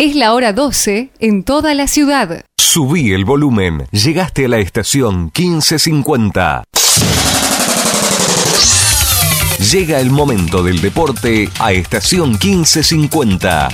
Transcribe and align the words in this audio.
Es 0.00 0.14
la 0.14 0.32
hora 0.32 0.52
12 0.52 1.10
en 1.18 1.42
toda 1.42 1.74
la 1.74 1.88
ciudad. 1.88 2.44
Subí 2.56 3.12
el 3.12 3.24
volumen. 3.24 3.88
Llegaste 3.90 4.44
a 4.44 4.48
la 4.48 4.58
estación 4.58 5.32
1550. 5.36 6.62
Llega 9.72 9.98
el 9.98 10.12
momento 10.12 10.62
del 10.62 10.80
deporte 10.80 11.48
a 11.58 11.72
estación 11.72 12.38
1550. 12.40 13.70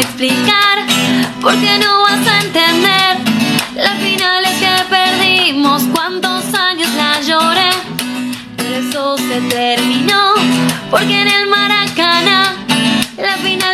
Explicar, 0.00 0.78
porque 1.40 1.78
no 1.78 2.02
vas 2.02 2.26
a 2.26 2.40
entender 2.40 3.18
las 3.74 3.98
finales 3.98 4.50
que 4.58 4.84
perdimos, 4.88 5.82
cuántos 5.92 6.54
años 6.54 6.88
la 6.96 7.20
lloré. 7.20 7.70
Pero 8.56 8.76
eso 8.76 9.18
se 9.18 9.40
terminó, 9.42 10.34
porque 10.90 11.20
en 11.20 11.28
el 11.28 11.46
Maracaná, 11.48 12.54
la 13.18 13.36
final 13.38 13.69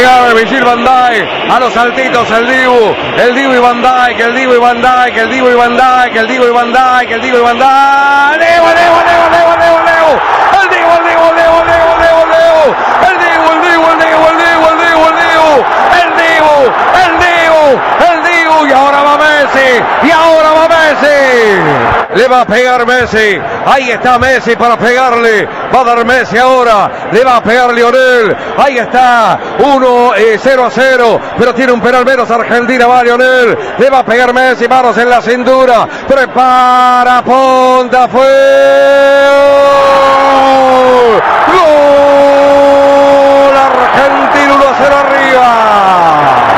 De 0.00 0.34
Vigil 0.34 0.64
Van 0.64 0.82
a 0.88 1.60
los 1.60 1.74
saltitos 1.74 2.30
el 2.30 2.46
Dibu, 2.46 2.96
el 3.18 3.34
Dibu 3.34 3.52
y 3.52 3.58
Van 3.58 3.82
Dijk, 3.82 4.18
el 4.18 4.34
Dibu 4.34 4.54
y 4.54 4.58
Van 4.58 4.80
Dijk, 4.80 5.14
el 5.14 5.28
Dibu 5.28 5.48
y 5.48 5.54
Van 5.54 5.76
Dijk, 5.76 6.16
el 6.16 6.26
Dibu 6.26 6.46
y 6.46 6.50
Van 6.50 6.72
Dijk, 6.72 7.10
el 7.10 7.20
Dibu 7.20 7.36
y 7.36 7.42
Van 7.42 7.58
Dijk. 7.58 8.40
¡Leo, 8.40 8.64
Leo, 8.64 8.96
Leo, 9.04 9.24
Leo, 9.28 9.76
Leo, 9.84 10.08
¡El 10.56 10.68
Dibu, 10.70 10.90
el 10.96 11.04
Dibu, 11.04 11.26
Leo, 11.36 11.64
Leo, 11.68 11.88
Leo, 12.00 12.20
Leo! 12.32 12.76
¡El 13.10 13.16
Dibu, 13.20 13.44
el 13.52 13.60
Dibu, 13.60 13.86
el 13.92 13.98
Dibu, 14.00 14.24
el 14.24 14.38
Dibu, 14.40 14.64
el 14.70 14.76
Dibu, 14.80 15.04
el 15.04 15.16
Dibu! 15.20 15.52
¡El 16.00 16.08
Dibu, 16.16 16.56
el 17.04 17.12
Dibu, 17.20 17.64
el 18.08 18.19
y 18.66 18.72
ahora 18.72 19.02
va 19.02 19.18
Messi, 19.18 19.82
y 20.02 20.10
ahora 20.10 20.52
va 20.52 20.68
Messi, 20.68 21.60
le 22.14 22.28
va 22.28 22.40
a 22.42 22.46
pegar 22.46 22.86
Messi, 22.86 23.40
ahí 23.66 23.90
está 23.90 24.18
Messi 24.18 24.54
para 24.56 24.76
pegarle, 24.76 25.48
va 25.74 25.80
a 25.80 25.84
dar 25.84 26.04
Messi 26.04 26.36
ahora, 26.38 26.90
le 27.12 27.24
va 27.24 27.36
a 27.36 27.42
pegar 27.42 27.72
Lionel, 27.72 28.36
ahí 28.58 28.78
está, 28.78 29.38
1 29.58 30.12
0 30.38 30.64
a 30.64 30.70
0, 30.70 31.20
pero 31.38 31.54
tiene 31.54 31.72
un 31.72 31.80
penal 31.80 32.04
menos 32.04 32.30
Argentina, 32.30 32.86
va 32.86 33.02
Lionel, 33.02 33.56
le 33.78 33.90
va 33.90 34.00
a 34.00 34.04
pegar 34.04 34.32
Messi, 34.32 34.68
manos 34.68 34.96
en 34.98 35.08
la 35.08 35.22
cintura, 35.22 35.88
prepara, 36.06 37.22
punta, 37.22 38.08
fue, 38.08 38.28
gol, 41.46 43.56
Argentina 43.56 44.54
1 44.54 44.64
a 44.64 44.74
0 44.78 44.96
arriba. 44.96 46.49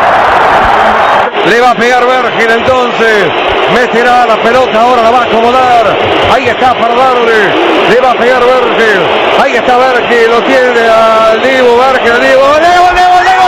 Va 1.62 1.70
a 1.70 1.74
pegar 1.76 2.04
Virgil 2.04 2.50
entonces. 2.50 3.30
Meterá 3.72 4.26
la 4.26 4.36
pelota, 4.42 4.80
ahora 4.80 5.02
la 5.02 5.10
va 5.12 5.20
a 5.20 5.22
acomodar. 5.22 5.96
Ahí 6.34 6.48
está 6.48 6.74
para 6.74 6.92
darle. 6.92 7.54
Le 7.88 8.00
va 8.00 8.10
a 8.10 8.14
pegar 8.14 8.42
Virgil. 8.42 9.06
Ahí 9.40 9.54
está 9.54 9.76
Virgil, 9.78 10.28
lo 10.28 10.42
tiene 10.42 10.88
al 10.88 11.40
Divo, 11.40 11.78
Virgil, 11.78 12.10
al 12.12 12.20
Divo. 12.20 12.56
¡El 12.56 12.62
Divo, 12.62 12.88
el 12.88 12.94
Divo, 12.96 13.14
el 13.14 13.22
Divo, 13.22 13.36
el 13.36 13.44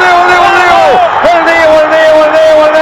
Divo, 0.00 0.16
el 0.16 0.30
Divo, 0.30 0.48
el 0.48 0.56
Divo! 0.56 0.88
¡El 1.28 1.44
Divo, 1.44 1.72
el 1.80 1.86
Divo, 1.90 2.24
el 2.24 2.32
Divo, 2.32 2.64
Divo. 2.64 2.78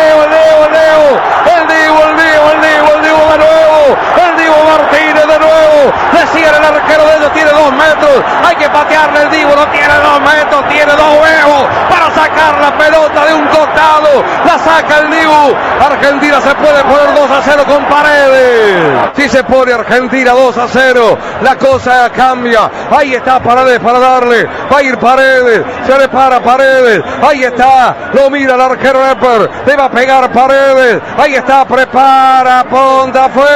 Le 6.13 6.27
sigue 6.29 6.49
el 6.49 6.65
arquero 6.65 7.05
de 7.07 7.17
ellos, 7.17 7.33
tiene 7.33 7.51
dos 7.51 7.73
metros. 7.73 8.25
Hay 8.45 8.57
que 8.57 8.69
patearle 8.69 9.23
el 9.23 9.31
Divo, 9.31 9.55
no 9.57 9.67
tiene 9.69 9.95
dos 9.95 10.21
metros, 10.21 10.69
tiene 10.69 10.93
dos 10.93 11.13
huevos 11.21 11.65
para 11.89 12.11
sacar 12.15 12.61
la 12.61 12.77
pelota 12.77 13.25
de 13.25 13.35
un 13.35 13.47
costado. 13.47 14.25
La 14.45 14.59
saca 14.59 14.99
el 14.99 15.11
Dibu. 15.11 15.55
Argentina 15.81 16.41
se 16.41 16.55
puede 16.55 16.83
poner 16.85 17.15
2 17.15 17.31
a 17.31 17.43
0 17.43 17.65
con 17.67 17.85
Paredes. 17.87 19.11
Si 19.15 19.29
se 19.29 19.45
pone 19.45 19.73
Argentina 19.73 20.33
2 20.33 20.59
a 20.59 20.69
0, 20.69 21.19
la 21.43 21.57
cosa 21.57 22.11
cambia. 22.11 22.71
Ahí 22.91 23.15
está 23.15 23.41
Paredes 23.41 23.81
para 23.81 23.99
darle. 23.99 24.49
Va 24.73 24.79
a 24.79 24.83
ir 24.83 24.99
Paredes. 24.99 25.65
Se 25.87 25.99
le 25.99 26.09
para 26.09 26.41
Paredes. 26.41 27.03
Ahí 27.23 27.45
está. 27.45 27.97
Lo 28.13 28.31
mira 28.31 28.55
el 28.55 28.61
arquero 28.61 29.07
Epper. 29.11 29.51
Le 29.67 29.77
va 29.77 29.85
a 29.85 29.91
pegar 29.91 30.31
Paredes. 30.33 31.01
Ahí 31.19 31.35
está. 31.35 31.65
Prepara. 31.65 32.65
Ponta. 32.65 33.29
Fue. 33.29 33.47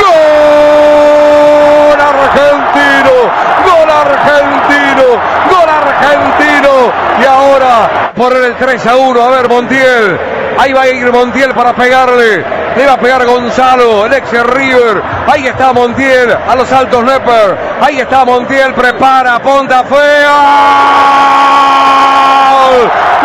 ¡Gol 0.00 2.00
argentino! 2.00 3.12
¡Gol 3.64 3.90
argentino! 3.90 5.04
¡Gol 5.50 5.68
argentino! 5.68 6.72
Y 7.20 7.24
ahora 7.24 8.12
por 8.16 8.32
el 8.36 8.56
3 8.56 8.86
a 8.86 8.96
1. 8.96 9.22
A 9.22 9.28
ver, 9.30 9.48
Montiel. 9.48 10.18
Ahí 10.58 10.72
va 10.72 10.82
a 10.82 10.88
ir 10.88 11.12
Montiel 11.12 11.54
para 11.54 11.72
pegarle. 11.72 12.44
Le 12.76 12.86
va 12.86 12.94
a 12.94 12.98
pegar 12.98 13.24
Gonzalo, 13.24 14.06
el 14.06 14.12
ex 14.12 14.28
River. 14.30 15.00
Ahí 15.26 15.46
está 15.46 15.72
Montiel 15.72 16.32
a 16.32 16.54
los 16.56 16.70
altos 16.72 17.04
Nepper. 17.04 17.56
Ahí 17.80 18.00
está 18.00 18.24
Montiel, 18.24 18.74
prepara, 18.74 19.38
ponta, 19.40 19.84
fue. 19.84 20.24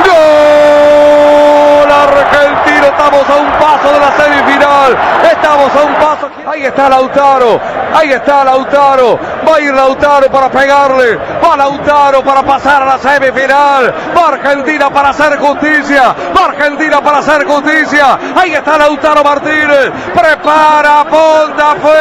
¡Gol! 0.05 0.42
Estamos 2.95 3.27
a 3.27 3.35
un 3.37 3.51
paso 3.53 3.91
de 3.91 3.99
la 3.99 4.11
semifinal. 4.11 4.97
Estamos 5.23 5.75
a 5.75 5.83
un 5.83 5.93
paso. 5.95 6.29
Ahí 6.47 6.63
está 6.63 6.89
Lautaro. 6.89 7.59
Ahí 7.93 8.11
está 8.11 8.43
Lautaro. 8.43 9.19
Va 9.47 9.55
a 9.55 9.59
ir 9.59 9.73
Lautaro 9.73 10.29
para 10.29 10.49
pegarle. 10.49 11.17
Va 11.43 11.57
Lautaro 11.57 12.23
para 12.23 12.43
pasar 12.43 12.83
a 12.83 12.85
la 12.85 12.97
semifinal. 12.99 13.93
Va 14.15 14.27
Argentina 14.27 14.91
para 14.91 15.09
hacer 15.09 15.39
justicia. 15.39 16.15
Va 16.37 16.45
Argentina 16.45 17.01
para 17.01 17.17
hacer 17.17 17.45
justicia. 17.45 18.19
Ahí 18.35 18.53
está 18.53 18.77
Lautaro 18.77 19.23
Martínez. 19.23 19.91
Prepara, 20.13 21.03
ponta, 21.05 21.75
fue. 21.81 21.93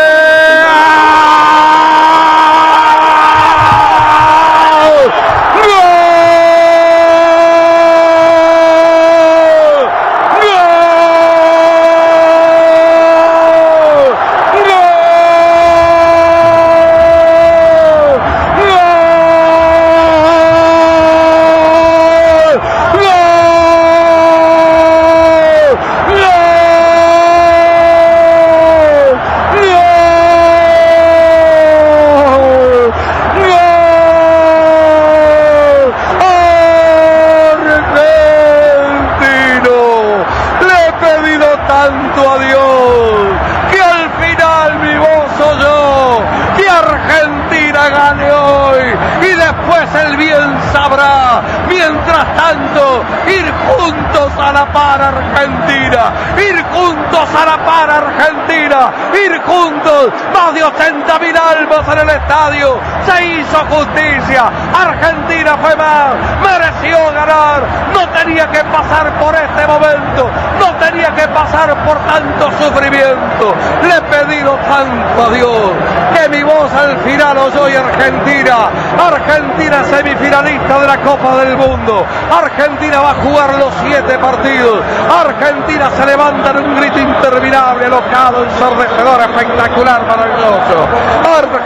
De 61.18 61.61
80 61.72 61.72
mil 61.72 61.78
almas 61.78 61.88
en 61.88 61.98
el 61.98 62.10
estadio, 62.10 62.80
se 63.06 63.24
hizo 63.24 63.58
justicia, 63.70 64.50
Argentina 64.74 65.56
fue 65.60 65.76
más, 65.76 66.14
mereció 66.42 67.12
ganar, 67.12 67.62
no 67.92 68.08
tenía 68.08 68.46
que 68.50 68.62
pasar 68.64 69.12
por 69.18 69.34
este 69.34 69.66
momento, 69.66 70.30
no 70.58 70.74
tenía 70.76 71.10
que 71.14 71.28
pasar 71.28 71.74
por 71.84 71.98
tanto 71.98 72.50
sufrimiento, 72.58 73.54
le 73.82 73.96
he 73.96 74.00
pedido 74.02 74.56
tanto 74.56 75.24
a 75.24 75.30
Dios 75.30 75.70
que 76.14 76.28
mi 76.28 76.42
voz 76.42 76.72
al 76.74 76.98
final 76.98 77.38
oyó 77.38 77.62
Argentina, 77.78 78.68
Argentina 78.98 79.84
semifinalista 79.84 80.78
de 80.80 80.86
la 80.86 80.98
Copa 80.98 81.36
del 81.36 81.56
Mundo, 81.56 82.04
Argentina 82.30 83.00
va 83.00 83.10
a 83.10 83.14
jugar 83.14 83.58
los 83.58 83.72
siete 83.82 84.18
partidos, 84.18 84.80
Argentina 85.10 85.90
se 85.96 86.06
levanta 86.06 86.50
en 86.50 86.58
un 86.58 86.76
grito 86.76 86.98
interminable, 86.98 87.88
locado, 87.88 88.44
ensordecedor, 88.44 89.20
espectacular, 89.22 90.06
maravilloso, 90.06 90.88
Argentina, 91.24 91.61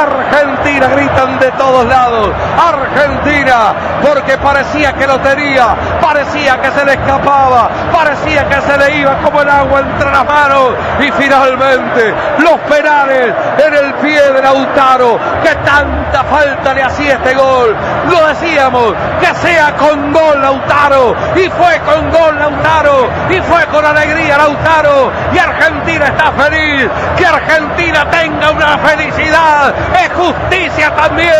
Argentina, 0.00 0.88
gritan 0.88 1.38
de 1.38 1.50
todos 1.52 1.86
lados, 1.86 2.30
Argentina, 2.56 3.74
porque 4.02 4.36
parecía 4.38 4.92
que 4.92 5.06
lo 5.06 5.18
tenía, 5.20 5.74
parecía 6.00 6.60
que 6.60 6.70
se 6.70 6.84
le 6.84 6.92
escapaba, 6.92 7.70
parecía 7.92 8.48
que 8.48 8.60
se 8.60 8.78
le 8.78 8.96
iba 8.98 9.16
como 9.18 9.42
el 9.42 9.48
agua 9.48 9.80
entre 9.80 10.10
las 10.10 10.24
manos. 10.24 10.74
Y 11.00 11.10
finalmente 11.12 12.14
los 12.38 12.58
penales 12.60 13.34
en 13.58 13.74
el 13.74 13.94
pie 13.94 14.32
de 14.32 14.42
Lautaro, 14.42 15.18
que 15.42 15.54
tanta 15.56 16.24
falta 16.24 16.74
le 16.74 16.82
hacía 16.82 17.14
este 17.14 17.34
gol. 17.34 17.76
Lo 18.08 18.26
decíamos, 18.28 18.94
que 19.20 19.34
sea 19.36 19.74
con 19.76 20.12
gol 20.12 20.40
Lautaro, 20.40 21.14
y 21.36 21.48
fue 21.50 21.78
con 21.80 22.10
gol 22.10 22.38
Lautaro, 22.38 23.08
y 23.30 23.40
fue 23.40 23.64
con 23.66 23.84
alegría 23.84 24.38
Lautaro, 24.38 25.10
y 25.32 25.38
Argentina 25.38 26.06
está 26.06 26.32
feliz, 26.32 26.88
que 27.16 27.26
Argentina 27.26 28.08
tenga 28.10 28.50
una 28.50 28.78
felicidad, 28.78 29.74
es 30.02 30.12
justicia 30.14 30.94
también, 30.94 31.32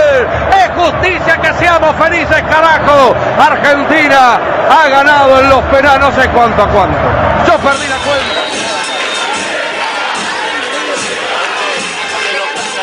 es 0.50 0.70
justicia 0.76 1.36
que 1.40 1.52
seamos 1.54 1.94
felices, 1.96 2.42
carajo. 2.50 3.14
Argentina 3.38 4.38
ha 4.70 4.88
ganado 4.88 5.40
en 5.40 5.48
los 5.48 5.62
penales, 5.64 6.00
no 6.00 6.22
sé 6.22 6.28
cuánto 6.28 6.62
a 6.62 6.68
cuánto. 6.68 6.98
Yo 7.46 7.56
perdí 7.58 7.88
la 7.88 7.96
cuenta. 8.04 8.37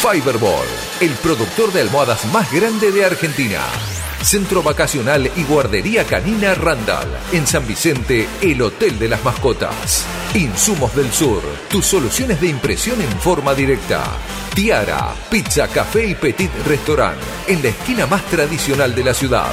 Fiberball, 0.00 0.66
el 1.00 1.10
productor 1.16 1.74
de 1.74 1.82
almohadas 1.82 2.24
más 2.32 2.50
grande 2.50 2.90
de 2.90 3.04
Argentina. 3.04 3.60
Centro 4.22 4.62
Vacacional 4.62 5.30
y 5.36 5.44
Guardería 5.44 6.04
Canina 6.04 6.54
Randall. 6.54 7.06
En 7.32 7.46
San 7.46 7.66
Vicente, 7.66 8.26
el 8.40 8.62
Hotel 8.62 8.98
de 8.98 9.08
las 9.08 9.22
Mascotas. 9.22 10.06
Insumos 10.32 10.96
del 10.96 11.12
Sur, 11.12 11.42
tus 11.68 11.84
soluciones 11.84 12.40
de 12.40 12.46
impresión 12.46 12.98
en 13.02 13.10
forma 13.20 13.54
directa. 13.54 14.02
Tiara, 14.54 15.14
Pizza, 15.30 15.68
Café 15.68 16.06
y 16.06 16.14
Petit 16.14 16.50
Restaurant. 16.66 17.20
En 17.46 17.62
la 17.62 17.68
esquina 17.68 18.06
más 18.06 18.24
tradicional 18.24 18.94
de 18.94 19.04
la 19.04 19.12
ciudad. 19.12 19.52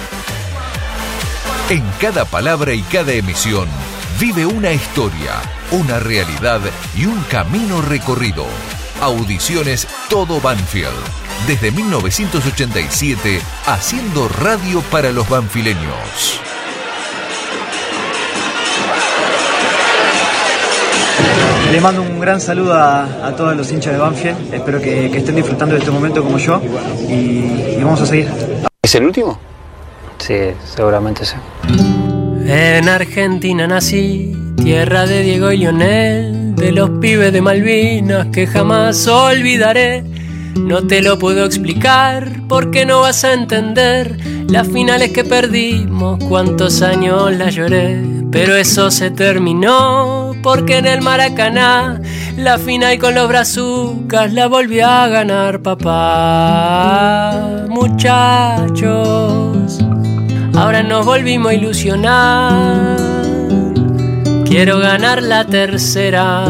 En 1.71 1.85
cada 2.01 2.25
palabra 2.25 2.73
y 2.73 2.81
cada 2.81 3.13
emisión 3.13 3.65
vive 4.19 4.45
una 4.45 4.73
historia, 4.73 5.35
una 5.71 5.99
realidad 5.99 6.59
y 6.97 7.05
un 7.05 7.17
camino 7.31 7.81
recorrido. 7.81 8.43
Audiciones 8.99 9.87
Todo 10.09 10.41
Banfield. 10.41 10.91
Desde 11.47 11.71
1987, 11.71 13.39
haciendo 13.67 14.27
radio 14.27 14.81
para 14.91 15.13
los 15.13 15.29
banfileños. 15.29 16.41
Le 21.71 21.79
mando 21.79 22.01
un 22.01 22.19
gran 22.19 22.41
saludo 22.41 22.73
a, 22.73 23.27
a 23.27 23.33
todos 23.33 23.55
los 23.55 23.71
hinchas 23.71 23.93
de 23.93 23.99
Banfield. 23.99 24.53
Espero 24.53 24.81
que, 24.81 25.09
que 25.09 25.19
estén 25.19 25.37
disfrutando 25.37 25.75
de 25.75 25.79
este 25.79 25.91
momento 25.91 26.21
como 26.21 26.37
yo. 26.37 26.61
Y, 27.07 27.77
y 27.77 27.81
vamos 27.81 28.01
a 28.01 28.05
seguir. 28.05 28.29
¿Es 28.83 28.93
el 28.95 29.05
último? 29.05 29.50
Sí, 30.21 30.35
seguramente 30.63 31.25
sí. 31.25 31.35
En 32.45 32.87
Argentina 32.87 33.65
nací, 33.65 34.35
tierra 34.63 35.07
de 35.07 35.23
Diego 35.23 35.51
y 35.51 35.57
Lionel, 35.57 36.55
de 36.55 36.71
los 36.71 36.91
pibes 37.01 37.33
de 37.33 37.41
Malvinas 37.41 38.27
que 38.27 38.45
jamás 38.45 39.07
olvidaré. 39.07 40.03
No 40.55 40.85
te 40.85 41.01
lo 41.01 41.17
puedo 41.17 41.43
explicar 41.45 42.29
porque 42.47 42.85
no 42.85 43.01
vas 43.01 43.23
a 43.23 43.33
entender 43.33 44.17
las 44.47 44.67
finales 44.67 45.11
que 45.11 45.23
perdimos, 45.23 46.23
cuántos 46.25 46.83
años 46.83 47.35
la 47.35 47.49
lloré. 47.49 47.99
Pero 48.31 48.55
eso 48.55 48.91
se 48.91 49.09
terminó 49.11 50.33
porque 50.43 50.77
en 50.77 50.85
el 50.85 51.01
Maracaná 51.01 51.99
la 52.37 52.57
final 52.57 52.97
con 52.99 53.15
los 53.15 53.27
brazucas 53.27 54.31
la 54.33 54.47
volvió 54.47 54.87
a 54.87 55.07
ganar 55.07 55.61
papá. 55.61 57.35
Muchachos, 57.69 58.81
ahora 60.55 60.83
nos 60.83 61.05
volvimos 61.05 61.51
a 61.51 61.53
ilusionar. 61.55 62.97
Quiero 64.45 64.79
ganar 64.79 65.21
la 65.23 65.45
tercera. 65.45 66.45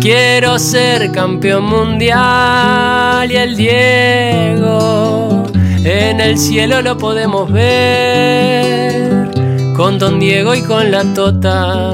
Quiero 0.00 0.58
ser 0.58 1.10
campeón 1.12 1.64
mundial 1.64 3.30
y 3.30 3.36
el 3.36 3.56
Diego 3.56 5.44
en 5.84 6.20
el 6.20 6.38
cielo 6.38 6.80
lo 6.82 6.96
podemos 6.96 7.50
ver 7.50 9.30
con 9.76 9.98
Don 9.98 10.18
Diego 10.18 10.54
y 10.54 10.62
con 10.62 10.90
la 10.90 11.04
Tota 11.14 11.90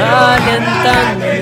alentando 0.00 1.39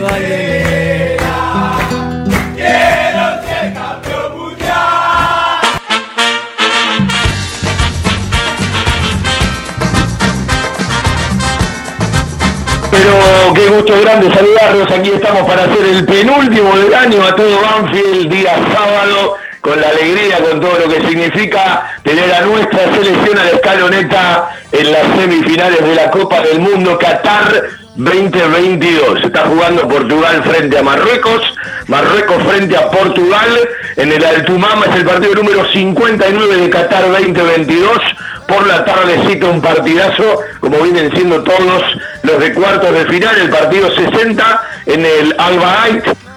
qué 13.58 13.66
gusto 13.66 14.00
grande 14.00 14.32
saludarlos. 14.32 14.90
Aquí 14.90 15.10
estamos 15.10 15.42
para 15.42 15.64
hacer 15.64 15.84
el 15.84 16.04
penúltimo 16.04 16.76
del 16.78 16.94
año 16.94 17.24
a 17.24 17.34
todo 17.34 17.60
Banfield, 17.60 18.32
día 18.32 18.54
sábado, 18.72 19.36
con 19.60 19.80
la 19.80 19.88
alegría, 19.88 20.38
con 20.38 20.60
todo 20.60 20.78
lo 20.78 20.88
que 20.88 21.00
significa 21.08 21.98
tener 22.04 22.32
a 22.32 22.42
nuestra 22.42 22.94
selección 22.94 23.36
a 23.38 23.44
la 23.44 23.50
escaloneta 23.50 24.50
en 24.70 24.92
las 24.92 25.02
semifinales 25.18 25.84
de 25.84 25.94
la 25.94 26.10
Copa 26.10 26.40
del 26.40 26.60
Mundo 26.60 26.96
Qatar 26.98 27.64
2022. 27.98 29.24
Está 29.24 29.46
jugando 29.46 29.88
Portugal 29.88 30.42
frente 30.44 30.78
a 30.78 30.82
Marruecos, 30.82 31.42
Marruecos 31.88 32.42
frente 32.44 32.76
a 32.76 32.90
Portugal. 32.90 33.68
En 33.96 34.12
el 34.12 34.24
Altumama 34.24 34.86
es 34.86 34.96
el 34.96 35.04
partido 35.04 35.34
número 35.34 35.68
59 35.70 36.56
de 36.56 36.70
Qatar 36.70 37.10
2022 37.10 37.98
por 38.46 38.66
la 38.66 38.84
tardecita 38.84 39.46
un 39.46 39.60
partidazo, 39.60 40.40
como 40.60 40.78
vienen 40.78 41.12
siendo 41.12 41.42
todos 41.42 41.82
los 42.22 42.40
de 42.40 42.54
cuartos 42.54 42.92
de 42.94 43.04
final, 43.04 43.36
el 43.36 43.50
partido 43.50 43.94
60 43.94 44.62
en 44.86 45.04
el 45.04 45.34
Alba 45.38 45.86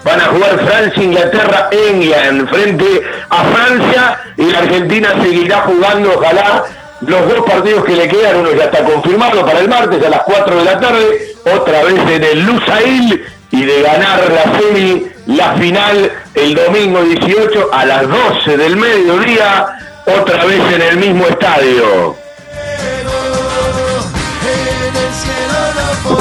van 0.04 0.20
a 0.20 0.24
jugar 0.26 0.66
Francia, 0.66 1.02
Inglaterra, 1.02 1.70
England 1.70 2.50
frente 2.50 3.02
a 3.30 3.44
Francia. 3.44 4.20
Y 4.36 4.44
la 4.44 4.58
Argentina 4.58 5.14
seguirá 5.22 5.62
jugando, 5.62 6.12
ojalá, 6.16 6.64
los 7.00 7.28
dos 7.28 7.46
partidos 7.46 7.84
que 7.84 7.92
le 7.92 8.08
quedan, 8.08 8.36
uno 8.36 8.52
ya 8.52 8.64
está 8.64 8.84
confirmado 8.84 9.44
para 9.46 9.60
el 9.60 9.68
martes 9.68 10.04
a 10.04 10.10
las 10.10 10.22
4 10.22 10.56
de 10.56 10.64
la 10.64 10.80
tarde, 10.80 11.31
otra 11.44 11.84
vez 11.84 11.98
en 12.10 12.24
el 12.24 12.46
Lusail 12.46 13.24
y 13.50 13.64
de 13.64 13.82
ganar 13.82 14.20
la 14.30 14.58
semi, 14.58 15.06
la 15.26 15.52
final 15.54 16.12
el 16.34 16.54
domingo 16.54 17.02
18 17.02 17.70
a 17.72 17.84
las 17.84 18.08
12 18.08 18.56
del 18.56 18.76
mediodía 18.76 19.66
otra 20.06 20.44
vez 20.44 20.60
en 20.74 20.82
el 20.82 20.96
mismo 20.96 21.26
estadio. 21.26 22.16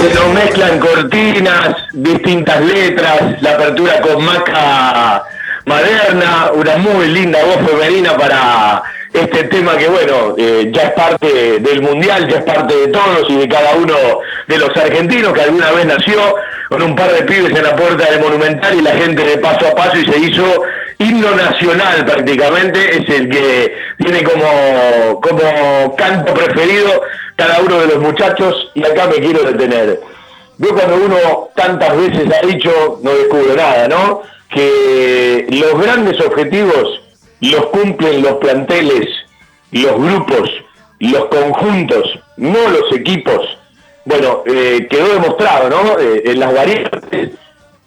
Se 0.01 0.27
mezclan 0.33 0.79
cortinas, 0.79 1.75
distintas 1.93 2.61
letras, 2.61 3.41
la 3.41 3.51
apertura 3.51 4.01
con 4.01 4.23
maca 4.23 5.23
moderna, 5.65 6.51
una 6.53 6.77
muy 6.77 7.07
linda 7.07 7.39
voz 7.43 7.69
femenina 7.69 8.17
para 8.17 8.83
este 9.13 9.43
tema 9.45 9.77
que 9.77 9.87
bueno, 9.87 10.35
eh, 10.37 10.71
ya 10.73 10.83
es 10.83 10.91
parte 10.91 11.59
del 11.59 11.81
mundial, 11.81 12.27
ya 12.29 12.37
es 12.37 12.43
parte 12.43 12.75
de 12.75 12.87
todos 12.87 13.29
y 13.29 13.37
de 13.37 13.47
cada 13.49 13.75
uno 13.75 13.95
de 14.47 14.57
los 14.57 14.75
argentinos 14.77 15.33
que 15.33 15.41
alguna 15.41 15.71
vez 15.71 15.85
nació 15.85 16.35
con 16.69 16.81
un 16.81 16.95
par 16.95 17.11
de 17.13 17.23
pibes 17.23 17.51
en 17.55 17.63
la 17.63 17.75
puerta 17.75 18.09
del 18.09 18.21
Monumental 18.21 18.77
y 18.77 18.81
la 18.81 18.91
gente 18.91 19.23
de 19.23 19.37
paso 19.39 19.67
a 19.67 19.75
paso 19.75 19.97
y 19.97 20.05
se 20.05 20.17
hizo 20.17 20.63
himno 20.97 21.31
nacional 21.35 22.05
prácticamente, 22.05 22.97
es 22.97 23.09
el 23.09 23.27
que 23.27 23.75
tiene 23.97 24.23
como, 24.23 25.19
como 25.19 25.95
canto 25.95 26.33
preferido 26.33 27.01
cada 27.35 27.59
uno 27.61 27.79
de 27.81 27.87
los 27.87 27.97
muchachos 27.97 28.71
y 28.75 28.85
acá 28.85 29.07
me 29.07 29.15
quiero 29.15 29.43
detener. 29.43 29.99
Yo 30.57 30.69
cuando 30.75 30.95
uno 30.95 31.49
tantas 31.55 31.97
veces 31.97 32.29
ha 32.31 32.45
dicho, 32.45 32.99
no 33.01 33.11
descubre 33.11 33.55
nada, 33.55 33.87
¿no? 33.87 34.21
Que 34.49 35.47
los 35.49 35.81
grandes 35.81 36.19
objetivos 36.21 37.01
los 37.41 37.65
cumplen 37.67 38.21
los 38.21 38.33
planteles, 38.35 39.07
los 39.71 39.95
grupos, 39.97 40.49
los 40.99 41.25
conjuntos, 41.25 42.19
no 42.37 42.69
los 42.69 42.93
equipos. 42.93 43.57
Bueno, 44.05 44.43
eh, 44.45 44.87
quedó 44.89 45.13
demostrado, 45.13 45.69
¿no? 45.69 45.99
Eh, 45.99 46.23
en 46.25 46.39
las 46.39 46.53
variantes 46.53 47.31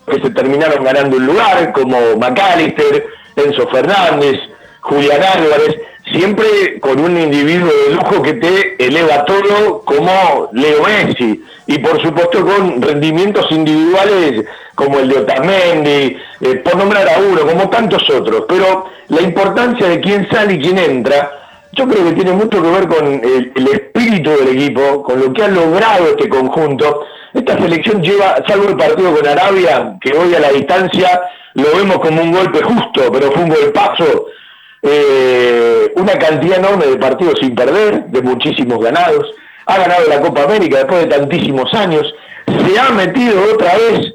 que 0.07 0.21
se 0.21 0.31
terminaron 0.31 0.85
ganando 0.85 1.17
un 1.17 1.27
lugar, 1.27 1.73
como 1.73 2.17
McAllister, 2.17 3.07
Enzo 3.37 3.69
Fernández, 3.69 4.39
Julián 4.81 5.23
Álvarez, 5.23 5.77
siempre 6.13 6.79
con 6.81 7.01
un 7.01 7.19
individuo 7.19 7.71
de 7.87 7.95
lujo 7.95 8.23
que 8.23 8.35
te 8.35 8.85
eleva 8.85 9.25
todo 9.25 9.81
como 9.83 10.51
Leo 10.53 10.83
Messi 10.83 11.43
y 11.67 11.79
por 11.79 12.01
supuesto 12.03 12.45
con 12.45 12.83
rendimientos 12.83 13.51
individuales 13.51 14.45
como 14.75 14.99
el 14.99 15.09
de 15.09 15.19
Otamendi, 15.19 16.17
eh, 16.41 16.57
por 16.65 16.77
nombrar 16.77 17.09
a 17.09 17.19
uno, 17.19 17.43
como 17.43 17.71
tantos 17.71 18.09
otros, 18.11 18.45
pero 18.49 18.87
la 19.09 19.23
importancia 19.23 19.89
de 19.89 20.01
quién 20.01 20.29
sale 20.31 20.55
y 20.55 20.61
quién 20.61 20.79
entra, 20.79 21.31
yo 21.73 21.89
creo 21.89 22.05
que 22.05 22.13
tiene 22.13 22.33
mucho 22.33 22.63
que 22.63 22.71
ver 22.71 22.89
con 22.89 23.07
el, 23.07 23.69
espíritu 23.69 24.31
del 24.31 24.57
equipo, 24.57 25.03
con 25.03 25.21
lo 25.21 25.33
que 25.33 25.43
ha 25.43 25.49
logrado 25.49 26.09
este 26.09 26.29
conjunto. 26.29 27.05
Esta 27.33 27.59
selección 27.59 28.01
lleva, 28.01 28.37
salvo 28.47 28.69
el 28.69 28.77
partido 28.77 29.13
con 29.15 29.27
Arabia, 29.27 29.97
que 30.01 30.17
hoy 30.17 30.35
a 30.35 30.41
la 30.41 30.53
distancia 30.53 31.23
lo 31.55 31.77
vemos 31.77 31.99
como 31.99 32.23
un 32.23 32.33
golpe 32.33 32.63
justo, 32.63 33.11
pero 33.13 33.33
fue 33.33 33.43
un 33.43 33.49
golpazo. 33.49 34.27
Eh, 34.83 35.93
una 35.97 36.13
cantidad 36.19 36.59
enorme 36.59 36.87
de 36.87 36.97
partidos 36.97 37.35
sin 37.41 37.55
perder, 37.55 38.05
de 38.07 38.23
muchísimos 38.23 38.79
ganados. 38.79 39.33
Ha 39.67 39.79
ganado 39.79 40.07
la 40.09 40.21
Copa 40.21 40.45
América 40.45 40.79
después 40.79 41.01
de 41.03 41.17
tantísimos 41.17 41.73
años. 41.75 42.15
Se 42.47 42.79
ha 42.79 42.91
metido 42.91 43.43
otra 43.53 43.75
vez 43.77 44.15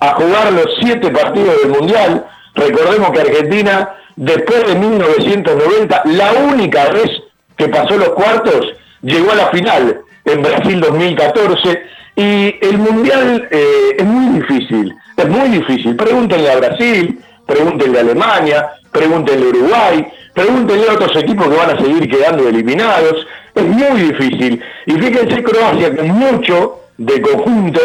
a 0.00 0.14
jugar 0.14 0.52
los 0.52 0.66
siete 0.80 1.10
partidos 1.10 1.62
del 1.62 1.72
Mundial. 1.72 2.26
Recordemos 2.54 3.10
que 3.10 3.20
Argentina, 3.20 3.90
después 4.16 4.66
de 4.66 4.74
1990, 4.74 6.02
la 6.06 6.32
única 6.32 6.90
vez 6.90 7.10
que 7.56 7.68
pasó 7.68 7.96
los 7.96 8.10
cuartos, 8.10 8.74
llegó 9.02 9.32
a 9.32 9.36
la 9.36 9.46
final 9.48 10.00
en 10.24 10.42
Brasil 10.42 10.80
2014. 10.80 11.82
Y 12.16 12.56
el 12.60 12.78
Mundial 12.78 13.48
eh, 13.50 13.96
es 13.98 14.04
muy 14.04 14.40
difícil 14.40 14.94
es 15.20 15.28
muy 15.28 15.48
difícil. 15.48 15.96
Pregúntenle 15.96 16.50
a 16.50 16.56
Brasil, 16.56 17.20
pregúntenle 17.46 17.98
a 17.98 18.00
Alemania, 18.02 18.70
pregúntenle 18.90 19.46
a 19.46 19.48
Uruguay, 19.48 20.06
pregúntenle 20.34 20.88
a 20.88 20.92
otros 20.94 21.16
equipos 21.16 21.48
que 21.48 21.56
van 21.56 21.70
a 21.70 21.80
seguir 21.80 22.08
quedando 22.08 22.48
eliminados. 22.48 23.26
Es 23.54 23.64
muy 23.64 24.00
difícil. 24.00 24.62
Y 24.86 24.92
fíjense 24.92 25.42
Croacia 25.42 25.94
con 25.94 26.08
mucho 26.08 26.80
de 26.96 27.20
conjunto, 27.20 27.80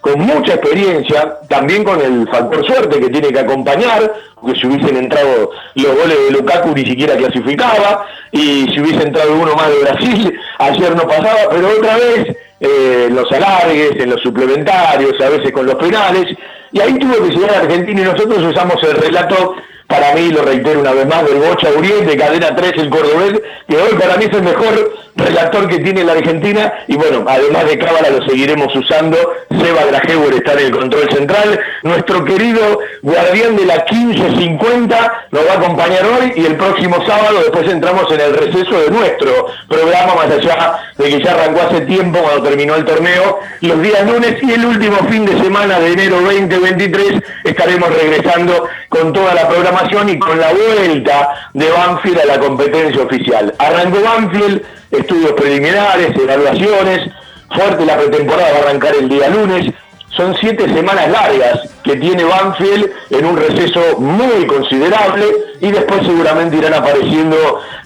con 0.00 0.20
mucha 0.20 0.54
experiencia, 0.54 1.38
también 1.48 1.84
con 1.84 2.00
el 2.00 2.26
factor 2.28 2.64
suerte 2.66 3.00
que 3.00 3.10
tiene 3.10 3.28
que 3.28 3.40
acompañar, 3.40 4.12
porque 4.40 4.58
si 4.58 4.66
hubiesen 4.66 4.96
entrado 4.96 5.50
los 5.74 5.96
goles 5.96 6.18
de 6.26 6.30
Lukaku 6.32 6.70
ni 6.74 6.86
siquiera 6.86 7.16
clasificaba, 7.16 8.06
y 8.32 8.66
si 8.72 8.80
hubiese 8.80 9.02
entrado 9.02 9.34
uno 9.34 9.54
más 9.54 9.68
de 9.68 9.78
Brasil, 9.80 10.40
ayer 10.58 10.96
no 10.96 11.02
pasaba, 11.02 11.50
pero 11.50 11.68
otra 11.68 11.96
vez 11.96 12.36
eh, 12.60 13.04
en 13.08 13.14
los 13.14 13.30
alargues, 13.30 13.92
en 13.96 14.10
los 14.10 14.22
suplementarios, 14.22 15.20
a 15.20 15.28
veces 15.28 15.52
con 15.52 15.66
los 15.66 15.74
penales, 15.74 16.26
y 16.72 16.80
ahí 16.80 16.98
tuvo 16.98 17.24
que 17.24 17.34
llegar 17.34 17.54
a 17.54 17.60
Argentina 17.60 18.00
y 18.00 18.04
nosotros 18.04 18.42
usamos 18.42 18.76
el 18.82 18.96
relato, 18.96 19.56
para 19.90 20.14
mí, 20.14 20.30
lo 20.30 20.42
reitero 20.42 20.78
una 20.78 20.92
vez 20.92 21.04
más, 21.06 21.26
del 21.26 21.40
Bocha 21.40 21.68
Uriel, 21.76 22.06
de 22.06 22.16
Cadena 22.16 22.54
3, 22.54 22.74
el 22.76 22.90
cordobés, 22.90 23.42
que 23.68 23.76
hoy 23.76 23.92
para 23.98 24.16
mí 24.16 24.24
es 24.24 24.32
el 24.32 24.42
mejor 24.42 24.92
relator 25.16 25.68
que 25.68 25.80
tiene 25.80 26.04
la 26.04 26.12
Argentina. 26.12 26.72
Y 26.86 26.94
bueno, 26.94 27.24
además 27.26 27.66
de 27.66 27.76
Cábala 27.76 28.10
lo 28.10 28.24
seguiremos 28.24 28.74
usando. 28.74 29.16
Seba 29.50 29.84
Grajewer 29.86 30.34
está 30.34 30.52
en 30.52 30.58
el 30.60 30.70
control 30.70 31.10
central. 31.10 31.60
Nuestro 31.82 32.24
querido 32.24 32.78
guardián 33.02 33.56
de 33.56 33.66
la 33.66 33.84
1550 33.90 35.26
nos 35.32 35.46
va 35.46 35.52
a 35.52 35.56
acompañar 35.56 36.04
hoy 36.04 36.32
y 36.36 36.46
el 36.46 36.56
próximo 36.56 37.04
sábado 37.04 37.40
después 37.40 37.68
entramos 37.68 38.10
en 38.12 38.20
el 38.20 38.34
receso 38.34 38.80
de 38.80 38.90
nuestro 38.90 39.46
programa, 39.68 40.14
más 40.14 40.30
allá 40.30 40.78
de 40.98 41.04
que 41.10 41.22
ya 41.22 41.32
arrancó 41.32 41.62
hace 41.62 41.80
tiempo 41.80 42.20
cuando 42.20 42.44
terminó 42.44 42.76
el 42.76 42.84
torneo. 42.84 43.40
Los 43.60 43.82
días 43.82 44.06
lunes 44.06 44.36
y 44.40 44.52
el 44.52 44.64
último 44.64 44.98
fin 45.10 45.26
de 45.26 45.36
semana 45.42 45.80
de 45.80 45.92
enero 45.92 46.20
2023 46.20 47.22
estaremos 47.44 47.92
regresando 47.92 48.68
con 48.88 49.12
toda 49.12 49.34
la 49.34 49.48
programación 49.48 49.79
y 50.08 50.18
con 50.18 50.38
la 50.38 50.52
vuelta 50.52 51.50
de 51.54 51.70
Banfield 51.70 52.20
a 52.20 52.24
la 52.26 52.38
competencia 52.38 53.02
oficial. 53.02 53.54
Arrancó 53.58 54.00
Banfield, 54.02 54.62
estudios 54.90 55.32
preliminares, 55.32 56.16
evaluaciones, 56.16 57.10
fuerte 57.54 57.86
la 57.86 57.96
pretemporada 57.96 58.52
va 58.52 58.58
a 58.58 58.62
arrancar 58.62 58.94
el 58.94 59.08
día 59.08 59.28
lunes. 59.28 59.72
Son 60.16 60.34
siete 60.40 60.64
semanas 60.74 61.08
largas 61.08 61.60
que 61.82 61.96
tiene 61.96 62.24
Banfield 62.24 62.90
en 63.10 63.24
un 63.24 63.36
receso 63.36 63.98
muy 63.98 64.46
considerable 64.46 65.24
y 65.60 65.70
después 65.70 66.04
seguramente 66.04 66.56
irán 66.56 66.74
apareciendo 66.74 67.36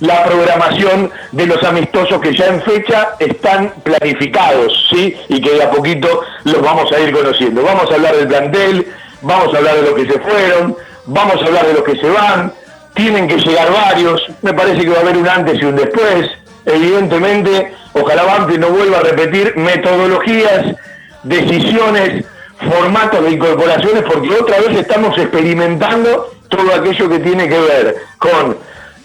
la 0.00 0.24
programación 0.24 1.10
de 1.32 1.46
los 1.46 1.62
amistosos 1.62 2.20
que 2.20 2.34
ya 2.34 2.46
en 2.46 2.62
fecha 2.62 3.10
están 3.18 3.72
planificados, 3.84 4.88
¿sí? 4.90 5.14
Y 5.28 5.40
que 5.40 5.50
de 5.50 5.62
a 5.62 5.70
poquito 5.70 6.22
los 6.44 6.60
vamos 6.62 6.90
a 6.92 7.00
ir 7.00 7.12
conociendo. 7.12 7.62
Vamos 7.62 7.90
a 7.90 7.94
hablar 7.94 8.16
del 8.16 8.26
plantel, 8.26 8.86
vamos 9.22 9.54
a 9.54 9.58
hablar 9.58 9.76
de 9.76 9.82
los 9.82 9.94
que 9.94 10.06
se 10.06 10.18
fueron, 10.18 10.76
vamos 11.06 11.42
a 11.42 11.46
hablar 11.46 11.66
de 11.66 11.75
los 11.75 11.82
que 11.82 11.96
se 11.96 12.08
van, 12.08 12.52
tienen 12.94 13.26
que 13.26 13.37
llegar 13.37 13.73
varios, 13.73 14.23
me 14.42 14.54
parece 14.54 14.82
que 14.82 14.90
va 14.90 14.99
a 14.99 15.00
haber 15.00 15.16
un 15.16 15.28
antes 15.28 15.61
y 15.61 15.64
un 15.64 15.76
después, 15.76 16.30
evidentemente, 16.64 17.73
ojalá 17.92 18.23
Banfield 18.23 18.61
no 18.61 18.68
vuelva 18.70 18.99
a 18.99 19.02
repetir 19.02 19.56
metodologías, 19.56 20.76
decisiones, 21.25 22.25
formatos 22.70 23.25
de 23.25 23.32
incorporaciones, 23.32 24.04
porque 24.04 24.30
otra 24.30 24.58
vez 24.61 24.78
estamos 24.78 25.16
experimentando 25.18 26.30
todo 26.49 26.75
aquello 26.75 27.08
que 27.08 27.18
tiene 27.18 27.49
que 27.49 27.58
ver 27.58 27.96
con 28.18 28.56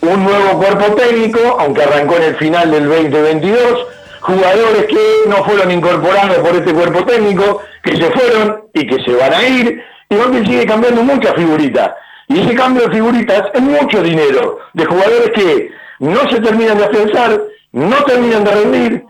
un 0.02 0.24
nuevo 0.24 0.60
cuerpo 0.60 0.96
técnico, 0.96 1.58
aunque 1.60 1.84
arrancó 1.84 2.18
en 2.18 2.24
el 2.24 2.36
final 2.36 2.72
del 2.72 2.88
2022, 2.88 3.88
jugadores 4.22 4.86
que 4.86 5.30
no 5.30 5.44
fueron 5.44 5.72
incorporados 5.72 6.38
por 6.38 6.56
este 6.56 6.74
cuerpo 6.74 7.04
técnico, 7.06 7.62
que 7.84 7.98
se 7.98 8.12
fueron 8.12 8.64
y 8.74 8.86
que 8.86 9.04
se 9.04 9.16
van 9.16 9.34
a 9.34 9.44
ir, 9.48 9.84
igual 10.10 10.32
que 10.32 10.46
sigue 10.46 10.66
cambiando 10.66 11.04
muchas 11.04 11.34
figuritas. 11.36 11.92
Y 12.28 12.40
ese 12.40 12.56
cambio 12.56 12.84
de 12.84 12.94
figuritas 12.94 13.44
es 13.54 13.62
mucho 13.62 14.04
dinero, 14.04 14.60
de 14.74 14.86
jugadores 14.86 15.32
que 15.32 15.72
no 16.00 16.30
se 16.30 16.40
terminan 16.40 16.78
de 16.78 16.86
afianzar, 16.86 17.42
no 17.72 17.96
terminan 18.04 18.44
de 18.44 18.52
rendir, 18.52 19.06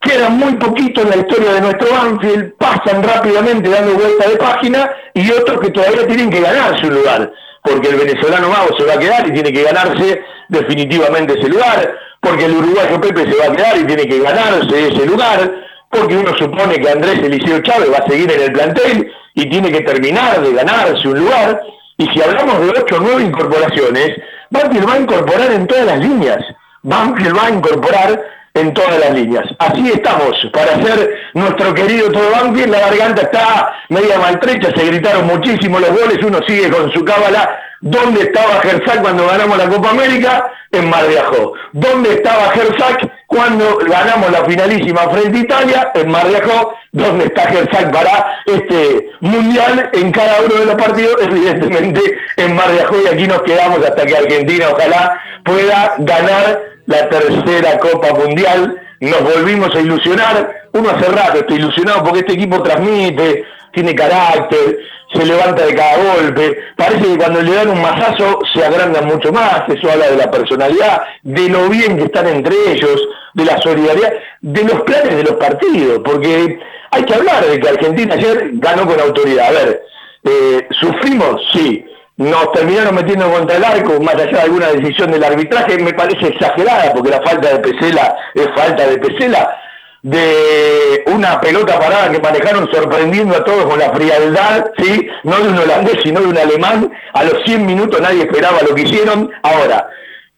quedan 0.00 0.38
muy 0.38 0.54
poquito 0.54 1.02
en 1.02 1.10
la 1.10 1.16
historia 1.16 1.52
de 1.54 1.60
nuestro 1.60 1.88
Banfield, 1.90 2.54
pasan 2.58 3.02
rápidamente 3.02 3.70
dando 3.70 3.94
vuelta 3.94 4.28
de 4.28 4.36
página 4.36 4.90
y 5.14 5.30
otros 5.30 5.60
que 5.60 5.70
todavía 5.70 6.06
tienen 6.06 6.30
que 6.30 6.40
ganarse 6.40 6.86
un 6.86 6.94
lugar, 6.94 7.32
porque 7.62 7.88
el 7.88 7.96
venezolano 7.96 8.48
Mago 8.48 8.76
se 8.76 8.84
va 8.84 8.94
a 8.94 8.98
quedar 8.98 9.28
y 9.28 9.32
tiene 9.32 9.52
que 9.52 9.62
ganarse 9.62 10.22
definitivamente 10.48 11.38
ese 11.38 11.48
lugar, 11.48 11.96
porque 12.20 12.44
el 12.44 12.56
uruguayo 12.56 13.00
Pepe 13.00 13.30
se 13.30 13.38
va 13.38 13.52
a 13.52 13.56
quedar 13.56 13.78
y 13.78 13.84
tiene 13.84 14.06
que 14.06 14.18
ganarse 14.18 14.88
ese 14.88 15.06
lugar, 15.06 15.50
porque 15.90 16.16
uno 16.16 16.36
supone 16.36 16.78
que 16.78 16.90
Andrés 16.90 17.20
Eliseo 17.22 17.60
Chávez 17.62 17.90
va 17.92 17.98
a 17.98 18.08
seguir 18.08 18.30
en 18.32 18.42
el 18.42 18.52
plantel 18.52 19.12
y 19.34 19.48
tiene 19.50 19.70
que 19.70 19.80
terminar 19.80 20.40
de 20.40 20.52
ganarse 20.52 21.08
un 21.08 21.18
lugar, 21.18 21.60
y 21.98 22.06
si 22.08 22.22
hablamos 22.22 22.60
de 22.60 22.70
ocho 22.70 22.96
o 22.96 23.00
nueve 23.00 23.22
incorporaciones, 23.22 24.16
Banfield 24.50 24.88
va 24.88 24.94
a 24.94 25.00
incorporar 25.00 25.52
en 25.52 25.66
todas 25.66 25.86
las 25.86 25.98
líneas, 25.98 26.44
Banfield 26.82 27.36
va 27.36 27.46
a 27.46 27.50
incorporar 27.50 28.24
en 28.54 28.72
todas 28.72 28.98
las 29.00 29.12
líneas. 29.12 29.44
Así 29.58 29.90
estamos, 29.90 30.36
para 30.52 30.76
hacer 30.76 31.18
nuestro 31.34 31.74
querido 31.74 32.10
todo 32.12 32.30
Banfield, 32.30 32.70
la 32.70 32.80
garganta 32.80 33.22
está 33.22 33.74
media 33.88 34.18
maltrecha, 34.18 34.70
se 34.74 34.86
gritaron 34.86 35.26
muchísimo 35.26 35.80
los 35.80 35.90
goles, 35.90 36.18
uno 36.24 36.38
sigue 36.46 36.70
con 36.70 36.90
su 36.92 37.04
cábala. 37.04 37.58
¿Dónde 37.80 38.22
estaba 38.22 38.62
Gersac 38.62 39.02
cuando 39.02 39.26
ganamos 39.26 39.58
la 39.58 39.68
Copa 39.68 39.90
América? 39.90 40.50
En 40.70 40.88
Mar 40.88 41.06
de 41.06 41.18
Ajó. 41.18 41.52
¿Dónde 41.72 42.14
estaba 42.14 42.50
Gersac 42.50 43.10
cuando 43.26 43.76
ganamos 43.78 44.30
la 44.30 44.44
finalísima 44.44 45.02
frente 45.10 45.36
a 45.36 45.40
Italia? 45.40 45.92
En 45.94 46.10
Mar 46.10 46.26
de 46.26 46.38
Ajó. 46.38 46.74
¿Dónde 46.92 47.26
está 47.26 47.42
Gersac 47.42 47.92
para 47.92 48.42
este 48.46 49.10
mundial? 49.20 49.90
En 49.92 50.10
cada 50.12 50.40
uno 50.40 50.54
de 50.54 50.64
los 50.64 50.74
partidos, 50.76 51.16
evidentemente 51.20 52.00
en 52.38 52.54
Mar 52.54 52.72
de 52.72 52.80
Ajó. 52.80 52.96
Y 53.02 53.08
aquí 53.08 53.26
nos 53.26 53.42
quedamos 53.42 53.84
hasta 53.84 54.06
que 54.06 54.16
Argentina 54.16 54.68
ojalá 54.72 55.20
pueda 55.44 55.94
ganar 55.98 56.73
la 56.86 57.08
tercera 57.08 57.78
Copa 57.78 58.14
Mundial, 58.14 58.80
nos 59.00 59.22
volvimos 59.22 59.74
a 59.74 59.80
ilusionar, 59.80 60.68
uno 60.72 60.90
hace 60.90 61.08
rato 61.10 61.38
está 61.38 61.54
ilusionado 61.54 62.04
porque 62.04 62.20
este 62.20 62.34
equipo 62.34 62.62
transmite, 62.62 63.44
tiene 63.72 63.94
carácter, 63.94 64.78
se 65.12 65.24
levanta 65.24 65.64
de 65.66 65.74
cada 65.74 65.96
golpe, 65.96 66.58
parece 66.76 67.02
que 67.02 67.16
cuando 67.16 67.42
le 67.42 67.54
dan 67.54 67.70
un 67.70 67.82
masazo 67.82 68.40
se 68.52 68.64
agrandan 68.64 69.06
mucho 69.06 69.32
más, 69.32 69.62
eso 69.68 69.90
habla 69.90 70.10
de 70.10 70.16
la 70.16 70.30
personalidad, 70.30 71.02
de 71.22 71.48
lo 71.48 71.68
bien 71.68 71.96
que 71.96 72.04
están 72.04 72.26
entre 72.26 72.54
ellos, 72.72 73.08
de 73.34 73.44
la 73.44 73.58
solidaridad, 73.58 74.12
de 74.40 74.62
los 74.62 74.82
planes 74.82 75.16
de 75.16 75.24
los 75.24 75.34
partidos, 75.34 76.00
porque 76.04 76.58
hay 76.90 77.04
que 77.04 77.14
hablar 77.14 77.44
de 77.46 77.60
que 77.60 77.68
Argentina 77.68 78.14
ayer 78.14 78.50
ganó 78.54 78.86
con 78.86 79.00
autoridad. 79.00 79.48
A 79.48 79.50
ver, 79.50 79.82
eh, 80.24 80.68
¿sufrimos? 80.80 81.40
Sí 81.52 81.84
nos 82.16 82.52
terminaron 82.52 82.94
metiendo 82.94 83.30
contra 83.30 83.56
el 83.56 83.64
arco, 83.64 84.00
más 84.00 84.14
allá 84.14 84.30
de 84.30 84.40
alguna 84.40 84.68
decisión 84.68 85.10
del 85.10 85.24
arbitraje, 85.24 85.78
me 85.78 85.92
parece 85.94 86.28
exagerada, 86.28 86.92
porque 86.92 87.10
la 87.10 87.22
falta 87.22 87.48
de 87.52 87.58
Pesela 87.58 88.16
es 88.34 88.48
falta 88.54 88.86
de 88.86 88.98
Pesela, 88.98 89.56
de 90.02 91.02
una 91.06 91.40
pelota 91.40 91.78
parada 91.78 92.12
que 92.12 92.20
manejaron 92.20 92.70
sorprendiendo 92.70 93.36
a 93.36 93.44
todos 93.44 93.64
con 93.64 93.78
la 93.78 93.90
frialdad, 93.92 94.66
¿sí? 94.78 95.08
no 95.24 95.38
de 95.38 95.48
un 95.48 95.58
holandés, 95.58 95.96
sino 96.04 96.20
de 96.20 96.26
un 96.26 96.38
alemán, 96.38 96.92
a 97.14 97.24
los 97.24 97.42
100 97.44 97.66
minutos 97.66 98.00
nadie 98.00 98.22
esperaba 98.22 98.58
lo 98.68 98.74
que 98.74 98.82
hicieron. 98.82 99.30
Ahora, 99.42 99.88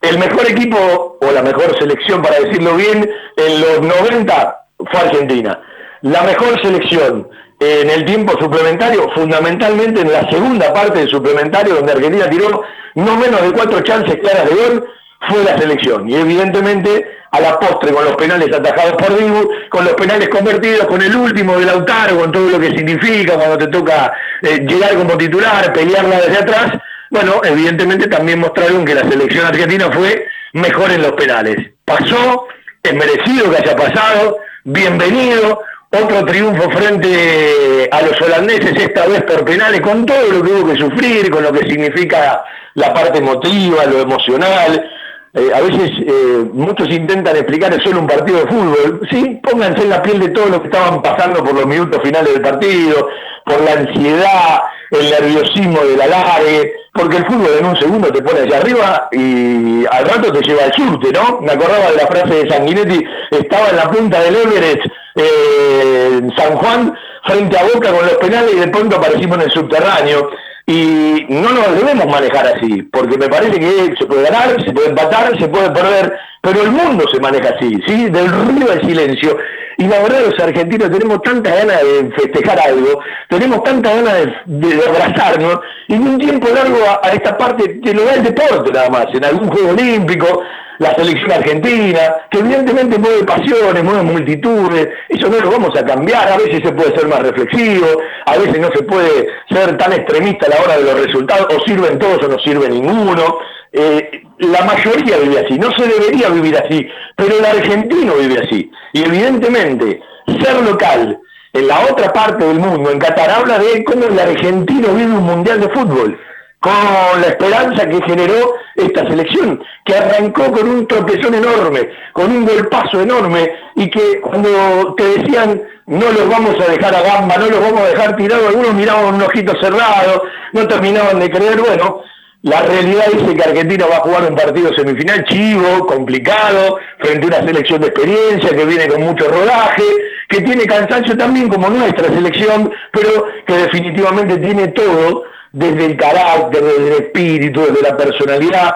el 0.00 0.18
mejor 0.18 0.48
equipo, 0.48 1.18
o 1.20 1.32
la 1.32 1.42
mejor 1.42 1.76
selección, 1.78 2.22
para 2.22 2.38
decirlo 2.38 2.76
bien, 2.76 3.10
en 3.36 3.60
los 3.60 3.80
90 3.80 4.66
fue 4.78 5.00
Argentina. 5.00 5.60
La 6.02 6.22
mejor 6.22 6.62
selección 6.62 7.28
en 7.58 7.90
el 7.90 8.04
tiempo 8.04 8.38
suplementario, 8.38 9.10
fundamentalmente 9.14 10.02
en 10.02 10.12
la 10.12 10.28
segunda 10.30 10.72
parte 10.72 11.00
del 11.00 11.08
suplementario, 11.08 11.76
donde 11.76 11.92
Argentina 11.92 12.28
tiró 12.28 12.62
no 12.94 13.16
menos 13.16 13.42
de 13.42 13.52
cuatro 13.52 13.80
chances 13.80 14.16
claras 14.16 14.48
de 14.48 14.54
gol, 14.54 14.88
fue 15.28 15.44
la 15.44 15.58
selección. 15.58 16.08
Y 16.08 16.16
evidentemente 16.16 17.16
a 17.30 17.40
la 17.40 17.58
postre, 17.58 17.92
con 17.92 18.04
los 18.04 18.16
penales 18.16 18.54
atajados 18.54 18.94
por 18.94 19.18
Dibu, 19.18 19.50
con 19.68 19.84
los 19.84 19.94
penales 19.94 20.28
convertidos, 20.28 20.86
con 20.86 21.02
el 21.02 21.14
último 21.14 21.58
de 21.58 21.66
Lautaro, 21.66 22.18
con 22.18 22.32
todo 22.32 22.50
lo 22.50 22.60
que 22.60 22.68
significa 22.68 23.34
cuando 23.34 23.58
te 23.58 23.66
toca 23.68 24.12
eh, 24.42 24.58
llegar 24.60 24.94
como 24.94 25.16
titular, 25.16 25.72
pelearla 25.72 26.20
desde 26.20 26.38
atrás, 26.38 26.72
bueno, 27.10 27.40
evidentemente 27.44 28.08
también 28.08 28.40
mostraron 28.40 28.84
que 28.84 28.94
la 28.94 29.02
selección 29.02 29.46
argentina 29.46 29.90
fue 29.92 30.26
mejor 30.54 30.90
en 30.90 31.02
los 31.02 31.12
penales. 31.12 31.56
Pasó, 31.84 32.46
es 32.82 32.94
merecido 32.94 33.50
que 33.50 33.56
haya 33.58 33.76
pasado, 33.76 34.38
bienvenido, 34.64 35.62
otro 35.90 36.24
triunfo 36.24 36.70
frente 36.70 37.88
a 37.90 38.02
los 38.02 38.20
holandeses, 38.20 38.76
esta 38.76 39.06
vez 39.06 39.22
por 39.22 39.44
penales, 39.44 39.80
con 39.80 40.04
todo 40.04 40.32
lo 40.32 40.42
que 40.42 40.52
hubo 40.52 40.72
que 40.72 40.78
sufrir, 40.78 41.30
con 41.30 41.42
lo 41.42 41.52
que 41.52 41.68
significa 41.68 42.44
la 42.74 42.92
parte 42.92 43.18
emotiva, 43.18 43.84
lo 43.86 44.00
emocional. 44.00 44.90
Eh, 45.34 45.50
a 45.54 45.60
veces 45.60 45.90
eh, 46.06 46.44
muchos 46.52 46.88
intentan 46.88 47.36
explicar 47.36 47.72
es 47.72 47.82
solo 47.82 48.00
un 48.00 48.06
partido 48.06 48.40
de 48.40 48.46
fútbol. 48.46 49.00
Sí, 49.10 49.40
pónganse 49.42 49.82
en 49.82 49.90
la 49.90 50.02
piel 50.02 50.20
de 50.20 50.28
todo 50.30 50.46
lo 50.46 50.60
que 50.60 50.68
estaban 50.68 51.02
pasando 51.02 51.44
por 51.44 51.54
los 51.54 51.66
minutos 51.66 52.00
finales 52.02 52.32
del 52.32 52.42
partido, 52.42 53.08
por 53.44 53.60
la 53.60 53.72
ansiedad, 53.72 54.62
el 54.90 55.10
nerviosismo 55.10 55.80
del 55.84 56.00
alargue, 56.00 56.74
porque 56.92 57.18
el 57.18 57.26
fútbol 57.26 57.50
en 57.58 57.66
un 57.66 57.76
segundo 57.76 58.12
te 58.12 58.22
pone 58.22 58.40
allá 58.40 58.58
arriba 58.58 59.08
y 59.12 59.84
al 59.90 60.04
rato 60.06 60.32
te 60.32 60.40
lleva 60.40 60.64
al 60.64 60.72
surte, 60.72 61.12
¿no? 61.12 61.40
Me 61.42 61.52
acordaba 61.52 61.90
de 61.90 61.96
la 61.96 62.06
frase 62.06 62.44
de 62.44 62.50
Sanguinetti, 62.50 63.04
estaba 63.30 63.68
en 63.68 63.76
la 63.76 63.90
punta 63.90 64.20
del 64.22 64.36
Everest 64.36 64.86
eh, 65.16 66.20
San 66.36 66.56
Juan 66.56 66.94
frente 67.24 67.58
a 67.58 67.64
Boca 67.64 67.90
con 67.90 68.06
los 68.06 68.16
penales 68.16 68.52
y 68.54 68.60
de 68.60 68.68
pronto 68.68 68.96
aparecimos 68.96 69.36
en 69.38 69.42
el 69.42 69.50
subterráneo. 69.50 70.30
Y 70.68 71.26
no 71.28 71.50
nos 71.50 71.76
debemos 71.76 72.06
manejar 72.06 72.44
así, 72.48 72.82
porque 72.82 73.16
me 73.16 73.28
parece 73.28 73.60
que 73.60 73.94
se 73.96 74.06
puede 74.06 74.24
ganar, 74.24 74.60
se 74.64 74.72
puede 74.72 74.88
empatar, 74.88 75.38
se 75.38 75.46
puede 75.46 75.70
perder, 75.70 76.18
pero 76.40 76.62
el 76.62 76.72
mundo 76.72 77.04
se 77.12 77.20
maneja 77.20 77.54
así, 77.56 77.78
¿sí? 77.86 78.06
Del 78.06 78.28
ruido 78.28 78.72
al 78.72 78.80
silencio. 78.80 79.38
Y 79.78 79.86
la 79.86 80.00
verdad, 80.00 80.22
los 80.28 80.40
argentinos 80.42 80.90
tenemos 80.90 81.22
tanta 81.22 81.54
ganas 81.54 81.82
de 81.82 82.10
festejar 82.16 82.58
algo, 82.58 83.00
tenemos 83.28 83.62
tanta 83.62 83.94
ganas 83.94 84.26
de, 84.46 84.82
abrazarnos, 84.88 85.60
y 85.86 85.94
en 85.94 86.08
un 86.08 86.18
tiempo 86.18 86.48
largo 86.48 86.78
a, 87.02 87.10
esta 87.10 87.38
parte 87.38 87.80
que 87.80 87.94
lo 87.94 88.04
da 88.04 88.14
el 88.14 88.24
deporte 88.24 88.72
nada 88.72 88.90
más, 88.90 89.06
en 89.12 89.24
algún 89.24 89.48
juego 89.48 89.70
olímpico, 89.70 90.42
la 90.78 90.94
selección 90.94 91.32
argentina, 91.32 92.00
que 92.30 92.38
evidentemente 92.38 92.98
mueve 92.98 93.24
pasiones, 93.24 93.82
mueve 93.82 94.02
multitudes, 94.02 94.88
eso 95.08 95.28
no 95.28 95.40
lo 95.40 95.50
vamos 95.50 95.76
a 95.76 95.84
cambiar, 95.84 96.32
a 96.32 96.36
veces 96.36 96.60
se 96.62 96.72
puede 96.72 96.94
ser 96.96 97.08
más 97.08 97.20
reflexivo, 97.20 97.86
a 98.26 98.36
veces 98.36 98.58
no 98.60 98.68
se 98.74 98.82
puede 98.82 99.28
ser 99.50 99.76
tan 99.78 99.92
extremista 99.92 100.46
a 100.46 100.50
la 100.50 100.62
hora 100.62 100.78
de 100.78 100.84
los 100.84 101.06
resultados, 101.06 101.48
o 101.54 101.64
sirven 101.64 101.98
todos 101.98 102.22
o 102.24 102.28
no 102.28 102.38
sirve 102.38 102.68
ninguno. 102.68 103.38
Eh, 103.72 104.22
la 104.38 104.64
mayoría 104.64 105.16
vive 105.18 105.40
así, 105.40 105.58
no 105.58 105.70
se 105.72 105.86
debería 105.86 106.28
vivir 106.28 106.56
así, 106.56 106.86
pero 107.16 107.38
el 107.38 107.44
argentino 107.44 108.14
vive 108.14 108.40
así. 108.40 108.70
Y 108.92 109.04
evidentemente, 109.04 110.00
ser 110.42 110.62
local 110.62 111.18
en 111.52 111.68
la 111.68 111.80
otra 111.90 112.12
parte 112.12 112.44
del 112.44 112.58
mundo, 112.58 112.90
en 112.90 112.98
Qatar, 112.98 113.30
habla 113.30 113.58
de 113.58 113.82
cómo 113.84 114.04
el 114.04 114.18
argentino 114.18 114.88
vive 114.88 115.12
un 115.12 115.24
mundial 115.24 115.60
de 115.60 115.68
fútbol 115.70 116.18
con 116.60 117.20
la 117.20 117.28
esperanza 117.28 117.88
que 117.88 118.00
generó 118.02 118.54
esta 118.74 119.06
selección, 119.06 119.62
que 119.84 119.94
arrancó 119.94 120.50
con 120.52 120.68
un 120.68 120.86
tropezón 120.86 121.34
enorme, 121.34 121.90
con 122.12 122.30
un 122.30 122.44
golpazo 122.44 123.00
enorme, 123.00 123.50
y 123.74 123.90
que 123.90 124.20
cuando 124.20 124.94
te 124.96 125.04
decían 125.18 125.62
no 125.86 126.10
los 126.10 126.28
vamos 126.28 126.56
a 126.60 126.70
dejar 126.70 126.94
a 126.94 127.02
gamba, 127.02 127.36
no 127.36 127.46
los 127.46 127.60
vamos 127.60 127.80
a 127.80 127.88
dejar 127.88 128.16
tirados, 128.16 128.48
algunos 128.48 128.74
miraban 128.74 129.14
un 129.14 129.22
ojito 129.22 129.52
cerrado, 129.60 130.24
no 130.52 130.66
terminaban 130.66 131.20
de 131.20 131.30
creer, 131.30 131.60
bueno, 131.60 132.02
la 132.42 132.62
realidad 132.62 133.06
dice 133.12 133.34
que 133.34 133.42
Argentina 133.42 133.86
va 133.90 133.96
a 133.96 134.00
jugar 134.00 134.30
un 134.30 134.36
partido 134.36 134.74
semifinal 134.74 135.24
chivo, 135.24 135.86
complicado, 135.86 136.78
frente 136.98 137.24
a 137.24 137.28
una 137.28 137.46
selección 137.46 137.80
de 137.80 137.88
experiencia 137.88 138.50
que 138.50 138.64
viene 138.64 138.88
con 138.88 139.02
mucho 139.02 139.28
rodaje, 139.28 139.82
que 140.28 140.42
tiene 140.42 140.64
cansancio 140.64 141.16
también 141.16 141.48
como 141.48 141.68
nuestra 141.68 142.08
selección, 142.08 142.70
pero 142.92 143.26
que 143.46 143.56
definitivamente 143.56 144.36
tiene 144.38 144.68
todo 144.68 145.24
desde 145.56 145.86
el 145.86 145.96
carácter, 145.96 146.62
desde 146.62 146.86
el 146.86 147.02
espíritu, 147.04 147.62
desde 147.62 147.80
la 147.80 147.96
personalidad. 147.96 148.74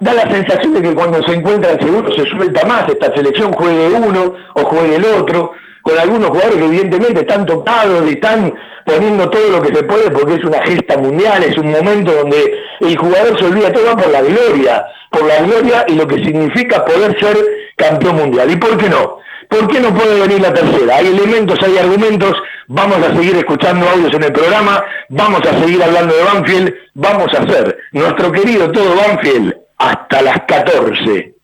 Da 0.00 0.12
la 0.12 0.28
sensación 0.28 0.74
de 0.74 0.82
que 0.82 0.94
cuando 0.94 1.22
se 1.22 1.32
encuentran 1.32 1.78
seguros 1.78 2.16
se 2.16 2.24
suelta 2.28 2.66
más 2.66 2.88
esta 2.88 3.14
selección, 3.14 3.52
juegue 3.52 3.86
uno 3.88 4.34
o 4.54 4.64
juegue 4.64 4.96
el 4.96 5.04
otro, 5.04 5.52
con 5.82 5.96
algunos 5.96 6.30
jugadores 6.30 6.56
que 6.56 6.64
evidentemente 6.64 7.20
están 7.20 7.46
tocados 7.46 8.04
y 8.10 8.14
están 8.14 8.52
poniendo 8.84 9.30
todo 9.30 9.48
lo 9.50 9.62
que 9.62 9.72
se 9.72 9.84
puede 9.84 10.10
porque 10.10 10.34
es 10.34 10.44
una 10.44 10.60
gesta 10.64 10.98
mundial, 10.98 11.44
es 11.44 11.56
un 11.56 11.70
momento 11.70 12.12
donde 12.12 12.52
el 12.80 12.96
jugador 12.96 13.38
se 13.38 13.44
olvida 13.44 13.72
todo 13.72 13.96
por 13.96 14.10
la 14.10 14.22
gloria, 14.22 14.84
por 15.08 15.24
la 15.24 15.40
gloria 15.42 15.84
y 15.86 15.94
lo 15.94 16.08
que 16.08 16.16
significa 16.16 16.84
poder 16.84 17.16
ser 17.20 17.36
campeón 17.76 18.16
mundial. 18.16 18.50
¿Y 18.50 18.56
por 18.56 18.76
qué 18.76 18.88
no? 18.88 19.18
¿Por 19.48 19.68
qué 19.68 19.78
no 19.78 19.94
puede 19.94 20.20
venir 20.20 20.40
la 20.40 20.52
tercera? 20.52 20.96
Hay 20.96 21.06
elementos, 21.06 21.62
hay 21.62 21.78
argumentos, 21.78 22.32
vamos 22.72 22.98
a 22.98 23.14
seguir 23.14 23.36
escuchando 23.36 23.88
audios 23.88 24.14
en 24.14 24.24
el 24.24 24.32
programa, 24.32 24.82
vamos 25.10 25.42
a 25.42 25.60
seguir 25.60 25.82
hablando 25.82 26.14
de 26.14 26.24
Banfield, 26.24 26.74
vamos 26.94 27.28
a 27.34 27.42
hacer 27.42 27.78
nuestro 27.92 28.32
querido 28.32 28.70
todo 28.72 28.96
Banfield 28.96 29.54
hasta 29.76 30.22
las 30.22 30.40
14. 30.48 31.34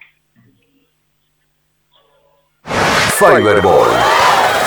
Fiberball, 3.18 3.88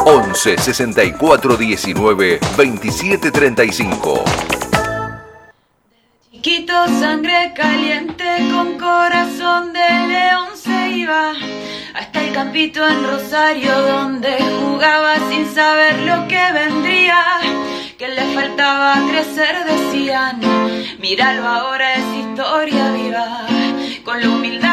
11 0.07 0.57
64 0.57 1.57
19 1.57 2.41
27 2.57 3.31
35. 3.31 4.60
Chiquito, 6.43 6.87
sangre 6.99 7.53
caliente 7.55 8.25
con 8.51 8.79
corazón 8.79 9.75
de 9.75 10.07
león 10.09 10.49
se 10.55 10.89
iba 10.89 11.35
hasta 11.93 12.25
el 12.25 12.33
campito 12.33 12.89
en 12.89 13.07
Rosario 13.07 13.79
donde 13.83 14.39
jugaba 14.63 15.17
sin 15.29 15.47
saber 15.53 15.99
lo 15.99 16.27
que 16.29 16.41
vendría, 16.55 17.23
que 17.99 18.09
le 18.09 18.23
faltaba 18.35 18.95
crecer 19.11 19.55
decían, 19.67 20.41
míralo 20.99 21.47
ahora 21.47 21.97
es 21.97 22.07
historia 22.17 22.91
viva, 22.93 23.47
con 24.03 24.23
la 24.23 24.29
humildad 24.31 24.70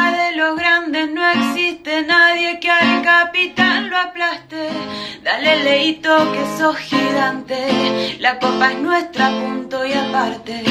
nadie 2.01 2.59
que 2.59 2.69
al 2.69 3.01
capitán 3.01 3.89
lo 3.89 3.97
aplaste, 3.97 4.69
dale 5.23 5.63
leito 5.63 6.31
que 6.31 6.45
sos 6.57 6.77
gigante, 6.77 8.17
la 8.19 8.39
copa 8.39 8.71
es 8.71 8.79
nuestra 8.79 9.29
punto 9.29 9.85
y 9.85 9.93
aparte. 9.93 10.63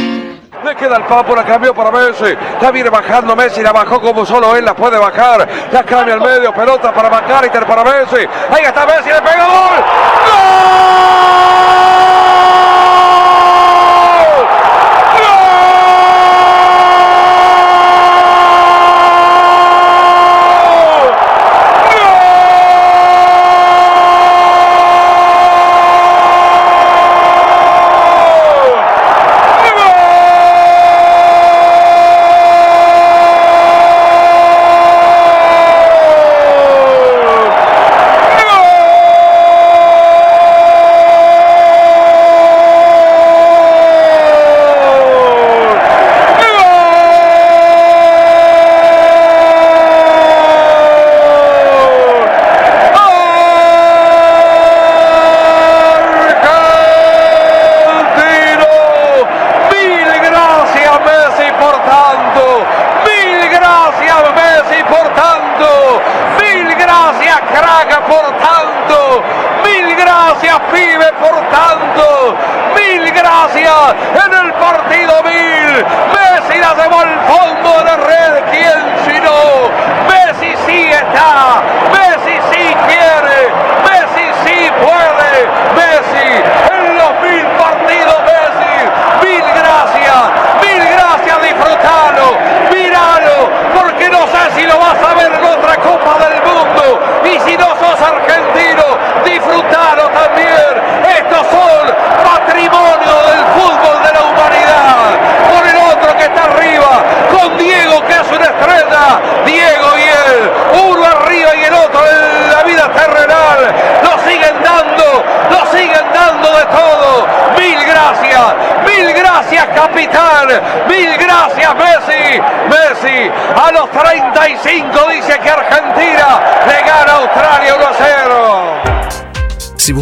Le 0.65 0.75
queda 0.75 0.97
el 0.97 1.05
papo, 1.05 1.37
la 1.37 1.45
cambió 1.45 1.75
para 1.75 1.91
Messi. 1.91 2.35
La 2.61 2.71
viene 2.71 2.91
bajando 2.91 3.37
Messi, 3.37 3.63
la 3.63 3.73
bajó 3.73 4.01
como 4.01 4.25
solo 4.25 4.57
él 4.57 4.65
la 4.65 4.75
puede 4.75 4.99
bajar. 4.99 5.47
La 5.71 5.83
cambia 5.83 6.15
al 6.15 6.21
medio, 6.21 6.53
pelota 6.53 6.93
para 6.93 7.11
McAllister, 7.11 7.67
para 7.67 7.85
Messi. 7.85 8.27
Ahí 8.51 8.65
está 8.65 8.87
Messi, 8.87 9.09
le 9.11 9.23
pega 9.23 9.47
gol. 9.47 9.85
Argentino. 10.37 11.46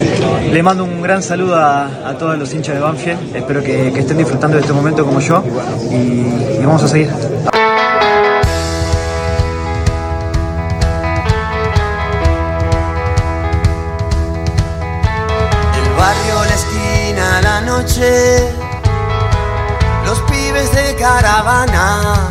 Le 0.52 0.64
mando 0.64 0.84
un 0.84 1.02
gran 1.02 1.24
saludo 1.24 1.56
a, 1.56 2.16
todos 2.18 2.38
los 2.38 2.54
hinchas 2.54 2.76
de 2.76 2.82
Banfield. 2.82 3.36
Espero 3.36 3.64
que, 3.64 3.88
estén 3.88 4.18
disfrutando 4.18 4.58
de 4.58 4.62
este 4.62 4.74
momento 4.74 5.04
como 5.06 5.20
yo 5.20 5.44
vamos 6.60 6.84
a 6.84 6.88
seguir. 6.88 7.10
los 20.06 20.20
pibes 20.22 20.74
de 20.74 20.96
caravana. 20.96 22.30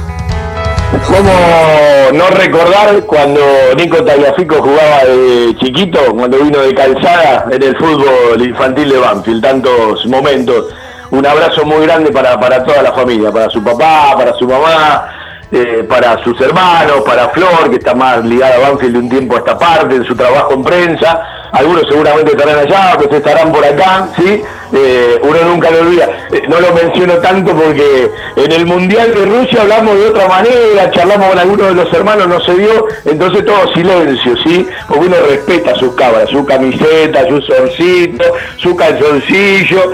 ¿Cómo 1.07 2.13
no 2.13 2.29
recordar 2.31 3.05
cuando 3.07 3.41
Nico 3.77 4.05
Tagliafico 4.05 4.57
jugaba 4.57 5.05
de 5.05 5.57
chiquito, 5.61 6.01
cuando 6.15 6.39
vino 6.39 6.59
de 6.61 6.75
calzada 6.75 7.47
en 7.51 7.63
el 7.63 7.77
fútbol 7.77 8.43
infantil 8.43 8.91
de 8.91 8.99
Banfield? 8.99 9.43
Tantos 9.43 10.05
momentos. 10.07 10.67
Un 11.13 11.27
abrazo 11.27 11.67
muy 11.67 11.83
grande 11.83 12.11
para, 12.11 12.41
para 12.41 12.65
toda 12.65 12.81
la 12.81 12.91
familia, 12.91 13.31
para 13.31 13.51
su 13.51 13.63
papá, 13.63 14.15
para 14.17 14.33
su 14.33 14.49
mamá, 14.49 15.11
eh, 15.53 15.85
para 15.87 16.17
sus 16.25 16.41
hermanos, 16.41 17.03
para 17.05 17.29
Flor, 17.29 17.69
que 17.69 17.77
está 17.77 17.95
más 17.95 18.25
ligada 18.25 18.55
a 18.57 18.71
Banfield 18.71 18.95
de 18.95 18.99
un 18.99 19.09
tiempo 19.11 19.35
a 19.35 19.41
esta 19.41 19.59
parte, 19.59 19.97
en 19.97 20.05
su 20.05 20.17
trabajo 20.17 20.55
en 20.55 20.65
prensa. 20.65 21.23
Algunos 21.53 21.87
seguramente 21.89 22.33
estarán 22.33 22.59
allá, 22.59 22.95
otros 22.95 23.13
estarán 23.13 23.53
por 23.53 23.65
acá, 23.65 24.09
¿sí? 24.17 24.43
Eh, 24.75 25.21
uno 25.23 25.39
nunca 25.45 25.71
lo 25.71 25.81
olvida. 25.81 26.09
Eh, 26.33 26.43
no 26.49 26.59
lo 26.61 26.73
menciono 26.73 27.15
tanto 27.19 27.55
porque 27.55 28.11
en 28.37 28.53
el 28.53 28.65
Mundial 28.65 29.13
de 29.15 29.27
Rusia 29.27 29.61
hablamos 29.61 29.99
de 29.99 30.09
otra 30.09 30.29
manera, 30.29 30.91
charlamos 30.91 31.29
con 31.29 31.39
algunos 31.39 31.69
de 31.69 31.75
los 31.75 31.93
hermanos, 31.93 32.27
no 32.27 32.41
se 32.41 32.55
dio, 32.55 32.87
entonces 33.05 33.45
todo 33.45 33.73
silencio, 33.75 34.35
¿sí? 34.43 34.67
Porque 34.89 35.07
uno 35.07 35.17
respeta 35.29 35.75
sus 35.75 35.95
cabras, 35.95 36.31
su 36.31 36.45
camiseta, 36.47 37.29
su 37.29 37.43
solcito, 37.43 38.25
su 38.57 38.75
calzoncillo, 38.75 39.93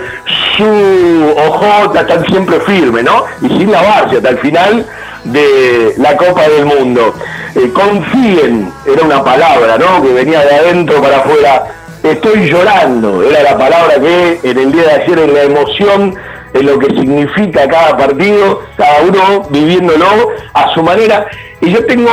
su 0.57 1.35
ojota, 1.37 2.03
están 2.03 2.25
siempre 2.27 2.61
firmes, 2.61 3.03
¿no? 3.03 3.25
Y 3.43 3.49
sin 3.49 3.73
lavarse 3.73 4.19
hasta 4.19 4.29
el 4.29 4.39
final 4.39 4.87
de 5.33 5.95
la 5.99 6.17
Copa 6.17 6.49
del 6.49 6.67
Mundo. 6.67 7.15
Eh, 7.55 7.71
confíen, 7.73 8.73
era 8.87 9.03
una 9.03 9.23
palabra, 9.25 9.79
¿no? 9.79 10.03
Que 10.03 10.13
venía 10.13 10.41
de 10.41 10.55
adentro 10.55 11.01
para 11.01 11.19
afuera 11.19 11.67
estoy 12.03 12.49
llorando, 12.49 13.23
era 13.23 13.43
la 13.43 13.59
palabra 13.59 13.95
que 14.01 14.41
en 14.43 14.59
el 14.59 14.73
día 14.73 14.83
de 14.83 14.93
ayer 15.03 15.19
en 15.19 15.35
la 15.35 15.43
emoción, 15.43 16.15
en 16.55 16.67
lo 16.67 16.79
que 16.79 16.87
significa 16.87 17.69
cada 17.69 17.97
partido, 17.97 18.63
cada 18.77 19.03
uno 19.03 19.49
viviéndolo 19.51 20.31
a 20.55 20.73
su 20.75 20.83
manera. 20.83 21.27
Y 21.61 21.71
yo 21.73 21.85
tengo 21.87 22.11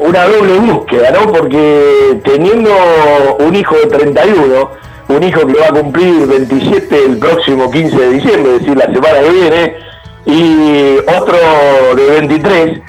una 0.00 0.24
doble 0.24 0.58
búsqueda, 0.58 1.10
¿no? 1.10 1.30
Porque 1.32 2.18
teniendo 2.24 2.70
un 3.40 3.54
hijo 3.54 3.76
de 3.76 3.86
31, 3.86 4.70
un 5.08 5.22
hijo 5.22 5.46
que 5.46 5.58
va 5.58 5.66
a 5.66 5.72
cumplir 5.72 6.26
27 6.26 7.04
el 7.04 7.18
próximo 7.18 7.70
15 7.70 7.96
de 7.96 8.10
diciembre, 8.10 8.54
es 8.56 8.60
decir, 8.60 8.76
la 8.76 8.86
semana 8.86 9.20
que 9.20 9.30
viene, 9.30 9.76
y 10.28 10.98
otro 10.98 11.38
de 11.96 12.06
23, 12.20 12.80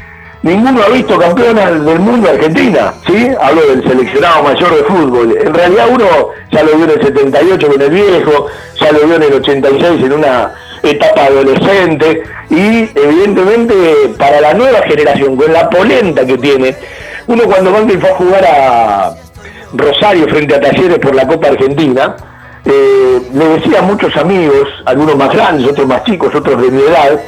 ninguno 0.43 0.84
ha 0.84 0.89
visto 0.89 1.17
campeona 1.17 1.71
del 1.71 1.99
mundo 1.99 2.30
Argentina, 2.30 2.93
¿sí? 3.08 3.30
Hablo 3.41 3.62
del 3.65 3.82
seleccionado 3.88 4.43
mayor 4.43 4.75
de 4.75 4.84
fútbol. 4.84 5.38
En 5.41 5.54
realidad 5.54 5.88
uno 5.89 6.06
ya 6.52 6.63
lo 6.63 6.75
vio 6.75 6.84
en 6.84 6.91
el 6.91 7.02
78 7.02 7.67
con 7.67 7.82
el 7.82 7.89
viejo, 7.89 8.47
ya 8.82 8.91
lo 8.91 8.99
vio 9.06 9.15
en 9.15 9.23
el 9.23 9.34
86 9.36 10.04
en 10.04 10.13
una 10.13 10.54
etapa 10.84 11.25
adolescente 11.25 12.23
y 12.49 12.89
evidentemente 12.93 13.73
para 14.17 14.41
la 14.41 14.54
nueva 14.54 14.82
generación, 14.82 15.38
con 15.38 15.54
la 15.54 15.69
polenta 15.69 16.25
que 16.25 16.38
tiene, 16.38 16.75
uno 17.28 17.43
cuando 17.43 17.71
Banfield 17.71 18.02
fue 18.02 18.10
a 18.10 18.15
jugar 18.15 18.45
a 18.45 19.13
Rosario 19.71 20.28
frente 20.28 20.56
a 20.56 20.60
Talleres 20.60 20.99
por 20.99 21.15
la 21.15 21.25
Copa 21.25 21.47
Argentina, 21.47 22.17
eh, 22.65 23.22
le 23.34 23.45
decía 23.50 23.80
a 23.80 23.82
muchos 23.84 24.15
amigos, 24.17 24.67
algunos 24.86 25.15
más 25.15 25.34
grandes, 25.34 25.67
otros 25.67 25.88
más 25.88 26.04
chicos, 26.04 26.34
otros 26.34 26.62
de 26.62 26.72
mi 26.72 26.82
edad, 26.82 27.19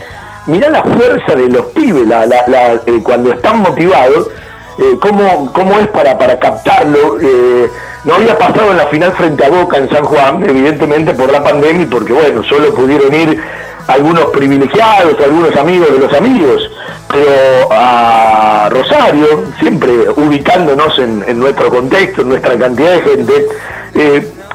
mirá 0.47 0.69
la 0.69 0.83
fuerza 0.83 1.35
de 1.35 1.49
los 1.49 1.65
pibes 1.67 2.07
eh, 2.07 2.99
cuando 3.03 3.31
están 3.31 3.61
motivados, 3.61 4.27
eh, 4.77 4.97
cómo, 5.01 5.51
cómo, 5.53 5.79
es 5.79 5.87
para, 5.87 6.17
para 6.17 6.39
captarlo. 6.39 7.19
Eh, 7.21 7.69
no 8.03 8.15
había 8.15 8.37
pasado 8.37 8.71
en 8.71 8.77
la 8.77 8.87
final 8.87 9.11
frente 9.13 9.45
a 9.45 9.49
Boca 9.49 9.77
en 9.77 9.89
San 9.89 10.03
Juan, 10.03 10.43
evidentemente 10.43 11.13
por 11.13 11.31
la 11.31 11.43
pandemia 11.43 11.87
porque, 11.89 12.13
bueno, 12.13 12.43
solo 12.43 12.73
pudieron 12.73 13.13
ir 13.13 13.39
algunos 13.87 14.25
privilegiados, 14.27 15.15
algunos 15.23 15.55
amigos 15.55 15.91
de 15.91 15.99
los 15.99 16.13
amigos, 16.13 16.71
pero 17.07 17.67
a 17.71 18.69
Rosario, 18.71 19.43
siempre 19.59 19.91
ubicándonos 20.15 20.97
en, 20.97 21.39
nuestro 21.39 21.69
contexto, 21.69 22.21
en 22.21 22.29
nuestra 22.29 22.57
cantidad 22.57 22.93
de 22.93 23.01
gente, 23.01 23.47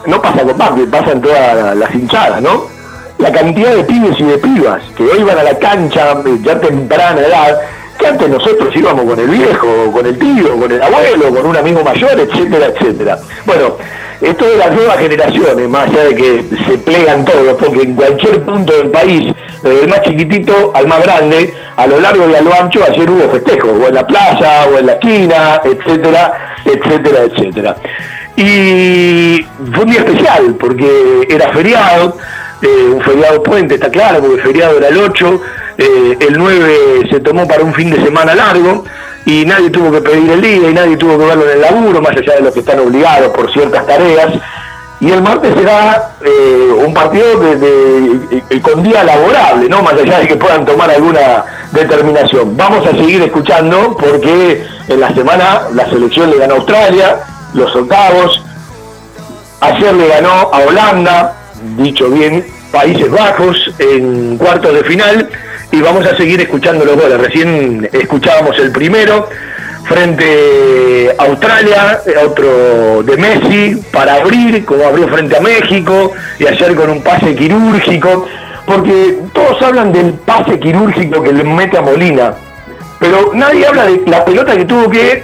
no 0.07 0.21
pasa 0.23 0.43
con 0.43 0.57
Banfield, 0.57 0.91
pasa 0.91 1.13
en 1.13 1.21
todas 1.21 1.77
las 1.77 1.95
hinchadas, 1.95 2.43
¿no? 2.43 2.77
la 3.19 3.33
cantidad 3.33 3.75
de 3.75 3.85
pibes 3.85 4.19
y 4.21 4.25
de 4.25 4.39
pibas 4.39 4.83
que 4.97 5.05
hoy 5.05 5.23
van 5.23 5.39
a 5.39 5.43
la 5.43 5.59
cancha 5.59 6.17
ya 6.43 6.61
temprana 6.61 7.21
edad, 7.21 7.61
que 7.99 8.07
antes 8.07 8.29
nosotros 8.29 8.75
íbamos 8.77 9.05
con 9.07 9.19
el 9.19 9.29
viejo, 9.29 9.91
con 9.93 10.05
el 10.05 10.19
tío, 10.19 10.57
con 10.59 10.71
el 10.71 10.83
abuelo, 10.83 11.31
con 11.35 11.47
un 11.47 11.57
amigo 11.57 11.83
mayor, 11.83 12.19
etcétera, 12.21 12.67
etcétera. 12.67 13.19
Bueno, 13.47 13.77
esto 14.21 14.45
de 14.47 14.57
las 14.57 14.71
nuevas 14.73 14.99
generaciones, 14.99 15.69
más 15.69 15.89
allá 15.89 16.05
de 16.05 16.15
que 16.15 16.45
se 16.67 16.79
plegan 16.79 17.25
todos, 17.25 17.55
porque 17.59 17.83
en 17.83 17.95
cualquier 17.95 18.43
punto 18.43 18.73
del 18.77 18.91
país, 18.91 19.33
desde 19.63 19.85
el 19.85 19.89
más 19.89 20.03
chiquitito 20.03 20.73
al 20.75 20.87
más 20.87 21.03
grande, 21.03 21.55
a 21.77 21.87
lo 21.87 22.01
largo 22.01 22.29
y 22.29 22.35
a 22.35 22.43
lo 22.43 22.53
ancho, 22.55 22.81
ayer 22.87 23.11
hubo 23.11 23.31
festejos, 23.31 23.71
o 23.83 23.89
en 23.89 23.95
la 23.95 24.07
plaza, 24.07 24.67
o 24.73 24.79
en 24.79 24.87
la 24.87 24.93
esquina, 24.93 25.61
etcétera, 25.65 26.57
etcétera, 26.65 27.23
etcétera. 27.25 27.77
Y 28.37 29.47
fue 29.73 29.85
un 29.85 29.91
día 29.91 30.01
especial, 30.01 30.57
porque 30.61 31.27
era 31.29 31.51
feriado, 31.53 32.19
eh, 32.63 32.91
un 32.93 33.01
feriado 33.01 33.43
puente, 33.43 33.75
está 33.75 33.91
claro, 33.91 34.21
porque 34.21 34.43
feriado 34.43 34.77
era 34.77 34.89
el 34.89 34.99
8, 34.99 35.41
eh, 35.79 36.17
el 36.21 36.39
9 36.39 37.09
se 37.11 37.21
tomó 37.21 37.47
para 37.47 37.63
un 37.63 37.73
fin 37.75 37.91
de 37.91 38.03
semana 38.03 38.35
largo 38.35 38.85
y 39.27 39.45
nadie 39.45 39.71
tuvo 39.71 39.91
que 39.91 40.01
pedir 40.01 40.31
el 40.31 40.41
día 40.41 40.71
y 40.71 40.75
nadie 40.75 40.97
tuvo 40.97 41.19
que 41.19 41.25
verlo 41.25 41.45
en 41.45 41.57
el 41.57 41.61
laburo, 41.61 42.01
más 42.01 42.17
allá 42.17 42.35
de 42.35 42.43
los 42.43 42.55
que 42.55 42.61
están 42.61 42.79
obligados 42.79 43.33
por 43.33 43.53
ciertas 43.53 43.87
tareas. 43.87 44.33
Y 45.01 45.11
el 45.11 45.21
martes 45.21 45.53
será 45.55 46.13
eh, 46.25 46.73
un 46.87 46.95
partido 46.95 47.39
de, 47.39 48.61
con 48.63 48.83
día 48.83 49.05
laborable, 49.05 49.69
¿no? 49.69 49.83
Más 49.83 49.93
allá 49.93 50.21
de 50.21 50.29
que 50.29 50.37
puedan 50.37 50.65
tomar 50.65 50.91
alguna 50.91 51.45
determinación. 51.73 52.57
Vamos 52.57 52.87
a 52.87 52.93
seguir 52.93 53.21
escuchando 53.21 53.97
porque 53.99 54.65
en 54.89 55.01
la 55.01 55.13
semana 55.13 55.63
la 55.75 55.91
selección 55.91 56.31
le 56.31 56.39
ganó 56.39 56.55
a 56.55 56.57
Australia, 56.59 57.19
los 57.57 57.75
octavos, 57.75 58.43
ayer 59.61 59.95
le 59.95 60.09
ganó 60.09 60.51
a 60.53 60.59
Holanda, 60.59 61.37
dicho 61.77 62.09
bien, 62.11 62.47
Países 62.71 63.11
Bajos 63.11 63.75
en 63.79 64.37
cuartos 64.37 64.75
de 64.75 64.85
final. 64.85 65.29
Y 65.73 65.81
vamos 65.81 66.07
a 66.07 66.17
seguir 66.17 66.41
escuchando 66.41 66.85
los 66.85 66.97
goles. 66.97 67.19
Recién 67.19 67.89
escuchábamos 67.93 68.57
el 68.59 68.71
primero 68.71 69.29
frente 69.85 71.15
a 71.19 71.25
Australia, 71.25 72.01
otro 72.25 73.03
de 73.03 73.17
Messi 73.17 73.83
para 73.93 74.15
abrir, 74.15 74.65
como 74.65 74.85
abrió 74.85 75.09
frente 75.09 75.37
a 75.37 75.41
México, 75.41 76.13
y 76.39 76.47
ayer 76.47 76.75
con 76.75 76.91
un 76.91 77.03
pase 77.03 77.35
quirúrgico, 77.35 78.27
porque 78.67 79.19
todos 79.33 79.61
hablan 79.63 79.93
del 79.93 80.13
pase 80.15 80.59
quirúrgico 80.59 81.23
que 81.23 81.33
le 81.33 81.45
mete 81.45 81.79
a 81.79 81.83
Molina, 81.83 82.35
pero 82.99 83.31
nadie 83.35 83.67
habla 83.67 83.85
de 83.85 84.03
la 84.07 84.25
pelota 84.25 84.57
que 84.57 84.65
tuvo 84.65 84.91
que 84.91 85.23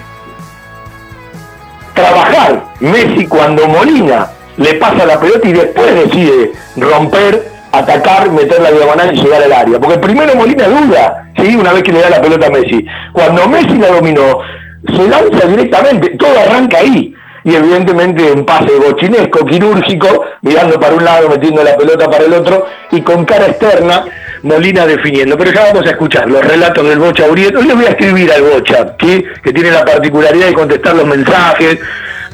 trabajar 1.94 2.64
Messi 2.81 3.26
cuando 3.26 3.66
Molina 3.68 4.28
le 4.57 4.74
pasa 4.74 5.07
la 5.07 5.18
pelota 5.18 5.48
y 5.48 5.52
después 5.52 5.94
decide 5.94 6.52
romper, 6.76 7.50
atacar, 7.72 8.31
meter 8.31 8.61
la 8.61 8.70
diagonal 8.70 9.14
y 9.14 9.22
llegar 9.22 9.42
al 9.42 9.52
área. 9.52 9.78
Porque 9.78 9.98
primero 9.98 10.35
Molina 10.35 10.66
duda, 10.68 11.31
¿sí? 11.37 11.57
una 11.57 11.72
vez 11.72 11.83
que 11.83 11.92
le 11.92 12.00
da 12.00 12.11
la 12.11 12.20
pelota 12.20 12.46
a 12.46 12.50
Messi. 12.50 12.85
Cuando 13.12 13.48
Messi 13.48 13.78
la 13.78 13.88
dominó, 13.88 14.40
se 14.87 15.09
lanza 15.09 15.46
directamente, 15.46 16.11
todo 16.16 16.38
arranca 16.38 16.78
ahí. 16.78 17.14
Y 17.44 17.55
evidentemente 17.57 18.31
un 18.31 18.44
pase 18.44 18.70
bochinesco, 18.78 19.44
quirúrgico, 19.44 20.24
mirando 20.42 20.78
para 20.78 20.94
un 20.94 21.05
lado, 21.05 21.28
metiendo 21.28 21.64
la 21.64 21.76
pelota 21.76 22.09
para 22.09 22.24
el 22.24 22.35
otro, 22.35 22.66
y 22.92 23.00
con 23.00 23.24
cara 23.24 23.46
externa, 23.46 24.05
Molina 24.42 24.87
definiendo. 24.87 25.37
Pero 25.37 25.52
ya 25.52 25.64
vamos 25.72 25.87
a 25.87 25.90
escuchar 25.90 26.28
los 26.28 26.44
relatos 26.44 26.88
del 26.88 26.98
Bocha 26.98 27.26
Uriel. 27.26 27.57
Hoy 27.57 27.66
le 27.66 27.74
voy 27.74 27.87
a 27.87 27.90
escribir 27.90 28.33
al 28.33 28.42
Bocha, 28.42 28.96
que, 28.96 29.24
que 29.42 29.52
tiene 29.52 29.70
la 29.70 29.85
particularidad 29.85 30.46
de 30.46 30.55
contestar 30.55 30.94
los 30.94 31.07
mensajes, 31.07 31.78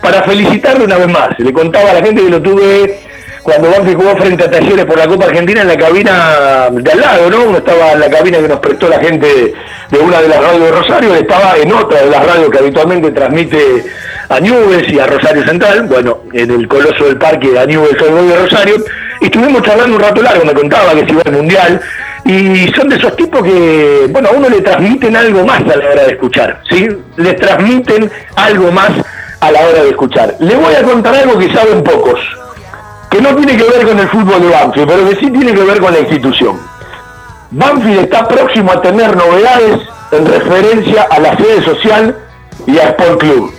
para 0.01 0.23
felicitarlo 0.23 0.85
una 0.85 0.97
vez 0.97 1.09
más. 1.09 1.39
Le 1.39 1.53
contaba 1.53 1.91
a 1.91 1.95
la 1.95 2.03
gente 2.03 2.23
que 2.23 2.31
lo 2.31 2.41
tuve 2.41 2.99
cuando 3.43 3.71
Banfield 3.71 3.97
jugó 3.97 4.17
frente 4.17 4.45
a 4.45 4.51
Talleres 4.51 4.85
por 4.85 4.99
la 4.99 5.07
Copa 5.07 5.25
Argentina 5.25 5.63
en 5.63 5.69
la 5.69 5.77
cabina 5.77 6.69
de 6.71 6.93
al 6.93 7.01
lado, 7.01 7.31
¿no? 7.31 7.45
Uno 7.45 7.59
estaba 7.59 7.93
en 7.93 8.01
la 8.01 8.11
cabina 8.11 8.39
que 8.39 8.49
nos 8.49 8.61
prestó 8.61 8.89
la 8.89 8.99
gente 8.99 9.55
de 9.91 9.99
una 9.99 10.21
de 10.21 10.29
las 10.29 10.43
radios 10.43 10.65
de 10.65 10.71
Rosario, 10.71 11.15
estaba 11.15 11.57
en 11.57 11.73
otra 11.73 12.03
de 12.03 12.11
las 12.11 12.27
radios 12.27 12.51
que 12.51 12.59
habitualmente 12.59 13.11
transmite 13.11 13.85
a 14.29 14.41
Nubes 14.41 14.87
y 14.93 14.99
a 14.99 15.07
Rosario 15.07 15.45
Central, 15.47 15.87
bueno, 15.89 16.19
en 16.35 16.51
el 16.51 16.69
Coloso 16.69 17.07
del 17.07 17.17
Parque 17.17 17.59
a 17.59 17.65
Nubes 17.65 17.97
de 17.97 18.37
Rosario, 18.37 18.77
estuvimos 19.21 19.63
charlando 19.63 19.97
un 19.97 20.03
rato 20.03 20.23
largo, 20.23 20.45
me 20.45 20.55
contaba 20.55 20.93
que 20.95 21.05
se 21.05 21.13
iba 21.13 21.23
al 21.25 21.33
Mundial, 21.33 21.81
y 22.25 22.69
son 22.77 22.89
de 22.89 22.97
esos 22.97 23.17
tipos 23.17 23.43
que, 23.43 24.07
bueno, 24.11 24.29
a 24.29 24.33
uno 24.33 24.49
le 24.49 24.61
transmiten 24.61 25.17
algo 25.17 25.47
más 25.47 25.61
a 25.61 25.77
la 25.77 25.91
hora 25.91 26.03
de 26.05 26.13
escuchar, 26.13 26.63
¿sí? 26.69 26.89
Les 27.17 27.37
transmiten 27.37 28.11
algo 28.37 28.71
más 28.71 28.91
a 29.41 29.51
la 29.51 29.61
hora 29.61 29.83
de 29.83 29.91
escuchar. 29.91 30.35
Le 30.41 30.55
voy 30.57 30.75
a 30.75 30.83
contar 30.83 31.15
algo 31.15 31.39
que 31.39 31.53
saben 31.55 31.83
pocos, 31.83 32.21
que 33.11 33.23
no 33.23 33.35
tiene 33.35 33.57
que 33.57 33.65
ver 33.65 33.87
con 33.87 33.99
el 33.99 34.09
fútbol 34.09 34.43
de 34.43 34.49
Banfield, 34.49 34.89
pero 34.89 35.09
que 35.09 35.17
sí 35.17 35.31
tiene 35.31 35.55
que 35.55 35.63
ver 35.63 35.81
con 35.81 35.93
la 35.93 36.01
institución. 36.01 36.61
Banfield 37.51 38.01
está 38.01 38.29
próximo 38.29 38.73
a 38.73 38.83
tener 38.83 39.17
novedades 39.17 39.81
en 40.13 40.27
referencia 40.27 41.07
a 41.11 41.19
la 41.19 41.37
sede 41.37 41.63
social 41.65 42.17
y 42.67 42.79
a 42.79 42.91
Sport 42.91 43.21
Club. 43.21 43.55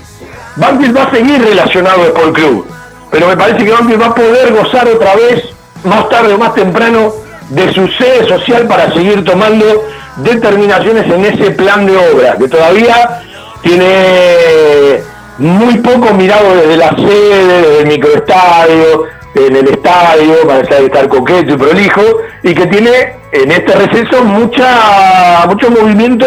Banfield 0.58 0.96
va 0.96 1.04
a 1.04 1.12
seguir 1.12 1.42
relacionado 1.42 2.04
a 2.04 2.06
Sport 2.06 2.36
Club, 2.36 2.68
pero 3.12 3.28
me 3.28 3.38
parece 3.38 3.66
que 3.66 3.72
Banfield 3.72 4.02
va 4.02 4.08
a 4.08 4.16
poder 4.16 4.54
gozar 4.54 4.88
otra 4.88 5.16
vez, 5.16 5.44
más 5.84 6.10
tarde 6.10 6.34
o 6.34 6.38
más 6.38 6.54
temprano, 6.54 7.14
de 7.50 7.74
su 7.74 7.88
sede 7.88 8.28
social 8.28 8.68
para 8.68 8.94
seguir 8.94 9.24
tomando 9.26 9.66
determinaciones 10.18 11.06
en 11.12 11.26
ese 11.26 11.52
plan 11.52 11.86
de 11.86 11.98
obra, 11.98 12.38
que 12.38 12.48
todavía 12.48 13.22
tiene 13.62 15.02
muy 15.38 15.78
poco 15.78 16.14
mirado 16.14 16.56
desde 16.56 16.78
la 16.78 16.90
sede, 16.90 17.48
desde 17.48 17.80
el 17.80 17.88
microestadio, 17.88 19.04
en 19.36 19.56
el 19.56 19.68
estadio, 19.70 20.48
para 20.48 20.62
estar 20.62 21.08
coqueto 21.08 21.54
y 21.54 21.58
prolijo, 21.58 22.02
y 22.44 22.54
que 22.54 22.68
tiene 22.68 23.16
en 23.32 23.52
este 23.52 23.74
receso 23.74 24.24
mucha 24.24 25.46
mucho 25.48 25.70
movimiento 25.72 26.26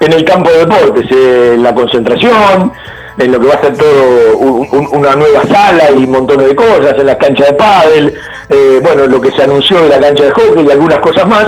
en 0.00 0.12
el 0.12 0.24
campo 0.24 0.50
de 0.50 0.58
deportes, 0.58 1.10
en 1.10 1.62
la 1.62 1.74
concentración, 1.74 2.72
en 3.18 3.32
lo 3.32 3.40
que 3.40 3.46
va 3.46 3.54
a 3.54 3.60
ser 3.60 3.76
todo 3.76 4.46
una 4.92 5.14
nueva 5.14 5.42
sala 5.44 5.90
y 5.90 6.06
montón 6.06 6.38
de 6.38 6.54
cosas, 6.54 6.94
en 6.98 7.06
la 7.06 7.18
cancha 7.18 7.44
de 7.46 7.52
pádel, 7.54 8.14
eh, 8.48 8.80
bueno, 8.82 9.06
lo 9.06 9.20
que 9.20 9.30
se 9.32 9.42
anunció 9.42 9.80
de 9.82 9.88
la 9.88 10.00
cancha 10.00 10.24
de 10.24 10.30
hockey 10.32 10.66
y 10.66 10.70
algunas 10.70 10.98
cosas 10.98 11.26
más, 11.26 11.46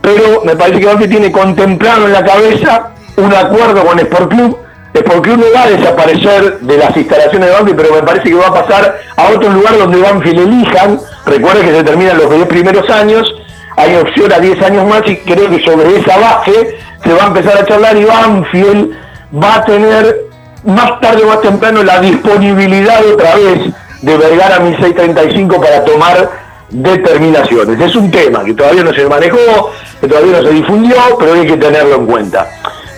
pero 0.00 0.42
me 0.44 0.56
parece 0.56 0.80
que 0.80 0.86
Banfield 0.86 1.10
tiene 1.10 1.32
contemplado 1.32 2.06
en 2.06 2.12
la 2.12 2.24
cabeza 2.24 2.90
un 3.16 3.32
acuerdo 3.32 3.84
con 3.84 3.98
Sport 3.98 4.30
Club 4.30 4.58
porque 5.02 5.30
uno 5.30 5.44
va 5.54 5.62
a 5.62 5.70
desaparecer 5.70 6.60
de 6.60 6.76
las 6.76 6.96
instalaciones 6.96 7.48
de 7.48 7.54
Banfield, 7.54 7.76
pero 7.76 7.94
me 7.94 8.02
parece 8.02 8.30
que 8.30 8.34
va 8.34 8.48
a 8.48 8.54
pasar 8.54 9.00
a 9.16 9.28
otro 9.28 9.50
lugar 9.50 9.78
donde 9.78 10.00
Banfield 10.00 10.40
elijan. 10.40 11.00
Recuerden 11.26 11.66
que 11.66 11.74
se 11.74 11.84
terminan 11.84 12.18
los 12.18 12.30
10 12.30 12.46
primeros 12.46 12.88
años, 12.90 13.32
hay 13.76 13.96
opción 13.96 14.32
a 14.32 14.38
10 14.38 14.62
años 14.62 14.88
más 14.88 15.02
y 15.06 15.16
creo 15.18 15.48
que 15.50 15.64
sobre 15.64 15.96
esa 15.96 16.16
base 16.18 16.78
se 17.04 17.12
va 17.12 17.24
a 17.24 17.26
empezar 17.28 17.58
a 17.58 17.66
charlar 17.66 17.96
y 17.96 18.04
Banfield 18.04 18.96
va 19.42 19.56
a 19.56 19.64
tener 19.64 20.27
más 20.64 21.00
tarde 21.00 21.24
o 21.24 21.28
más 21.28 21.40
temprano 21.40 21.82
la 21.82 22.00
disponibilidad 22.00 23.04
otra 23.06 23.34
vez 23.36 23.72
de 24.02 24.16
Vergara 24.16 24.60
1635 24.60 25.60
para 25.60 25.84
tomar 25.84 26.30
determinaciones. 26.70 27.80
Es 27.80 27.96
un 27.96 28.10
tema 28.10 28.44
que 28.44 28.54
todavía 28.54 28.84
no 28.84 28.92
se 28.92 29.06
manejó, 29.06 29.72
que 30.00 30.06
todavía 30.06 30.40
no 30.40 30.48
se 30.48 30.54
difundió, 30.54 30.96
pero 31.18 31.34
hay 31.34 31.46
que 31.46 31.56
tenerlo 31.56 31.96
en 31.96 32.06
cuenta. 32.06 32.46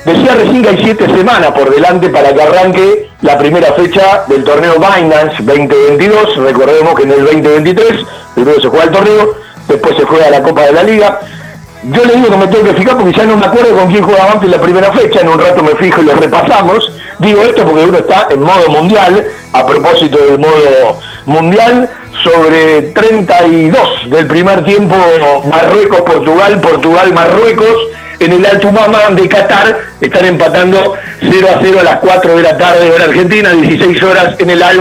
Decía 0.04 0.34
recién 0.34 0.62
que 0.62 0.68
hay 0.70 0.78
siete 0.82 1.06
semanas 1.06 1.50
por 1.52 1.72
delante 1.72 2.08
para 2.08 2.32
que 2.32 2.42
arranque 2.42 3.10
la 3.20 3.36
primera 3.36 3.72
fecha 3.74 4.24
del 4.28 4.44
torneo 4.44 4.74
Binance 4.76 5.42
2022. 5.42 6.36
Recordemos 6.36 6.94
que 6.94 7.02
en 7.02 7.12
el 7.12 7.24
2023 7.24 8.06
primero 8.34 8.60
se 8.60 8.68
juega 8.68 8.84
el 8.84 8.90
torneo, 8.90 9.34
después 9.68 9.96
se 9.96 10.04
juega 10.04 10.30
la 10.30 10.42
Copa 10.42 10.62
de 10.62 10.72
la 10.72 10.82
Liga. 10.82 11.20
Yo 11.82 12.04
le 12.04 12.14
digo 12.14 12.28
que 12.28 12.36
me 12.36 12.46
tengo 12.48 12.64
que 12.64 12.74
fijar 12.74 12.98
porque 12.98 13.16
ya 13.16 13.24
no 13.24 13.38
me 13.38 13.46
acuerdo 13.46 13.74
con 13.74 13.90
quién 13.90 14.04
juega 14.04 14.38
en 14.42 14.50
la 14.50 14.60
primera 14.60 14.92
fecha, 14.92 15.20
en 15.20 15.28
un 15.28 15.38
rato 15.38 15.62
me 15.62 15.74
fijo 15.76 16.02
y 16.02 16.04
lo 16.04 16.14
repasamos. 16.14 16.92
Digo 17.18 17.42
esto 17.42 17.64
porque 17.64 17.84
uno 17.84 17.98
está 17.98 18.28
en 18.30 18.42
modo 18.42 18.68
mundial, 18.68 19.26
a 19.52 19.66
propósito 19.66 20.18
del 20.18 20.38
modo 20.38 20.98
mundial, 21.24 21.88
sobre 22.22 22.82
32 22.82 24.10
del 24.10 24.26
primer 24.26 24.62
tiempo 24.64 24.94
Marruecos-Portugal, 25.50 26.60
Portugal-Marruecos 26.60 27.76
en 28.18 28.32
el 28.32 28.44
Alto 28.44 28.70
Mama 28.72 28.98
de 29.12 29.26
Qatar. 29.26 29.78
Están 30.02 30.26
empatando 30.26 30.94
0 31.20 31.48
a 31.48 31.60
0 31.62 31.78
a 31.80 31.82
las 31.82 31.96
4 32.00 32.36
de 32.36 32.42
la 32.42 32.58
tarde 32.58 32.94
en 32.94 33.02
Argentina, 33.02 33.50
16 33.52 34.02
horas 34.02 34.34
en 34.38 34.50
el 34.50 34.62
Al 34.62 34.80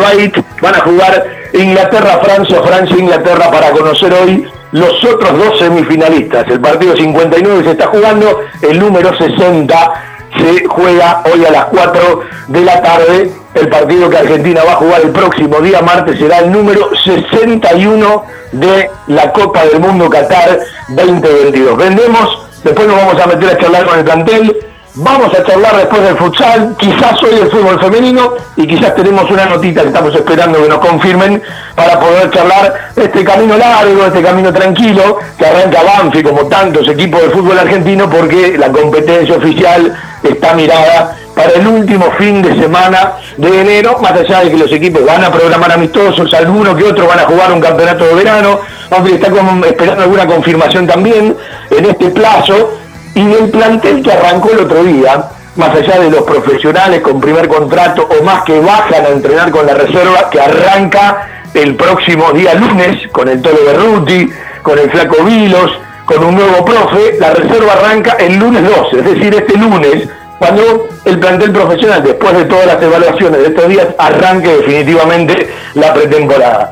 Van 0.62 0.76
a 0.76 0.80
jugar 0.82 1.26
Inglaterra-Francia, 1.54 2.62
Francia-Inglaterra 2.62 3.50
para 3.50 3.72
conocer 3.72 4.14
hoy 4.14 4.46
los 4.72 5.04
otros 5.04 5.38
dos 5.38 5.60
semifinalistas. 5.60 6.48
El 6.48 6.62
partido 6.62 6.96
59 6.96 7.64
se 7.64 7.72
está 7.72 7.88
jugando, 7.88 8.42
el 8.62 8.80
número 8.80 9.18
60 9.18 9.94
se 10.38 10.66
juega 10.66 11.24
hoy 11.34 11.46
a 11.46 11.52
las 11.52 11.66
4 11.66 12.22
de 12.48 12.62
la 12.62 12.82
tarde. 12.82 13.32
El 13.56 13.68
partido 13.68 14.10
que 14.10 14.18
Argentina 14.18 14.62
va 14.64 14.74
a 14.74 14.76
jugar 14.76 15.02
el 15.02 15.10
próximo 15.10 15.60
día 15.60 15.82
martes 15.82 16.20
será 16.20 16.40
el 16.40 16.52
número 16.52 16.90
61 17.04 18.24
de 18.52 18.90
la 19.08 19.34
Copa 19.34 19.66
del 19.66 19.80
Mundo 19.80 20.10
Qatar 20.10 20.60
2022. 20.90 21.78
Vendemos 21.78 22.50
después 22.64 22.88
nos 22.88 22.98
vamos 22.98 23.22
a 23.22 23.28
meter 23.28 23.50
a 23.50 23.58
charlar 23.58 23.86
con 23.86 24.00
el 24.00 24.06
plantel, 24.06 24.58
vamos 25.00 25.34
a 25.34 25.44
charlar 25.44 25.78
después 25.78 26.02
del 26.02 26.18
futsal, 26.18 26.76
quizás 26.78 27.24
hoy 27.24 27.36
del 27.36 27.50
fútbol 27.50 27.80
femenino 27.80 28.34
y 28.58 28.68
quizás 28.68 28.94
tenemos 28.96 29.30
una 29.32 29.46
notita 29.46 29.82
que 29.82 29.88
estamos 29.88 30.14
esperando 30.14 30.62
que 30.62 30.68
nos 30.68 30.80
confirmen 30.80 31.42
para 31.76 32.00
poder 32.00 32.30
charlar 32.32 32.74
este 32.96 33.24
camino 33.24 33.58
largo, 33.58 34.06
este 34.06 34.22
camino 34.22 34.52
tranquilo 34.52 35.18
que 35.38 35.46
arranca 35.46 35.84
Banfi 35.84 36.22
como 36.22 36.48
tantos 36.48 36.88
equipos 36.88 37.22
de 37.22 37.30
fútbol 37.30 37.58
argentino 37.58 38.10
porque 38.10 38.58
la 38.58 38.70
competencia 38.70 39.36
oficial 39.36 39.96
está 40.22 40.54
mirada 40.54 41.16
para 41.34 41.52
el 41.54 41.66
último 41.66 42.12
fin 42.18 42.42
de 42.42 42.60
semana 42.60 43.14
de 43.38 43.62
enero, 43.62 43.98
más 44.02 44.12
allá 44.12 44.42
de 44.42 44.52
que 44.52 44.58
los 44.58 44.72
equipos 44.74 45.06
van 45.06 45.24
a 45.24 45.32
programar 45.32 45.72
amistosos, 45.72 46.34
algunos 46.34 46.76
que 46.76 46.84
otros 46.84 47.08
van 47.08 47.20
a 47.20 47.24
jugar 47.24 47.54
un 47.54 47.62
campeonato 47.62 48.06
de 48.06 48.16
verano, 48.16 48.60
aunque 48.92 49.14
está 49.16 49.28
esperando 49.66 50.04
alguna 50.04 50.28
confirmación 50.28 50.86
también 50.86 51.38
en 51.72 51.86
este 51.86 52.10
plazo, 52.10 52.79
y 53.28 53.34
el 53.34 53.50
plantel 53.50 54.02
que 54.02 54.12
arrancó 54.12 54.52
el 54.52 54.60
otro 54.60 54.84
día, 54.84 55.26
más 55.56 55.76
allá 55.76 56.00
de 56.00 56.10
los 56.10 56.24
profesionales 56.24 57.02
con 57.02 57.20
primer 57.20 57.48
contrato 57.48 58.08
o 58.08 58.24
más 58.24 58.44
que 58.44 58.60
bajan 58.60 59.06
a 59.06 59.10
entrenar 59.10 59.52
con 59.52 59.66
la 59.66 59.74
reserva, 59.74 60.30
que 60.30 60.40
arranca 60.40 61.28
el 61.54 61.76
próximo 61.76 62.32
día 62.32 62.54
lunes 62.54 63.08
con 63.12 63.28
el 63.28 63.42
Tolo 63.42 63.60
Berruti, 63.66 64.30
con 64.62 64.80
el 64.80 64.90
Flaco 64.90 65.24
Vilos, 65.26 65.72
con 66.06 66.24
un 66.24 66.36
nuevo 66.36 66.64
profe, 66.64 67.18
la 67.20 67.32
reserva 67.32 67.74
arranca 67.74 68.14
el 68.20 68.38
lunes 68.38 68.64
12, 68.64 69.00
es 69.00 69.06
decir, 69.06 69.36
este 69.36 69.58
lunes 69.58 70.08
cuando 70.40 70.88
el 71.04 71.20
plantel 71.20 71.52
profesional, 71.52 72.02
después 72.02 72.34
de 72.34 72.46
todas 72.46 72.66
las 72.66 72.82
evaluaciones 72.82 73.42
de 73.42 73.48
estos 73.48 73.68
días, 73.68 73.88
arranque 73.98 74.48
definitivamente 74.56 75.50
la 75.74 75.94
pretemporada. 75.94 76.72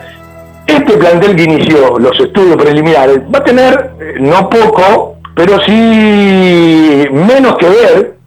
Este 0.65 0.93
plantel 0.93 1.35
que 1.35 1.43
inició 1.43 1.99
los 1.99 2.17
estudios 2.17 2.55
preliminares 2.55 3.19
va 3.33 3.39
a 3.39 3.43
tener, 3.43 3.91
eh, 3.99 4.15
no 4.19 4.49
poco, 4.49 5.16
pero 5.37 5.61
sí 5.61 7.05
menos 7.11 7.57
que 7.57 7.69
ver 7.69 8.17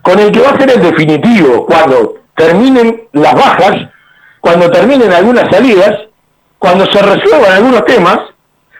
con 0.00 0.16
el 0.20 0.30
que 0.30 0.40
va 0.40 0.50
a 0.50 0.58
ser 0.58 0.70
el 0.70 0.80
definitivo, 0.80 1.66
cuando 1.66 2.14
terminen 2.36 3.02
las 3.12 3.34
bajas, 3.34 3.88
cuando 4.40 4.70
terminen 4.70 5.12
algunas 5.12 5.50
salidas, 5.50 5.92
cuando 6.60 6.86
se 6.86 7.02
resuelvan 7.02 7.52
algunos 7.52 7.84
temas, 7.84 8.18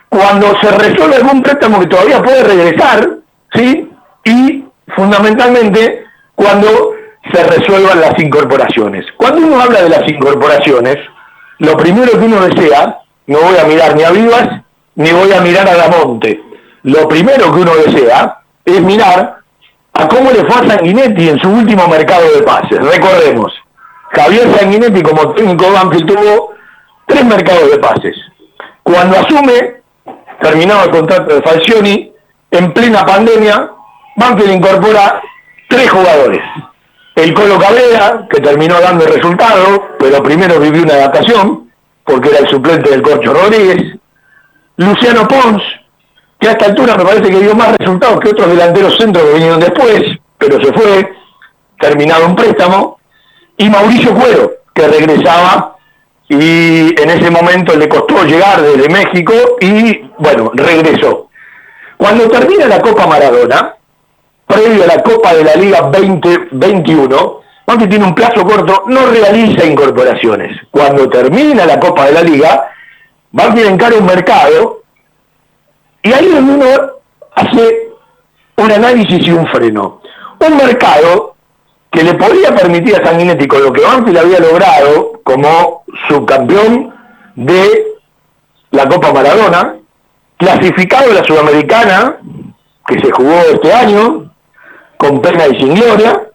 cuando 0.08 0.54
se 0.60 0.70
resuelva 0.70 1.16
algún 1.16 1.42
préstamo 1.42 1.80
que 1.80 1.86
todavía 1.86 2.22
puede 2.22 2.44
regresar, 2.44 3.08
¿sí? 3.52 3.90
Y 4.24 4.64
fundamentalmente 4.94 6.04
cuando 6.36 6.92
se 7.32 7.42
resuelvan 7.42 8.00
las 8.00 8.16
incorporaciones. 8.20 9.04
Cuando 9.16 9.44
uno 9.44 9.60
habla 9.60 9.82
de 9.82 9.88
las 9.88 10.08
incorporaciones, 10.08 10.98
lo 11.58 11.76
primero 11.76 12.12
que 12.12 12.26
uno 12.26 12.46
desea, 12.46 13.00
no 13.26 13.40
voy 13.40 13.56
a 13.58 13.64
mirar 13.64 13.96
ni 13.96 14.04
a 14.04 14.10
Vivas, 14.10 14.48
ni 14.94 15.10
voy 15.10 15.32
a 15.32 15.40
mirar 15.40 15.68
a 15.68 15.76
Damonte. 15.76 16.51
Lo 16.84 17.08
primero 17.08 17.52
que 17.52 17.60
uno 17.60 17.72
desea 17.76 18.38
es 18.64 18.80
mirar 18.80 19.38
a 19.94 20.08
cómo 20.08 20.30
le 20.30 20.44
fue 20.44 20.60
a 20.60 20.68
Sanguinetti 20.68 21.28
en 21.28 21.38
su 21.38 21.48
último 21.48 21.86
mercado 21.86 22.24
de 22.32 22.42
pases. 22.42 22.78
Recordemos, 22.78 23.52
Javier 24.12 24.52
Sanguinetti 24.56 25.02
como 25.02 25.32
técnico 25.34 25.64
de 25.64 25.70
Banfield 25.70 26.06
tuvo 26.06 26.54
tres 27.06 27.24
mercados 27.24 27.70
de 27.70 27.78
pases. 27.78 28.16
Cuando 28.82 29.18
asume, 29.18 29.82
terminado 30.40 30.84
el 30.84 30.90
contrato 30.90 31.34
de 31.34 31.42
Falcioni, 31.42 32.12
en 32.50 32.72
plena 32.72 33.06
pandemia, 33.06 33.70
Banfield 34.16 34.52
incorpora 34.52 35.22
tres 35.68 35.90
jugadores. 35.90 36.42
El 37.14 37.34
Colo 37.34 37.58
Cabrera, 37.58 38.26
que 38.28 38.40
terminó 38.40 38.80
dando 38.80 39.04
el 39.04 39.14
resultado, 39.14 39.88
pero 39.98 40.22
primero 40.22 40.58
vivió 40.58 40.82
una 40.82 40.94
adaptación, 40.94 41.70
porque 42.04 42.30
era 42.30 42.38
el 42.40 42.48
suplente 42.48 42.90
del 42.90 43.02
Corcho 43.02 43.32
Rodríguez. 43.32 43.96
Luciano 44.76 45.28
Pons, 45.28 45.62
que 46.42 46.48
a 46.48 46.52
esta 46.52 46.66
altura 46.66 46.96
me 46.96 47.04
parece 47.04 47.30
que 47.30 47.38
dio 47.38 47.54
más 47.54 47.76
resultados 47.78 48.18
que 48.18 48.30
otros 48.30 48.48
delanteros 48.48 48.96
centros 48.96 49.24
que 49.24 49.34
vinieron 49.34 49.60
después, 49.60 50.02
pero 50.36 50.60
se 50.60 50.72
fue, 50.72 51.12
terminado 51.78 52.26
un 52.26 52.34
préstamo, 52.34 52.98
y 53.56 53.70
Mauricio 53.70 54.12
Cuero, 54.12 54.50
que 54.74 54.88
regresaba 54.88 55.76
y 56.28 57.00
en 57.00 57.10
ese 57.10 57.30
momento 57.30 57.76
le 57.76 57.88
costó 57.88 58.24
llegar 58.24 58.60
desde 58.60 58.88
México 58.88 59.32
y 59.60 60.02
bueno, 60.18 60.50
regresó. 60.54 61.28
Cuando 61.96 62.28
termina 62.28 62.66
la 62.66 62.80
Copa 62.80 63.06
Maradona, 63.06 63.76
previo 64.44 64.82
a 64.82 64.86
la 64.88 65.00
Copa 65.00 65.34
de 65.34 65.44
la 65.44 65.54
Liga 65.54 65.82
2021, 65.92 67.40
aunque 67.66 67.86
tiene 67.86 68.04
un 68.04 68.16
plazo 68.16 68.44
corto, 68.44 68.82
no 68.88 69.06
realiza 69.06 69.64
incorporaciones. 69.64 70.58
Cuando 70.72 71.08
termina 71.08 71.66
la 71.66 71.78
Copa 71.78 72.06
de 72.06 72.12
la 72.12 72.22
Liga, 72.22 72.68
a 73.38 73.60
encara 73.60 73.96
un 73.96 74.06
mercado 74.06 74.81
y 76.02 76.12
ahí 76.12 76.26
es 76.26 76.40
uno 76.40 76.66
hace 77.34 77.92
un 78.56 78.72
análisis 78.72 79.26
y 79.26 79.30
un 79.30 79.46
freno. 79.46 80.00
Un 80.40 80.56
mercado 80.56 81.36
que 81.90 82.02
le 82.02 82.14
podría 82.14 82.54
permitir 82.54 82.96
a 82.96 83.04
Sanguinetti 83.04 83.46
con 83.46 83.62
lo 83.62 83.72
que 83.72 83.82
Banfield 83.82 84.18
había 84.18 84.40
logrado 84.40 85.20
como 85.22 85.84
subcampeón 86.08 86.94
de 87.36 87.86
la 88.70 88.88
Copa 88.88 89.12
Maradona, 89.12 89.76
clasificado 90.38 91.10
a 91.10 91.14
la 91.14 91.24
Sudamericana, 91.24 92.16
que 92.86 92.98
se 92.98 93.10
jugó 93.12 93.34
este 93.52 93.72
año, 93.72 94.32
con 94.96 95.20
pena 95.20 95.46
y 95.46 95.60
sin 95.60 95.74
gloria, 95.74 96.28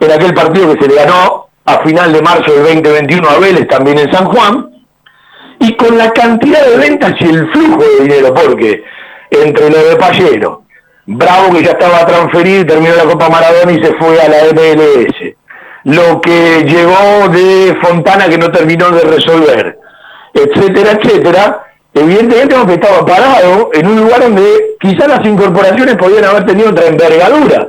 en 0.00 0.10
aquel 0.10 0.34
partido 0.34 0.72
que 0.72 0.82
se 0.82 0.88
le 0.88 0.96
ganó 0.96 1.48
a 1.64 1.78
final 1.84 2.12
de 2.12 2.22
marzo 2.22 2.52
del 2.52 2.82
2021 2.82 3.28
a 3.28 3.38
Vélez, 3.38 3.68
también 3.68 3.98
en 3.98 4.12
San 4.12 4.26
Juan, 4.26 4.75
y 5.58 5.76
con 5.76 5.96
la 5.96 6.10
cantidad 6.10 6.64
de 6.66 6.76
ventas 6.76 7.14
y 7.20 7.24
el 7.24 7.50
flujo 7.52 7.82
de 7.82 8.04
dinero, 8.04 8.34
porque 8.34 8.84
entre 9.30 9.70
lo 9.70 9.78
de 9.88 9.96
Pallero, 9.96 10.66
Bravo 11.08 11.52
que 11.52 11.62
ya 11.62 11.70
estaba 11.70 12.04
transferido, 12.04 12.66
terminó 12.66 12.96
la 12.96 13.04
Copa 13.04 13.28
Maradona 13.28 13.70
y 13.70 13.80
se 13.80 13.94
fue 13.94 14.20
a 14.20 14.28
la 14.28 14.38
MLS, 14.52 15.36
lo 15.84 16.20
que 16.20 16.64
llegó 16.64 17.28
de 17.28 17.78
Fontana 17.80 18.28
que 18.28 18.36
no 18.36 18.50
terminó 18.50 18.90
de 18.90 19.02
resolver, 19.02 19.78
etcétera, 20.34 20.98
etcétera, 21.00 21.64
evidentemente 21.94 22.56
hemos 22.56 22.72
estado 22.72 23.06
parados 23.06 23.68
en 23.74 23.86
un 23.86 24.00
lugar 24.00 24.20
donde 24.20 24.76
quizás 24.80 25.06
las 25.06 25.24
incorporaciones 25.24 25.94
podían 25.94 26.24
haber 26.24 26.44
tenido 26.44 26.70
otra 26.70 26.86
envergadura. 26.86 27.68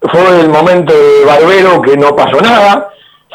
Fue 0.00 0.40
el 0.40 0.48
momento 0.48 0.94
de 0.94 1.26
Barbero 1.26 1.82
que 1.82 1.94
no 1.98 2.16
pasó 2.16 2.40
nada, 2.40 2.88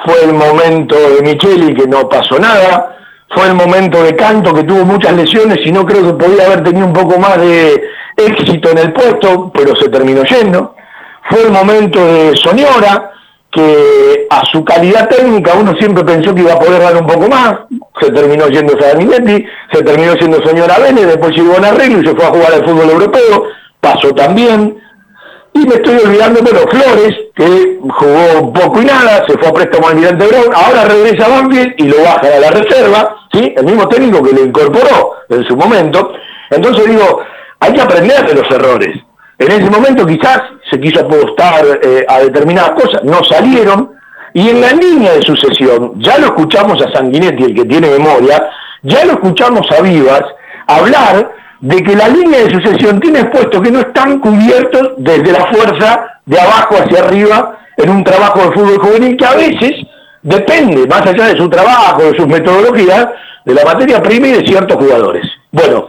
fue 0.04 0.24
el 0.24 0.34
momento 0.34 0.96
de 0.96 1.22
Micheli 1.22 1.76
que 1.76 1.86
no 1.86 2.10
pasó 2.10 2.40
nada, 2.40 2.98
fue 3.34 3.48
el 3.48 3.56
momento 3.56 4.04
de 4.04 4.16
Canto 4.16 4.54
que 4.54 4.64
tuvo 4.64 4.86
muchas 4.86 5.14
lesiones 5.14 5.60
y 5.66 5.72
no 5.72 5.86
creo 5.86 6.06
que 6.06 6.26
podía 6.26 6.46
haber 6.46 6.64
tenido 6.64 6.86
un 6.86 6.94
poco 6.94 7.18
más 7.18 7.40
de 7.40 7.82
éxito 8.18 8.70
en 8.72 8.78
el 8.78 8.94
puesto, 8.94 9.52
pero 9.54 9.76
se 9.76 9.90
terminó 9.90 10.24
yendo. 10.24 10.76
Fue 11.30 11.44
el 11.44 11.52
momento 11.52 12.06
de 12.06 12.36
Soñora, 12.36 13.12
que 13.50 14.28
a 14.30 14.46
su 14.46 14.64
calidad 14.64 15.10
técnica 15.10 15.54
uno 15.56 15.74
siempre 15.76 16.04
pensó 16.04 16.34
que 16.34 16.42
iba 16.42 16.54
a 16.54 16.60
poder 16.60 16.82
dar 16.82 16.96
un 16.96 17.08
poco 17.08 17.28
más, 17.28 17.60
se 18.00 18.12
terminó 18.12 18.48
yendo 18.48 18.80
Sarminetti, 18.80 19.46
se 19.72 19.84
terminó 19.84 20.14
siendo 20.14 20.42
Soñora 20.44 20.80
Vélez, 20.80 21.08
después 21.08 21.36
llegó 21.36 21.54
a 21.56 21.68
arreglo 21.68 22.02
y 22.02 22.08
se 22.08 22.16
fue 22.16 22.26
a 22.26 22.30
jugar 22.30 22.54
al 22.54 22.66
fútbol 22.66 22.90
europeo, 22.90 23.44
pasó 23.80 24.14
también. 24.14 24.81
Y 25.54 25.60
me 25.60 25.76
estoy 25.76 25.98
olvidando, 26.06 26.42
bueno, 26.42 26.60
Flores, 26.70 27.16
que 27.36 27.80
jugó 27.82 28.54
poco 28.54 28.82
y 28.82 28.86
nada, 28.86 29.26
se 29.28 29.38
fue 29.38 29.50
a 29.50 29.54
préstamo 29.54 29.88
al 29.88 29.94
Almirante 29.94 30.28
Brown, 30.28 30.54
ahora 30.56 30.86
regresa 30.86 31.26
a 31.26 31.42
Banfield 31.42 31.74
y 31.78 31.84
lo 31.90 31.98
baja 32.04 32.22
a 32.36 32.40
la 32.40 32.52
reserva, 32.52 33.18
¿sí? 33.34 33.54
El 33.56 33.66
mismo 33.66 33.88
técnico 33.90 34.24
que 34.24 34.34
lo 34.34 34.46
incorporó 34.46 35.16
en 35.30 35.44
su 35.46 35.58
momento. 35.58 36.14
Entonces 36.50 36.88
digo, 36.88 37.22
hay 37.60 37.74
que 37.74 37.82
aprender 37.82 38.26
de 38.26 38.34
los 38.34 38.50
errores. 38.50 38.98
En 39.38 39.52
ese 39.52 39.70
momento 39.70 40.06
quizás 40.06 40.42
se 40.70 40.80
quiso 40.80 41.02
apostar 41.02 41.80
eh, 41.84 42.06
a 42.08 42.20
determinadas 42.20 42.72
cosas, 42.72 43.04
no 43.04 43.24
salieron, 43.24 43.92
y 44.34 44.50
en 44.50 44.62
la 44.62 44.72
línea 44.72 45.14
de 45.14 45.22
sucesión, 45.22 45.94
ya 45.98 46.18
lo 46.18 46.28
escuchamos 46.28 46.82
a 46.82 46.92
Sanguinetti, 46.94 47.44
el 47.44 47.56
que 47.56 47.66
tiene 47.66 47.90
memoria, 47.90 48.50
ya 48.84 49.04
lo 49.06 49.14
escuchamos 49.14 49.70
a 49.72 49.82
Vivas 49.82 50.24
hablar 50.68 51.32
de 51.62 51.84
que 51.84 51.96
la 51.96 52.08
línea 52.08 52.44
de 52.44 52.50
sucesión 52.50 53.00
tiene 53.00 53.26
puestos 53.26 53.62
que 53.62 53.72
no 53.72 53.80
están 53.80 54.20
cubiertos 54.20 54.94
desde 54.98 55.32
la 55.32 55.46
fuerza 55.46 56.20
de 56.26 56.40
abajo 56.40 56.76
hacia 56.76 57.04
arriba 57.04 57.60
en 57.78 57.90
un 57.90 58.04
trabajo 58.04 58.40
de 58.40 58.52
fútbol 58.52 58.80
juvenil 58.80 59.16
que 59.16 59.26
a 59.26 59.36
veces 59.36 59.72
depende, 60.24 60.88
más 60.88 61.06
allá 61.06 61.28
de 61.28 61.38
su 61.38 61.48
trabajo, 61.50 62.02
de 62.02 62.18
sus 62.18 62.28
metodologías, 62.28 63.08
de 63.46 63.54
la 63.54 63.64
materia 63.64 64.02
prima 64.02 64.28
y 64.28 64.34
de 64.34 64.46
ciertos 64.46 64.78
jugadores. 64.78 65.26
Bueno, 65.52 65.88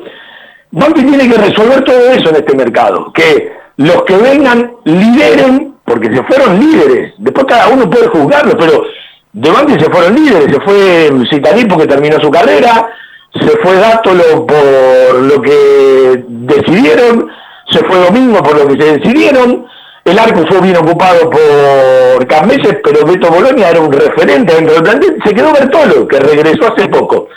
Banfield 0.71 1.09
tiene 1.09 1.29
que 1.31 1.41
resolver 1.41 1.85
todo 1.85 2.11
eso 2.11 2.31
en 2.31 2.37
este 2.37 2.57
mercado, 2.57 3.13
que 3.13 3.53
los 3.77 4.03
que 4.05 4.17
vengan 4.17 4.73
lideren, 4.85 5.75
porque 5.85 6.15
se 6.15 6.23
fueron 6.25 6.61
líderes, 6.61 7.15
después 7.19 7.47
cada 7.47 7.69
uno 7.69 7.89
puede 7.89 8.09
juzgarlo, 8.09 8.57
pero 8.59 8.85
de 9.33 9.51
Banfield 9.51 9.85
se 9.85 9.91
fueron 9.91 10.15
líderes, 10.15 10.55
se 10.55 10.61
fue 10.61 11.11
Citaní 11.31 11.65
porque 11.65 11.87
terminó 11.87 12.19
su 12.21 12.31
carrera, 12.31 12.89
se 13.35 13.51
fue 13.63 13.77
Dátolo 13.77 14.47
por 14.47 15.21
lo 15.21 15.41
que 15.41 16.25
decidieron, 16.29 17.31
se 17.71 17.79
fue 17.85 17.99
Domingo 17.99 18.43
por 18.43 18.59
lo 18.59 18.69
que 18.69 18.83
se 18.83 18.99
decidieron, 18.99 19.67
el 20.05 20.19
arco 20.19 20.45
fue 20.49 20.61
bien 20.61 20.77
ocupado 20.77 21.31
por 21.31 22.27
Cameses, 22.27 22.79
pero 22.83 23.07
Beto 23.07 23.31
Bolonia 23.31 23.71
era 23.71 23.81
un 23.81 23.93
referente 23.93 24.55
dentro 24.55 24.75
del 24.75 24.83
plantel, 24.83 25.19
se 25.25 25.35
quedó 25.35 25.53
Bertolo, 25.53 26.09
que 26.09 26.19
regresó 26.19 26.73
hace 26.73 26.89
poco. 26.89 27.29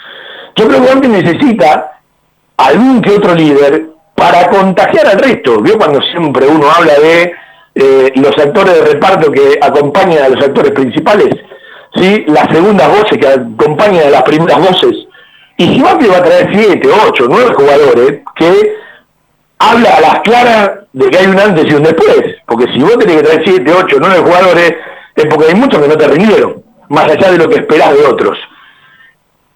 Yo 0.56 0.66
creo 0.66 0.82
que 0.82 0.88
Banfield 0.88 1.24
necesita 1.24 2.00
algún 2.56 3.00
que 3.02 3.12
otro 3.12 3.34
líder 3.34 3.86
para 4.16 4.48
contagiar 4.48 5.06
al 5.06 5.18
resto. 5.18 5.60
¿Vio 5.60 5.78
cuando 5.78 6.00
siempre 6.02 6.46
uno 6.46 6.66
habla 6.70 6.94
de 6.94 7.32
eh, 7.74 8.12
los 8.16 8.36
actores 8.38 8.74
de 8.74 8.92
reparto 8.92 9.30
que 9.30 9.58
acompañan 9.60 10.24
a 10.24 10.28
los 10.30 10.44
actores 10.44 10.72
principales? 10.72 11.28
¿Sí? 11.94 12.24
Las 12.26 12.48
segundas 12.50 12.88
voces 12.88 13.18
que 13.18 13.28
acompañan 13.28 14.08
a 14.08 14.10
las 14.10 14.22
primeras 14.22 14.58
voces. 14.58 15.06
Y 15.58 15.74
si 15.74 15.80
Banfield 15.80 16.12
va 16.12 16.18
a 16.18 16.22
traer 16.22 16.50
siete, 16.52 16.88
ocho, 17.08 17.26
nueve 17.28 17.54
jugadores 17.54 18.20
que 18.36 18.76
habla 19.58 19.90
a 19.90 20.00
las 20.00 20.20
claras 20.20 20.70
de 20.92 21.10
que 21.10 21.18
hay 21.18 21.26
un 21.26 21.38
antes 21.38 21.64
y 21.66 21.74
un 21.74 21.82
después. 21.82 22.36
Porque 22.46 22.70
si 22.72 22.80
vos 22.80 22.98
tenés 22.98 23.16
que 23.16 23.22
traer 23.22 23.42
siete, 23.44 23.72
ocho, 23.72 23.96
nueve 23.98 24.18
jugadores, 24.18 24.74
es 25.14 25.26
porque 25.26 25.46
hay 25.48 25.54
muchos 25.54 25.80
que 25.80 25.88
no 25.88 25.96
te 25.96 26.08
rindieron, 26.08 26.62
más 26.90 27.04
allá 27.04 27.30
de 27.30 27.38
lo 27.38 27.48
que 27.48 27.56
esperás 27.56 27.94
de 27.94 28.04
otros. 28.04 28.38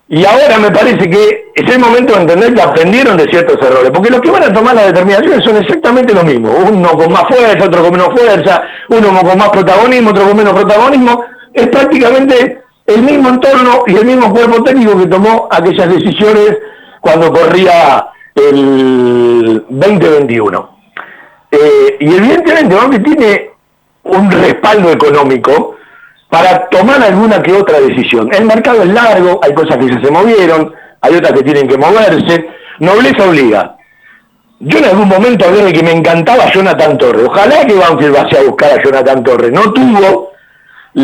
Y 0.09 0.25
ahora 0.25 0.59
me 0.59 0.73
parece 0.73 1.09
que 1.09 1.53
es 1.55 1.73
el 1.73 1.79
momento 1.79 2.15
de 2.15 2.23
entender 2.23 2.53
que 2.53 2.63
aprendieron 2.63 3.17
de 3.17 3.31
ciertos 3.31 3.57
errores, 3.65 3.93
porque 3.95 4.11
los 4.11 4.21
que 4.21 4.31
van 4.31 4.43
a 4.43 4.53
tomar 4.53 4.75
las 4.75 4.87
determinaciones 4.87 5.45
son 5.45 5.57
exactamente 5.59 6.13
lo 6.13 6.25
mismo, 6.25 6.51
uno 6.51 6.91
con 6.93 7.13
más 7.13 7.23
fuerza, 7.29 7.65
otro 7.65 7.83
con 7.83 7.93
menos 7.93 8.09
fuerza, 8.09 8.63
uno 8.89 9.21
con 9.21 9.39
más 9.39 9.51
protagonismo, 9.51 10.11
otro 10.11 10.25
con 10.25 10.37
menos 10.37 10.53
protagonismo, 10.53 11.25
es 11.53 11.69
prácticamente 11.69 12.60
el 12.95 13.03
mismo 13.03 13.29
entorno 13.29 13.85
y 13.87 13.97
el 13.97 14.05
mismo 14.05 14.33
cuerpo 14.33 14.63
técnico 14.63 14.99
que 14.99 15.07
tomó 15.07 15.49
aquellas 15.51 15.89
decisiones 15.89 16.59
cuando 17.01 17.33
corría 17.33 18.07
el 18.35 19.65
2021. 19.69 20.79
Eh, 21.53 21.97
y 22.01 22.15
evidentemente 22.15 22.77
aunque 22.79 22.99
tiene 23.01 23.51
un 24.05 24.31
respaldo 24.31 24.93
económico, 24.93 25.77
para 26.31 26.69
tomar 26.69 27.03
alguna 27.03 27.43
que 27.43 27.53
otra 27.53 27.81
decisión. 27.81 28.33
El 28.33 28.45
mercado 28.45 28.83
es 28.83 28.89
largo, 28.89 29.41
hay 29.43 29.53
cosas 29.53 29.77
que 29.77 29.89
ya 29.89 30.01
se 30.01 30.11
movieron, 30.11 30.73
hay 31.01 31.17
otras 31.17 31.33
que 31.33 31.43
tienen 31.43 31.67
que 31.67 31.77
moverse. 31.77 32.47
Nobleza 32.79 33.29
obliga. 33.29 33.77
Yo 34.61 34.79
en 34.79 34.85
algún 34.85 35.09
momento 35.09 35.45
hablé 35.45 35.65
de 35.65 35.73
que 35.73 35.83
me 35.83 35.91
encantaba 35.91 36.51
Jonathan 36.53 36.97
Torres. 36.97 37.27
Ojalá 37.27 37.67
que 37.67 37.75
Banfield 37.75 38.15
vaya 38.15 38.39
a 38.39 38.45
buscar 38.45 38.79
a 38.79 38.83
Jonathan 38.83 39.25
Torres. 39.25 39.51
No 39.51 39.73
tuvo 39.73 40.30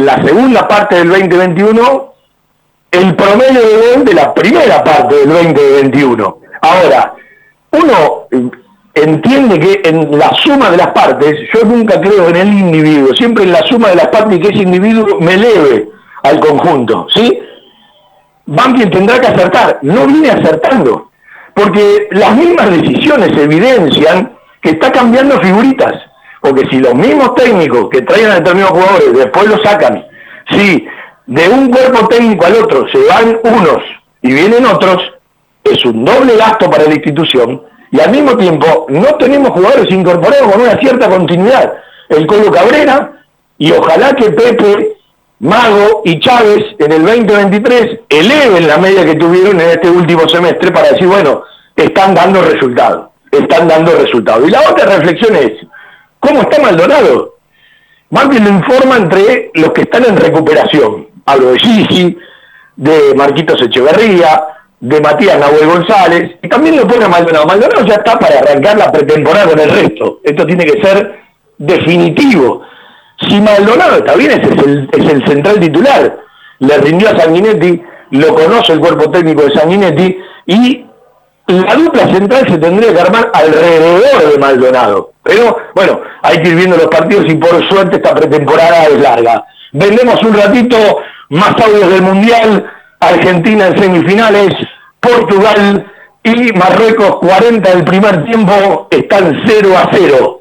la 0.04 0.22
segunda 0.22 0.68
parte 0.68 0.96
del 0.96 1.08
2021 1.08 2.14
el 2.90 3.14
promedio 3.14 3.60
de 3.60 3.94
gol 3.94 4.04
de 4.04 4.14
la 4.14 4.32
primera 4.32 4.82
parte 4.82 5.16
del 5.16 5.28
2021. 5.28 6.38
Ahora, 6.62 7.14
uno 7.72 8.26
entiende 8.94 9.60
que 9.60 9.88
en 9.88 10.18
la 10.18 10.32
suma 10.34 10.70
de 10.70 10.78
las 10.78 10.88
partes, 10.88 11.38
yo 11.52 11.64
nunca 11.64 12.00
creo 12.00 12.28
en 12.28 12.36
el 12.36 12.48
individuo, 12.48 13.14
siempre 13.14 13.44
en 13.44 13.52
la 13.52 13.62
suma 13.66 13.88
de 13.88 13.96
las 13.96 14.08
partes 14.08 14.38
y 14.38 14.40
que 14.40 14.48
ese 14.48 14.62
individuo 14.62 15.20
me 15.20 15.34
eleve 15.34 15.90
al 16.22 16.40
conjunto, 16.40 17.06
¿sí? 17.14 17.38
Banfield 18.46 18.92
tendrá 18.92 19.20
que 19.20 19.26
acertar, 19.26 19.78
no 19.82 20.06
viene 20.06 20.30
acertando, 20.30 21.10
porque 21.52 22.08
las 22.12 22.34
mismas 22.36 22.70
decisiones 22.70 23.36
evidencian 23.36 24.36
que 24.62 24.70
está 24.70 24.90
cambiando 24.90 25.38
figuritas, 25.40 25.94
porque 26.46 26.68
si 26.70 26.78
los 26.78 26.94
mismos 26.94 27.34
técnicos 27.34 27.88
que 27.90 28.02
traen 28.02 28.30
a 28.30 28.34
determinados 28.36 28.78
jugadores 28.78 29.12
después 29.14 29.48
los 29.48 29.60
sacan, 29.62 30.06
si 30.50 30.86
de 31.26 31.48
un 31.48 31.70
cuerpo 31.70 32.06
técnico 32.06 32.46
al 32.46 32.54
otro 32.54 32.86
se 32.88 32.98
van 32.98 33.38
unos 33.42 33.82
y 34.22 34.32
vienen 34.32 34.64
otros, 34.64 35.12
es 35.64 35.84
un 35.84 36.04
doble 36.04 36.36
gasto 36.36 36.70
para 36.70 36.84
la 36.84 36.94
institución 36.94 37.62
y 37.90 38.00
al 38.00 38.10
mismo 38.10 38.36
tiempo 38.36 38.86
no 38.88 39.16
tenemos 39.16 39.50
jugadores 39.50 39.90
incorporados 39.90 40.52
con 40.52 40.60
una 40.60 40.78
cierta 40.78 41.08
continuidad. 41.08 41.74
El 42.08 42.26
Colo 42.28 42.52
Cabrera 42.52 43.24
y 43.58 43.72
ojalá 43.72 44.14
que 44.14 44.30
Pepe, 44.30 44.96
Mago 45.40 46.02
y 46.04 46.20
Chávez 46.20 46.62
en 46.78 46.92
el 46.92 47.04
2023 47.04 48.00
eleven 48.08 48.68
la 48.68 48.78
media 48.78 49.04
que 49.04 49.16
tuvieron 49.16 49.60
en 49.60 49.70
este 49.70 49.90
último 49.90 50.28
semestre 50.28 50.70
para 50.70 50.90
decir, 50.90 51.08
bueno, 51.08 51.42
están 51.74 52.14
dando 52.14 52.40
resultados. 52.42 53.08
están 53.32 53.66
dando 53.66 53.92
resultados. 53.98 54.46
Y 54.46 54.50
la 54.50 54.60
otra 54.70 54.86
reflexión 54.86 55.34
es, 55.34 55.52
¿cómo 56.26 56.42
está 56.42 56.60
Maldonado? 56.60 57.36
Banfield 58.10 58.48
lo 58.48 58.54
informa 58.54 58.96
entre 58.96 59.50
los 59.54 59.72
que 59.72 59.82
están 59.82 60.04
en 60.04 60.16
recuperación. 60.16 61.08
Hablo 61.24 61.52
de 61.52 61.58
Gigi, 61.58 62.18
de 62.76 63.14
Marquitos 63.16 63.60
Echeverría, 63.62 64.44
de 64.80 65.00
Matías 65.00 65.38
Nahuel 65.38 65.66
González, 65.66 66.36
y 66.42 66.48
también 66.48 66.76
lo 66.76 66.86
pone 66.86 67.04
a 67.04 67.08
Maldonado. 67.08 67.46
Maldonado 67.46 67.84
ya 67.84 67.94
está 67.94 68.18
para 68.18 68.38
arrancar 68.38 68.76
la 68.76 68.92
pretemporada 68.92 69.50
con 69.50 69.58
el 69.58 69.70
resto. 69.70 70.20
Esto 70.22 70.46
tiene 70.46 70.64
que 70.64 70.82
ser 70.82 71.18
definitivo. 71.58 72.62
Si 73.28 73.40
Maldonado 73.40 73.96
está 73.96 74.14
bien, 74.14 74.32
ese 74.32 74.54
es 74.54 74.62
el, 74.62 74.88
es 74.92 75.12
el 75.12 75.26
central 75.26 75.58
titular. 75.58 76.18
Le 76.58 76.78
rindió 76.78 77.08
a 77.10 77.18
Sanguinetti, 77.18 77.82
lo 78.10 78.34
conoce 78.34 78.72
el 78.72 78.80
cuerpo 78.80 79.10
técnico 79.10 79.42
de 79.42 79.54
Sanguinetti, 79.54 80.18
y 80.46 80.85
la 81.46 81.74
dupla 81.76 82.08
central 82.08 82.48
se 82.48 82.58
tendría 82.58 82.92
que 82.92 83.00
armar 83.00 83.30
alrededor 83.32 84.32
de 84.32 84.38
Maldonado. 84.38 85.12
Pero 85.22 85.56
bueno, 85.74 86.00
hay 86.22 86.42
que 86.42 86.48
ir 86.48 86.56
viendo 86.56 86.76
los 86.76 86.88
partidos 86.88 87.24
y 87.28 87.34
por 87.36 87.68
suerte 87.68 87.96
esta 87.96 88.14
pretemporada 88.14 88.84
es 88.84 89.00
larga. 89.00 89.44
Vendemos 89.72 90.20
un 90.22 90.34
ratito 90.34 90.76
más 91.30 91.54
audios 91.60 91.90
del 91.90 92.02
Mundial, 92.02 92.66
Argentina 93.00 93.68
en 93.68 93.78
semifinales, 93.78 94.54
Portugal 95.00 95.86
y 96.22 96.52
Marruecos 96.52 97.16
40 97.20 97.70
del 97.70 97.84
primer 97.84 98.24
tiempo 98.24 98.88
están 98.90 99.42
0 99.46 99.74
a 99.76 99.90
0. 99.92 100.40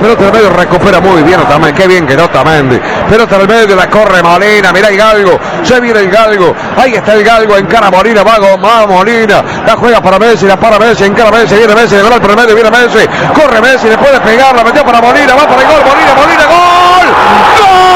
Pelota 0.00 0.26
al 0.26 0.32
medio 0.32 0.50
recupera 0.50 1.00
muy 1.00 1.22
bien 1.22 1.40
también, 1.48 1.74
qué 1.74 1.86
bien 1.86 2.06
que 2.06 2.16
no 2.16 2.28
también. 2.30 2.80
Pelota 3.08 3.36
al 3.36 3.46
medio, 3.46 3.76
la 3.76 3.88
corre 3.88 4.22
Molina, 4.22 4.72
mira 4.72 4.88
el 4.88 4.96
galgo, 4.96 5.38
se 5.62 5.78
viene 5.80 6.00
el 6.00 6.10
galgo, 6.10 6.54
ahí 6.76 6.94
está 6.94 7.14
el 7.14 7.22
galgo, 7.22 7.56
encara 7.56 7.90
Molina, 7.90 8.22
va, 8.22 8.38
va 8.56 8.86
Molina, 8.86 9.44
la 9.66 9.76
juega 9.76 10.00
para 10.00 10.18
Messi, 10.18 10.46
la 10.46 10.56
para 10.56 10.78
Messi, 10.78 11.04
encara 11.04 11.30
Messi, 11.30 11.54
viene 11.54 11.74
Messi, 11.74 11.96
de 11.96 12.02
gol 12.02 12.12
el 12.12 12.36
medio, 12.36 12.54
viene 12.54 12.70
Messi, 12.70 13.06
corre 13.34 13.60
Messi, 13.60 13.88
le 13.88 13.98
puede 13.98 14.20
pegar, 14.20 14.54
la 14.54 14.64
metió 14.64 14.84
para 14.84 15.00
Molina, 15.00 15.34
va 15.34 15.46
para 15.46 15.62
el 15.62 15.68
gol, 15.68 15.80
Molina, 15.84 16.14
Molina, 16.14 16.46
gol, 16.46 17.06
gol. 17.58 17.89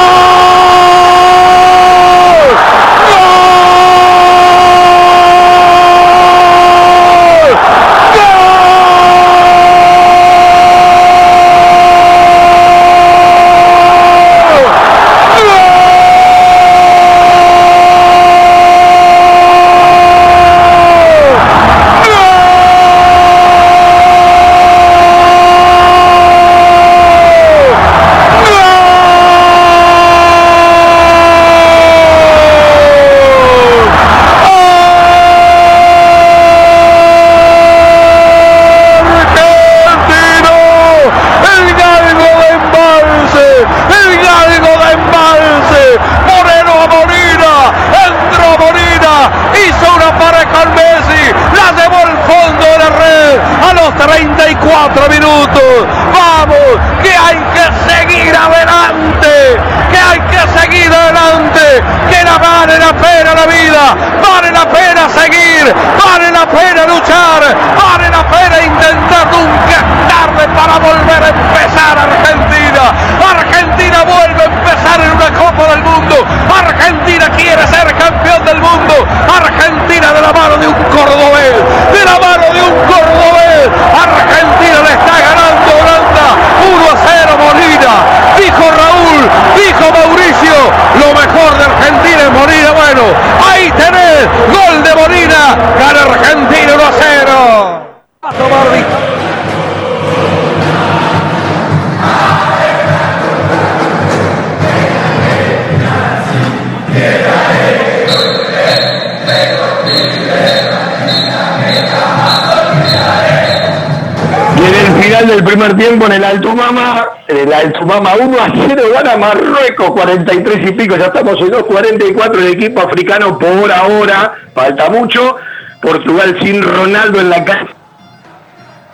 Primer 115.74 115.76
tiempo 115.76 116.06
en 116.06 116.12
el 116.12 116.24
Altumama, 116.24 117.06
el 117.28 117.52
Altumama 117.52 118.14
1 118.20 118.38
a 118.38 118.52
0 118.68 118.82
gana 118.92 119.16
Marruecos 119.16 119.90
43 119.90 120.68
y 120.68 120.72
pico, 120.72 120.96
ya 120.96 121.06
estamos 121.06 121.38
en 121.40 121.50
2.44 121.50 122.38
el 122.38 122.46
equipo 122.48 122.80
africano 122.80 123.38
por 123.38 123.70
ahora, 123.70 124.34
falta 124.54 124.90
mucho, 124.90 125.36
Portugal 125.80 126.36
sin 126.42 126.62
Ronaldo 126.62 127.20
en 127.20 127.30
la 127.30 127.44
cancha 127.44 127.74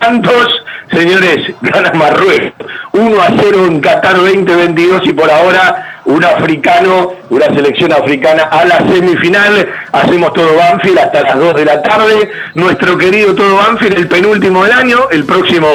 Santos, 0.00 0.64
señores, 0.92 1.52
gana 1.60 1.92
Marruecos. 1.92 2.52
1 2.92 3.22
a 3.22 3.28
0 3.38 3.66
en 3.66 3.80
Qatar 3.80 4.16
2022 4.16 5.02
y 5.04 5.12
por 5.12 5.30
ahora 5.30 6.00
un 6.06 6.24
africano, 6.24 7.12
una 7.28 7.46
selección 7.46 7.92
africana 7.92 8.44
a 8.44 8.64
la 8.64 8.78
semifinal. 8.78 9.68
Hacemos 9.92 10.32
todo 10.32 10.56
Banfield 10.56 10.98
hasta 10.98 11.22
las 11.22 11.38
2 11.38 11.54
de 11.54 11.64
la 11.64 11.82
tarde. 11.82 12.30
Nuestro 12.54 12.96
querido 12.96 13.34
todo 13.34 13.56
Banfield, 13.56 13.98
el 13.98 14.08
penúltimo 14.08 14.64
del 14.64 14.72
año, 14.72 15.08
el 15.10 15.24
próximo 15.24 15.68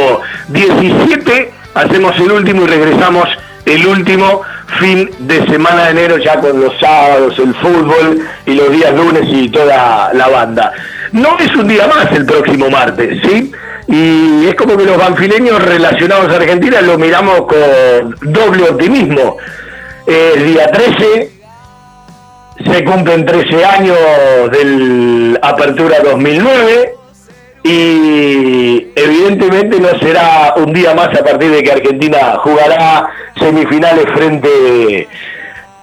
17. 0.49 1.51
Hacemos 1.73 2.15
el 2.17 2.31
último 2.31 2.63
y 2.63 2.67
regresamos 2.67 3.27
el 3.65 3.85
último 3.87 4.41
fin 4.79 5.09
de 5.19 5.45
semana 5.47 5.85
de 5.85 5.91
enero 5.91 6.17
ya 6.17 6.39
con 6.39 6.59
los 6.61 6.77
sábados, 6.79 7.37
el 7.39 7.53
fútbol 7.55 8.21
y 8.45 8.53
los 8.53 8.71
días 8.71 8.93
lunes 8.93 9.23
y 9.27 9.49
toda 9.49 10.13
la 10.13 10.27
banda. 10.27 10.71
No 11.11 11.37
es 11.39 11.53
un 11.55 11.67
día 11.67 11.87
más 11.87 12.11
el 12.11 12.25
próximo 12.25 12.69
martes, 12.69 13.19
¿sí? 13.23 13.51
Y 13.87 14.47
es 14.47 14.55
como 14.55 14.75
que 14.77 14.85
los 14.85 14.97
banfileños 14.97 15.63
relacionados 15.63 16.31
a 16.31 16.35
Argentina 16.37 16.81
lo 16.81 16.97
miramos 16.97 17.41
con 17.41 18.15
doble 18.33 18.69
optimismo. 18.69 19.37
El 20.05 20.45
día 20.45 20.67
13 20.67 21.31
se 22.65 22.83
cumplen 22.83 23.25
13 23.25 23.65
años 23.65 23.97
del 24.51 25.39
Apertura 25.41 25.97
2009 26.03 26.95
y 27.67 28.91
evidentemente 28.95 29.79
no 29.79 29.89
será 29.99 30.53
un 30.55 30.71
día 30.71 30.93
más 30.93 31.07
a 31.07 31.23
partir 31.23 31.49
de 31.49 31.63
que 31.63 31.71
Argentina 31.71 32.37
jugará 32.43 33.09
semifinales 33.39 34.05
frente 34.13 35.07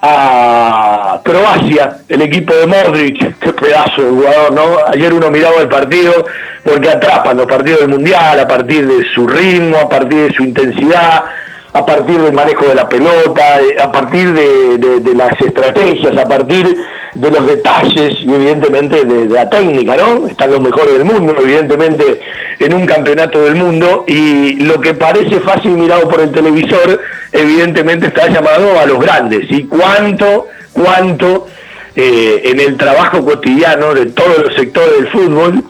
a 0.01 1.21
Croacia, 1.25 1.97
el 2.09 2.23
equipo 2.23 2.55
de 2.55 2.69
Modric, 2.69 3.37
qué 3.41 3.53
pedazo 3.53 4.01
de 4.01 4.11
jugador, 4.11 4.53
¿no? 4.53 4.63
Ayer 4.93 5.13
uno 5.13 5.29
miraba 5.29 5.61
el 5.61 5.69
partido 5.69 6.25
porque 6.63 6.89
atrapan 6.89 7.37
los 7.37 7.47
partidos 7.47 7.81
del 7.81 7.89
Mundial 7.89 8.39
a 8.39 8.47
partir 8.47 8.87
de 8.87 9.05
su 9.13 9.27
ritmo, 9.27 9.79
a 9.79 9.89
partir 9.89 10.29
de 10.29 10.35
su 10.35 10.45
intensidad, 10.45 11.25
a 11.73 11.85
partir 11.85 12.21
del 12.21 12.33
manejo 12.33 12.65
de 12.65 12.77
la 12.77 12.89
pelota, 12.89 13.61
eh, 13.61 13.77
a 13.83 13.91
partir 13.91 14.33
de, 14.33 15.15
las 15.17 15.41
estrategias, 15.41 16.17
a 16.17 16.29
partir 16.29 16.77
de 17.15 17.31
los 17.31 17.47
detalles 17.47 18.21
y 18.21 18.33
evidentemente 18.33 19.05
de, 19.05 19.29
la 19.29 19.49
técnica, 19.49 19.97
¿no? 19.97 20.27
Están 20.27 20.51
los 20.51 20.61
mejores 20.61 20.95
del 20.95 21.05
mundo, 21.05 21.35
evidentemente 21.41 22.21
en 22.59 22.75
un 22.75 22.87
campeonato 22.87 23.43
del 23.43 23.57
mundo 23.57 24.05
y 24.07 24.55
lo 24.65 24.81
que 24.81 24.95
parece 24.95 25.41
fácil 25.41 25.73
mirado 25.73 26.09
por 26.09 26.21
el 26.21 26.33
televisor, 26.33 27.01
evidentemente 27.33 28.07
está 28.07 28.29
llamado 28.29 28.79
a 28.79 28.87
los 28.87 28.99
grandes. 28.99 29.51
¿Y 29.51 29.65
cuánto, 29.65 30.47
cuánto 30.73 31.49
eh, 31.95 32.43
en 32.45 32.61
el 32.61 32.77
trabajo 32.77 33.25
cotidiano 33.25 33.93
de 33.95 34.07
todos 34.07 34.39
los 34.47 34.55
sectores 34.55 34.93
del 34.97 35.09
fútbol? 35.09 35.65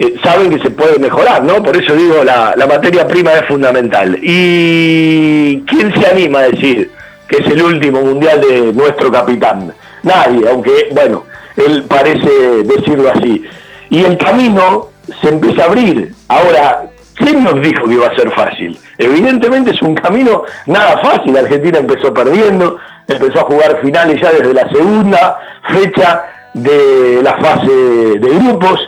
Eh, 0.00 0.14
saben 0.24 0.48
que 0.48 0.62
se 0.62 0.70
puede 0.70 0.98
mejorar, 0.98 1.44
¿no? 1.44 1.62
Por 1.62 1.76
eso 1.76 1.94
digo, 1.94 2.24
la, 2.24 2.54
materia 2.66 3.06
prima 3.06 3.32
es 3.32 3.44
fundamental. 3.46 4.18
¿Y 4.22 5.60
quién 5.66 5.92
se 5.94 6.06
anima 6.06 6.38
a 6.38 6.48
decir 6.48 6.90
que 7.28 7.36
es 7.36 7.46
el 7.46 7.62
último 7.62 8.00
mundial 8.00 8.40
de 8.40 8.72
nuestro 8.72 9.12
capitán? 9.12 9.74
Nadie, 10.02 10.48
aunque, 10.48 10.88
bueno, 10.92 11.24
él 11.56 11.84
parece 11.88 12.30
decirlo 12.64 13.10
así. 13.10 13.44
Y 13.90 14.04
el 14.04 14.16
camino 14.18 14.88
se 15.20 15.28
empieza 15.28 15.62
a 15.62 15.66
abrir. 15.66 16.14
Ahora, 16.28 16.90
¿quién 17.14 17.42
nos 17.44 17.60
dijo 17.60 17.86
que 17.86 17.94
iba 17.94 18.06
a 18.06 18.16
ser 18.16 18.30
fácil? 18.32 18.78
Evidentemente 18.98 19.72
es 19.72 19.82
un 19.82 19.94
camino 19.94 20.44
nada 20.66 20.98
fácil. 20.98 21.36
Argentina 21.36 21.78
empezó 21.78 22.14
perdiendo, 22.14 22.78
empezó 23.08 23.40
a 23.40 23.44
jugar 23.44 23.80
finales 23.82 24.20
ya 24.20 24.32
desde 24.32 24.54
la 24.54 24.68
segunda 24.68 25.38
fecha 25.68 26.24
de 26.54 27.20
la 27.22 27.36
fase 27.38 27.70
de 27.70 28.28
grupos 28.28 28.80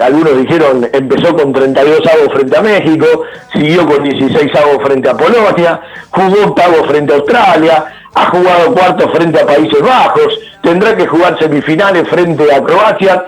algunos 0.00 0.38
dijeron 0.38 0.88
empezó 0.92 1.34
con 1.34 1.52
32 1.52 2.00
avos 2.06 2.32
frente 2.32 2.56
a 2.56 2.62
México, 2.62 3.06
siguió 3.52 3.86
con 3.86 4.02
16 4.02 4.50
avos 4.56 4.82
frente 4.82 5.08
a 5.08 5.16
Polonia, 5.16 5.80
jugó 6.10 6.48
octavo 6.48 6.84
frente 6.84 7.12
a 7.12 7.16
Australia, 7.16 7.84
ha 8.14 8.26
jugado 8.30 8.74
cuarto 8.74 9.08
frente 9.10 9.40
a 9.40 9.46
Países 9.46 9.80
Bajos, 9.80 10.38
tendrá 10.62 10.96
que 10.96 11.06
jugar 11.06 11.38
semifinales 11.38 12.08
frente 12.08 12.52
a 12.52 12.62
Croacia. 12.62 13.24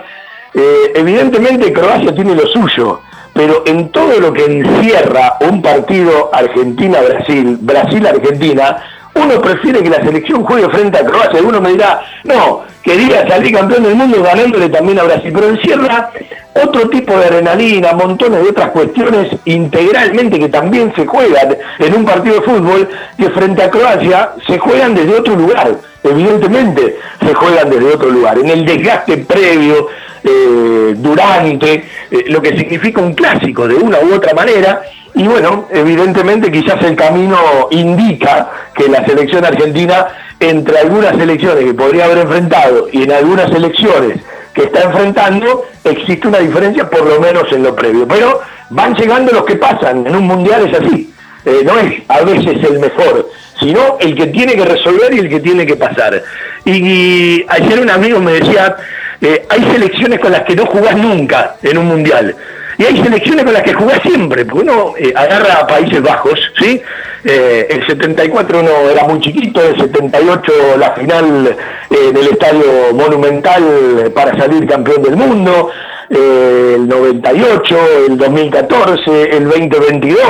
Eh, 0.53 0.91
evidentemente 0.95 1.73
Croacia 1.73 2.13
tiene 2.13 2.35
lo 2.35 2.45
suyo, 2.47 3.01
pero 3.33 3.63
en 3.65 3.89
todo 3.89 4.19
lo 4.19 4.31
que 4.33 4.45
encierra 4.45 5.37
un 5.41 5.61
partido 5.61 6.29
Argentina-Brasil, 6.33 7.57
Brasil-Argentina, 7.61 8.77
uno 9.15 9.41
prefiere 9.41 9.83
que 9.83 9.89
la 9.89 10.03
selección 10.03 10.43
juegue 10.43 10.69
frente 10.69 10.97
a 10.97 11.05
Croacia. 11.05 11.41
Uno 11.41 11.61
me 11.61 11.69
dirá, 11.69 12.01
no, 12.23 12.63
quería 12.81 13.27
salir 13.27 13.53
campeón 13.53 13.83
del 13.83 13.95
mundo 13.95 14.21
ganándole 14.21 14.69
también 14.69 14.99
a 14.99 15.03
Brasil, 15.03 15.31
pero 15.33 15.49
encierra 15.49 16.11
otro 16.53 16.89
tipo 16.89 17.17
de 17.17 17.25
adrenalina, 17.25 17.93
montones 17.93 18.43
de 18.43 18.49
otras 18.49 18.69
cuestiones 18.69 19.35
integralmente 19.45 20.39
que 20.39 20.49
también 20.49 20.93
se 20.95 21.05
juegan 21.05 21.57
en 21.79 21.95
un 21.95 22.05
partido 22.05 22.35
de 22.35 22.41
fútbol 22.41 22.89
que 23.17 23.29
frente 23.31 23.63
a 23.63 23.69
Croacia 23.69 24.31
se 24.45 24.57
juegan 24.59 24.93
desde 24.93 25.15
otro 25.15 25.35
lugar, 25.35 25.75
evidentemente 26.03 26.99
se 27.25 27.33
juegan 27.33 27.69
desde 27.69 27.93
otro 27.93 28.09
lugar, 28.09 28.37
en 28.37 28.49
el 28.49 28.65
desgaste 28.65 29.17
previo, 29.17 29.87
eh, 30.23 30.93
durante, 30.95 31.73
eh, 32.09 32.25
lo 32.27 32.41
que 32.41 32.57
significa 32.57 33.01
un 33.01 33.13
clásico 33.13 33.67
de 33.67 33.75
una 33.75 33.99
u 33.99 34.13
otra 34.13 34.33
manera, 34.33 34.81
y 35.15 35.27
bueno, 35.27 35.67
evidentemente 35.71 36.51
quizás 36.51 36.81
el 36.83 36.95
camino 36.95 37.37
indica 37.69 38.49
que 38.75 38.87
la 38.89 39.05
selección 39.05 39.45
argentina, 39.45 40.07
entre 40.39 40.79
algunas 40.79 41.15
selecciones 41.17 41.65
que 41.65 41.73
podría 41.73 42.05
haber 42.05 42.19
enfrentado 42.19 42.87
y 42.91 43.03
en 43.03 43.11
algunas 43.11 43.51
elecciones 43.51 44.19
que 44.53 44.63
está 44.63 44.83
enfrentando, 44.83 45.65
existe 45.83 46.27
una 46.27 46.39
diferencia 46.39 46.89
por 46.89 47.05
lo 47.05 47.19
menos 47.19 47.43
en 47.51 47.63
lo 47.63 47.75
previo. 47.75 48.07
Pero 48.07 48.41
van 48.71 48.95
llegando 48.95 49.31
los 49.31 49.45
que 49.45 49.55
pasan, 49.55 50.05
en 50.07 50.15
un 50.15 50.25
mundial 50.25 50.67
es 50.67 50.79
así. 50.79 51.13
Eh, 51.45 51.61
no 51.63 51.77
es 51.77 52.01
a 52.07 52.21
veces 52.21 52.63
el 52.63 52.79
mejor, 52.79 53.29
sino 53.59 53.97
el 53.99 54.15
que 54.15 54.27
tiene 54.27 54.55
que 54.55 54.65
resolver 54.65 55.13
y 55.13 55.19
el 55.19 55.29
que 55.29 55.41
tiene 55.41 55.65
que 55.65 55.75
pasar. 55.75 56.23
Y, 56.65 57.45
ayer 57.49 57.79
un 57.79 57.89
amigo 57.89 58.19
me 58.19 58.33
decía, 58.33 58.75
eh, 59.21 59.45
hay 59.49 59.63
selecciones 59.71 60.19
con 60.19 60.31
las 60.31 60.41
que 60.43 60.55
no 60.55 60.65
jugás 60.65 60.97
nunca 60.97 61.57
en 61.61 61.77
un 61.77 61.87
mundial. 61.87 62.35
Y 62.77 62.85
hay 62.85 62.97
selecciones 63.03 63.43
con 63.43 63.53
las 63.53 63.63
que 63.63 63.73
jugás 63.73 64.01
siempre, 64.01 64.45
porque 64.45 64.63
uno 64.63 64.93
eh, 64.97 65.13
agarra 65.15 65.59
a 65.59 65.67
Países 65.67 66.01
Bajos, 66.01 66.39
¿sí? 66.59 66.81
Eh, 67.23 67.67
el 67.69 67.85
74 67.85 68.59
uno 68.59 68.89
era 68.89 69.03
muy 69.03 69.19
chiquito, 69.19 69.61
el 69.61 69.79
78 69.79 70.51
la 70.77 70.91
final 70.93 71.47
eh, 71.47 71.95
en 72.09 72.17
el 72.17 72.27
Estadio 72.29 72.93
Monumental 72.93 74.11
para 74.13 74.35
salir 74.37 74.67
campeón 74.67 75.03
del 75.03 75.15
mundo, 75.15 75.69
el 76.09 76.87
98, 76.87 77.77
el 78.09 78.17
2014, 78.17 79.37
el 79.37 79.45
2022, 79.45 80.23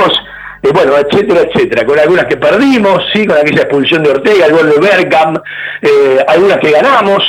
bueno, 0.72 0.92
etcétera, 0.96 1.42
etcétera, 1.42 1.84
con 1.84 1.98
algunas 1.98 2.26
que 2.26 2.36
perdimos, 2.36 3.02
sí, 3.12 3.26
con 3.26 3.36
aquella 3.36 3.62
expulsión 3.62 4.02
de 4.02 4.10
Ortega, 4.10 4.46
el 4.46 4.52
gol 4.52 4.70
de 4.70 4.78
Bergam, 4.78 5.42
algunas 6.26 6.58
que 6.58 6.70
ganamos, 6.70 7.22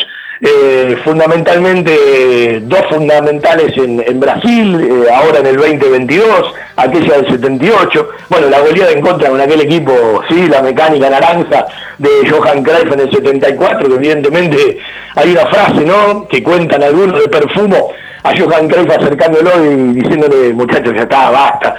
eh, 0.47 0.95
fundamentalmente 1.03 2.59
dos 2.61 2.81
fundamentales 2.91 3.75
en, 3.77 4.19
Brasil, 4.19 4.79
eh, 4.79 5.11
ahora 5.11 5.39
en 5.39 5.47
el 5.47 5.55
2022, 5.55 6.53
aquella 6.75 7.17
del 7.17 7.31
78, 7.31 8.09
bueno, 8.29 8.49
la 8.51 8.59
goleada 8.59 8.91
en 8.91 9.01
contra 9.01 9.29
con 9.29 9.41
aquel 9.41 9.61
equipo, 9.61 10.21
sí, 10.29 10.47
la 10.47 10.61
mecánica 10.61 11.09
naranja 11.09 11.65
de 11.97 12.09
Johan 12.29 12.61
Cruyff 12.61 12.93
en 12.93 12.99
el 12.99 13.11
74, 13.11 13.89
que 13.89 13.95
evidentemente 13.95 14.77
hay 15.15 15.31
una 15.31 15.47
frase, 15.47 15.81
¿no?, 15.83 16.27
que 16.27 16.43
cuentan 16.43 16.83
algunos 16.83 17.19
de 17.21 17.27
perfumo 17.27 17.89
a 18.21 18.31
Johan 18.37 18.67
Cruyff 18.67 18.91
acercándolo 18.91 19.65
y 19.65 19.93
diciéndole, 19.93 20.53
muchachos, 20.53 20.93
ya 20.93 21.01
está, 21.01 21.31
basta, 21.31 21.75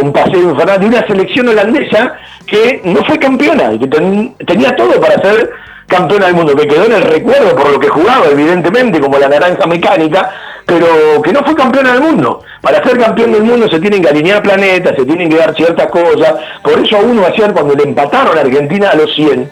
un 0.00 0.12
paseo 0.12 0.50
infernal 0.50 0.78
de 0.78 0.86
una 0.86 1.04
selección 1.04 1.48
holandesa 1.48 2.16
que 2.46 2.80
no 2.84 3.02
fue 3.04 3.18
campeona 3.18 3.72
y 3.72 3.80
que 3.80 3.88
tenía 4.46 4.76
todo 4.76 5.00
para 5.00 5.20
ser 5.20 5.50
campeona 5.86 6.26
del 6.26 6.34
mundo, 6.34 6.56
que 6.56 6.66
quedó 6.66 6.86
en 6.86 6.92
el 6.92 7.02
recuerdo 7.02 7.54
por 7.56 7.70
lo 7.70 7.80
que 7.80 7.88
jugaba, 7.88 8.26
evidentemente, 8.30 9.00
como 9.00 9.18
la 9.18 9.28
naranja 9.28 9.66
mecánica, 9.66 10.30
pero 10.66 11.22
que 11.22 11.32
no 11.32 11.44
fue 11.44 11.54
campeona 11.54 11.92
del 11.92 12.02
mundo. 12.02 12.42
Para 12.60 12.82
ser 12.82 12.98
campeón 12.98 13.32
del 13.32 13.42
mundo 13.42 13.68
se 13.68 13.78
tienen 13.80 14.02
que 14.02 14.08
alinear 14.08 14.42
planetas, 14.42 14.96
se 14.96 15.04
tienen 15.04 15.28
que 15.28 15.36
dar 15.36 15.54
ciertas 15.54 15.88
cosas. 15.88 16.34
Por 16.62 16.78
eso 16.78 16.96
a 16.96 17.00
uno 17.00 17.26
ayer, 17.26 17.52
cuando 17.52 17.74
le 17.74 17.84
empataron 17.84 18.36
a 18.36 18.40
Argentina 18.40 18.90
a 18.90 18.96
los 18.96 19.14
100, 19.14 19.50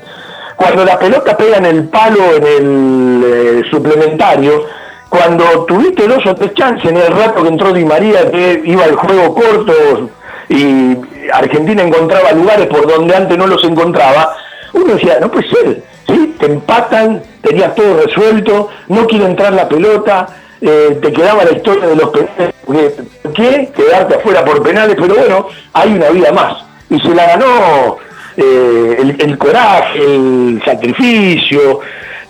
cuando 0.57 0.85
la 0.85 0.99
pelota 0.99 1.37
pega 1.37 1.59
en 1.59 1.67
el 1.67 1.89
palo 1.89 2.37
en 2.37 2.47
el 2.47 3.25
eh, 3.25 3.63
suplementario, 3.71 4.65
cuando 5.09 5.67
tuviste 5.67 6.09
dos 6.09 6.25
o 6.25 6.35
tres 6.35 6.55
chances 6.55 6.91
en 6.91 6.97
el 6.97 7.13
rato 7.13 7.43
que 7.43 7.49
entró 7.49 7.73
Di 7.73 7.85
María, 7.85 8.31
que 8.31 8.63
iba 8.65 8.87
el 8.87 8.97
juego 8.97 9.35
corto 9.35 10.11
y 10.49 10.97
Argentina 11.33 11.83
encontraba 11.83 12.33
lugares 12.33 12.67
por 12.67 12.87
donde 12.87 13.15
antes 13.15 13.37
no 13.37 13.47
los 13.47 13.63
encontraba, 13.65 14.35
uno 14.73 14.95
decía, 14.95 15.19
no 15.21 15.31
puede 15.31 15.49
ser, 15.49 15.83
¿sí? 16.07 16.35
te 16.39 16.47
empatan, 16.47 17.23
tenías 17.41 17.75
todo 17.75 18.03
resuelto, 18.05 18.69
no 18.89 19.07
quiere 19.07 19.27
entrar 19.27 19.53
la 19.53 19.69
pelota, 19.69 20.29
eh, 20.61 20.99
te 21.03 21.13
quedaba 21.13 21.45
la 21.45 21.53
historia 21.53 21.87
de 21.87 21.97
los 21.97 22.11
penales, 22.11 22.55
¿por 23.23 23.33
qué? 23.33 23.71
Quedarte 23.75 24.15
afuera 24.15 24.45
por 24.45 24.63
penales, 24.63 24.97
pero 25.01 25.15
bueno, 25.17 25.49
hay 25.73 25.93
una 25.93 26.09
vida 26.11 26.33
más. 26.33 26.65
Y 26.89 27.01
se 27.01 27.15
la 27.15 27.27
ganó 27.27 27.97
eh, 28.37 29.17
el, 29.19 29.39
coraje, 29.39 29.99
el 29.99 30.63
sacrificio, 30.65 31.81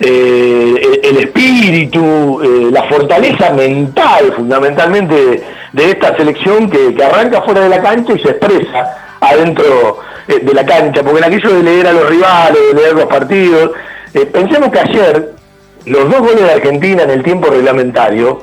eh, 0.00 1.00
el, 1.02 1.18
espíritu, 1.18 2.40
la 2.72 2.84
fortaleza 2.84 3.50
mental 3.50 4.32
fundamentalmente 4.34 5.44
de, 5.72 5.90
esta 5.90 6.16
selección 6.16 6.70
que, 6.70 6.96
arranca 7.04 7.42
fuera 7.42 7.60
de 7.60 7.68
la 7.68 7.82
cancha 7.82 8.14
y 8.14 8.18
se 8.18 8.30
expresa 8.30 9.18
adentro 9.20 10.00
de 10.26 10.54
la 10.54 10.64
cancha, 10.64 11.02
porque 11.02 11.18
en 11.18 11.24
aquello 11.24 11.54
de 11.54 11.62
leer 11.62 11.86
a 11.86 11.92
los 11.92 12.08
rivales, 12.08 12.58
de 12.72 12.80
leer 12.80 12.94
los 12.94 13.06
partidos, 13.06 13.72
pensemos 14.32 14.70
que 14.70 14.78
ayer 14.78 15.32
los 15.86 16.10
dos 16.10 16.20
goles 16.20 16.42
de 16.42 16.52
Argentina 16.52 17.02
en 17.02 17.10
el 17.10 17.22
tiempo 17.22 17.48
reglamentario, 17.48 18.42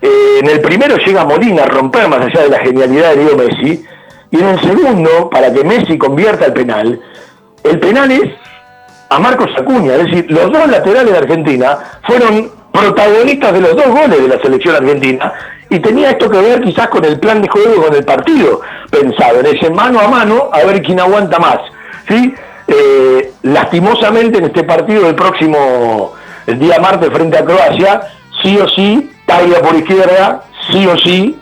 en 0.00 0.48
el 0.48 0.60
primero 0.60 0.96
llega 0.96 1.24
Molina 1.24 1.62
a 1.64 1.66
romper 1.66 2.08
más 2.08 2.20
allá 2.20 2.42
de 2.42 2.48
la 2.48 2.58
genialidad 2.58 3.10
de 3.14 3.24
Diego 3.24 3.36
Messi, 3.36 3.84
y 4.30 4.38
en 4.38 4.48
el 4.48 4.60
segundo, 4.60 5.28
para 5.30 5.52
que 5.52 5.62
Messi 5.62 5.98
convierta 5.98 6.46
el 6.46 6.52
penal, 6.52 7.00
el 7.62 7.78
penal 7.78 8.10
es 8.10 8.30
a 9.10 9.18
Marcos 9.18 9.50
Acuña, 9.58 9.94
es 9.94 10.04
decir, 10.06 10.26
los 10.30 10.50
dos 10.50 10.66
laterales 10.68 11.12
de 11.12 11.18
Argentina 11.18 11.78
fueron 12.04 12.50
protagonistas 12.72 13.52
de 13.52 13.60
los 13.60 13.76
dos 13.76 13.86
goles 13.88 14.22
de 14.22 14.28
la 14.28 14.40
selección 14.40 14.74
argentina 14.74 15.32
y 15.72 15.80
tenía 15.80 16.10
esto 16.10 16.28
que 16.28 16.38
ver 16.38 16.60
quizás 16.60 16.88
con 16.88 17.02
el 17.02 17.18
plan 17.18 17.40
de 17.40 17.48
juego, 17.48 17.86
con 17.86 17.94
el 17.94 18.04
partido 18.04 18.60
pensado, 18.90 19.40
en 19.40 19.46
ese 19.46 19.70
mano 19.70 20.00
a 20.00 20.08
mano, 20.08 20.50
a 20.52 20.62
ver 20.64 20.82
quién 20.82 21.00
aguanta 21.00 21.38
más. 21.38 21.58
¿sí? 22.06 22.34
Eh, 22.68 23.32
lastimosamente 23.42 24.36
en 24.36 24.44
este 24.44 24.64
partido 24.64 25.04
del 25.04 25.14
próximo, 25.14 26.12
el 26.46 26.58
día 26.58 26.78
martes 26.78 27.08
frente 27.10 27.38
a 27.38 27.44
Croacia, 27.44 28.02
sí 28.42 28.58
o 28.58 28.68
sí, 28.68 29.10
Taiga 29.24 29.60
por 29.60 29.74
izquierda, 29.74 30.42
sí 30.70 30.86
o 30.86 30.98
sí, 30.98 31.38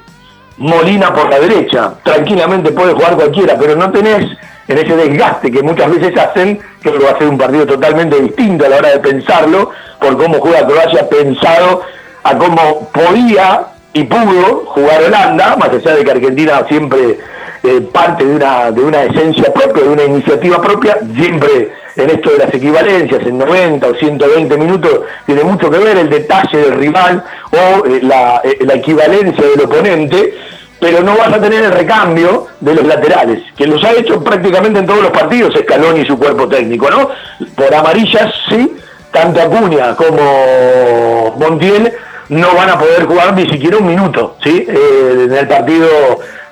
Molina 0.59 1.13
por 1.13 1.29
la 1.29 1.41
derecha. 1.41 1.95
Tranquilamente 2.05 2.71
puede 2.71 2.93
jugar 2.93 3.17
cualquiera, 3.17 3.57
pero 3.59 3.75
no 3.75 3.91
tenés 3.91 4.27
en 4.69 4.79
ese 4.79 4.95
desgaste 4.95 5.51
que 5.51 5.63
muchas 5.65 5.91
veces 5.91 6.17
hacen, 6.17 6.61
que 6.81 6.91
va 6.91 7.11
a 7.11 7.19
ser 7.19 7.27
un 7.27 7.37
partido 7.37 7.67
totalmente 7.67 8.21
distinto 8.21 8.65
a 8.65 8.69
la 8.69 8.77
hora 8.77 8.91
de 8.91 9.01
pensarlo, 9.01 9.71
por 9.99 10.17
cómo 10.17 10.39
juega 10.39 10.65
Croacia 10.65 11.09
pensado 11.09 11.83
a 12.23 12.39
cómo 12.39 12.89
podía 12.93 13.70
y 13.93 14.05
pudo 14.05 14.65
jugar 14.67 15.03
Holanda, 15.03 15.57
más 15.57 15.71
allá 15.71 15.97
de 15.97 16.05
que 16.05 16.11
Argentina 16.11 16.65
siempre 16.69 17.19
eh, 17.63 17.81
parte 17.93 18.25
de 18.25 18.37
una, 18.37 18.71
de 18.71 18.81
una 18.83 19.03
esencia 19.03 19.53
propia, 19.53 19.83
de 19.83 19.89
una 19.89 20.05
iniciativa 20.05 20.61
propia, 20.63 20.99
siempre 21.15 21.73
en 21.97 22.11
esto 22.11 22.31
de 22.31 22.39
las 22.39 22.55
equivalencias, 22.55 23.27
en 23.27 23.39
90 23.39 23.87
o 23.87 23.95
120 23.95 24.57
minutos, 24.57 25.01
tiene 25.27 25.43
mucho 25.43 25.69
que 25.71 25.79
ver 25.79 25.97
el 25.99 26.09
detalle 26.09 26.57
del 26.57 26.73
rival 26.77 27.25
o 27.51 27.87
eh, 27.87 28.01
la, 28.03 28.41
eh, 28.45 28.59
la 28.61 28.75
equivalencia 28.75 29.45
del 29.45 29.61
oponente, 29.63 30.35
pero 30.79 31.03
no 31.03 31.17
vas 31.17 31.33
a 31.33 31.41
tener 31.41 31.65
el 31.65 31.73
recambio 31.73 32.47
de 32.61 32.75
los 32.75 32.87
laterales, 32.87 33.43
que 33.57 33.67
los 33.67 33.83
ha 33.85 33.93
hecho 33.93 34.23
prácticamente 34.23 34.79
en 34.79 34.87
todos 34.87 35.03
los 35.03 35.11
partidos 35.11 35.55
Scaloni 35.55 36.01
y 36.01 36.07
su 36.07 36.17
cuerpo 36.17 36.49
técnico, 36.49 36.89
¿no? 36.89 37.11
Por 37.55 37.75
amarillas, 37.75 38.33
sí, 38.49 38.73
tanto 39.13 39.43
Acuña 39.43 39.95
como 39.97 41.35
Montiel 41.39 41.93
no 42.31 42.55
van 42.55 42.71
a 42.71 42.79
poder 42.79 43.05
jugar 43.07 43.35
ni 43.35 43.49
siquiera 43.49 43.77
un 43.77 43.87
minuto, 43.87 44.37
¿sí? 44.43 44.65
Eh, 44.67 45.27
en 45.27 45.33
el 45.33 45.49
partido 45.49 45.89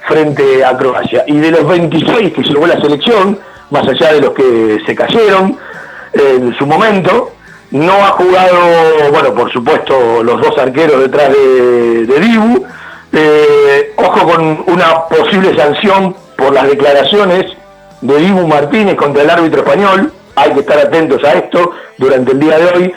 frente 0.07 0.65
a 0.65 0.77
Croacia. 0.77 1.25
Y 1.27 1.39
de 1.39 1.51
los 1.53 1.67
26 1.67 2.33
que 2.33 2.43
llevó 2.43 2.67
la 2.67 2.81
selección, 2.81 3.39
más 3.71 3.87
allá 3.87 4.13
de 4.13 4.21
los 4.21 4.33
que 4.33 4.79
se 4.85 4.95
cayeron 4.95 5.57
en 6.13 6.55
su 6.59 6.67
momento, 6.67 7.33
no 7.71 7.93
ha 7.93 8.11
jugado, 8.11 8.57
bueno, 9.13 9.35
por 9.35 9.53
supuesto, 9.53 10.23
los 10.23 10.41
dos 10.41 10.59
arqueros 10.59 11.01
detrás 11.01 11.33
de, 11.33 12.07
de 12.07 12.21
Dibu, 12.21 12.67
eh, 13.13 13.93
ojo 13.97 14.27
con 14.27 14.65
una 14.67 15.05
posible 15.05 15.57
sanción 15.57 16.17
por 16.37 16.53
las 16.53 16.69
declaraciones 16.69 17.47
de 18.01 18.17
Dibu 18.17 18.47
Martínez 18.47 18.97
contra 18.97 19.23
el 19.23 19.31
árbitro 19.31 19.61
español. 19.61 20.13
Hay 20.35 20.53
que 20.53 20.61
estar 20.61 20.79
atentos 20.79 21.23
a 21.25 21.35
esto 21.35 21.73
durante 21.99 22.33
el 22.33 22.41
día 22.41 22.59
de 22.59 22.67
hoy. 22.67 22.95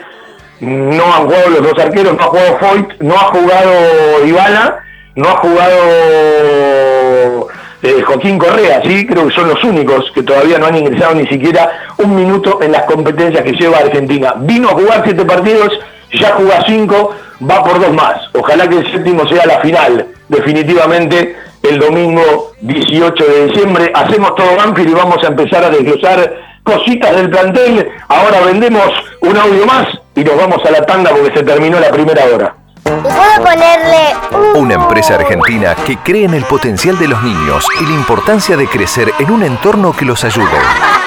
No 0.62 1.04
han 1.12 1.24
jugado 1.24 1.50
los 1.50 1.62
dos 1.62 1.78
arqueros, 1.84 2.16
no 2.16 2.22
ha 2.22 2.26
jugado 2.26 2.58
Foyt, 2.58 3.00
no 3.00 3.14
ha 3.16 3.24
jugado 3.32 4.24
Ibala, 4.24 4.78
no 5.16 5.28
ha 5.28 5.36
jugado 5.38 5.74
eh, 7.82 8.00
Joaquín 8.06 8.38
Correa, 8.38 8.80
sí, 8.84 9.04
creo 9.04 9.26
que 9.26 9.34
son 9.34 9.48
los 9.48 9.64
únicos 9.64 10.08
que 10.14 10.22
todavía 10.22 10.58
no 10.58 10.66
han 10.66 10.76
ingresado 10.76 11.16
ni 11.16 11.26
siquiera 11.26 11.68
un 11.98 12.14
minuto 12.14 12.60
en 12.62 12.70
las 12.70 12.84
competencias 12.84 13.42
que 13.42 13.54
lleva 13.54 13.78
Argentina. 13.78 14.34
Vino 14.38 14.68
a 14.68 14.74
jugar 14.74 15.02
siete 15.04 15.24
partidos, 15.24 15.80
ya 16.12 16.34
juega 16.36 16.64
cinco, 16.64 17.10
va 17.42 17.64
por 17.64 17.80
dos 17.80 17.92
más. 17.92 18.20
Ojalá 18.32 18.68
que 18.68 18.78
el 18.78 18.92
séptimo 18.92 19.26
sea 19.26 19.44
la 19.44 19.58
final, 19.62 20.06
definitivamente 20.28 21.34
el 21.64 21.80
domingo 21.80 22.52
18 22.60 23.24
de 23.24 23.46
diciembre. 23.48 23.90
Hacemos 23.92 24.36
todo 24.36 24.54
Banfield 24.54 24.90
y 24.90 24.94
vamos 24.94 25.18
a 25.24 25.26
empezar 25.26 25.64
a 25.64 25.70
desglosar 25.70 26.36
cositas 26.62 27.16
del 27.16 27.30
plantel. 27.30 27.90
Ahora 28.06 28.42
vendemos 28.42 28.92
un 29.22 29.36
audio 29.36 29.66
más 29.66 30.01
y 30.14 30.24
nos 30.24 30.36
vamos 30.36 30.58
a 30.64 30.70
la 30.70 30.84
tanda 30.84 31.10
porque 31.10 31.38
se 31.38 31.44
terminó 31.44 31.80
la 31.80 31.90
primera 31.90 32.24
hora. 32.26 32.56
¿Puedo 32.84 33.44
ponerle 33.44 34.14
Una 34.54 34.74
empresa 34.74 35.14
argentina 35.14 35.74
que 35.86 35.96
cree 35.98 36.24
en 36.24 36.34
el 36.34 36.44
potencial 36.44 36.98
de 36.98 37.08
los 37.08 37.22
niños 37.22 37.64
y 37.80 37.84
la 37.84 37.92
importancia 37.92 38.56
de 38.56 38.66
crecer 38.66 39.12
en 39.20 39.30
un 39.30 39.44
entorno 39.44 39.92
que 39.92 40.04
los 40.04 40.24
ayude. 40.24 40.48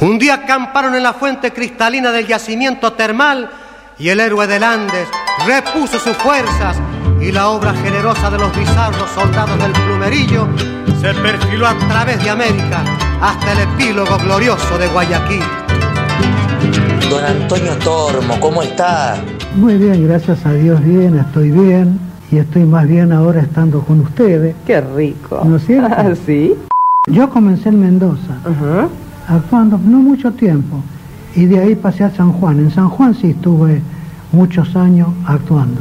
un 0.00 0.18
día 0.18 0.34
acamparon 0.34 0.94
en 0.94 1.02
la 1.02 1.12
fuente 1.12 1.52
cristalina 1.52 2.12
del 2.12 2.26
yacimiento 2.26 2.92
termal 2.92 3.50
y 3.98 4.10
el 4.10 4.20
héroe 4.20 4.46
del 4.46 4.62
Andes 4.62 5.08
repuso 5.44 5.98
sus 5.98 6.16
fuerzas 6.18 6.76
y 7.20 7.32
la 7.32 7.48
obra 7.48 7.74
generosa 7.74 8.30
de 8.30 8.38
los 8.38 8.56
bizarros 8.56 9.10
soldados 9.10 9.58
del 9.58 9.72
plumerillo 9.72 10.46
se 11.00 11.12
perfiló 11.14 11.66
a 11.66 11.76
través 11.78 12.22
de 12.22 12.30
América 12.30 12.84
hasta 13.20 13.52
el 13.52 13.58
epílogo 13.60 14.18
glorioso 14.18 14.78
de 14.78 14.86
Guayaquil. 14.86 15.42
Don 17.10 17.24
Antonio 17.24 17.76
Tormo, 17.78 18.38
¿cómo 18.38 18.62
está? 18.62 19.16
Muy 19.56 19.74
bien, 19.74 20.06
gracias 20.06 20.46
a 20.46 20.52
Dios, 20.52 20.80
bien, 20.84 21.18
estoy 21.18 21.50
bien 21.50 22.07
y 22.30 22.38
estoy 22.38 22.64
más 22.64 22.86
bien 22.86 23.12
ahora 23.12 23.40
estando 23.40 23.80
con 23.80 24.00
ustedes. 24.00 24.54
Qué 24.66 24.80
rico. 24.80 25.42
¿No 25.44 25.56
es 25.56 25.66
cierto? 25.66 25.94
Ah, 25.96 26.12
sí. 26.26 26.54
Yo 27.06 27.30
comencé 27.30 27.70
en 27.70 27.80
Mendoza, 27.80 28.38
actuando 29.26 29.78
no 29.78 29.98
mucho 29.98 30.32
tiempo, 30.32 30.82
y 31.34 31.46
de 31.46 31.60
ahí 31.60 31.74
pasé 31.74 32.04
a 32.04 32.10
San 32.10 32.32
Juan. 32.32 32.58
En 32.58 32.70
San 32.70 32.88
Juan 32.90 33.14
sí 33.14 33.30
estuve 33.30 33.80
muchos 34.32 34.76
años 34.76 35.08
actuando. 35.26 35.80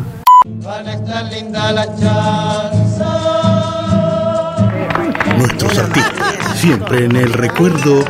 Nuestros 5.37 5.77
artistas, 5.77 6.35
siempre 6.55 7.05
en 7.05 7.15
el 7.15 7.33
recuerdo 7.33 8.05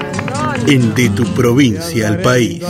en 0.68 0.94
De 0.96 1.10
tu 1.10 1.24
provincia 1.34 2.08
al 2.08 2.20
país. 2.20 2.62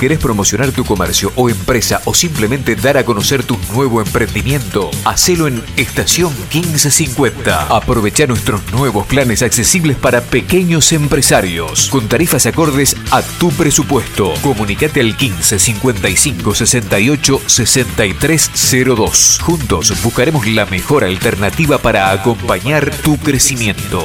¿Querés 0.00 0.18
promocionar 0.18 0.72
tu 0.72 0.84
comercio 0.84 1.32
o 1.36 1.48
empresa 1.48 2.02
o 2.04 2.14
simplemente 2.14 2.76
dar 2.76 2.96
a 2.96 3.04
conocer 3.04 3.44
tu 3.44 3.58
nuevo 3.72 4.00
emprendimiento? 4.00 4.90
Hacelo 5.04 5.46
en 5.46 5.62
Estación 5.76 6.32
1550. 6.52 7.66
Aprovecha 7.68 8.26
nuestros 8.26 8.60
nuevos 8.72 9.06
planes 9.06 9.42
accesibles 9.42 9.96
para 9.96 10.20
pequeños 10.20 10.92
empresarios 10.92 11.88
con 11.90 12.08
tarifas 12.08 12.46
acordes 12.46 12.96
a 13.10 13.22
tu 13.22 13.50
presupuesto. 13.50 14.34
Comunicate 14.42 15.00
al 15.00 15.16
15 15.16 15.58
55 15.58 16.54
68 16.54 17.40
6302. 17.46 19.38
Juntos 19.42 20.02
buscaremos 20.02 20.46
la 20.46 20.66
mejor 20.66 21.04
alternativa 21.04 21.78
para 21.78 22.10
acompañar 22.10 22.90
tu 23.02 23.16
crecimiento. 23.18 24.04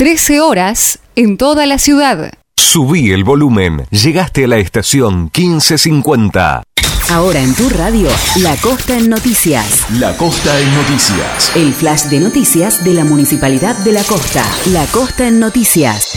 13 0.00 0.40
horas 0.40 0.98
en 1.14 1.36
toda 1.36 1.66
la 1.66 1.76
ciudad. 1.76 2.32
Subí 2.56 3.12
el 3.12 3.22
volumen. 3.22 3.84
Llegaste 3.90 4.44
a 4.44 4.48
la 4.48 4.56
estación 4.56 5.24
1550. 5.24 6.62
Ahora 7.10 7.40
en 7.40 7.52
tu 7.56 7.68
radio, 7.68 8.08
La 8.36 8.54
Costa 8.58 8.96
en 8.96 9.10
Noticias. 9.10 9.84
La 9.98 10.16
Costa 10.16 10.56
en 10.60 10.74
Noticias. 10.76 11.56
El 11.56 11.74
flash 11.74 12.04
de 12.04 12.20
noticias 12.20 12.84
de 12.84 12.94
la 12.94 13.04
Municipalidad 13.04 13.76
de 13.78 13.90
La 13.90 14.04
Costa. 14.04 14.44
La 14.66 14.86
Costa 14.86 15.26
en 15.26 15.40
Noticias. 15.40 16.12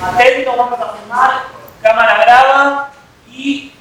Atento, 0.03 0.57
vamos 0.57 0.81
a 0.81 0.93
filmar, 0.97 1.31
cámara 1.81 2.25
graba 2.25 2.91
y 3.31 3.73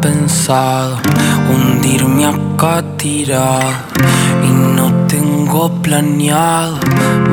pensado 0.00 0.98
hundirme 1.50 2.26
acá 2.26 2.82
tirado. 2.96 3.70
Y 4.44 4.50
no 4.50 5.06
tengo 5.06 5.70
planeado 5.82 6.78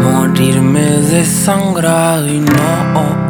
morirme 0.01 0.81
desangrado. 0.81 2.27
Y 2.27 2.39
no. 2.39 3.24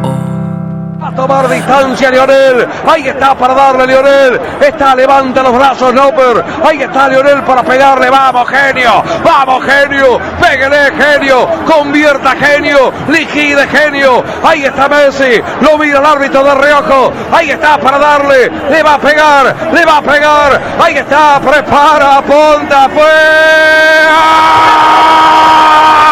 Tomar 1.16 1.47
distancia 1.47 2.11
Lionel. 2.11 2.68
Ahí 2.86 3.07
está 3.07 3.36
para 3.36 3.53
darle 3.53 3.88
Lionel. 3.88 4.39
Está, 4.59 4.93
levanta 4.95 5.41
los 5.41 5.53
brazos 5.53 5.93
Noper. 5.93 6.43
Ahí 6.68 6.82
está 6.82 7.07
Lionel 7.07 7.41
para 7.43 7.63
pegarle. 7.63 8.09
Vamos, 8.09 8.49
genio. 8.49 9.01
Vamos, 9.24 9.63
genio. 9.63 10.20
Pégale, 10.41 10.91
genio. 10.91 11.47
Convierta, 11.66 12.32
genio. 12.32 12.91
Liquide, 13.07 13.66
genio. 13.68 14.24
Ahí 14.43 14.66
está 14.66 14.89
Messi. 14.89 15.41
Lo 15.61 15.78
mira 15.78 15.99
el 15.99 16.05
árbitro 16.05 16.43
de 16.43 16.55
reojo. 16.55 17.13
Ahí 17.32 17.51
está 17.51 17.78
para 17.78 17.97
darle. 17.97 18.51
Le 18.70 18.84
va 18.84 18.95
a 18.95 18.99
pegar. 18.99 19.55
Le 19.72 19.86
va 19.86 19.97
a 19.97 20.01
pegar. 20.01 20.61
Ahí 20.80 20.97
está. 20.97 21.39
Prepara. 21.39 22.22
Ponta. 22.22 22.89
Fue. 22.89 23.05
la 25.95 26.05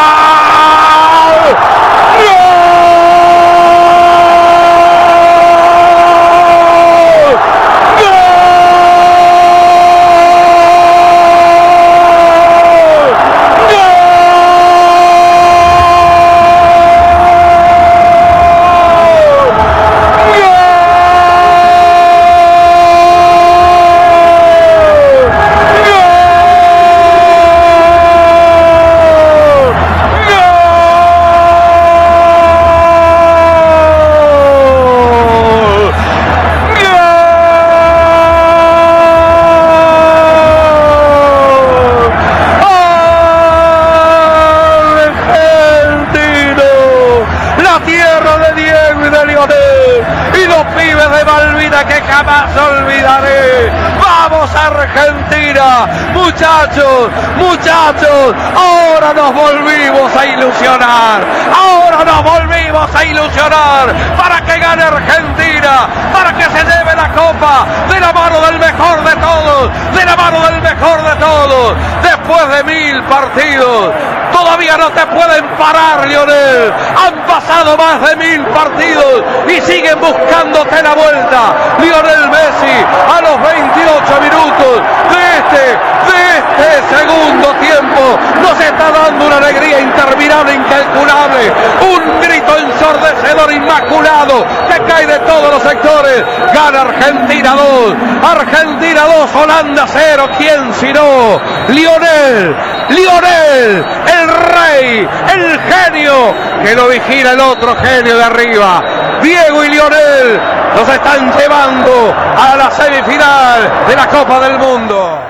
muchachos, 56.74 57.10
muchachos, 57.38 58.36
ahora 58.56 59.14
nos 59.14 59.34
volvimos 59.34 60.16
a 60.16 60.26
ilusionar, 60.26 61.22
ahora 61.54 62.04
nos 62.04 62.24
volvimos 62.24 62.96
a 62.96 63.06
ilusionar 63.06 63.94
para 64.18 64.42
que 64.42 64.58
gane 64.60 64.84
Argentina, 64.84 65.88
para 66.12 66.34
que 66.34 66.44
se 66.44 66.64
lleve 66.64 66.96
la 66.96 67.10
copa 67.10 67.66
de 67.90 68.00
la 68.00 68.12
mano 68.12 68.42
del 68.42 68.60
mejor 68.60 69.04
de 69.04 69.16
todos, 69.18 69.70
de 69.94 70.06
la 70.06 70.16
mano 70.16 70.40
del 70.42 70.62
mejor 70.62 71.04
de 71.04 71.16
todos, 71.18 71.76
después 72.02 72.50
de 72.50 72.64
mil 72.64 73.04
partidos. 73.04 73.94
Todavía 74.34 74.78
no 74.78 74.90
te 74.90 75.06
pueden 75.06 75.46
parar, 75.60 76.08
Lionel. 76.08 76.74
Han 76.74 77.14
pasado 77.28 77.78
más 77.78 78.02
de 78.02 78.16
mil 78.16 78.44
partidos 78.48 79.24
y 79.48 79.62
siguen 79.62 80.00
buscándote 80.00 80.82
la 80.82 80.96
vuelta. 80.96 81.54
Lionel 81.80 82.30
Messi 82.30 82.78
a 83.16 83.22
los 83.22 83.42
28 83.42 84.22
minutos 84.22 84.82
de 85.12 85.38
este, 85.38 85.78
de 86.10 86.33
este 86.58 86.98
segundo 86.98 87.48
tiempo 87.56 88.20
nos 88.42 88.60
está 88.60 88.92
dando 88.92 89.26
una 89.26 89.38
alegría 89.38 89.80
interminable, 89.80 90.54
incalculable. 90.54 91.52
Un 91.82 92.22
grito 92.22 92.58
ensordecedor, 92.58 93.52
inmaculado, 93.52 94.46
que 94.70 94.80
cae 94.84 95.08
de 95.08 95.20
todos 95.20 95.54
los 95.54 95.64
sectores. 95.64 96.24
Gana 96.54 96.82
Argentina 96.82 97.56
2, 97.56 97.96
Argentina 98.24 99.02
2, 99.02 99.36
Holanda 99.36 99.86
0. 99.88 100.30
¿Quién 100.38 100.74
si 100.74 100.94
no? 100.94 101.40
Lionel, 101.70 102.56
Lionel, 102.90 103.86
el 104.22 104.30
rey, 104.30 105.08
el 105.34 105.60
genio, 105.60 106.34
que 106.64 106.76
lo 106.76 106.88
vigila 106.88 107.32
el 107.32 107.40
otro 107.40 107.76
genio 107.78 108.18
de 108.18 108.24
arriba. 108.24 108.84
Diego 109.22 109.64
y 109.64 109.70
Lionel 109.70 110.42
nos 110.76 110.90
están 110.90 111.32
llevando 111.38 112.14
a 112.38 112.56
la 112.56 112.72
semifinal 112.72 113.86
de 113.88 113.96
la 113.96 114.08
Copa 114.08 114.40
del 114.40 114.58
Mundo. 114.60 115.23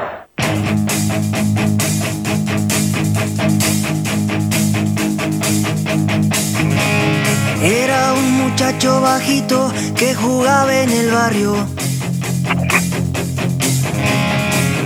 Que 9.96 10.14
jugaba 10.14 10.72
en 10.82 10.92
el 10.92 11.12
barrio. 11.12 11.56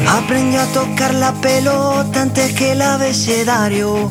Aprendió 0.08 0.62
a 0.62 0.66
tocar 0.68 1.14
la 1.14 1.34
pelota 1.34 2.22
antes 2.22 2.54
que 2.54 2.72
el 2.72 2.82
abecedario. 2.82 4.10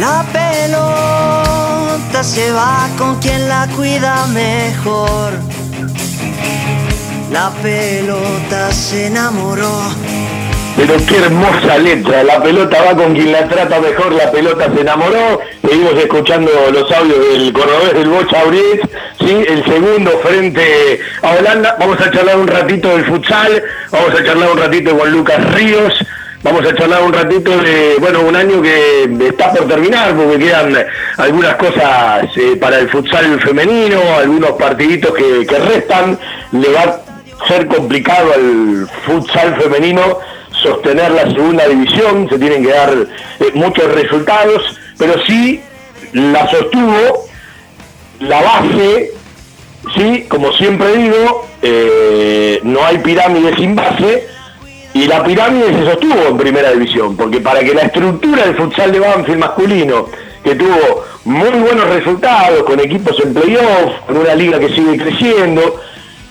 La 0.00 0.24
pelota 0.32 2.24
se 2.24 2.50
va 2.52 2.88
con 2.96 3.16
quien 3.20 3.46
la 3.46 3.68
cuida 3.76 4.26
mejor. 4.28 5.34
La 7.30 7.50
pelota 7.62 8.72
se 8.72 9.08
enamoró. 9.08 9.92
Pero 10.76 10.94
qué 11.06 11.18
hermosa 11.18 11.78
letra, 11.78 12.24
la 12.24 12.42
pelota 12.42 12.82
va 12.82 12.96
con 12.96 13.14
quien 13.14 13.30
la 13.30 13.46
trata 13.46 13.78
mejor, 13.80 14.12
la 14.12 14.30
pelota 14.32 14.72
se 14.74 14.80
enamoró, 14.80 15.40
seguimos 15.74 15.98
escuchando 15.98 16.50
los 16.72 16.92
audios 16.92 17.18
del 17.32 17.52
cordobés 17.52 17.94
del 17.94 18.08
Bocha 18.08 18.42
Auriet, 18.42 18.88
¿sí? 19.18 19.44
el 19.48 19.64
segundo 19.64 20.12
frente 20.22 21.00
a 21.20 21.32
Holanda, 21.32 21.76
vamos 21.80 22.00
a 22.00 22.12
charlar 22.12 22.36
un 22.36 22.46
ratito 22.46 22.90
del 22.90 23.04
futsal, 23.04 23.60
vamos 23.90 24.14
a 24.14 24.22
charlar 24.22 24.52
un 24.52 24.58
ratito 24.58 24.96
con 24.96 25.10
Lucas 25.10 25.54
Ríos, 25.54 25.92
vamos 26.44 26.64
a 26.64 26.76
charlar 26.76 27.02
un 27.02 27.12
ratito 27.12 27.58
de, 27.58 27.96
bueno, 27.98 28.20
un 28.20 28.36
año 28.36 28.62
que 28.62 29.02
está 29.26 29.50
por 29.50 29.66
terminar, 29.66 30.14
porque 30.14 30.38
quedan 30.38 30.76
algunas 31.16 31.56
cosas 31.56 32.28
eh, 32.36 32.56
para 32.60 32.78
el 32.78 32.88
futsal 32.88 33.40
femenino, 33.40 33.98
algunos 34.16 34.52
partiditos 34.52 35.12
que, 35.12 35.58
restan, 35.58 36.16
le 36.52 36.68
va 36.68 36.82
a 36.82 37.48
ser 37.48 37.66
complicado 37.66 38.32
al 38.32 38.88
futsal 39.04 39.60
femenino 39.60 40.20
sostener 40.52 41.10
la 41.10 41.24
segunda 41.32 41.66
división, 41.66 42.28
se 42.28 42.38
tienen 42.38 42.62
que 42.62 42.70
dar 42.70 42.90
eh, 42.92 43.50
muchos 43.54 43.92
resultados, 43.92 44.78
pero 44.98 45.14
sí 45.26 45.60
la 46.12 46.48
sostuvo 46.50 47.26
la 48.20 48.40
base, 48.40 49.12
sí, 49.96 50.24
como 50.28 50.52
siempre 50.52 50.96
digo, 50.96 51.46
eh, 51.62 52.60
no 52.62 52.84
hay 52.84 52.98
pirámide 52.98 53.54
sin 53.56 53.74
base, 53.74 54.26
y 54.94 55.06
la 55.06 55.24
pirámide 55.24 55.74
se 55.74 55.84
sostuvo 55.90 56.28
en 56.28 56.36
primera 56.36 56.70
división, 56.70 57.16
porque 57.16 57.40
para 57.40 57.60
que 57.60 57.74
la 57.74 57.82
estructura 57.82 58.44
del 58.44 58.56
futsal 58.56 58.92
de 58.92 59.00
Banfield 59.00 59.38
masculino, 59.38 60.06
que 60.42 60.54
tuvo 60.54 61.04
muy 61.24 61.50
buenos 61.50 61.88
resultados, 61.88 62.62
con 62.62 62.78
equipos 62.78 63.18
en 63.24 63.34
playoff, 63.34 63.92
con 64.06 64.18
una 64.18 64.34
liga 64.34 64.58
que 64.60 64.68
sigue 64.68 64.96
creciendo, 64.96 65.80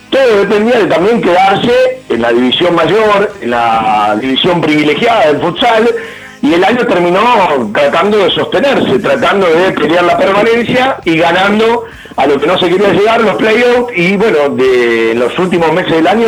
todo 0.09 0.37
dependía 0.37 0.79
de 0.79 0.85
también 0.85 1.21
quedarse 1.21 2.01
en 2.07 2.21
la 2.21 2.31
división 2.31 2.75
mayor, 2.75 3.33
en 3.41 3.49
la 3.49 4.15
división 4.21 4.61
privilegiada 4.61 5.27
del 5.27 5.41
futsal, 5.41 5.89
y 6.43 6.53
el 6.53 6.63
año 6.65 6.85
terminó 6.85 7.21
tratando 7.73 8.17
de 8.17 8.29
sostenerse, 8.29 8.99
tratando 8.99 9.47
de 9.47 9.71
pelear 9.71 10.03
la 10.03 10.17
permanencia 10.17 10.97
y 11.05 11.17
ganando 11.17 11.85
a 12.17 12.27
lo 12.27 12.37
que 12.37 12.45
no 12.45 12.59
se 12.59 12.67
quería 12.67 12.89
llegar, 12.89 13.21
los 13.21 13.37
playoffs, 13.37 13.97
y 13.97 14.17
bueno, 14.17 14.49
de 14.49 15.13
los 15.15 15.39
últimos 15.39 15.71
meses 15.71 15.93
del 15.93 16.05
año 16.05 16.27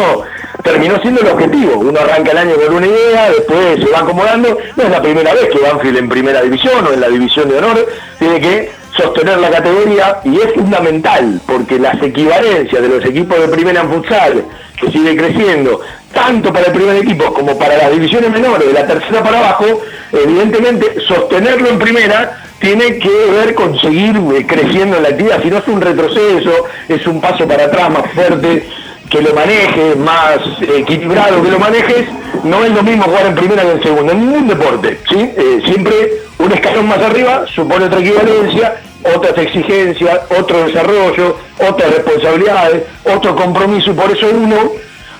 terminó 0.63 1.01
siendo 1.01 1.19
el 1.19 1.27
objetivo. 1.27 1.79
Uno 1.79 1.99
arranca 1.99 2.31
el 2.31 2.37
año 2.37 2.55
con 2.55 2.75
una 2.75 2.87
idea, 2.87 3.29
después 3.29 3.83
se 3.83 3.91
va 3.91 3.99
acomodando, 3.99 4.57
no 4.77 4.83
es 4.83 4.89
la 4.89 5.01
primera 5.01 5.33
vez 5.33 5.49
que 5.49 5.59
Banfield 5.59 5.97
en 5.97 6.07
primera 6.07 6.41
división 6.41 6.87
o 6.87 6.93
en 6.93 7.01
la 7.01 7.09
división 7.09 7.49
de 7.49 7.57
honor, 7.57 7.85
tiene 8.17 8.39
que 8.39 8.71
sostener 8.95 9.37
la 9.39 9.49
categoría 9.49 10.21
y 10.23 10.39
es 10.39 10.53
fundamental 10.53 11.41
porque 11.45 11.77
las 11.77 12.01
equivalencias 12.01 12.81
de 12.81 12.87
los 12.87 13.03
equipos 13.03 13.37
de 13.37 13.49
primera 13.49 13.81
en 13.81 13.91
futsal, 13.91 14.45
que 14.79 14.91
sigue 14.91 15.17
creciendo, 15.17 15.81
tanto 16.15 16.51
para 16.51 16.67
el 16.67 16.71
primer 16.71 16.95
equipo 16.95 17.31
como 17.33 17.59
para 17.59 17.77
las 17.77 17.91
divisiones 17.91 18.31
menores, 18.31 18.67
de 18.67 18.73
la 18.73 18.87
tercera 18.87 19.21
para 19.21 19.39
abajo, 19.39 19.81
evidentemente 20.13 20.95
sostenerlo 21.05 21.69
en 21.69 21.77
primera 21.77 22.41
tiene 22.57 22.97
que 22.97 23.09
ver 23.09 23.53
con 23.53 23.77
seguir 23.79 24.15
eh, 24.15 24.45
creciendo 24.47 24.95
en 24.97 25.03
la 25.03 25.09
actividad, 25.09 25.43
si 25.43 25.49
no 25.49 25.57
es 25.57 25.67
un 25.67 25.81
retroceso, 25.81 26.65
es 26.87 27.05
un 27.05 27.19
paso 27.19 27.45
para 27.45 27.65
atrás 27.65 27.89
más 27.91 28.09
fuerte, 28.13 28.65
que 29.09 29.21
lo 29.21 29.33
manejes, 29.35 29.97
más 29.97 30.39
equilibrado 30.61 31.43
que 31.43 31.51
lo 31.51 31.59
manejes, 31.59 32.07
no 32.43 32.63
es 32.63 32.71
lo 32.71 32.81
mismo 32.81 33.03
jugar 33.03 33.27
en 33.27 33.35
primera 33.35 33.61
que 33.63 33.71
en 33.71 33.83
segunda, 33.83 34.13
en 34.13 34.19
ningún 34.19 34.47
deporte, 34.47 34.99
¿sí? 35.09 35.19
Eh, 35.19 35.61
siempre 35.65 36.13
un 36.39 36.51
escalón 36.53 36.87
más 36.87 36.99
arriba 36.99 37.45
supone 37.53 37.85
otra 37.85 37.99
equivalencia, 37.99 38.77
otras 39.13 39.37
exigencias, 39.37 40.21
otro 40.39 40.65
desarrollo, 40.65 41.37
otras 41.59 41.93
responsabilidades, 41.93 42.83
otro 43.03 43.35
compromiso, 43.35 43.91
y 43.91 43.93
por 43.93 44.09
eso 44.09 44.27
uno 44.33 44.71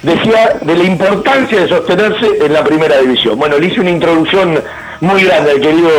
decía 0.05 0.59
de 0.61 0.75
la 0.75 0.83
importancia 0.83 1.61
de 1.61 1.67
sostenerse 1.67 2.45
en 2.45 2.53
la 2.53 2.63
primera 2.63 2.99
división. 2.99 3.37
Bueno, 3.37 3.57
le 3.57 3.67
hice 3.67 3.81
una 3.81 3.89
introducción 3.89 4.61
muy 5.01 5.23
grande 5.23 5.51
al 5.51 5.59
querido 5.59 5.89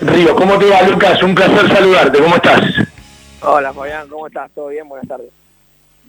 Río. 0.00 0.34
¿Cómo 0.34 0.58
te 0.58 0.68
va, 0.68 0.82
Lucas? 0.82 1.22
Un 1.22 1.34
placer 1.34 1.68
saludarte. 1.68 2.18
¿Cómo 2.18 2.34
estás? 2.34 2.60
Hola, 3.42 3.72
Fabián. 3.72 4.08
¿Cómo 4.08 4.26
estás? 4.26 4.50
¿Todo 4.54 4.68
bien? 4.68 4.88
Buenas 4.88 5.06
tardes. 5.08 5.28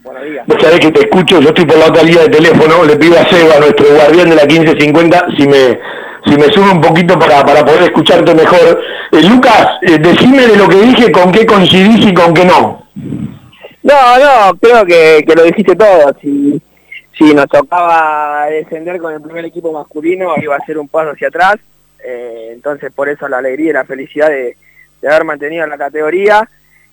Buenos 0.02 0.24
días. 0.24 0.46
Vos 0.46 0.56
sabés 0.60 0.80
que 0.80 0.90
te 0.90 1.00
escucho, 1.00 1.40
yo 1.40 1.48
estoy 1.48 1.64
por 1.64 1.78
la 1.78 1.86
otra 1.86 2.02
línea 2.02 2.22
de 2.22 2.28
teléfono, 2.28 2.84
le 2.84 2.96
pido 2.96 3.18
a 3.18 3.28
Seba, 3.28 3.58
nuestro 3.58 3.86
guardián 3.94 4.30
de 4.30 4.36
la 4.36 4.44
1550, 4.44 5.26
si 5.36 5.48
me 5.48 5.80
si 6.24 6.36
me 6.36 6.52
sube 6.52 6.70
un 6.70 6.80
poquito 6.80 7.18
para, 7.18 7.44
para 7.44 7.64
poder 7.64 7.84
escucharte 7.84 8.34
mejor. 8.34 8.80
Eh, 9.12 9.22
Lucas, 9.22 9.78
eh, 9.82 9.98
decime 9.98 10.46
de 10.46 10.56
lo 10.56 10.68
que 10.68 10.76
dije, 10.76 11.10
con 11.10 11.32
qué 11.32 11.46
coincidís 11.46 12.06
y 12.06 12.14
con 12.14 12.34
qué 12.34 12.44
no. 12.44 12.86
No, 13.82 14.18
no, 14.18 14.58
creo 14.60 14.84
que, 14.84 15.24
que 15.26 15.34
lo 15.34 15.44
dijiste 15.44 15.74
todo. 15.74 16.14
Si, 16.20 16.60
si 17.18 17.34
nos 17.34 17.48
tocaba 17.48 18.46
descender 18.46 19.00
con 19.00 19.12
el 19.12 19.20
primer 19.20 19.44
equipo 19.44 19.72
masculino, 19.72 20.34
iba 20.40 20.54
a 20.54 20.64
ser 20.64 20.78
un 20.78 20.86
paso 20.86 21.10
hacia 21.10 21.28
atrás. 21.28 21.56
Eh, 22.04 22.50
entonces, 22.52 22.92
por 22.92 23.08
eso 23.08 23.28
la 23.28 23.38
alegría 23.38 23.70
y 23.70 23.72
la 23.72 23.84
felicidad 23.84 24.28
de, 24.28 24.56
de 25.02 25.08
haber 25.08 25.24
mantenido 25.24 25.66
la 25.66 25.76
categoría. 25.76 26.48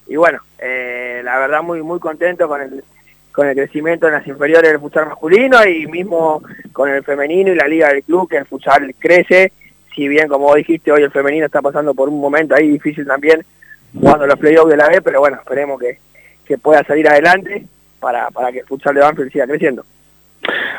Y 0.08 0.16
bueno, 0.16 0.40
eh, 0.58 1.22
la 1.24 1.38
verdad 1.38 1.62
muy 1.62 1.82
muy 1.84 2.00
contento 2.00 2.48
con 2.48 2.62
el 2.62 2.84
con 3.32 3.48
el 3.48 3.56
crecimiento 3.56 4.08
en 4.08 4.14
las 4.14 4.26
inferiores 4.26 4.72
del 4.72 4.80
futsal 4.80 5.08
masculino 5.08 5.64
y 5.66 5.86
mismo 5.88 6.42
con 6.72 6.90
el 6.90 7.04
femenino 7.04 7.52
y 7.52 7.56
la 7.56 7.68
liga 7.68 7.90
del 7.90 8.02
club, 8.02 8.30
que 8.30 8.38
el 8.38 8.46
futsal 8.46 8.96
crece, 8.98 9.52
si 9.94 10.08
bien 10.08 10.30
como 10.30 10.56
dijiste, 10.56 10.90
hoy 10.90 11.04
el 11.04 11.12
femenino 11.12 11.46
está 11.46 11.62
pasando 11.62 11.94
por 11.94 12.08
un 12.08 12.22
momento 12.22 12.56
ahí 12.56 12.70
difícil 12.70 13.06
también, 13.06 13.44
jugando 13.94 14.26
los 14.26 14.40
playoffs 14.40 14.70
de 14.70 14.78
la 14.78 14.88
B, 14.88 15.02
pero 15.02 15.20
bueno, 15.20 15.36
esperemos 15.36 15.78
que, 15.82 16.00
que 16.46 16.58
pueda 16.58 16.82
salir 16.86 17.10
adelante 17.10 17.66
para, 18.00 18.32
para 18.32 18.54
que 18.54 18.60
el 18.60 18.66
futsal 18.66 18.96
de 18.96 19.02
Banfield 19.02 19.34
siga 19.34 19.48
creciendo. 19.48 19.84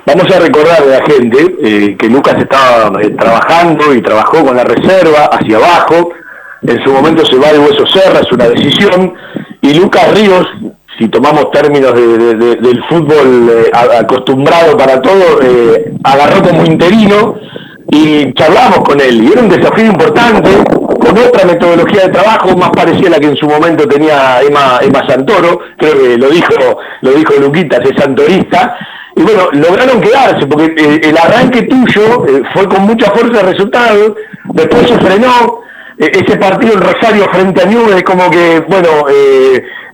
Vamos 0.07 0.33
a 0.35 0.39
recordar 0.39 0.83
a 0.83 0.87
la 0.87 1.05
gente 1.05 1.57
eh, 1.63 1.97
que 1.99 2.09
Lucas 2.09 2.37
estaba 2.39 3.01
eh, 3.03 3.11
trabajando 3.11 3.93
y 3.93 4.01
trabajó 4.03 4.45
con 4.45 4.57
la 4.57 4.65
reserva 4.65 5.25
hacia 5.33 5.57
abajo, 5.57 6.11
en 6.63 6.83
su 6.85 6.93
momento 6.93 7.25
se 7.27 7.37
va 7.37 7.53
de 7.53 7.59
Hueso 7.59 7.87
Serra, 7.87 8.21
es 8.21 8.31
una 8.33 8.49
decisión, 8.49 9.15
y 9.61 9.75
Lucas 9.75 10.15
Ríos, 10.15 10.47
si 10.99 11.09
tomamos 11.09 11.51
términos 11.51 11.93
de, 11.95 12.35
de, 12.37 12.57
del 12.57 12.85
fútbol 12.85 13.51
eh, 13.51 13.71
acostumbrado 13.99 14.77
para 14.77 15.03
todo, 15.03 15.41
agarró 16.05 16.43
como 16.43 16.65
interino 16.65 17.35
y 17.91 18.33
charlamos 18.35 18.81
con 18.81 19.01
él. 19.01 19.25
Y 19.25 19.33
era 19.33 19.43
un 19.43 19.49
desafío 19.49 19.87
importante, 19.87 20.51
con 20.73 20.97
con 21.07 21.19
otra 21.19 21.47
metodología 21.47 22.07
de 22.07 22.13
trabajo 22.13 22.57
más 22.57 22.71
parecida 22.71 23.09
a 23.09 23.11
la 23.11 23.21
que 23.21 23.29
en 23.29 23.37
su 23.37 23.47
momento 23.47 23.87
tenía 23.87 24.41
Emma, 24.43 24.81
Emma 24.83 25.07
Santoro, 25.07 25.61
creo 25.79 25.95
que 25.95 26.19
lo 26.19 26.29
dijo, 26.31 26.79
lo 27.03 27.13
dijo 27.13 27.35
Luquitas, 27.41 27.81
es 27.85 27.97
santorista, 27.97 28.77
y 29.17 29.23
bueno, 29.23 29.49
lograron 29.53 30.01
quedarse, 30.01 30.47
porque 30.47 30.75
eh, 30.77 31.01
el 31.05 31.17
arranque 31.17 31.63
tuyo 31.63 32.27
eh, 32.27 32.43
fue 32.53 32.69
con 32.69 32.83
mucha 32.83 33.11
fuerza 33.13 33.43
de 33.43 33.53
resultados, 33.53 34.13
después 34.53 34.89
se 34.89 34.99
frenó, 34.99 35.63
eh, 35.99 36.11
ese 36.13 36.37
partido 36.37 36.75
en 36.75 36.83
Rosario 36.83 37.25
frente 37.33 37.63
a 37.63 37.65
Newell's 37.65 38.03
como 38.03 38.31
que, 38.31 38.61
bueno, 38.69 38.91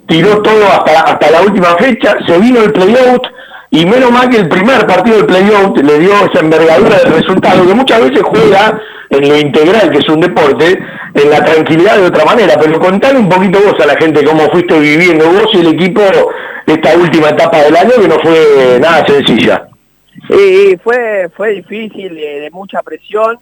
tiró 0.08 0.42
todo 0.42 0.66
hasta, 0.66 1.02
hasta 1.02 1.30
la 1.30 1.42
última 1.42 1.76
fecha, 1.76 2.16
se 2.26 2.36
vino 2.38 2.62
el 2.62 2.72
playout, 2.72 3.22
y 3.70 3.86
menos 3.86 4.10
mal 4.10 4.28
que 4.28 4.38
el 4.38 4.48
primer 4.48 4.84
partido 4.86 5.18
del 5.18 5.26
playout 5.26 5.78
le 5.78 6.00
dio 6.00 6.10
esa 6.30 6.40
envergadura 6.40 6.98
del 6.98 7.14
resultado, 7.14 7.64
que 7.64 7.74
muchas 7.74 8.00
veces 8.00 8.22
juega 8.24 8.80
en 9.08 9.28
lo 9.28 9.38
integral, 9.38 9.90
que 9.90 9.98
es 9.98 10.08
un 10.08 10.20
deporte, 10.20 10.78
en 11.14 11.30
la 11.30 11.44
tranquilidad 11.44 11.96
de 11.96 12.06
otra 12.06 12.24
manera. 12.24 12.54
Pero 12.60 12.80
contale 12.80 13.18
un 13.18 13.28
poquito 13.28 13.60
vos 13.60 13.74
a 13.82 13.86
la 13.86 13.96
gente 13.96 14.24
cómo 14.24 14.50
fuiste 14.50 14.78
viviendo 14.78 15.26
vos 15.26 15.46
y 15.52 15.60
el 15.60 15.68
equipo 15.68 16.02
esta 16.66 16.96
última 16.96 17.28
etapa 17.28 17.62
del 17.62 17.76
año, 17.76 17.92
que 18.00 18.08
no 18.08 18.18
fue 18.20 18.78
nada 18.80 19.06
sencilla. 19.06 19.68
Sí, 20.28 20.76
fue, 20.82 21.28
fue 21.34 21.50
difícil, 21.54 22.14
de, 22.14 22.50
mucha 22.52 22.82
presión, 22.82 23.38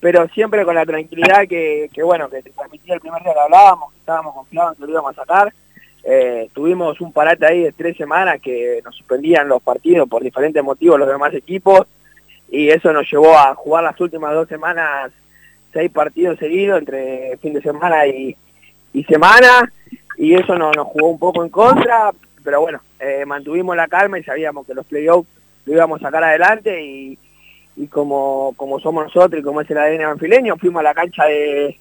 pero 0.00 0.26
siempre 0.28 0.64
con 0.64 0.74
la 0.74 0.86
tranquilidad 0.86 1.46
que, 1.48 1.90
que, 1.92 2.02
bueno, 2.02 2.28
que 2.28 2.42
te 2.42 2.50
transmitía 2.50 2.94
el 2.94 3.00
primer 3.00 3.22
día 3.22 3.32
que 3.32 3.40
hablábamos, 3.40 3.92
que 3.92 3.98
estábamos 3.98 4.34
confiados 4.34 4.76
que 4.76 4.84
lo 4.84 4.90
íbamos 4.90 5.12
a 5.12 5.22
sacar 5.22 5.52
eh, 6.06 6.50
tuvimos 6.52 7.00
un 7.00 7.12
parate 7.12 7.46
ahí 7.46 7.62
de 7.62 7.72
tres 7.72 7.96
semanas 7.96 8.38
que 8.42 8.82
nos 8.84 8.94
suspendían 8.94 9.48
los 9.48 9.62
partidos 9.62 10.06
por 10.06 10.22
diferentes 10.22 10.62
motivos 10.62 10.98
los 10.98 11.08
demás 11.08 11.32
equipos 11.32 11.86
y 12.50 12.68
eso 12.68 12.92
nos 12.92 13.10
llevó 13.10 13.38
a 13.38 13.54
jugar 13.54 13.84
las 13.84 13.98
últimas 13.98 14.34
dos 14.34 14.46
semanas 14.46 15.12
seis 15.72 15.90
partidos 15.90 16.38
seguidos 16.38 16.80
entre 16.80 17.38
fin 17.38 17.54
de 17.54 17.62
semana 17.62 18.06
y, 18.06 18.36
semana 19.08 19.72
y 20.18 20.34
eso 20.34 20.56
nos, 20.56 20.76
nos 20.76 20.88
jugó 20.88 21.08
un 21.08 21.18
poco 21.18 21.42
en 21.42 21.48
contra, 21.48 22.10
pero 22.44 22.60
bueno, 22.60 22.80
eh, 23.00 23.24
mantuvimos 23.26 23.74
la 23.74 23.88
calma 23.88 24.18
y 24.18 24.22
sabíamos 24.22 24.66
que 24.66 24.74
los 24.74 24.86
playoffs 24.86 25.28
lo 25.64 25.72
íbamos 25.72 26.00
a 26.00 26.06
sacar 26.06 26.22
adelante 26.22 26.80
y, 26.84 27.18
como, 27.88 28.52
como 28.56 28.78
somos 28.78 29.04
nosotros 29.04 29.40
y 29.40 29.42
como 29.42 29.62
es 29.62 29.70
el 29.70 29.78
ADN 29.78 30.04
banfileño, 30.04 30.56
fuimos 30.56 30.80
a 30.80 30.84
la 30.84 30.94
cancha 30.94 31.24
de, 31.24 31.76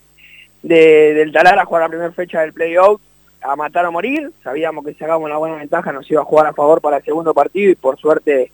del 0.63 1.31
Talar 1.31 1.59
a 1.59 1.65
jugar 1.65 1.83
la 1.83 1.89
primera 1.89 2.11
fecha 2.13 2.41
del 2.41 2.53
playoff 2.53 3.01
a 3.41 3.55
matar 3.57 3.85
o 3.85 3.91
morir, 3.91 4.31
sabíamos 4.41 4.85
que 4.85 4.93
si 4.93 4.99
sacábamos 4.99 5.27
una 5.27 5.37
buena 5.37 5.57
ventaja 5.57 5.91
nos 5.91 6.09
iba 6.09 6.21
a 6.21 6.25
jugar 6.25 6.47
a 6.47 6.53
favor 6.53 6.79
para 6.79 6.97
el 6.97 7.03
segundo 7.03 7.33
partido 7.33 7.71
y 7.71 7.75
por 7.75 7.99
suerte 7.99 8.51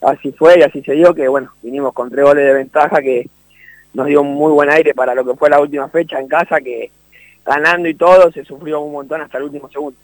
así 0.00 0.32
fue 0.32 0.58
y 0.58 0.62
así 0.62 0.82
se 0.82 0.94
dio 0.94 1.14
que 1.14 1.28
bueno, 1.28 1.52
vinimos 1.62 1.92
con 1.92 2.10
tres 2.10 2.24
goles 2.24 2.46
de 2.46 2.54
ventaja 2.54 3.02
que 3.02 3.28
nos 3.92 4.06
dio 4.06 4.22
un 4.22 4.34
muy 4.34 4.50
buen 4.50 4.70
aire 4.70 4.94
para 4.94 5.14
lo 5.14 5.22
que 5.24 5.34
fue 5.34 5.50
la 5.50 5.60
última 5.60 5.86
fecha 5.88 6.18
en 6.18 6.28
casa 6.28 6.62
que 6.62 6.90
ganando 7.44 7.88
y 7.88 7.94
todo 7.94 8.32
se 8.32 8.42
sufrió 8.44 8.80
un 8.80 8.92
montón 8.92 9.20
hasta 9.20 9.38
el 9.38 9.44
último 9.44 9.68
segundo. 9.68 9.98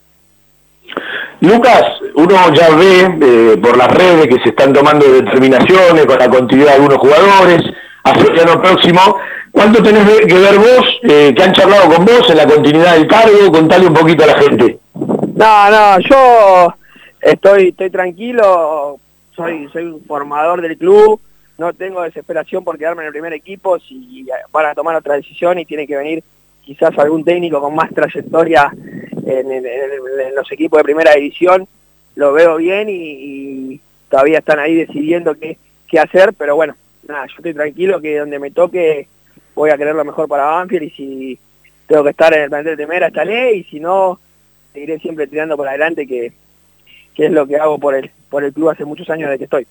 Lucas, 1.40 1.84
uno 2.14 2.34
ya 2.54 2.70
ve 2.70 3.18
eh, 3.20 3.56
por 3.62 3.76
las 3.76 3.88
redes 3.88 4.26
que 4.26 4.42
se 4.42 4.48
están 4.50 4.72
tomando 4.72 5.06
determinaciones 5.06 6.06
con 6.06 6.18
la 6.18 6.28
continuidad 6.28 6.70
de 6.70 6.74
algunos 6.74 6.98
jugadores, 6.98 7.62
hacia 8.04 8.32
el 8.32 8.40
año 8.40 8.60
próximo 8.60 9.16
¿Cuánto 9.58 9.82
tenés 9.82 10.04
que 10.26 10.34
ver 10.34 10.56
vos, 10.56 11.00
eh, 11.02 11.34
que 11.34 11.42
han 11.42 11.52
charlado 11.52 11.92
con 11.92 12.04
vos 12.04 12.30
en 12.30 12.36
la 12.36 12.46
continuidad 12.46 12.94
del 12.94 13.08
cargo? 13.08 13.50
Contale 13.50 13.86
un 13.86 13.94
poquito 13.94 14.24
a 14.24 14.28
la 14.28 14.38
gente. 14.38 14.78
No, 14.94 15.70
no, 15.70 15.98
yo 16.00 16.74
estoy, 17.20 17.68
estoy 17.68 17.90
tranquilo, 17.90 18.98
soy, 19.34 19.68
soy 19.72 19.84
un 19.86 20.04
formador 20.04 20.60
del 20.60 20.76
club, 20.76 21.20
no 21.58 21.72
tengo 21.72 22.02
desesperación 22.02 22.62
por 22.62 22.78
quedarme 22.78 23.02
en 23.02 23.06
el 23.06 23.12
primer 23.12 23.32
equipo, 23.32 23.78
si 23.80 24.26
van 24.52 24.66
a 24.66 24.74
tomar 24.74 24.96
otra 24.96 25.14
decisión 25.14 25.58
y 25.58 25.64
tiene 25.64 25.86
que 25.86 25.96
venir 25.96 26.22
quizás 26.62 26.96
algún 26.98 27.24
técnico 27.24 27.60
con 27.60 27.74
más 27.74 27.90
trayectoria 27.92 28.70
en, 29.28 30.34
los 30.34 30.50
equipos 30.52 30.78
de 30.78 30.84
primera 30.84 31.14
división, 31.14 31.66
lo 32.16 32.32
veo 32.32 32.56
bien 32.56 32.88
y, 32.88 33.80
todavía 34.08 34.38
están 34.38 34.58
ahí 34.58 34.74
decidiendo 34.74 35.34
qué, 35.34 35.58
qué 35.86 35.98
hacer, 35.98 36.32
pero 36.32 36.56
bueno, 36.56 36.74
nada, 37.06 37.26
yo 37.26 37.34
estoy 37.36 37.52
tranquilo 37.52 38.00
que 38.00 38.18
donde 38.18 38.38
me 38.38 38.50
toque 38.50 39.06
voy 39.54 39.70
a 39.70 39.76
querer 39.76 39.94
lo 39.94 40.04
mejor 40.04 40.28
para 40.28 40.44
Banfield 40.44 40.84
y 40.84 40.90
si 40.90 41.38
tengo 41.86 42.04
que 42.04 42.10
estar 42.10 42.32
en 42.32 42.44
el 42.44 42.48
plantel 42.48 42.76
de 42.76 42.86
Mera 42.86 43.08
estaré 43.08 43.54
y 43.54 43.64
si 43.64 43.80
no, 43.80 44.18
seguiré 44.72 44.98
siempre 45.00 45.26
tirando 45.26 45.56
por 45.56 45.68
adelante 45.68 46.06
que, 46.06 46.32
es 47.16 47.32
lo 47.32 47.46
que 47.46 47.56
hago 47.56 47.78
por 47.78 47.96
el, 47.96 48.10
por 48.30 48.44
el 48.44 48.52
club 48.52 48.70
hace 48.70 48.84
muchos 48.84 49.10
años 49.10 49.28
de 49.28 49.38
que 49.38 49.44
estoy. 49.44 49.66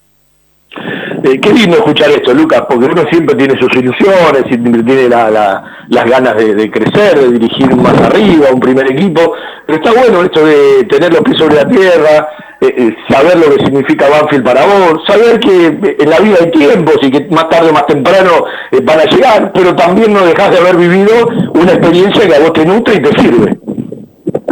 Eh, 1.24 1.40
qué 1.42 1.52
lindo 1.52 1.78
escuchar 1.78 2.10
esto, 2.12 2.34
Lucas, 2.34 2.64
porque 2.70 2.86
uno 2.86 3.04
siempre 3.10 3.36
tiene 3.36 3.60
sus 3.60 3.74
ilusiones, 3.76 4.44
siempre 4.48 4.84
tiene 4.84 5.10
las 5.10 6.10
ganas 6.10 6.36
de, 6.36 6.70
crecer, 6.70 7.20
de 7.20 7.32
dirigir 7.32 7.76
más 7.76 8.00
arriba, 8.02 8.50
un 8.54 8.60
primer 8.60 8.92
equipo, 8.92 9.34
pero 9.66 9.80
está 9.82 10.00
bueno 10.00 10.24
esto 10.24 10.46
de 10.46 10.84
tener 10.86 11.12
los 11.14 11.22
pies 11.22 11.38
sobre 11.38 11.56
la 11.56 11.68
tierra, 11.68 12.30
eh, 12.62 12.74
eh, 12.78 12.96
saber 13.10 13.38
lo 13.38 13.56
que 13.56 13.66
significa 13.66 14.10
Banfield 14.10 14.44
para 14.44 14.66
vos, 14.66 15.04
saber 15.08 15.40
que 15.40 15.96
en 16.00 16.10
la 16.10 16.20
vida 16.20 16.38
hay 16.42 16.52
tiempos 16.52 16.98
y 17.02 17.12
que 17.12 17.26
más 17.34 17.50
tarde 17.50 17.70
o 17.70 17.74
más 17.74 17.88
temprano 17.88 18.46
van 18.84 19.00
a 19.00 19.06
llegar, 19.06 19.52
pero 19.54 19.76
también 19.76 20.14
no 20.14 20.26
dejas 20.26 20.52
de 20.52 20.60
haber 20.60 20.76
vivido 20.76 21.28
una 21.54 21.74
experiencia 21.74 22.28
que 22.28 22.36
a 22.36 22.40
vos 22.40 22.54
te 22.54 22.66
nutre 22.66 22.96
y 22.96 23.02
te 23.02 23.22
sirve. 23.22 23.58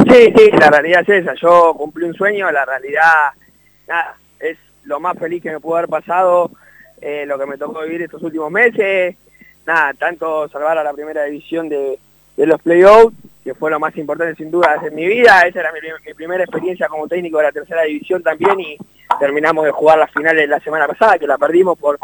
Sí, 0.10 0.34
sí, 0.36 0.52
la 0.60 0.70
realidad 0.70 1.02
es 1.02 1.24
esa, 1.24 1.34
yo 1.36 1.74
cumplí 1.78 2.06
un 2.06 2.14
sueño, 2.14 2.50
la 2.52 2.64
realidad, 2.64 3.32
nada, 3.88 4.16
lo 4.86 5.00
más 5.00 5.18
feliz 5.18 5.42
que 5.42 5.52
me 5.52 5.60
pudo 5.60 5.78
haber 5.78 5.90
pasado, 5.90 6.52
eh, 7.02 7.26
lo 7.26 7.38
que 7.38 7.46
me 7.46 7.58
tocó 7.58 7.82
vivir 7.82 8.04
estos 8.04 8.24
últimos 8.24 8.52
meses, 8.52 9.16
nada, 9.66 9.94
tanto 9.94 10.48
salvar 10.50 10.78
a 10.78 10.84
la 10.84 10.94
primera 10.94 11.24
división 11.24 11.70
de, 11.70 12.00
los 12.38 12.62
playoffs, 12.62 13.16
que 13.44 13.54
fue 13.54 13.72
lo 13.72 13.80
más 13.80 13.96
importante 13.98 14.36
sin 14.36 14.52
duda 14.52 14.82
en 14.84 14.96
mi 14.96 15.06
vida, 15.06 15.42
esa 15.42 15.62
era 15.62 15.72
mi, 15.72 16.14
primera 16.14 16.44
experiencia 16.44 16.88
como 16.88 17.08
técnico 17.08 17.38
de 17.38 17.44
la 17.46 17.52
tercera 17.52 17.84
división 17.84 18.22
también 18.22 18.60
y 18.60 18.78
terminamos 19.20 19.66
de 19.66 19.72
jugar 19.72 20.00
las 20.00 20.12
finales 20.12 20.50
la 20.50 20.60
semana 20.60 20.88
pasada, 20.88 21.18
que 21.18 21.28
la 21.28 21.38
perdimos 21.38 21.78
por, 21.78 21.98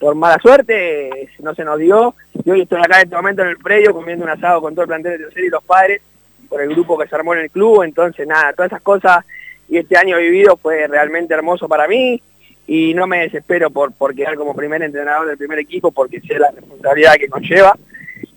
por 0.00 0.14
mala 0.14 0.38
suerte, 0.38 1.30
no 1.40 1.54
se 1.54 1.64
nos 1.64 1.78
dio, 1.78 2.14
y 2.44 2.50
hoy 2.50 2.62
estoy 2.62 2.80
acá 2.80 2.96
en 2.96 3.04
este 3.04 3.16
momento 3.16 3.42
en 3.42 3.48
el 3.48 3.58
predio 3.58 3.92
comiendo 3.92 4.24
un 4.24 4.30
asado 4.30 4.60
con 4.60 4.74
todo 4.74 4.82
el 4.82 4.88
plantel 4.88 5.12
de 5.12 5.24
tercera 5.24 5.46
y 5.46 5.50
los 5.50 5.64
padres, 5.64 6.02
por 6.48 6.60
el 6.60 6.70
grupo 6.70 6.96
que 6.96 7.08
se 7.08 7.14
armó 7.14 7.34
en 7.34 7.40
el 7.40 7.50
club, 7.50 7.82
entonces 7.82 8.26
nada, 8.26 8.52
todas 8.52 8.70
esas 8.70 8.82
cosas 8.82 9.24
y 9.68 9.78
este 9.78 9.96
año 9.96 10.18
vivido 10.18 10.56
fue 10.56 10.86
realmente 10.86 11.34
hermoso 11.34 11.68
para 11.68 11.88
mí 11.88 12.20
y 12.66 12.94
no 12.94 13.06
me 13.06 13.20
desespero 13.20 13.70
por, 13.70 13.92
por 13.92 14.14
quedar 14.14 14.36
como 14.36 14.54
primer 14.54 14.82
entrenador 14.82 15.26
del 15.26 15.38
primer 15.38 15.58
equipo 15.58 15.90
porque 15.90 16.20
sé 16.20 16.38
la 16.38 16.50
responsabilidad 16.50 17.14
que 17.14 17.28
conlleva 17.28 17.76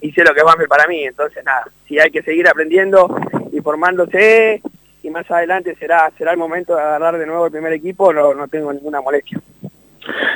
y 0.01 0.11
sé 0.11 0.23
lo 0.23 0.33
que 0.33 0.41
a 0.41 0.53
hacer 0.53 0.67
para 0.67 0.87
mí, 0.87 1.03
entonces 1.03 1.43
nada, 1.43 1.67
si 1.87 1.99
hay 1.99 2.11
que 2.11 2.21
seguir 2.21 2.47
aprendiendo 2.47 3.15
y 3.51 3.59
formándose 3.59 4.61
y 5.01 5.09
más 5.09 5.29
adelante 5.31 5.75
será 5.75 6.11
será 6.17 6.31
el 6.31 6.37
momento 6.37 6.75
de 6.75 6.81
agarrar 6.81 7.17
de 7.17 7.25
nuevo 7.25 7.45
el 7.45 7.51
primer 7.51 7.73
equipo, 7.73 8.13
no, 8.13 8.33
no 8.33 8.47
tengo 8.47 8.71
ninguna 8.73 9.01
molestia. 9.01 9.39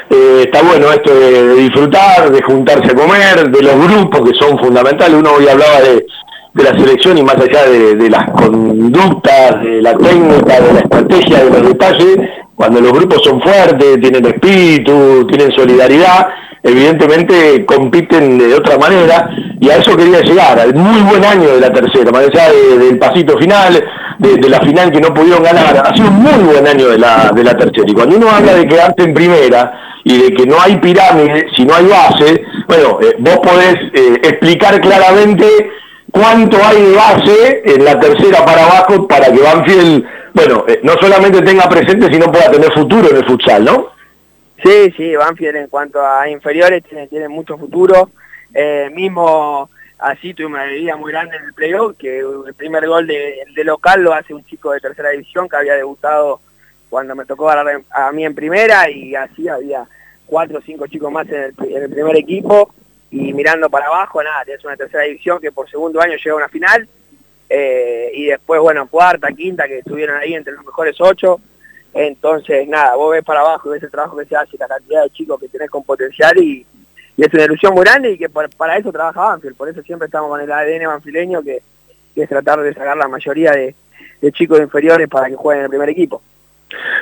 Eh, 0.10 0.44
está 0.46 0.62
bueno 0.62 0.92
esto 0.92 1.14
de, 1.14 1.56
disfrutar, 1.56 2.30
de 2.30 2.42
juntarse 2.44 2.92
a 2.92 2.96
comer, 2.96 3.50
de 3.50 3.62
los 3.64 3.88
grupos 3.88 4.30
que 4.30 4.36
son 4.38 4.60
fundamentales. 4.60 5.18
Uno 5.18 5.32
hoy 5.34 5.48
hablaba 5.48 5.82
de, 5.82 6.06
de 6.54 6.64
la 6.64 6.72
selección 6.78 7.18
y 7.18 7.24
más 7.24 7.36
allá 7.36 7.66
de, 7.68 8.10
las 8.10 8.30
conductas, 8.32 9.62
de 9.64 9.82
la 9.82 9.98
técnica, 9.98 10.62
de 10.62 10.74
la 10.74 10.80
estrategia, 10.80 11.44
de 11.46 11.50
los 11.50 11.68
detalles, 11.68 12.18
cuando 12.56 12.80
los 12.80 12.94
grupos 12.94 13.22
son 13.24 13.42
fuertes, 13.42 14.00
tienen 14.00 14.26
espíritu, 14.26 15.26
tienen 15.28 15.52
solidaridad, 15.52 16.28
evidentemente 16.62 17.66
compiten 17.66 18.38
de 18.38 18.54
otra 18.54 18.78
manera. 18.78 19.30
Y 19.60 19.70
a 19.70 19.78
eso 19.78 19.98
quería 19.98 20.22
llegar, 20.22 20.60
al 20.60 20.76
muy 20.76 21.02
buen 21.02 21.26
año 21.26 21.56
de 21.56 21.60
la 21.60 21.74
tercera, 21.74 22.12
más 22.12 22.28
allá 22.28 22.52
del 22.52 23.00
pasito 23.00 23.36
final, 23.38 23.84
de, 24.20 24.50
la 24.50 24.60
final 24.62 24.92
que 24.92 25.02
no 25.02 25.12
pudieron 25.12 25.42
ganar, 25.42 25.76
ha 25.86 25.96
sido 25.96 26.08
un 26.08 26.22
muy 26.22 26.54
buen 26.54 26.68
año 26.68 26.90
de 26.90 27.00
la, 27.00 27.32
de 27.34 27.44
la 27.44 27.58
tercera. 27.58 27.86
Y 27.88 27.94
cuando 27.94 28.18
uno 28.18 28.30
habla 28.30 28.54
de 28.54 28.68
quedarte 28.68 29.04
en 29.04 29.14
primera 29.16 29.80
y 30.04 30.18
de 30.20 30.34
que 30.34 30.46
no 30.46 30.62
hay 30.62 30.78
pirámide 30.78 31.48
si 31.56 31.66
no 31.66 31.74
hay 31.74 31.88
base, 31.88 32.44
bueno, 32.68 33.00
eh, 33.02 33.16
vos 33.18 33.40
podés 33.40 33.76
eh, 33.94 34.22
explicar 34.24 34.80
claramente 34.80 35.46
cuánto 36.14 36.58
hay 36.64 36.94
base 36.94 37.64
en 37.66 37.84
la 37.84 38.00
tercera 38.00 38.46
para 38.46 38.66
abajo 38.66 39.08
para 39.08 39.32
que 39.32 39.42
Banfield, 39.42 40.06
bueno, 40.34 40.64
eh, 40.68 40.80
no 40.84 40.94
solamente 41.02 41.42
tenga 41.42 41.68
presente, 41.68 42.08
sino 42.12 42.32
pueda 42.32 42.52
tener 42.52 42.72
futuro 42.72 43.10
en 43.10 43.18
el 43.18 43.26
futsal, 43.26 43.66
¿no? 43.66 43.88
Sí, 44.64 44.94
sí, 44.96 45.16
Banfield 45.16 45.56
en 45.56 45.68
cuanto 45.68 46.06
a 46.06 46.30
inferiores 46.30 46.84
tiene, 46.84 47.08
tiene 47.08 47.28
mucho 47.28 47.58
futuro. 47.58 48.12
Eh, 48.54 48.92
mismo 48.94 49.68
así 49.98 50.36
tuvimos 50.36 50.60
una 50.60 50.68
medida 50.68 50.96
muy 50.96 51.12
grande 51.12 51.36
en 51.36 51.46
el 51.46 51.54
playoff, 51.54 51.98
que 51.98 52.20
el 52.20 52.54
primer 52.54 52.88
gol 52.88 53.08
de, 53.08 53.64
local 53.64 54.04
lo 54.04 54.14
hace 54.14 54.36
un 54.36 54.46
chico 54.46 54.72
de 54.72 54.82
tercera 54.82 55.10
división 55.10 55.50
que 55.50 55.58
había 55.58 55.74
debutado 55.74 56.42
cuando 56.92 57.16
me 57.16 57.26
tocó 57.26 57.50
a, 57.50 58.12
mí 58.12 58.24
en 58.24 58.36
primera 58.36 58.88
y 58.88 59.16
así 59.16 59.48
había 59.48 59.84
cuatro 60.28 60.60
o 60.60 60.62
cinco 60.62 60.86
chicos 60.86 61.12
más 61.12 61.28
en 61.28 61.56
el 61.56 61.90
primer 61.90 62.16
equipo 62.18 62.72
y 63.14 63.32
mirando 63.32 63.70
para 63.70 63.86
abajo, 63.86 64.24
nada, 64.24 64.44
tienes 64.44 64.66
una 64.66 64.76
tercera 64.76 65.04
división 65.04 65.40
que 65.40 65.52
por 65.52 65.70
segundo 65.70 66.02
año 66.02 66.16
llega 66.16 66.34
a 66.34 66.38
una 66.38 66.50
final, 66.50 66.88
eh, 67.48 68.10
y 68.12 68.26
después, 68.26 68.60
bueno, 68.60 68.88
cuarta, 68.88 69.28
quinta, 69.32 69.68
que 69.68 69.80
estuvieron 69.80 70.18
ahí 70.18 70.34
entre 70.34 70.54
los 70.54 70.66
mejores 70.66 70.96
ocho, 71.00 71.40
entonces, 71.94 72.68
nada, 72.68 72.96
vos 72.96 73.12
ves 73.12 73.24
para 73.24 73.42
abajo 73.42 73.70
y 73.70 73.74
ves 73.74 73.84
el 73.84 73.92
trabajo 73.92 74.18
que 74.18 74.26
se 74.26 74.36
hace, 74.36 74.58
la 74.58 74.68
cantidad 74.68 75.04
de 75.04 75.12
chicos 75.12 75.40
que 75.40 75.48
tenés 75.48 75.70
con 75.70 75.84
potencial 75.84 76.36
y, 76.40 76.66
es 77.16 77.32
una 77.32 77.44
ilusión 77.44 77.76
muy 77.76 77.84
grande 77.84 78.14
y 78.14 78.18
que 78.18 78.28
para 78.30 78.76
eso 78.76 78.92
trabaja 78.92 79.22
Banfield, 79.22 79.56
por 79.56 79.70
eso 79.70 79.84
siempre 79.84 80.08
estamos 80.08 80.30
con 80.30 80.42
el 80.42 80.52
ADN 80.52 80.88
banfileño 80.88 81.44
que, 81.44 81.62
es 82.16 82.30
tratar 82.30 82.62
de 82.62 82.74
sacar 82.74 82.98
la 82.98 83.08
mayoría 83.08 83.52
de, 83.52 83.76
chicos 84.32 84.60
inferiores 84.60 85.08
para 85.08 85.28
que 85.28 85.36
jueguen 85.36 85.60
en 85.60 85.66
el 85.66 85.70
primer 85.70 85.90
equipo. 85.90 86.24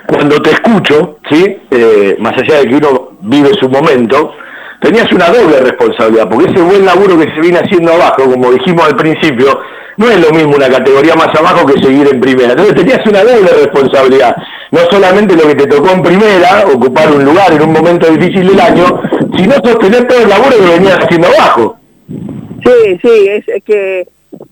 Cuando 0.07 0.41
te 0.41 0.49
escucho, 0.49 1.19
¿sí? 1.29 1.61
Eh, 1.71 2.17
más 2.19 2.33
allá 2.38 2.59
de 2.59 2.67
que 2.67 2.75
uno 2.75 3.11
vive 3.21 3.53
su 3.53 3.69
momento, 3.69 4.33
tenías 4.81 5.11
una 5.13 5.29
doble 5.29 5.59
responsabilidad, 5.59 6.27
porque 6.29 6.51
ese 6.51 6.61
buen 6.61 6.85
laburo 6.85 7.17
que 7.17 7.31
se 7.33 7.39
viene 7.39 7.59
haciendo 7.59 7.93
abajo, 7.93 8.23
como 8.25 8.51
dijimos 8.51 8.85
al 8.85 8.95
principio, 8.95 9.61
no 9.97 10.09
es 10.09 10.19
lo 10.19 10.31
mismo 10.31 10.55
una 10.55 10.69
categoría 10.69 11.15
más 11.15 11.29
abajo 11.37 11.65
que 11.65 11.81
seguir 11.81 12.07
en 12.11 12.19
primera. 12.19 12.51
Entonces 12.51 12.75
tenías 12.75 13.05
una 13.05 13.23
doble 13.23 13.49
responsabilidad. 13.51 14.35
No 14.71 14.79
solamente 14.89 15.35
lo 15.35 15.43
que 15.43 15.55
te 15.55 15.67
tocó 15.67 15.91
en 15.91 16.01
primera, 16.01 16.65
ocupar 16.73 17.11
un 17.11 17.23
lugar 17.23 17.51
en 17.51 17.61
un 17.61 17.73
momento 17.73 18.09
difícil 18.09 18.47
del 18.47 18.59
año, 18.59 19.01
sino 19.37 19.53
sostener 19.55 20.07
todo 20.07 20.21
el 20.21 20.29
laburo 20.29 20.57
que 20.57 20.71
venías 20.71 20.97
haciendo 20.97 21.27
abajo. 21.27 21.77
Sí, 22.07 22.99
sí, 23.01 23.27
es, 23.29 23.47
es 23.47 23.63
que 23.63 24.07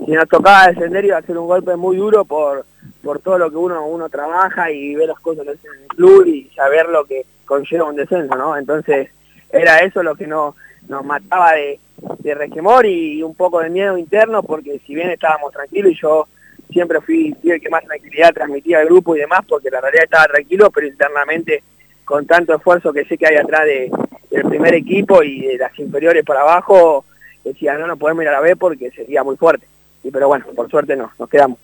nos 0.07 0.27
tocaba 0.27 0.68
descender 0.68 1.06
iba 1.06 1.18
a 1.18 1.22
ser 1.22 1.38
un 1.38 1.47
golpe 1.47 1.76
muy 1.76 1.97
duro 1.97 2.26
por, 2.26 2.65
por 3.03 3.19
todo 3.19 3.38
lo 3.38 3.49
que 3.49 3.57
uno, 3.57 3.85
uno 3.88 4.10
trabaja 4.10 4.69
y 4.72 4.95
ve 4.95 5.07
las 5.07 5.19
cosas 5.19 5.47
en 5.47 5.81
el 5.81 5.88
club 5.88 6.27
y 6.27 6.49
saber 6.56 6.88
lo 6.89 7.06
que 7.06 7.26
conlleva 7.45 7.85
un 7.85 7.95
descenso, 7.95 8.35
¿no? 8.35 8.57
Entonces 8.57 9.10
era 9.51 9.80
eso 9.80 10.03
lo 10.03 10.15
que 10.15 10.27
no, 10.27 10.55
nos 10.88 11.05
mataba 11.05 11.53
de, 11.53 11.80
de 12.19 12.89
y 12.89 13.23
un 13.23 13.35
poco 13.35 13.59
de 13.59 13.69
miedo 13.69 13.97
interno 13.97 14.43
porque 14.43 14.80
si 14.85 14.95
bien 14.95 15.09
estábamos 15.09 15.51
tranquilos 15.51 15.91
y 15.91 16.01
yo 16.01 16.27
siempre 16.71 17.01
fui, 17.01 17.35
el 17.43 17.61
que 17.61 17.69
más 17.69 17.84
tranquilidad 17.84 18.34
transmitía 18.34 18.80
al 18.80 18.85
grupo 18.85 19.15
y 19.15 19.19
demás 19.19 19.41
porque 19.47 19.69
la 19.69 19.81
realidad 19.81 20.05
estaba 20.05 20.26
tranquilo 20.26 20.69
pero 20.71 20.88
internamente 20.88 21.63
con 22.05 22.26
tanto 22.26 22.55
esfuerzo 22.55 22.93
que 22.93 23.05
sé 23.05 23.17
que 23.17 23.27
hay 23.27 23.35
atrás 23.35 23.65
de, 23.65 23.91
del 24.31 24.43
primer 24.43 24.73
equipo 24.73 25.23
y 25.23 25.41
de 25.41 25.57
las 25.57 25.77
inferiores 25.80 26.23
para 26.26 26.41
abajo 26.41 27.05
decía 27.43 27.77
no, 27.77 27.88
no 27.88 27.97
podemos 27.97 28.23
ir 28.23 28.30
a 28.30 28.34
la 28.34 28.41
B 28.41 28.55
porque 28.55 28.91
sería 28.91 29.23
muy 29.23 29.35
fuerte 29.38 29.65
y 30.03 30.11
pero 30.11 30.27
bueno, 30.27 30.45
por 30.55 30.69
suerte 30.69 30.95
no, 30.95 31.11
nos 31.19 31.30
quedamos. 31.30 31.59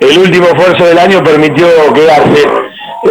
El 0.00 0.18
último 0.18 0.46
esfuerzo 0.46 0.86
del 0.86 0.98
año 0.98 1.22
permitió 1.22 1.66
quedarse. 1.92 2.46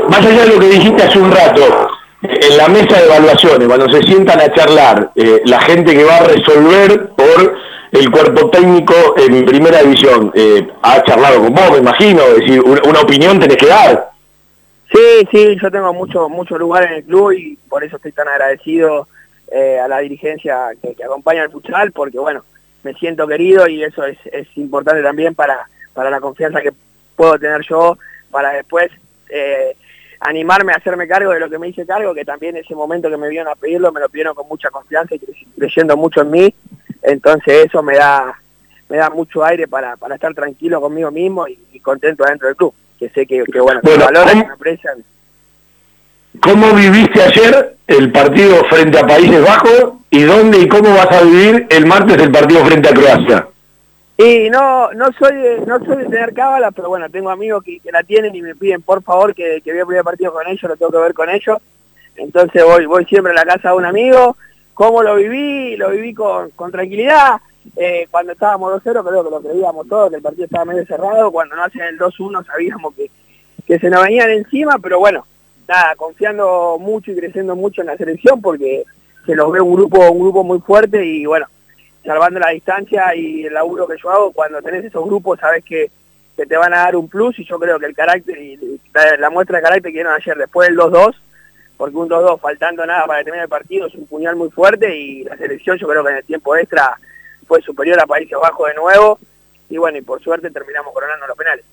Más 0.10 0.26
allá 0.26 0.46
de 0.46 0.54
lo 0.54 0.60
que 0.60 0.68
dijiste 0.68 1.04
hace 1.04 1.20
un 1.20 1.32
rato, 1.32 1.90
en 2.30 2.58
la 2.58 2.68
mesa 2.68 2.98
de 2.98 3.06
evaluaciones, 3.06 3.68
cuando 3.68 3.90
se 3.90 4.04
sientan 4.04 4.40
a 4.40 4.52
charlar, 4.54 5.12
eh, 5.16 5.42
la 5.46 5.60
gente 5.62 5.96
que 5.96 6.04
va 6.04 6.18
a 6.18 6.24
resolver 6.24 7.10
por 7.10 7.58
el 7.92 8.12
cuerpo 8.12 8.50
técnico 8.50 8.94
en 9.18 9.46
primera 9.46 9.82
división, 9.82 10.32
eh, 10.36 10.68
ha 10.82 11.02
charlado 11.04 11.42
con 11.42 11.54
vos, 11.54 11.72
me 11.72 11.78
imagino, 11.78 12.22
es 12.24 12.40
decir, 12.40 12.62
una, 12.62 13.00
opinión 13.00 13.40
tenés 13.40 13.58
que 13.58 13.68
dar. 13.68 14.10
Sí, 14.92 15.28
sí, 15.32 15.58
yo 15.62 15.72
tengo 15.72 15.94
mucho, 15.94 16.30
mucho 16.30 16.58
lugar 16.58 16.84
en 16.86 16.94
el 16.94 17.04
club 17.04 17.32
y 17.32 17.58
por 17.70 17.84
eso 17.84 17.96
estoy 17.96 18.12
tan 18.12 18.28
agradecido 18.28 19.08
eh, 19.52 19.80
a 19.80 19.88
la 19.88 20.00
dirigencia 20.00 20.70
que, 20.82 21.04
acompaña 21.04 21.44
al 21.44 21.52
futsal, 21.52 21.92
porque 21.92 22.20
bueno, 22.20 22.44
me 22.84 22.94
siento 22.94 23.28
querido 23.28 23.68
y 23.68 23.84
eso 23.84 24.06
es, 24.06 24.18
es 24.26 24.48
importante 24.58 25.02
también 25.02 25.34
para, 25.34 25.68
para 25.94 26.10
la 26.10 26.20
confianza 26.20 26.62
que 26.62 26.72
puedo 27.16 27.40
tener 27.40 27.62
yo 27.68 27.98
para 28.30 28.52
después 28.52 28.92
eh, 29.30 29.76
animarme 30.26 30.74
a 30.74 30.78
hacerme 30.78 31.08
cargo 31.08 31.32
de 31.32 31.40
lo 31.40 31.50
que 31.50 31.60
me 31.60 31.70
hice 31.70 31.86
cargo, 31.86 32.14
que 32.14 32.26
también 32.26 32.58
ese 32.58 32.76
momento 32.76 33.10
que 33.10 33.18
me 33.18 33.30
vieron 33.30 33.48
a 33.48 33.56
pedirlo 33.56 33.92
me 33.92 34.00
lo 34.00 34.10
pidieron 34.10 34.36
con 34.36 34.48
mucha 34.48 34.70
confianza 34.70 35.16
y 35.16 35.20
creyendo 35.58 35.96
mucho 35.96 36.22
en 36.22 36.32
mí, 36.32 36.56
entonces 37.04 37.66
eso 37.66 37.84
me 37.84 37.96
da 37.96 38.40
me 38.90 38.98
da 38.98 39.10
mucho 39.10 39.44
aire 39.44 39.68
para, 39.68 39.98
para 39.98 40.16
estar 40.16 40.34
tranquilo 40.34 40.80
conmigo 40.80 41.10
mismo 41.12 41.48
y, 41.48 41.80
contento 41.80 42.24
dentro 42.24 42.48
del 42.48 42.56
club, 42.56 42.74
que 42.98 43.10
sé 43.10 43.28
que, 43.28 43.44
bueno, 43.60 43.80
que 43.82 43.98
valoran 43.98 44.38
y 44.38 44.46
me 44.46 44.54
aprecian. 44.54 45.04
¿Cómo 46.42 46.74
viviste 46.74 47.22
ayer 47.22 47.76
el 47.86 48.12
partido 48.12 48.64
frente 48.66 48.98
a 48.98 49.06
Países 49.06 49.44
Bajos 49.44 49.94
y 50.10 50.24
dónde 50.24 50.60
y 50.60 50.68
cómo 50.68 50.90
vas 50.96 51.12
a 51.12 51.22
vivir 51.22 51.68
el 51.70 51.86
martes 51.86 52.18
el 52.18 52.32
partido 52.32 52.66
frente 52.66 52.90
a 52.90 52.94
Croacia? 52.94 53.48
Y 54.18 54.50
no, 54.50 54.92
no 54.94 55.12
soy 55.20 55.36
de, 55.36 55.60
no 55.66 55.78
soy 55.84 55.98
de 55.98 56.06
tener 56.06 56.34
cábala, 56.34 56.72
pero 56.72 56.88
bueno, 56.88 57.10
tengo 57.10 57.30
amigos 57.30 57.64
que, 57.64 57.82
la 57.92 58.04
tienen 58.04 58.34
y 58.34 58.42
me 58.42 58.56
piden 58.56 58.82
por 58.82 59.04
favor 59.04 59.36
que, 59.36 59.62
que 59.62 59.74
vea 59.74 59.82
el 59.82 59.88
primer 59.88 60.06
partido 60.06 60.32
con 60.32 60.48
ellos, 60.48 60.64
lo 60.64 60.78
tengo 60.78 60.92
que 60.92 60.98
ver 60.98 61.14
con 61.14 61.30
ellos. 61.30 61.58
Entonces 62.16 62.64
voy, 62.64 62.86
voy 62.86 63.06
siempre 63.06 63.34
a 63.34 63.36
la 63.36 63.44
casa 63.44 63.70
de 63.70 63.76
un 63.76 63.86
amigo. 63.86 64.38
¿Cómo 64.74 65.04
lo 65.04 65.16
viví? 65.16 65.76
Lo 65.76 65.92
viví 65.92 66.14
con, 66.14 66.50
con 66.52 66.72
tranquilidad. 66.72 67.42
Eh, 67.76 68.08
cuando 68.10 68.34
estábamos 68.34 68.74
2-0 68.84 69.04
creo 69.06 69.24
que 69.24 69.30
lo 69.30 69.42
creíamos 69.42 69.88
todos, 69.88 70.10
que 70.10 70.18
el 70.18 70.22
partido 70.22 70.46
estaba 70.46 70.66
medio 70.66 70.86
cerrado. 70.86 71.32
Cuando 71.32 71.56
no 71.56 71.64
hacían 71.64 71.88
el 71.88 72.00
2-1 72.00 72.46
sabíamos 72.46 72.94
que, 72.96 73.10
que 73.66 73.80
se 73.80 73.90
nos 73.90 74.04
venían 74.04 74.30
encima, 74.30 74.78
pero 74.82 75.00
bueno, 75.00 75.26
nada, 75.68 75.96
confiando 75.96 76.78
mucho 76.80 77.12
y 77.12 77.16
creciendo 77.16 77.56
mucho 77.56 77.82
en 77.82 77.88
la 77.88 77.98
selección 77.98 78.42
porque 78.42 78.84
se 79.26 79.36
los 79.36 79.52
ve 79.52 79.60
un 79.60 79.76
grupo, 79.76 80.10
un 80.12 80.20
grupo 80.20 80.44
muy 80.44 80.60
fuerte 80.60 81.06
y 81.06 81.26
bueno, 81.26 81.48
salvando 82.06 82.40
la 82.40 82.50
distancia 82.50 83.16
y 83.16 83.46
el 83.46 83.54
laburo 83.54 83.88
que 83.88 83.98
yo 84.02 84.10
hago, 84.12 84.32
cuando 84.32 84.62
tenés 84.62 84.86
esos 84.86 85.04
grupos 85.06 85.40
sabes 85.40 85.64
que, 85.64 85.90
te 86.36 86.58
van 86.58 86.74
a 86.74 86.80
dar 86.80 86.98
un 86.98 87.08
plus 87.08 87.40
y 87.40 87.46
yo 87.46 87.58
creo 87.58 87.80
que 87.80 87.86
el 87.86 87.96
carácter 87.96 88.38
y 88.38 88.60
la, 89.18 89.30
muestra 89.30 89.58
de 89.58 89.64
carácter 89.64 89.90
que 89.90 89.98
dieron 90.00 90.14
ayer 90.14 90.36
después 90.36 90.68
del 90.68 90.78
2-2, 90.78 91.16
porque 91.78 91.96
un 91.96 92.10
2-2 92.10 92.42
faltando 92.42 92.86
nada 92.86 93.06
para 93.06 93.24
terminar 93.24 93.46
el 93.46 93.50
partido 93.50 93.88
es 93.88 93.96
un 93.96 94.06
puñal 94.06 94.36
muy 94.36 94.50
fuerte 94.50 94.94
y 94.98 95.24
la 95.24 95.38
selección 95.38 95.78
yo 95.78 95.88
creo 95.88 96.04
que 96.04 96.12
en 96.12 96.18
el 96.18 96.26
tiempo 96.26 96.54
extra 96.58 96.98
fue 97.48 97.62
superior 97.62 98.02
a 98.02 98.06
Países 98.06 98.38
Bajos 98.38 98.68
de 98.68 98.76
nuevo 98.76 99.18
y 99.70 99.78
bueno, 99.78 99.98
y 99.98 100.02
por 100.02 100.22
suerte 100.22 100.52
terminamos 100.52 100.94
coronando 100.94 101.26
los 101.26 101.38
penales. 101.38 101.64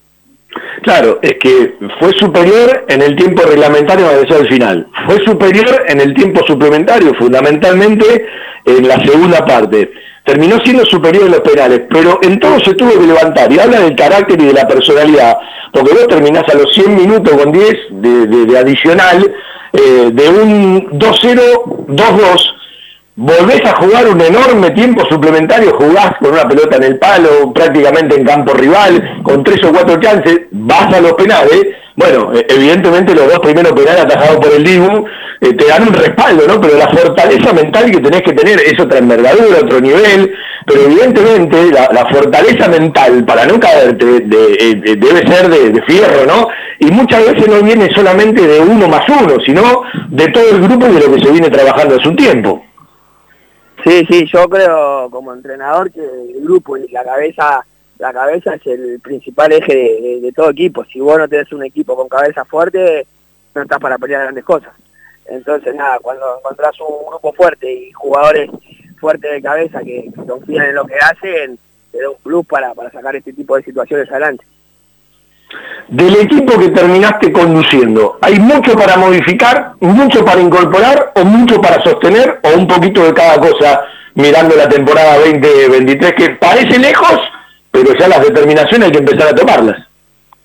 Claro, 0.82 1.18
es 1.22 1.34
que 1.40 1.74
fue 1.98 2.12
superior 2.12 2.84
en 2.88 3.02
el 3.02 3.16
tiempo 3.16 3.42
reglamentario 3.42 4.06
al 4.08 4.48
final. 4.48 4.86
Fue 5.06 5.24
superior 5.24 5.84
en 5.88 6.00
el 6.00 6.14
tiempo 6.14 6.46
suplementario, 6.46 7.14
fundamentalmente 7.14 8.26
en 8.64 8.86
la 8.86 8.96
segunda 9.04 9.44
parte 9.44 9.90
terminó 10.24 10.58
siendo 10.64 10.84
superior 10.84 11.24
en 11.24 11.32
los 11.32 11.40
penales, 11.40 11.82
pero 11.90 12.20
en 12.22 12.38
todo 12.38 12.60
se 12.60 12.74
tuvo 12.74 12.92
que 12.92 13.06
levantar, 13.06 13.52
y 13.52 13.58
habla 13.58 13.80
del 13.80 13.96
carácter 13.96 14.40
y 14.40 14.46
de 14.46 14.52
la 14.52 14.66
personalidad, 14.66 15.38
porque 15.72 15.92
vos 15.92 16.08
terminás 16.08 16.44
a 16.48 16.56
los 16.56 16.72
100 16.74 16.96
minutos 16.96 17.36
con 17.36 17.52
10 17.52 17.76
de, 17.90 18.58
adicional, 18.58 19.34
eh, 19.72 20.10
de 20.12 20.28
un 20.28 20.90
2-0, 20.98 21.86
2-2, 21.88 22.54
volvés 23.16 23.60
a 23.64 23.76
jugar 23.76 24.08
un 24.08 24.20
enorme 24.20 24.70
tiempo 24.70 25.04
suplementario, 25.08 25.76
jugás 25.76 26.12
con 26.20 26.32
una 26.32 26.48
pelota 26.48 26.76
en 26.76 26.84
el 26.84 26.98
palo, 26.98 27.52
prácticamente 27.52 28.16
en 28.16 28.24
campo 28.24 28.54
rival, 28.54 29.22
con 29.22 29.42
tres 29.44 29.62
o 29.64 29.72
cuatro 29.72 30.00
chances, 30.00 30.42
vas 30.50 30.92
a 30.94 31.00
los 31.00 31.12
penales, 31.14 31.62
bueno, 32.02 32.32
eh, 32.34 32.46
evidentemente 32.48 33.14
los 33.14 33.28
dos 33.28 33.38
primeros 33.38 33.72
penales 33.72 34.02
atajados 34.02 34.38
por 34.38 34.52
el 34.52 34.64
Dibu 34.64 35.06
eh, 35.40 35.52
te 35.54 35.66
dan 35.66 35.86
un 35.86 35.94
respaldo, 35.94 36.46
¿no? 36.48 36.60
Pero 36.60 36.76
la 36.76 36.88
fortaleza 36.88 37.52
mental 37.52 37.90
que 37.90 38.00
tenés 38.00 38.22
que 38.22 38.32
tener 38.32 38.60
es 38.60 38.78
otra 38.80 38.98
envergadura, 38.98 39.58
otro 39.62 39.80
nivel, 39.80 40.34
pero 40.66 40.82
evidentemente 40.82 41.70
la, 41.70 42.06
fortaleza 42.12 42.68
mental 42.68 43.24
para 43.24 43.46
no 43.46 43.58
caerte 43.60 44.16
eh, 44.16 44.74
debe 44.96 45.26
ser 45.26 45.48
de, 45.48 45.82
fierro, 45.82 46.26
¿no? 46.26 46.48
Y 46.80 46.86
muchas 46.86 47.24
veces 47.24 47.48
no 47.48 47.62
viene 47.62 47.88
solamente 47.94 48.46
de 48.46 48.60
uno 48.60 48.88
más 48.88 49.08
uno, 49.08 49.36
sino 49.44 49.82
de 50.08 50.28
todo 50.28 50.50
el 50.50 50.60
grupo 50.62 50.86
y 50.86 50.94
de 50.94 51.00
lo 51.06 51.14
que 51.14 51.24
se 51.24 51.30
viene 51.30 51.50
trabajando 51.50 51.96
hace 51.96 52.08
un 52.08 52.16
tiempo. 52.16 52.64
Sí, 53.84 54.06
sí, 54.08 54.26
yo 54.32 54.48
creo 54.48 55.08
como 55.10 55.32
entrenador 55.32 55.90
que 55.90 56.00
el 56.00 56.42
grupo 56.42 56.76
y 56.76 56.88
la 56.90 57.04
cabeza 57.04 57.64
la 58.02 58.12
cabeza 58.12 58.56
es 58.56 58.66
el 58.66 58.98
principal 59.00 59.52
eje 59.52 59.72
de, 60.20 60.32
todo 60.34 60.50
equipo. 60.50 60.84
Si 60.86 60.98
vos 60.98 61.16
no 61.16 61.28
tenés 61.28 61.52
un 61.52 61.62
equipo 61.62 61.94
con 61.94 62.08
cabeza 62.08 62.44
fuerte, 62.44 63.06
no 63.54 63.62
estás 63.62 63.78
para 63.78 63.96
pelear 63.96 64.22
grandes 64.22 64.42
cosas. 64.42 64.72
Entonces, 65.26 65.72
nada, 65.76 66.00
cuando 66.02 66.38
encontrás 66.38 66.72
un 66.80 67.06
grupo 67.08 67.32
fuerte 67.32 67.72
y 67.72 67.92
jugadores 67.92 68.50
fuertes 68.98 69.30
de 69.30 69.40
cabeza 69.40 69.80
que, 69.84 70.10
confían 70.26 70.66
en 70.66 70.74
lo 70.74 70.84
que 70.84 70.96
hacen, 70.96 71.56
te 71.92 72.02
da 72.02 72.10
un 72.10 72.16
plus 72.16 72.44
para, 72.44 72.74
para 72.74 72.90
sacar 72.90 73.14
este 73.14 73.32
tipo 73.32 73.56
de 73.56 73.62
situaciones 73.62 74.10
adelante. 74.10 74.44
Del 75.86 76.16
equipo 76.16 76.58
que 76.58 76.70
terminaste 76.70 77.30
conduciendo, 77.30 78.18
¿hay 78.20 78.36
mucho 78.40 78.74
para 78.74 78.96
modificar, 78.96 79.74
mucho 79.78 80.24
para 80.24 80.40
incorporar 80.40 81.12
o 81.14 81.24
mucho 81.24 81.60
para 81.60 81.80
sostener 81.84 82.40
o 82.42 82.58
un 82.58 82.66
poquito 82.66 83.04
de 83.04 83.14
cada 83.14 83.38
cosa 83.38 83.84
mirando 84.14 84.56
la 84.56 84.68
temporada 84.68 85.18
2023 85.18 86.12
que 86.14 86.30
parece 86.30 86.80
lejos, 86.80 87.20
pero 87.72 87.98
ya 87.98 88.06
las 88.06 88.22
determinaciones 88.22 88.86
hay 88.86 88.92
que 88.92 88.98
empezar 88.98 89.28
a 89.28 89.34
tomarlas. 89.34 89.88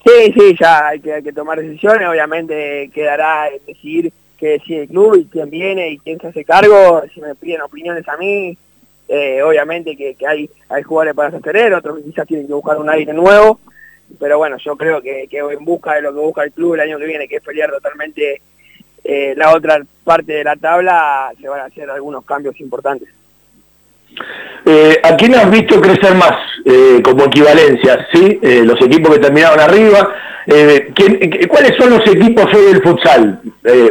Sí, 0.04 0.34
sí, 0.34 0.56
ya 0.60 0.88
hay 0.88 1.00
que, 1.02 1.22
que 1.22 1.34
tomar 1.34 1.62
decisiones, 1.62 2.08
obviamente 2.08 2.90
quedará 2.94 3.50
en 3.50 3.60
decidir 3.68 4.12
qué 4.38 4.50
decide 4.50 4.84
el 4.84 4.88
club 4.88 5.18
y 5.18 5.26
quién 5.26 5.50
viene 5.50 5.90
y 5.90 5.98
quién 6.00 6.20
se 6.20 6.28
hace 6.28 6.46
cargo, 6.46 7.04
si 7.14 7.20
me 7.20 7.36
piden 7.36 7.62
opiniones 7.62 8.08
a 8.08 8.16
mí, 8.18 8.58
eh, 9.10 9.42
obviamente 9.42 9.96
que, 9.96 10.16
hay, 10.26 10.50
hay 10.70 10.84
jugadores 10.84 11.16
para 11.16 11.32
sostener, 11.32 11.74
otros 11.74 11.98
que 11.98 12.04
quizás 12.06 12.28
tienen 12.28 12.48
que 12.48 12.54
buscar 12.54 12.78
un 12.78 12.90
aire 12.90 13.14
nuevo, 13.14 13.60
pero 14.20 14.38
bueno, 14.38 14.58
yo 14.58 14.78
creo 14.78 15.02
que, 15.02 15.28
que 15.30 15.40
en 15.40 15.66
busca 15.66 15.96
de 15.96 16.02
lo 16.02 16.14
que 16.14 16.20
busca 16.20 16.44
el 16.44 16.52
club 16.52 16.76
el 16.76 16.82
año 16.82 16.98
que 16.98 17.06
viene, 17.06 17.28
que 17.28 17.38
es 17.38 17.44
pelear 17.44 17.70
totalmente 17.72 18.42
eh, 19.04 19.34
la 19.36 19.54
otra 19.54 19.82
parte 20.04 20.34
de 20.34 20.44
la 20.44 20.56
tabla, 20.56 21.32
se 21.40 21.48
van 21.48 21.62
a 21.62 21.66
hacer 21.66 21.90
algunos 21.90 22.26
cambios 22.26 22.60
importantes. 22.60 23.10
Eh, 24.66 25.00
¿A 25.04 25.16
quién 25.16 25.36
has 25.36 25.50
visto 25.50 25.80
crecer 25.80 26.14
más 26.16 26.34
eh, 26.66 27.02
como 27.04 27.26
equivalencia? 27.26 28.06
¿sí? 28.12 28.40
Eh, 28.42 28.64
los 28.66 28.82
equipos 28.82 29.14
que 29.14 29.20
terminaron 29.20 29.60
arriba. 29.60 30.14
¿Cuáles 31.50 31.76
son 31.78 31.90
los 31.90 32.08
equipos 32.08 32.46
hoy 32.54 32.66
del 32.68 32.82
futsal? 32.82 33.42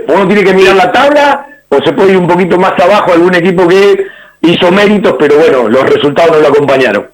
uno 0.08 0.26
tiene 0.26 0.42
que 0.42 0.54
mirar 0.54 0.74
la 0.74 0.90
tabla 0.90 1.46
o 1.68 1.76
se 1.82 1.92
puede 1.92 2.12
ir 2.12 2.16
un 2.16 2.26
poquito 2.26 2.56
más 2.56 2.72
abajo 2.80 3.12
algún 3.12 3.34
equipo 3.34 3.68
que 3.68 4.06
hizo 4.40 4.70
méritos, 4.70 5.16
pero 5.18 5.36
bueno, 5.36 5.68
los 5.68 5.82
resultados 5.82 6.32
no 6.32 6.40
lo 6.40 6.48
acompañaron. 6.48 7.08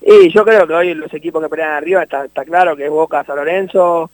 Y 0.00 0.32
yo 0.32 0.44
creo 0.44 0.66
que 0.66 0.74
hoy 0.74 0.94
los 0.94 1.12
equipos 1.14 1.42
que 1.42 1.48
pelean 1.48 1.72
arriba 1.72 2.02
está, 2.02 2.24
está 2.24 2.44
claro 2.44 2.76
que 2.76 2.86
es 2.86 2.90
Boca, 2.90 3.22
San 3.24 3.36
Lorenzo, 3.36 4.10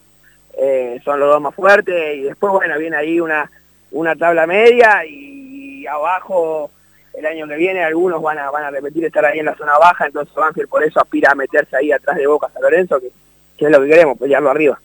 eh, 0.58 1.00
son 1.04 1.20
los 1.20 1.30
dos 1.30 1.40
más 1.40 1.54
fuertes 1.54 2.16
y 2.16 2.22
después 2.22 2.52
bueno 2.52 2.78
viene 2.78 2.96
ahí 2.96 3.20
una, 3.20 3.50
una 3.90 4.14
tabla 4.16 4.46
media 4.46 5.04
y 5.06 5.86
abajo 5.86 6.70
el 7.14 7.26
año 7.26 7.46
que 7.46 7.56
viene 7.56 7.84
algunos 7.84 8.22
van 8.22 8.38
a, 8.38 8.50
van 8.50 8.64
a 8.64 8.70
repetir 8.70 9.04
estar 9.04 9.24
ahí 9.24 9.38
en 9.38 9.46
la 9.46 9.56
zona 9.56 9.78
baja, 9.78 10.06
entonces 10.06 10.34
Banfield 10.34 10.68
por 10.68 10.82
eso 10.82 11.00
aspira 11.00 11.32
a 11.32 11.34
meterse 11.34 11.76
ahí 11.76 11.92
atrás 11.92 12.16
de 12.16 12.26
Boca 12.26 12.48
San 12.52 12.62
Lorenzo, 12.62 13.00
que, 13.00 13.08
que 13.56 13.66
es 13.66 13.70
lo 13.70 13.80
que 13.80 13.88
queremos, 13.88 14.18
pelearlo 14.18 14.50
arriba. 14.50 14.78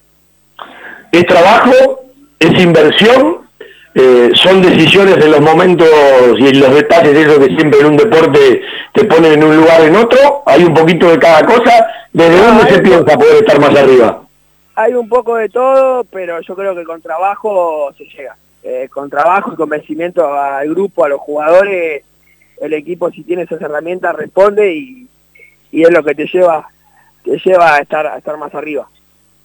Es 1.12 1.26
trabajo, 1.26 1.72
es 2.40 2.60
inversión, 2.60 3.48
eh, 3.95 4.30
son 4.36 4.62
decisiones 4.62 5.18
en 5.18 5.32
los 5.32 5.41
momentos 5.41 5.90
y 6.38 6.48
en 6.48 6.60
los 6.60 6.74
detalles, 6.74 7.16
eso 7.16 7.40
que 7.40 7.56
siempre 7.56 7.80
en 7.80 7.86
un 7.88 7.98
deporte 7.98 8.62
te 8.94 9.06
ponen 9.06 9.34
en 9.34 9.44
un 9.44 9.58
lugar 9.58 9.82
en 9.82 9.95
otro, 9.95 10.44
hay 10.45 10.64
un 10.64 10.74
poquito 10.74 11.10
de 11.10 11.20
cada 11.20 11.45
cosa, 11.45 11.88
¿desde 12.12 12.38
dónde 12.38 12.70
se 12.70 12.82
piensa 12.82 13.18
poder 13.18 13.38
estar 13.38 13.60
más 13.60 13.76
arriba? 13.76 14.22
Hay 14.76 14.94
un 14.94 15.10
poco 15.10 15.38
de 15.38 15.49
todo, 15.49 16.04
pero 16.04 16.40
yo 16.41 16.56
creo 16.56 16.76
que 16.76 16.84
con 16.84 17.02
trabajo 17.02 17.91
se 17.98 18.04
llega. 18.06 18.36
Eh, 18.64 18.90
con 18.90 19.10
trabajo 19.10 19.54
y 19.54 19.56
convencimiento 19.56 20.32
al 20.34 20.70
grupo, 20.70 21.06
a 21.06 21.10
los 21.10 21.22
jugadores, 21.22 22.04
el 22.61 22.73
equipo 22.73 23.11
si 23.11 23.23
tiene 23.23 23.43
esas 23.43 23.61
herramientas 23.61 24.15
responde 24.15 24.73
y, 24.73 25.07
y 25.71 25.84
es 25.84 25.91
lo 25.91 26.03
que 26.03 26.15
te 26.15 26.25
lleva 26.25 26.67
te 27.23 27.38
lleva 27.43 27.75
a 27.75 27.79
estar 27.79 28.07
a 28.07 28.17
estar 28.17 28.38
más 28.38 28.53
arriba. 28.55 28.88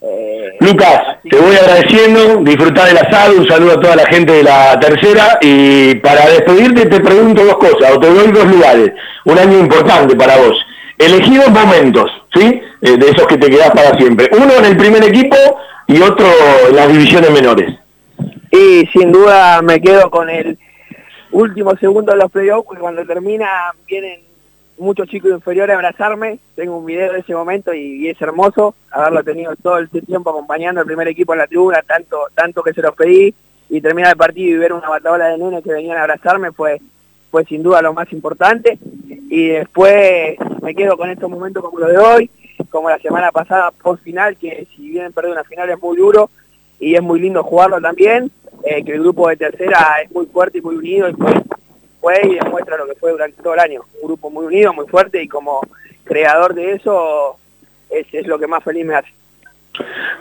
Eh, 0.04 0.56
Lucas, 0.58 1.18
te 1.30 1.36
voy 1.36 1.54
agradeciendo, 1.54 2.38
disfrutar 2.42 2.88
del 2.88 2.98
asado, 2.98 3.38
un 3.38 3.46
saludo 3.46 3.72
a 3.72 3.80
toda 3.80 3.96
la 3.96 4.06
gente 4.06 4.32
de 4.32 4.42
la 4.42 4.78
tercera 4.80 5.38
y 5.40 5.94
para 5.96 6.28
despedirte 6.28 6.86
te 6.86 7.00
pregunto 7.00 7.44
dos 7.44 7.56
cosas, 7.58 7.92
o 7.94 8.00
te 8.00 8.12
doy 8.12 8.32
dos 8.32 8.46
lugares, 8.46 8.92
un 9.26 9.38
año 9.38 9.60
importante 9.60 10.16
para 10.16 10.36
vos. 10.38 10.56
Elegí 10.98 11.36
dos 11.36 11.50
momentos, 11.50 12.10
¿sí? 12.34 12.60
Eh, 12.80 12.96
de 12.96 13.10
esos 13.10 13.26
que 13.28 13.38
te 13.38 13.48
quedás 13.48 13.70
para 13.70 13.96
siempre. 13.96 14.28
Uno 14.32 14.54
en 14.58 14.64
el 14.64 14.76
primer 14.76 15.04
equipo 15.04 15.36
y 15.86 16.00
otro 16.02 16.26
en 16.68 16.76
las 16.76 16.88
divisiones 16.88 17.30
menores. 17.30 17.72
Y 18.50 18.86
sin 18.92 19.12
duda 19.12 19.62
me 19.62 19.80
quedo 19.80 20.10
con 20.10 20.28
el 20.28 20.58
último 21.32 21.74
segundo 21.76 22.12
de 22.12 22.18
los 22.18 22.30
playoffs, 22.30 22.66
porque 22.66 22.80
cuando 22.80 23.04
termina 23.04 23.72
vienen 23.86 24.20
muchos 24.78 25.08
chicos 25.08 25.30
inferiores 25.30 25.74
a 25.74 25.78
abrazarme, 25.78 26.38
tengo 26.54 26.78
un 26.78 26.86
video 26.86 27.12
de 27.12 27.20
ese 27.20 27.34
momento 27.34 27.72
y, 27.74 28.08
es 28.08 28.20
hermoso 28.20 28.74
haberlo 28.90 29.22
tenido 29.22 29.54
todo 29.56 29.78
el 29.78 29.88
tiempo 29.88 30.30
acompañando 30.30 30.80
al 30.80 30.86
primer 30.86 31.08
equipo 31.08 31.32
en 31.32 31.40
la 31.40 31.46
tribuna, 31.46 31.82
tanto, 31.82 32.26
tanto 32.34 32.62
que 32.62 32.72
se 32.72 32.82
los 32.82 32.94
pedí, 32.94 33.34
y 33.68 33.80
terminar 33.80 34.12
el 34.12 34.18
partido 34.18 34.56
y 34.56 34.58
ver 34.58 34.72
una 34.72 34.88
batabola 34.88 35.28
de 35.28 35.38
nenes 35.38 35.64
que 35.64 35.72
venían 35.72 35.96
a 35.96 36.02
abrazarme 36.02 36.52
fue, 36.52 36.80
fue 37.30 37.44
sin 37.44 37.62
duda 37.62 37.80
lo 37.80 37.94
más 37.94 38.12
importante. 38.12 38.78
Y 39.30 39.48
después 39.48 40.36
me 40.60 40.74
quedo 40.74 40.98
con 40.98 41.08
estos 41.08 41.30
momentos 41.30 41.64
como 41.64 41.78
lo 41.78 41.86
de 41.88 41.96
hoy, 41.96 42.30
como 42.68 42.90
la 42.90 42.98
semana 42.98 43.32
pasada 43.32 43.70
post 43.70 44.02
final, 44.02 44.36
que 44.36 44.66
si 44.76 44.90
bien 44.90 45.12
perder 45.12 45.32
una 45.32 45.44
final 45.44 45.70
es 45.70 45.80
muy 45.80 45.96
duro 45.96 46.28
y 46.78 46.94
es 46.94 47.02
muy 47.02 47.20
lindo 47.20 47.42
jugarlo 47.42 47.80
también, 47.80 48.30
eh, 48.64 48.84
que 48.84 48.92
el 48.92 49.00
grupo 49.00 49.28
de 49.28 49.36
tercera 49.36 49.96
es 50.04 50.10
muy 50.12 50.26
fuerte 50.26 50.58
y 50.58 50.62
muy 50.62 50.76
unido 50.76 51.08
y 51.08 51.12
fue, 51.14 51.32
fue 52.00 52.14
y 52.24 52.34
demuestra 52.34 52.76
lo 52.76 52.86
que 52.86 52.94
fue 52.94 53.12
durante 53.12 53.42
todo 53.42 53.54
el 53.54 53.60
año. 53.60 53.82
Un 54.00 54.08
grupo 54.08 54.30
muy 54.30 54.46
unido, 54.46 54.72
muy 54.72 54.86
fuerte 54.86 55.22
y 55.22 55.28
como 55.28 55.60
creador 56.04 56.54
de 56.54 56.72
eso 56.72 57.36
es, 57.90 58.26
lo 58.26 58.38
que 58.38 58.46
más 58.46 58.62
feliz 58.62 58.84
me 58.84 58.94
hace. 58.94 59.08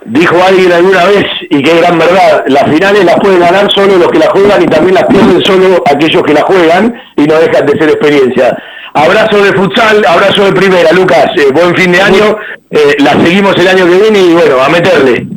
Dijo 0.06 0.36
alguien 0.42 0.72
alguna 0.72 1.06
vez, 1.06 1.26
y 1.50 1.62
qué 1.62 1.78
gran 1.78 2.00
verdad, 2.00 2.46
las 2.48 2.64
finales 2.64 3.04
las 3.04 3.20
pueden 3.20 3.40
ganar 3.40 3.72
solo 3.72 3.98
los 3.98 4.10
que 4.10 4.20
las 4.20 4.30
juegan 4.30 4.62
y 4.64 4.66
también 4.66 4.96
las 4.96 5.06
pierden 5.06 5.42
solo 5.42 5.84
aquellos 5.86 6.24
que 6.24 6.34
las 6.34 6.44
juegan 6.44 7.02
y 7.18 7.24
no 7.24 7.36
dejan 7.36 7.66
de 7.66 7.78
ser 7.78 7.90
experiencia. 7.90 8.58
Abrazo 8.94 9.42
de 9.42 9.54
futsal, 9.54 10.04
abrazo 10.06 10.46
de 10.46 10.54
primera, 10.54 10.92
Lucas, 10.92 11.28
eh, 11.38 11.52
buen 11.54 11.76
fin 11.76 11.92
de 11.92 12.02
año, 12.02 12.38
eh, 12.70 12.96
la 13.00 13.12
seguimos 13.24 13.56
el 13.58 13.68
año 13.68 13.86
que 13.86 14.00
viene 14.00 14.20
y 14.20 14.34
bueno, 14.34 14.62
a 14.62 14.70
meterle. 14.70 15.28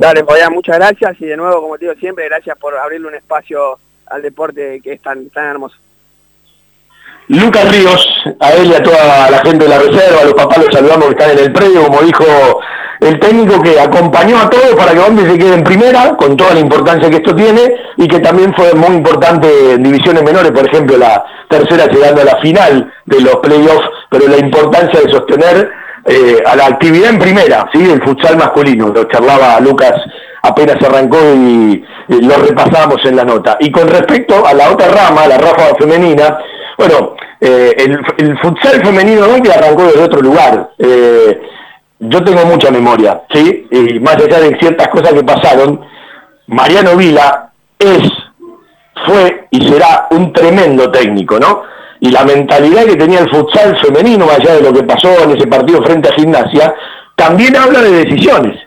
Dale, 0.00 0.24
Fabián, 0.24 0.54
muchas 0.54 0.78
gracias 0.78 1.20
y 1.20 1.26
de 1.26 1.36
nuevo, 1.36 1.60
como 1.60 1.76
te 1.76 1.84
digo 1.84 1.94
siempre, 2.00 2.24
gracias 2.24 2.56
por 2.56 2.74
abrirle 2.74 3.08
un 3.08 3.16
espacio 3.16 3.78
al 4.06 4.22
deporte 4.22 4.80
que 4.82 4.94
es 4.94 5.02
tan, 5.02 5.28
tan 5.28 5.48
hermoso. 5.48 5.76
Lucas 7.28 7.70
Ríos, 7.70 8.08
a 8.40 8.50
él 8.54 8.70
y 8.70 8.74
a 8.76 8.82
toda 8.82 9.30
la 9.30 9.38
gente 9.40 9.64
de 9.64 9.68
la 9.68 9.78
reserva, 9.78 10.22
a 10.22 10.24
los 10.24 10.32
papás 10.32 10.56
los 10.56 10.74
saludamos 10.74 11.04
que 11.04 11.10
están 11.10 11.30
en 11.32 11.38
el 11.44 11.52
predio, 11.52 11.82
como 11.82 12.00
dijo 12.00 12.24
el 13.00 13.20
técnico 13.20 13.60
que 13.60 13.78
acompañó 13.78 14.38
a 14.38 14.48
todos 14.48 14.74
para 14.74 14.92
que 14.92 15.00
Banfield 15.00 15.32
se 15.32 15.38
quede 15.38 15.54
en 15.54 15.64
primera, 15.64 16.16
con 16.16 16.34
toda 16.34 16.54
la 16.54 16.60
importancia 16.60 17.10
que 17.10 17.16
esto 17.16 17.36
tiene, 17.36 17.60
y 17.98 18.08
que 18.08 18.20
también 18.20 18.54
fue 18.54 18.72
muy 18.72 18.96
importante 18.96 19.74
en 19.74 19.82
divisiones 19.82 20.22
menores, 20.22 20.50
por 20.52 20.66
ejemplo, 20.66 20.96
la 20.96 21.22
tercera 21.50 21.86
llegando 21.88 22.22
a 22.22 22.24
la 22.24 22.36
final 22.38 22.90
de 23.04 23.20
los 23.20 23.36
playoffs, 23.36 23.86
pero 24.08 24.28
la 24.28 24.38
importancia 24.38 24.98
de 24.98 25.12
sostener 25.12 25.70
eh, 26.04 26.42
a 26.44 26.56
la 26.56 26.66
actividad 26.66 27.10
en 27.10 27.18
primera, 27.18 27.68
¿sí? 27.72 27.90
el 27.90 28.02
futsal 28.02 28.36
masculino, 28.36 28.88
lo 28.88 29.04
charlaba 29.04 29.60
Lucas 29.60 29.94
apenas 30.42 30.76
arrancó 30.82 31.18
y, 31.34 31.84
lo 32.08 32.36
repasamos 32.38 33.04
en 33.04 33.16
la 33.16 33.24
nota. 33.24 33.56
Y 33.60 33.70
con 33.70 33.86
respecto 33.88 34.44
a 34.44 34.52
la 34.52 34.72
otra 34.72 34.88
rama, 34.88 35.26
la 35.28 35.38
rafa 35.38 35.74
femenina, 35.78 36.38
bueno, 36.76 37.14
eh, 37.40 37.72
el, 37.76 38.38
futsal 38.38 38.84
femenino 38.84 39.26
no 39.28 39.42
que 39.42 39.52
arrancó 39.52 39.84
desde 39.84 40.02
otro 40.02 40.20
lugar. 40.20 40.70
Eh, 40.78 41.40
yo 42.00 42.24
tengo 42.24 42.44
mucha 42.46 42.70
memoria, 42.70 43.22
¿sí? 43.32 43.68
Y 43.70 44.00
más 44.00 44.16
allá 44.16 44.40
de 44.40 44.58
ciertas 44.58 44.88
cosas 44.88 45.12
que 45.12 45.22
pasaron, 45.22 45.80
Mariano 46.48 46.96
Vila 46.96 47.50
es, 47.78 48.10
fue 49.06 49.46
y 49.50 49.68
será 49.68 50.08
un 50.10 50.32
tremendo 50.32 50.90
técnico, 50.90 51.38
¿no? 51.38 51.62
Y 52.00 52.10
la 52.10 52.24
mentalidad 52.24 52.84
que 52.84 52.96
tenía 52.96 53.20
el 53.20 53.30
futsal 53.30 53.78
femenino, 53.78 54.26
más 54.26 54.40
allá 54.40 54.54
de 54.54 54.62
lo 54.62 54.72
que 54.72 54.82
pasó 54.82 55.22
en 55.22 55.36
ese 55.36 55.46
partido 55.46 55.82
frente 55.82 56.08
a 56.08 56.14
Gimnasia, 56.14 56.74
también 57.14 57.56
habla 57.56 57.82
de 57.82 58.04
decisiones. 58.04 58.58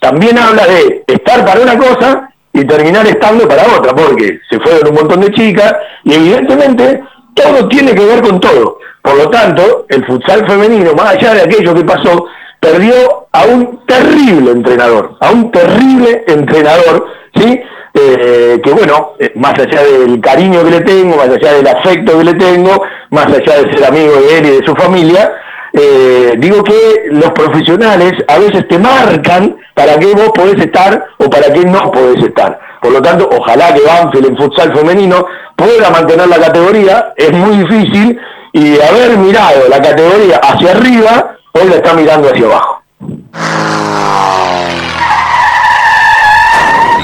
También 0.00 0.38
habla 0.38 0.66
de 0.66 1.04
estar 1.06 1.44
para 1.44 1.60
una 1.60 1.78
cosa 1.78 2.30
y 2.52 2.64
terminar 2.64 3.06
estando 3.06 3.46
para 3.46 3.62
otra, 3.78 3.94
porque 3.94 4.40
se 4.50 4.58
fueron 4.58 4.88
un 4.88 4.94
montón 4.94 5.20
de 5.20 5.32
chicas 5.32 5.74
y 6.04 6.14
evidentemente 6.14 7.02
todo 7.34 7.68
tiene 7.68 7.94
que 7.94 8.04
ver 8.04 8.22
con 8.22 8.40
todo. 8.40 8.78
Por 9.02 9.16
lo 9.16 9.30
tanto, 9.30 9.86
el 9.88 10.04
futsal 10.04 10.46
femenino, 10.46 10.92
más 10.94 11.14
allá 11.14 11.34
de 11.34 11.42
aquello 11.42 11.74
que 11.74 11.84
pasó, 11.84 12.26
perdió 12.58 13.28
a 13.32 13.44
un 13.44 13.86
terrible 13.86 14.50
entrenador, 14.50 15.16
a 15.20 15.30
un 15.30 15.50
terrible 15.50 16.24
entrenador, 16.26 17.06
¿sí? 17.34 17.60
Eh, 17.92 18.60
que 18.62 18.72
bueno, 18.72 19.14
eh, 19.18 19.32
más 19.34 19.54
allá 19.54 19.82
del 19.82 20.20
cariño 20.20 20.62
que 20.64 20.70
le 20.70 20.80
tengo, 20.82 21.16
más 21.16 21.28
allá 21.28 21.54
del 21.54 21.66
afecto 21.66 22.18
que 22.18 22.24
le 22.24 22.34
tengo, 22.34 22.82
más 23.10 23.26
allá 23.26 23.62
de 23.62 23.72
ser 23.72 23.84
amigo 23.84 24.12
de 24.12 24.38
él 24.38 24.46
y 24.46 24.50
de 24.50 24.66
su 24.66 24.74
familia, 24.76 25.32
eh, 25.72 26.34
digo 26.38 26.62
que 26.62 27.04
los 27.10 27.30
profesionales 27.32 28.12
a 28.28 28.38
veces 28.38 28.66
te 28.68 28.78
marcan 28.78 29.56
para 29.74 29.98
qué 29.98 30.06
vos 30.14 30.30
podés 30.34 30.60
estar 30.60 31.04
o 31.18 31.28
para 31.28 31.52
qué 31.52 31.64
no 31.64 31.90
podés 31.90 32.22
estar. 32.24 32.58
Por 32.80 32.92
lo 32.92 33.02
tanto, 33.02 33.28
ojalá 33.36 33.74
que 33.74 33.82
Banfield 33.82 34.26
en 34.26 34.36
futsal 34.36 34.74
femenino 34.74 35.26
pueda 35.56 35.90
mantener 35.90 36.28
la 36.28 36.38
categoría, 36.38 37.12
es 37.16 37.32
muy 37.32 37.58
difícil, 37.58 38.20
y 38.52 38.80
haber 38.80 39.16
mirado 39.18 39.68
la 39.68 39.80
categoría 39.80 40.38
hacia 40.38 40.72
arriba, 40.72 41.36
hoy 41.52 41.68
la 41.68 41.76
está 41.76 41.94
mirando 41.94 42.28
hacia 42.28 42.46
abajo. 42.46 42.82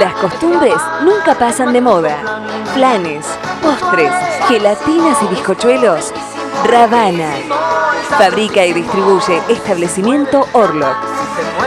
Las 0.00 0.14
costumbres 0.14 0.76
nunca 1.02 1.34
pasan 1.34 1.74
de 1.74 1.82
moda. 1.82 2.16
Planes, 2.72 3.26
postres, 3.62 4.10
gelatinas 4.48 5.22
y 5.22 5.26
bizcochuelos. 5.26 6.14
Ravana. 6.64 7.28
Fabrica 8.16 8.64
y 8.64 8.72
distribuye 8.72 9.42
establecimiento 9.50 10.48
Orlok. 10.54 10.96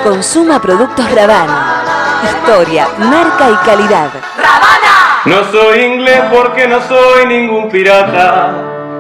Consuma 0.04 0.60
productos 0.60 1.06
Ravana. 1.14 1.84
Historia, 2.24 2.88
marca 2.98 3.52
y 3.52 3.66
calidad. 3.68 4.10
No 5.26 5.44
soy 5.52 5.82
inglés 5.82 6.24
porque 6.32 6.68
no 6.68 6.82
soy 6.82 7.28
ningún 7.28 7.70
pirata, 7.70 8.52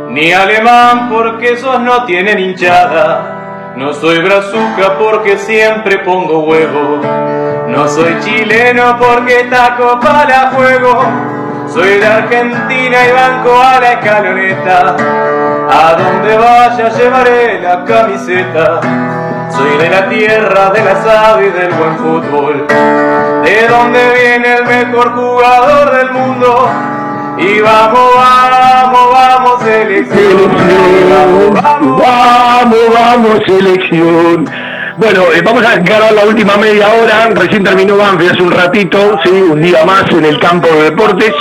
ni 0.10 0.31
alemán 0.31 1.10
porque 1.10 1.53
esos 1.53 1.81
no 1.81 2.05
tienen 2.05 2.38
hinchada. 2.38 3.32
No 3.75 3.91
soy 3.91 4.19
brazuca 4.19 4.99
porque 4.99 5.35
siempre 5.37 5.97
pongo 5.99 6.41
huevo. 6.41 7.01
No 7.67 7.87
soy 7.87 8.19
chileno 8.19 8.99
porque 8.99 9.47
taco 9.49 9.99
para 9.99 10.51
juego. 10.51 11.03
Soy 11.73 11.97
de 11.97 12.05
Argentina 12.05 12.97
y 13.07 13.11
banco 13.11 13.59
a 13.59 13.79
la 13.79 13.93
escaloneta. 13.93 14.95
A 15.71 15.95
donde 15.95 16.37
vaya 16.37 16.89
llevaré 16.89 17.61
la 17.61 17.83
camiseta. 17.83 18.79
Soy 19.49 19.77
de 19.79 19.89
la 19.89 20.07
tierra 20.07 20.69
del 20.69 20.87
asado 20.87 21.41
y 21.41 21.49
del 21.49 21.73
buen 21.73 21.97
fútbol. 21.97 22.67
De 22.67 23.67
donde 23.67 24.13
viene 24.13 24.53
el 24.53 24.65
mejor 24.65 25.15
jugador 25.15 25.97
del 25.97 26.11
mundo. 26.11 26.69
Y 27.38 27.60
vamos, 27.61 28.15
vamos, 28.15 29.11
vamos, 29.11 29.64
selección. 29.64 30.51
Vamos, 31.53 32.01
vamos, 32.01 32.80
vamos, 32.93 33.39
selección. 33.45 34.49
Bueno, 34.97 35.23
eh, 35.34 35.41
vamos 35.43 35.65
a 35.65 35.73
encarar 35.73 36.14
la 36.14 36.26
última 36.26 36.55
media 36.57 36.88
hora. 36.93 37.30
Recién 37.34 37.64
terminó 37.64 37.97
Banfield 37.97 38.34
hace 38.34 38.43
un 38.43 38.51
ratito, 38.51 39.19
sí, 39.23 39.31
un 39.31 39.61
día 39.61 39.84
más 39.85 40.10
en 40.11 40.26
el 40.26 40.39
campo 40.39 40.68
de 40.68 40.84
deportes. 40.84 41.34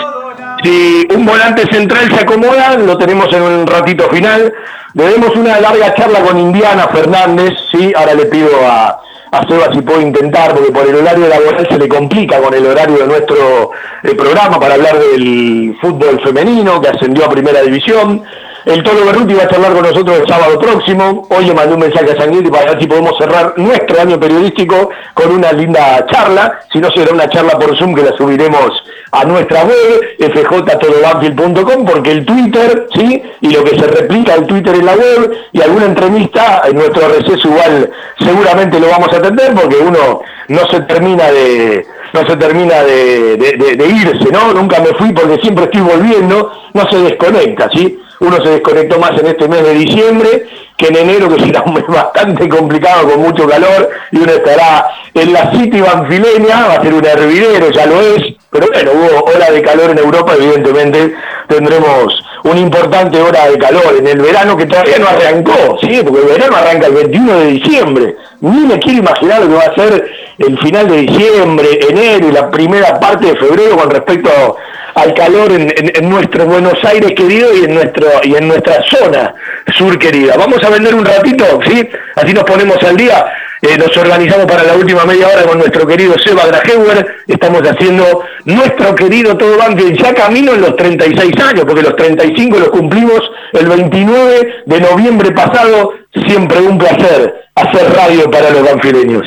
Si 0.63 1.07
un 1.15 1.27
volante 1.27 1.67
central 1.71 2.09
se 2.15 2.21
acomoda, 2.21 2.77
lo 2.77 2.97
tenemos 2.97 3.33
en 3.33 3.43
un 3.43 3.67
ratito 3.67 4.09
final. 4.09 4.53
Debemos 4.95 5.35
una 5.37 5.61
larga 5.61 5.95
charla 5.95 6.21
con 6.21 6.39
Indiana 6.39 6.89
Fernández, 6.89 7.53
sí, 7.71 7.93
ahora 7.97 8.15
le 8.15 8.27
pido 8.27 8.51
a, 8.67 9.01
a 9.33 9.49
Seba 9.49 9.73
si 9.73 9.81
puede 9.81 10.03
intentar, 10.03 10.55
porque 10.55 10.71
por 10.71 10.87
el 10.87 10.95
horario 10.95 11.27
laboral 11.27 11.67
se 11.67 11.79
le 11.79 11.89
complica 11.89 12.39
con 12.39 12.53
el 12.53 12.67
horario 12.67 12.99
de 12.99 13.07
nuestro 13.07 13.71
eh, 14.03 14.15
programa 14.15 14.61
para 14.61 14.75
hablar 14.75 14.99
del 14.99 15.75
fútbol 15.81 16.21
femenino 16.23 16.79
que 16.83 16.89
ascendió 16.89 17.25
a 17.25 17.31
primera 17.31 17.63
división. 17.63 18.23
El 18.65 18.81
Tolo 18.85 19.05
Berruti 19.05 19.35
va 19.35 19.43
a 19.43 19.49
charlar 19.49 19.73
con 19.73 19.83
nosotros 19.83 20.19
el 20.21 20.29
sábado 20.29 20.57
próximo. 20.57 21.27
Hoy 21.31 21.47
le 21.47 21.55
mandé 21.55 21.75
un 21.75 21.81
mensaje 21.81 22.13
a 22.13 22.17
Sanguinetti 22.17 22.49
para 22.49 22.71
ver 22.71 22.81
si 22.81 22.87
podemos 22.87 23.19
cerrar 23.19 23.55
nuestro 23.57 24.01
año 24.01 24.21
periodístico 24.21 24.91
con 25.15 25.33
una 25.33 25.51
linda 25.53 26.07
charla. 26.07 26.61
Si 26.73 26.79
no, 26.79 26.89
será 26.93 27.13
una 27.13 27.29
charla 27.29 27.59
por 27.59 27.77
Zoom 27.77 27.93
que 27.93 28.03
la 28.03 28.17
subiremos 28.17 28.71
a 29.11 29.25
nuestra 29.25 29.65
web, 29.65 30.01
fjtodobanfield.com, 30.17 31.85
porque 31.85 32.13
el 32.13 32.25
Twitter, 32.25 32.87
¿sí? 32.95 33.21
Y 33.41 33.51
lo 33.51 33.65
que 33.65 33.77
se 33.79 33.87
replica 33.89 34.35
el 34.35 34.47
Twitter 34.47 34.77
en 34.77 34.87
la 34.87 34.95
web 34.95 35.33
y 35.51 35.61
alguna 35.61 35.87
entrevista 35.87 36.63
en 36.65 36.77
nuestro 36.77 37.09
receso 37.09 37.49
igual 37.49 37.91
seguramente 38.21 38.79
lo 38.79 38.89
vamos 38.89 39.09
a 39.13 39.17
atender 39.17 39.55
porque 39.55 39.77
uno 39.77 40.23
no 40.47 40.71
se 40.71 40.81
termina 40.83 41.33
de 41.33 41.85
no 42.13 42.27
se 42.29 42.37
termina 42.37 42.83
de 42.83 43.87
irse, 43.89 44.31
¿no? 44.31 44.53
Nunca 44.53 44.81
me 44.81 44.95
fui 44.99 45.13
porque 45.13 45.41
siempre 45.43 45.65
estoy 45.65 45.81
volviendo, 45.81 46.53
no 46.75 46.89
se 46.89 46.99
desconecta, 46.99 47.69
¿sí? 47.75 47.99
Uno 48.23 48.37
se 48.37 48.51
desconectó 48.51 49.01
más 49.01 49.19
en 49.19 49.27
este 49.27 49.49
mes 49.49 49.65
de 49.65 49.75
diciembre 49.75 50.47
que 50.77 50.87
en 50.89 50.97
enero, 50.97 51.29
que 51.29 51.45
será 51.45 51.63
un 51.63 51.75
mes 51.75 51.85
bastante 51.89 52.49
complicado 52.49 53.09
con 53.11 53.21
mucho 53.23 53.47
calor, 53.49 53.91
y 54.11 54.17
uno 54.19 54.33
estará 54.33 54.89
en 55.15 55.33
la 55.33 55.51
City 55.53 55.81
Banfileña, 55.81 56.67
va 56.69 56.75
a 56.75 56.83
ser 56.83 56.95
un 56.95 57.05
hervidero, 57.05 57.71
ya 57.71 57.87
lo 57.87 58.01
es, 58.01 58.35
pero 58.51 58.67
bueno, 58.73 58.91
hubo 58.95 59.25
hora 59.35 59.51
de 59.51 59.63
calor 59.63 59.91
en 59.91 59.99
Europa, 59.99 60.33
evidentemente 60.37 61.15
tendremos 61.49 62.23
una 62.45 62.59
importante 62.61 63.21
hora 63.21 63.49
de 63.49 63.59
calor 63.59 63.95
en 63.99 64.07
el 64.07 64.19
verano 64.21 64.57
que 64.57 64.67
todavía 64.67 64.99
no 64.99 65.09
arrancó, 65.09 65.79
¿sí? 65.81 66.01
porque 66.05 66.21
el 66.23 66.27
verano 66.39 66.57
arranca 66.57 66.87
el 66.87 66.95
21 66.95 67.39
de 67.39 67.47
diciembre. 67.47 68.17
Ni 68.41 68.67
me 68.67 68.79
quiero 68.79 68.99
imaginar 69.01 69.41
lo 69.43 69.49
que 69.49 69.55
va 69.55 69.63
a 69.65 69.75
ser 69.75 70.11
el 70.39 70.59
final 70.59 70.89
de 70.89 70.97
diciembre, 71.03 71.67
enero 71.89 72.29
y 72.29 72.33
la 72.33 72.51
primera 72.51 72.99
parte 72.99 73.27
de 73.29 73.37
febrero 73.37 73.77
con 73.77 73.91
respecto 73.91 74.57
al 74.95 75.15
calor 75.15 75.53
en, 75.53 75.63
en- 75.63 75.93
en 75.95 76.11
nuestro 76.11 76.45
Buenos 76.47 76.75
Aires 76.85 77.13
querido 77.13 77.55
y 77.55 77.65
en 77.65 77.75
nuestro 77.75 78.07
y 78.25 78.35
en 78.35 78.49
nuestra 78.49 78.83
zona 78.91 79.35
sur 79.77 79.97
querida. 79.99 80.35
Vamos 80.37 80.62
a 80.67 80.71
vender 80.71 80.95
un 80.95 81.05
ratito, 81.05 81.45
¿sí? 81.67 81.89
Así 82.17 82.33
nos 82.33 82.45
ponemos 82.45 82.77
al 82.83 82.97
día. 82.97 83.25
Eh, 83.63 83.79
nos 83.79 83.97
organizamos 83.97 84.47
para 84.47 84.65
la 84.65 84.75
última 84.75 85.05
media 85.05 85.29
hora 85.29 85.45
con 85.45 85.59
nuestro 85.59 85.87
querido 85.87 86.15
Seba 86.19 86.47
Grajewer. 86.47 87.07
Estamos 87.29 87.63
haciendo 87.63 88.25
nuestro 88.45 88.95
querido 88.95 89.37
Todo 89.37 89.57
Banfield 89.57 90.03
ya 90.03 90.13
camino 90.15 90.53
en 90.55 90.63
los 90.63 90.77
36 90.77 91.33
años, 91.41 91.65
porque 91.65 91.83
los 91.83 91.95
35 91.95 92.59
los 92.59 92.71
cumplimos 92.71 93.21
el 93.53 93.69
29 93.69 94.63
de 94.67 94.81
noviembre 94.81 95.31
pasado. 95.31 95.95
Siempre 96.27 96.59
un 96.59 96.77
placer 96.77 97.43
hacer 97.55 97.93
radio 97.95 98.31
para 98.31 98.51
los 98.51 98.65
banfileños. 98.65 99.27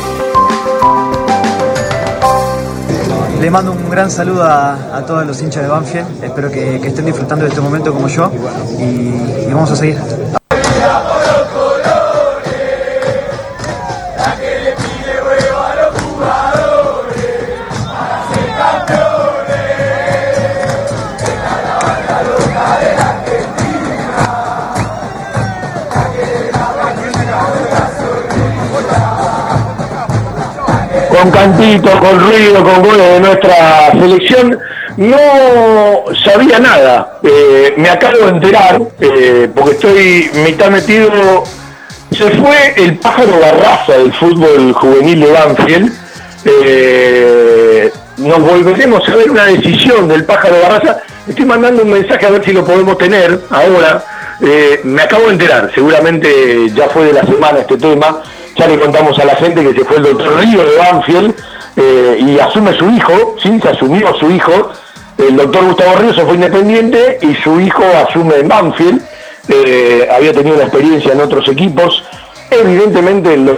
Le 3.41 3.49
mando 3.49 3.71
un 3.71 3.89
gran 3.89 4.11
saludo 4.11 4.43
a, 4.43 5.03
todos 5.07 5.25
los 5.25 5.41
hinchas 5.41 5.63
de 5.63 5.69
Banfield. 5.69 6.23
Espero 6.23 6.51
que, 6.51 6.79
que 6.79 6.89
estén 6.89 7.05
disfrutando 7.05 7.43
de 7.43 7.49
este 7.49 7.59
momento 7.59 7.91
como 7.91 8.07
yo. 8.07 8.31
Y, 8.77 9.47
y 9.49 9.51
vamos 9.51 9.71
a 9.71 9.75
seguir. 9.75 9.97
Con 31.21 31.31
cantito, 31.31 31.89
con 31.99 32.19
ruido, 32.19 32.63
con 32.63 32.81
goles 32.83 33.13
de 33.13 33.19
nuestra 33.19 33.91
selección. 33.91 34.57
No 34.97 35.17
sabía 36.23 36.59
nada, 36.59 37.19
Eh, 37.23 37.73
me 37.77 37.89
acabo 37.89 38.17
de 38.17 38.29
enterar, 38.29 38.81
eh, 38.99 39.47
porque 39.55 39.71
estoy 39.71 40.31
mitad 40.43 40.69
metido. 40.69 41.43
Se 42.11 42.29
fue 42.31 42.73
el 42.75 42.97
pájaro 42.97 43.39
Barraza 43.39 43.93
del 43.93 44.11
fútbol 44.13 44.73
juvenil 44.73 45.21
de 45.21 45.31
Banfield. 45.31 45.93
Eh, 46.45 47.91
nos 48.17 48.39
volveremos 48.39 49.07
a 49.07 49.15
ver 49.15 49.29
una 49.29 49.45
decisión 49.45 50.07
del 50.07 50.25
pájaro 50.25 50.55
Barraza. 50.61 50.97
Estoy 51.27 51.45
mandando 51.45 51.83
un 51.83 51.91
mensaje 51.91 52.25
a 52.25 52.31
ver 52.31 52.43
si 52.43 52.51
lo 52.51 52.65
podemos 52.65 52.97
tener 52.97 53.39
ahora. 53.51 54.03
Eh, 54.41 54.81
me 54.83 55.03
acabo 55.03 55.27
de 55.27 55.33
enterar, 55.33 55.71
seguramente 55.73 56.69
ya 56.73 56.89
fue 56.89 57.05
de 57.05 57.13
la 57.13 57.21
semana 57.21 57.59
este 57.59 57.77
tema. 57.77 58.23
Le 58.67 58.79
contamos 58.79 59.17
a 59.19 59.25
la 59.25 59.35
gente 59.35 59.63
que 59.63 59.73
se 59.73 59.85
fue 59.85 59.97
el 59.97 60.03
doctor 60.03 60.39
Río 60.39 60.63
de 60.63 60.77
Banfield 60.77 61.35
eh, 61.77 62.17
y 62.21 62.39
asume 62.39 62.73
su 62.73 62.89
hijo, 62.89 63.35
sí, 63.41 63.59
se 63.61 63.69
asumió 63.69 64.13
su 64.15 64.29
hijo. 64.31 64.71
El 65.17 65.35
doctor 65.35 65.65
Gustavo 65.65 65.95
Ríos 65.97 66.15
se 66.15 66.23
fue 66.23 66.35
independiente 66.35 67.17
y 67.21 67.33
su 67.35 67.59
hijo 67.59 67.83
asume 68.07 68.35
en 68.37 68.47
Banfield. 68.47 69.01
Eh, 69.49 70.07
había 70.15 70.31
tenido 70.31 70.55
una 70.55 70.65
experiencia 70.65 71.11
en 71.11 71.21
otros 71.21 71.47
equipos. 71.49 72.03
Evidentemente, 72.49 73.35
lo- 73.37 73.57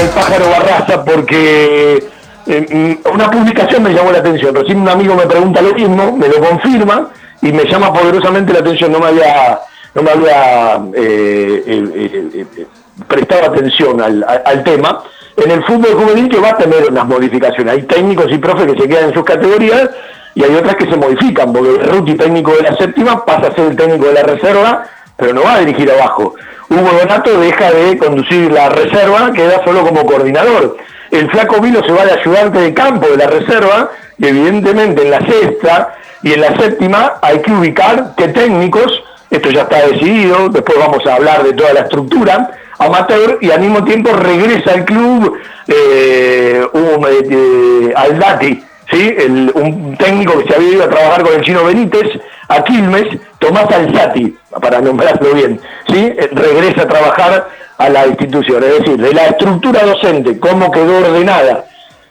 el 0.00 0.08
pájaro 0.10 0.50
Barraza 0.50 1.04
porque 1.04 2.04
eh, 2.46 2.98
mm, 3.04 3.14
una 3.14 3.30
publicación 3.30 3.82
me 3.82 3.92
llamó 3.92 4.12
la 4.12 4.18
atención. 4.18 4.54
Recién 4.54 4.80
un 4.80 4.88
amigo 4.88 5.14
me 5.14 5.26
pregunta 5.26 5.62
lo 5.62 5.74
mismo, 5.74 6.16
me 6.16 6.28
lo 6.28 6.40
confirma 6.40 7.10
y 7.42 7.52
me 7.52 7.64
llama 7.64 7.92
poderosamente 7.92 8.52
la 8.52 8.60
atención. 8.60 8.92
No 8.92 9.00
me 9.00 9.06
había, 9.06 9.60
no 9.94 10.02
me 10.02 10.10
había 10.10 10.80
eh, 10.94 11.62
eh, 11.66 12.66
prestado 13.08 13.52
atención 13.52 14.00
al 14.00 14.64
tema. 14.64 15.02
en 15.36 15.50
el 15.50 15.64
fútbol 15.64 15.94
juvenil 15.94 16.28
que 16.28 16.38
va 16.38 16.50
a 16.50 16.56
tener 16.56 16.90
unas 16.90 17.06
modificaciones. 17.06 17.74
Hay 17.74 17.82
técnicos 17.82 18.26
y 18.30 18.38
profes 18.38 18.72
que 18.72 18.80
se 18.80 18.88
quedan 18.88 19.08
en 19.08 19.14
sus 19.14 19.24
categorías 19.24 19.90
y 20.34 20.44
hay 20.44 20.54
otras 20.54 20.76
que 20.76 20.88
se 20.88 20.96
modifican, 20.96 21.52
porque 21.52 21.70
el 21.70 21.88
rookie 21.88 22.14
técnico 22.14 22.52
de 22.52 22.62
la 22.62 22.76
séptima 22.76 23.24
pasa 23.24 23.48
a 23.48 23.54
ser 23.54 23.70
el 23.70 23.76
técnico 23.76 24.06
de 24.06 24.12
la 24.12 24.22
reserva, 24.22 24.84
pero 25.16 25.32
no 25.32 25.42
va 25.42 25.54
a 25.54 25.60
dirigir 25.60 25.90
abajo. 25.90 26.34
Hugo 26.68 26.90
Donato 27.00 27.40
deja 27.40 27.70
de 27.70 27.96
conducir 27.96 28.50
la 28.50 28.68
reserva, 28.68 29.32
queda 29.32 29.62
solo 29.64 29.84
como 29.84 30.04
coordinador. 30.04 30.76
El 31.10 31.30
flaco 31.30 31.60
Vilo 31.60 31.82
se 31.84 31.92
va 31.92 32.04
de 32.04 32.12
ayudante 32.12 32.58
de 32.58 32.74
campo 32.74 33.06
de 33.08 33.16
la 33.16 33.26
reserva, 33.28 33.90
y 34.18 34.26
evidentemente 34.26 35.02
en 35.02 35.10
la 35.10 35.20
sexta 35.20 35.94
y 36.22 36.32
en 36.32 36.40
la 36.40 36.56
séptima 36.56 37.14
hay 37.22 37.40
que 37.40 37.52
ubicar 37.52 38.14
qué 38.16 38.28
técnicos, 38.28 39.04
esto 39.30 39.50
ya 39.50 39.62
está 39.62 39.86
decidido, 39.86 40.48
después 40.48 40.78
vamos 40.78 41.06
a 41.06 41.14
hablar 41.14 41.44
de 41.44 41.52
toda 41.52 41.72
la 41.72 41.80
estructura, 41.80 42.50
amateur 42.78 43.38
y 43.40 43.50
al 43.50 43.60
mismo 43.60 43.84
tiempo 43.84 44.10
regresa 44.12 44.72
al 44.72 44.84
club 44.84 45.38
eh, 45.68 46.66
un, 46.72 47.06
eh, 47.08 47.92
Aldati, 47.94 48.62
¿sí? 48.90 49.14
El, 49.18 49.52
un 49.54 49.96
técnico 49.96 50.38
que 50.38 50.48
se 50.48 50.56
había 50.56 50.72
ido 50.72 50.84
a 50.84 50.88
trabajar 50.88 51.22
con 51.22 51.34
el 51.34 51.42
chino 51.42 51.64
Benítez 51.64 52.20
a 52.48 52.62
Quilmes, 52.62 53.18
Tomás 53.38 53.70
Alzati, 53.70 54.36
para 54.60 54.80
nombrarlo 54.80 55.34
bien, 55.34 55.60
¿sí? 55.88 56.12
Regresa 56.32 56.82
a 56.82 56.88
trabajar 56.88 57.48
a 57.78 57.88
la 57.88 58.06
institución, 58.06 58.62
es 58.62 58.78
decir, 58.78 58.96
de 58.96 59.12
la 59.12 59.26
estructura 59.26 59.84
docente, 59.84 60.38
cómo 60.38 60.70
quedó 60.70 60.98
ordenada 60.98 61.64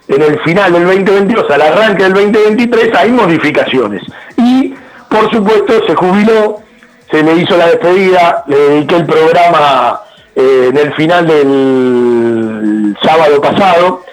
en 0.08 0.22
el 0.22 0.40
final 0.42 0.72
del 0.72 0.86
2022 0.86 1.50
al 1.50 1.62
arranque 1.62 2.04
del 2.04 2.14
2023 2.14 2.96
hay 2.96 3.12
modificaciones. 3.12 4.04
Y, 4.38 4.74
por 5.10 5.32
supuesto, 5.32 5.86
se 5.88 5.96
jubiló, 5.96 6.62
se 7.10 7.24
le 7.24 7.34
hizo 7.34 7.58
la 7.58 7.68
despedida, 7.68 8.44
le 8.48 8.56
dediqué 8.56 8.98
el 8.98 9.06
programa 9.06 10.02
eh, 10.36 10.68
en 10.70 10.78
el 10.78 10.94
final 10.94 11.26
del 11.26 12.96
sábado 13.02 13.42
pasado. 13.42 14.04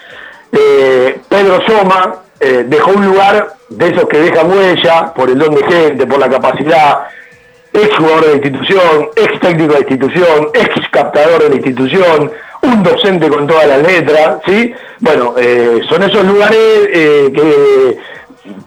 Eh, 0.51 1.21
Pedro 1.29 1.61
Soma 1.67 2.15
eh, 2.45 2.65
dejó 2.67 2.91
un 2.91 3.07
lugar 3.07 3.55
de 3.69 3.87
esos 3.87 4.09
que 4.09 4.19
deja 4.19 4.43
huella 4.43 5.15
por 5.15 5.31
el 5.31 5.39
don 5.39 5.55
de 5.55 5.63
gente, 5.63 6.05
por 6.09 6.19
la 6.19 6.29
capacidad, 6.29 7.07
ex 7.73 7.97
jugador 7.97 8.23
de 8.23 8.27
la 8.27 8.35
institución, 8.35 9.11
ex 9.15 9.41
técnico 9.41 9.75
de 9.75 9.81
la 9.81 9.89
institución, 9.89 10.49
ex 10.53 10.89
captador 10.91 11.45
de 11.45 11.49
la 11.51 11.55
institución, 11.55 12.33
un 12.63 12.83
docente 12.83 13.29
con 13.29 13.47
todas 13.47 13.69
las 13.69 13.83
letras, 13.83 14.39
¿sí? 14.45 14.75
Bueno, 14.99 15.35
eh, 15.39 15.83
son 15.89 16.03
esos 16.03 16.25
lugares 16.25 16.59
eh, 16.93 17.31
que 17.33 17.99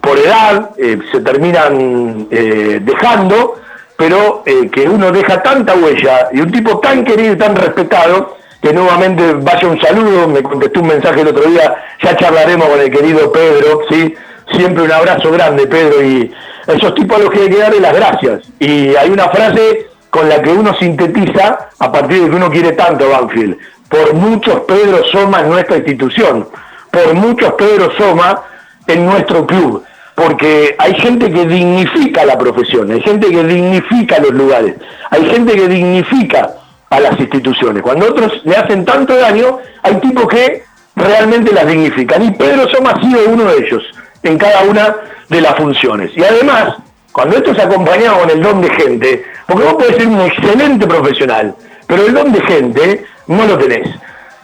por 0.00 0.16
edad 0.18 0.70
se 1.12 1.20
terminan 1.20 2.30
dejando, 2.30 3.56
pero 3.94 4.42
que 4.44 4.88
uno 4.88 5.12
deja 5.12 5.42
tanta 5.42 5.74
huella 5.74 6.28
y 6.32 6.40
un 6.40 6.50
tipo 6.50 6.78
tan 6.78 7.04
querido 7.04 7.34
y 7.34 7.36
tan 7.36 7.54
respetado, 7.54 8.36
que 8.66 8.72
nuevamente 8.72 9.32
vaya 9.34 9.68
un 9.68 9.80
saludo, 9.80 10.26
me 10.26 10.42
contestó 10.42 10.80
un 10.80 10.88
mensaje 10.88 11.20
el 11.20 11.28
otro 11.28 11.48
día, 11.48 11.72
ya 12.02 12.16
charlaremos 12.16 12.68
con 12.68 12.80
el 12.80 12.90
querido 12.90 13.30
Pedro, 13.30 13.82
¿sí? 13.88 14.12
Siempre 14.56 14.82
un 14.82 14.90
abrazo 14.90 15.30
grande, 15.30 15.68
Pedro, 15.68 16.02
y 16.02 16.32
esos 16.66 16.92
tipos 16.96 17.16
a 17.16 17.20
los 17.20 17.30
que 17.30 17.42
hay 17.42 17.48
que 17.48 17.58
darle 17.58 17.78
las 17.78 17.94
gracias. 17.94 18.40
Y 18.58 18.96
hay 18.96 19.08
una 19.10 19.28
frase 19.28 19.86
con 20.10 20.28
la 20.28 20.42
que 20.42 20.50
uno 20.50 20.74
sintetiza 20.74 21.68
a 21.78 21.92
partir 21.92 22.24
de 22.24 22.30
que 22.30 22.34
uno 22.34 22.50
quiere 22.50 22.72
tanto 22.72 23.08
Banfield 23.08 23.56
por 23.88 24.14
muchos 24.14 24.62
Pedro 24.62 25.04
Soma 25.12 25.42
en 25.42 25.50
nuestra 25.50 25.76
institución, 25.76 26.48
por 26.90 27.14
muchos 27.14 27.52
Pedro 27.52 27.92
Soma 27.96 28.42
en 28.88 29.06
nuestro 29.06 29.46
club, 29.46 29.84
porque 30.16 30.74
hay 30.76 30.94
gente 30.94 31.30
que 31.30 31.46
dignifica 31.46 32.24
la 32.24 32.36
profesión, 32.36 32.90
hay 32.90 33.00
gente 33.00 33.30
que 33.30 33.44
dignifica 33.44 34.18
los 34.18 34.32
lugares, 34.32 34.74
hay 35.10 35.24
gente 35.26 35.54
que 35.54 35.68
dignifica 35.68 36.50
a 36.96 37.00
las 37.00 37.20
instituciones. 37.20 37.82
Cuando 37.82 38.06
otros 38.06 38.40
le 38.44 38.56
hacen 38.56 38.84
tanto 38.84 39.14
daño, 39.16 39.58
hay 39.82 39.96
tipos 39.96 40.26
que 40.28 40.64
realmente 40.94 41.52
las 41.52 41.66
dignifican. 41.66 42.22
Y 42.24 42.30
Pedro 42.32 42.68
Soma 42.68 42.92
ha 42.92 43.00
sido 43.00 43.20
uno 43.28 43.44
de 43.44 43.58
ellos 43.58 43.82
en 44.22 44.38
cada 44.38 44.62
una 44.62 44.96
de 45.28 45.40
las 45.40 45.54
funciones. 45.56 46.10
Y 46.16 46.24
además, 46.24 46.76
cuando 47.12 47.36
esto 47.36 47.52
es 47.52 47.58
acompañado 47.58 48.20
con 48.20 48.30
el 48.30 48.42
don 48.42 48.60
de 48.60 48.70
gente, 48.70 49.24
porque 49.46 49.64
vos 49.64 49.74
podés 49.74 49.96
ser 49.96 50.06
un 50.06 50.20
excelente 50.20 50.86
profesional, 50.86 51.54
pero 51.86 52.06
el 52.06 52.14
don 52.14 52.32
de 52.32 52.40
gente 52.40 53.04
no 53.26 53.46
lo 53.46 53.58
tenés. 53.58 53.88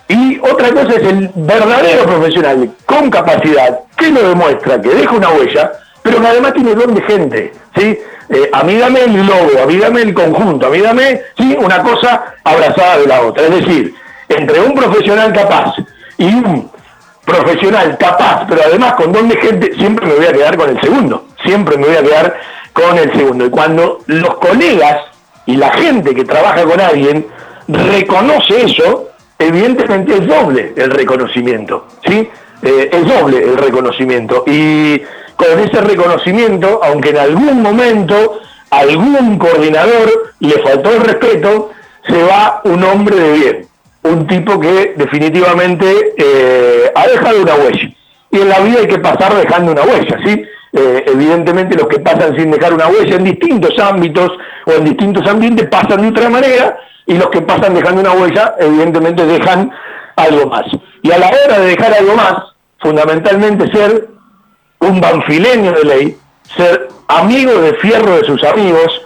Y 0.08 0.38
otra 0.40 0.70
cosa 0.70 0.94
es 0.96 1.02
el 1.04 1.30
verdadero 1.34 2.04
profesional 2.04 2.70
con 2.84 3.10
capacidad, 3.10 3.80
que 3.96 4.10
lo 4.10 4.28
demuestra, 4.28 4.80
que 4.80 4.90
deja 4.90 5.12
una 5.12 5.30
huella, 5.30 5.72
pero 6.02 6.20
que 6.20 6.26
además 6.26 6.52
tiene 6.52 6.74
don 6.74 6.94
de 6.94 7.02
gente. 7.02 7.52
¿sí? 7.76 7.98
Eh, 8.28 8.48
a 8.52 8.62
mí 8.62 8.76
dame 8.76 9.00
el 9.00 9.26
logo, 9.26 9.62
a 9.62 9.66
mí 9.66 9.76
dame 9.76 10.02
el 10.02 10.14
conjunto, 10.14 10.66
a 10.66 10.70
mí 10.70 10.78
dame 10.78 11.20
¿sí? 11.36 11.56
una 11.58 11.82
cosa 11.82 12.34
abrazada 12.44 12.98
de 12.98 13.06
la 13.06 13.22
otra. 13.22 13.44
Es 13.44 13.64
decir, 13.64 13.94
entre 14.28 14.60
un 14.60 14.74
profesional 14.74 15.32
capaz 15.32 15.74
y 16.16 16.26
un 16.26 16.70
profesional 17.24 17.96
capaz, 17.98 18.46
pero 18.48 18.62
además 18.66 18.94
con 18.94 19.12
don 19.12 19.28
de 19.28 19.36
gente, 19.36 19.72
siempre 19.76 20.06
me 20.06 20.14
voy 20.14 20.26
a 20.26 20.32
quedar 20.32 20.56
con 20.56 20.70
el 20.70 20.80
segundo. 20.80 21.26
Siempre 21.44 21.76
me 21.76 21.86
voy 21.86 21.96
a 21.96 22.02
quedar 22.02 22.40
con 22.72 22.98
el 22.98 23.12
segundo. 23.12 23.46
Y 23.46 23.50
cuando 23.50 23.98
los 24.06 24.34
colegas 24.36 25.02
y 25.46 25.56
la 25.56 25.70
gente 25.72 26.14
que 26.14 26.24
trabaja 26.24 26.64
con 26.64 26.80
alguien 26.80 27.26
reconoce 27.68 28.64
eso, 28.64 29.08
evidentemente 29.38 30.14
es 30.14 30.26
doble 30.26 30.72
el 30.76 30.90
reconocimiento, 30.90 31.86
¿sí? 32.06 32.28
Eh, 32.62 32.90
es 32.92 33.06
doble 33.06 33.38
el 33.38 33.56
reconocimiento. 33.56 34.44
Y 34.46 35.02
con 35.36 35.58
ese 35.58 35.80
reconocimiento, 35.80 36.80
aunque 36.82 37.10
en 37.10 37.18
algún 37.18 37.62
momento 37.62 38.40
algún 38.70 39.38
coordinador 39.38 40.32
le 40.40 40.62
faltó 40.62 40.90
el 40.94 41.00
respeto, 41.00 41.70
se 42.08 42.22
va 42.22 42.60
un 42.64 42.82
hombre 42.84 43.16
de 43.16 43.32
bien, 43.32 43.66
un 44.02 44.26
tipo 44.26 44.58
que 44.58 44.94
definitivamente 44.96 46.14
eh, 46.16 46.90
ha 46.94 47.06
dejado 47.06 47.42
una 47.42 47.54
huella. 47.54 47.92
Y 48.30 48.40
en 48.40 48.48
la 48.48 48.60
vida 48.60 48.80
hay 48.80 48.86
que 48.86 48.98
pasar 48.98 49.34
dejando 49.34 49.72
una 49.72 49.82
huella, 49.82 50.18
¿sí? 50.24 50.42
Eh, 50.72 51.04
evidentemente 51.06 51.76
los 51.76 51.86
que 51.86 52.00
pasan 52.00 52.34
sin 52.34 52.50
dejar 52.50 52.72
una 52.72 52.88
huella 52.88 53.16
en 53.16 53.24
distintos 53.24 53.78
ámbitos 53.78 54.32
o 54.64 54.72
en 54.72 54.84
distintos 54.84 55.28
ambientes 55.28 55.68
pasan 55.68 56.00
de 56.00 56.08
otra 56.08 56.30
manera 56.30 56.78
y 57.04 57.14
los 57.14 57.28
que 57.28 57.42
pasan 57.42 57.74
dejando 57.74 58.00
una 58.00 58.12
huella, 58.12 58.54
evidentemente 58.58 59.26
dejan 59.26 59.70
algo 60.16 60.46
más. 60.46 60.64
Y 61.02 61.10
a 61.10 61.18
la 61.18 61.28
hora 61.28 61.58
de 61.58 61.66
dejar 61.66 61.92
algo 61.92 62.14
más, 62.14 62.36
fundamentalmente 62.80 63.70
ser 63.70 64.08
un 64.82 65.00
banfileño 65.00 65.72
de 65.72 65.84
ley, 65.84 66.18
ser 66.56 66.88
amigo 67.08 67.52
de 67.60 67.74
fierro 67.74 68.16
de 68.16 68.24
sus 68.24 68.42
amigos, 68.44 69.00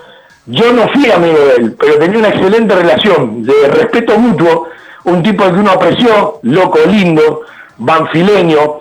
yo 0.46 0.72
no 0.72 0.88
fui 0.88 1.10
amigo 1.10 1.38
de 1.38 1.54
él, 1.56 1.76
pero 1.78 1.98
tenía 1.98 2.18
una 2.18 2.28
excelente 2.28 2.74
relación 2.74 3.42
de 3.42 3.68
respeto 3.68 4.18
mutuo, 4.18 4.68
un 5.04 5.22
tipo 5.22 5.44
que 5.44 5.60
uno 5.60 5.70
apreció, 5.72 6.40
loco, 6.42 6.78
lindo, 6.86 7.42
banfileño, 7.76 8.80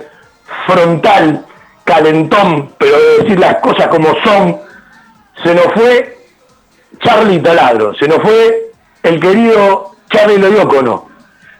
frontal, 0.65 1.45
calentón, 1.84 2.72
pero 2.77 2.97
de 2.97 3.23
decir 3.23 3.39
las 3.39 3.57
cosas 3.57 3.88
como 3.88 4.15
son, 4.23 4.57
se 5.43 5.53
nos 5.53 5.65
fue 5.73 6.17
Charlie 7.03 7.39
Taladro, 7.39 7.93
se 7.95 8.07
nos 8.07 8.19
fue 8.19 8.72
el 9.03 9.19
querido 9.19 9.91
Charlie 10.09 10.38
Loyocono, 10.38 11.09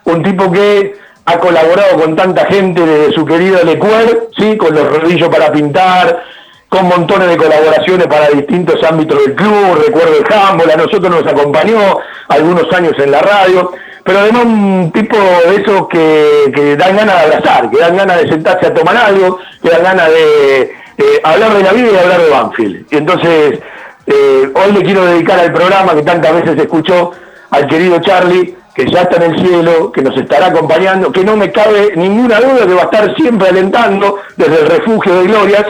un 0.06 0.24
tipo 0.24 0.52
que 0.52 0.96
ha 1.26 1.40
colaborado 1.40 2.00
con 2.00 2.16
tanta 2.16 2.46
gente 2.46 2.86
desde 2.86 3.14
su 3.14 3.26
querido 3.26 3.64
Lecuer, 3.64 4.30
¿sí? 4.38 4.58
con 4.58 4.76
los 4.76 5.02
rodillos 5.02 5.30
para 5.30 5.52
pintar, 5.52 6.24
con 6.70 6.88
montones 6.88 7.30
de 7.30 7.38
colaboraciones 7.38 8.08
para 8.08 8.30
distintos 8.30 8.84
ámbitos 8.84 9.26
del 9.26 9.36
club, 9.36 9.82
recuerdo 9.86 10.18
el 10.18 10.34
handball, 10.34 10.70
a 10.70 10.76
nosotros 10.76 11.10
nos 11.10 11.26
acompañó 11.26 12.00
algunos 12.28 12.72
años 12.74 12.94
en 13.00 13.12
la 13.12 13.22
radio, 13.22 13.72
pero 14.04 14.20
además 14.20 14.46
un 14.46 14.92
tipo 14.94 15.18
de 15.18 15.56
esos 15.56 15.88
que, 15.88 16.76
dan 16.78 16.96
ganas 16.96 17.16
de 17.16 17.22
abrazar, 17.22 17.72
que 17.72 17.78
dan 17.80 17.98
ganas 17.98 18.22
de 18.22 18.28
sentarse 18.30 18.68
a 18.68 18.74
tomar 18.74 18.96
algo, 18.96 19.40
que 19.64 19.70
dan 19.70 19.84
ganas 19.84 20.10
de 20.10 20.76
hablar 21.24 21.54
de 21.54 21.64
la 21.64 21.74
vida 21.74 21.88
y 21.92 21.98
hablar 21.98 22.22
de 22.22 22.30
Banfield. 22.30 22.86
Y 22.92 22.98
entonces, 22.98 23.60
eh, 24.06 24.52
hoy 24.54 24.72
le 24.74 24.84
quiero 24.84 25.06
dedicar 25.06 25.40
al 25.40 25.52
programa 25.52 25.96
que 25.96 26.04
tantas 26.04 26.34
veces 26.36 26.58
escuchó 26.58 27.12
al 27.50 27.68
querido 27.68 28.00
Charlie, 28.00 28.56
que 28.76 28.86
ya 28.92 29.04
está 29.04 29.24
en 29.24 29.32
el 29.32 29.40
cielo, 29.40 29.92
que 29.92 30.02
nos 30.02 30.18
estará 30.18 30.48
acompañando, 30.48 31.12
que 31.12 31.24
no 31.24 31.38
me 31.38 31.52
cabe 31.52 31.94
ninguna 31.96 32.42
duda 32.42 32.68
que 32.68 32.74
va 32.74 32.82
a 32.82 32.86
estar 32.86 33.16
siempre 33.16 33.48
alentando 33.48 34.18
desde 34.36 34.62
el 34.62 34.68
refugio 34.68 35.16
de 35.16 35.28
glorias. 35.28 35.66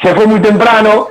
Se 0.00 0.14
fue 0.14 0.26
muy 0.26 0.40
temprano, 0.40 1.08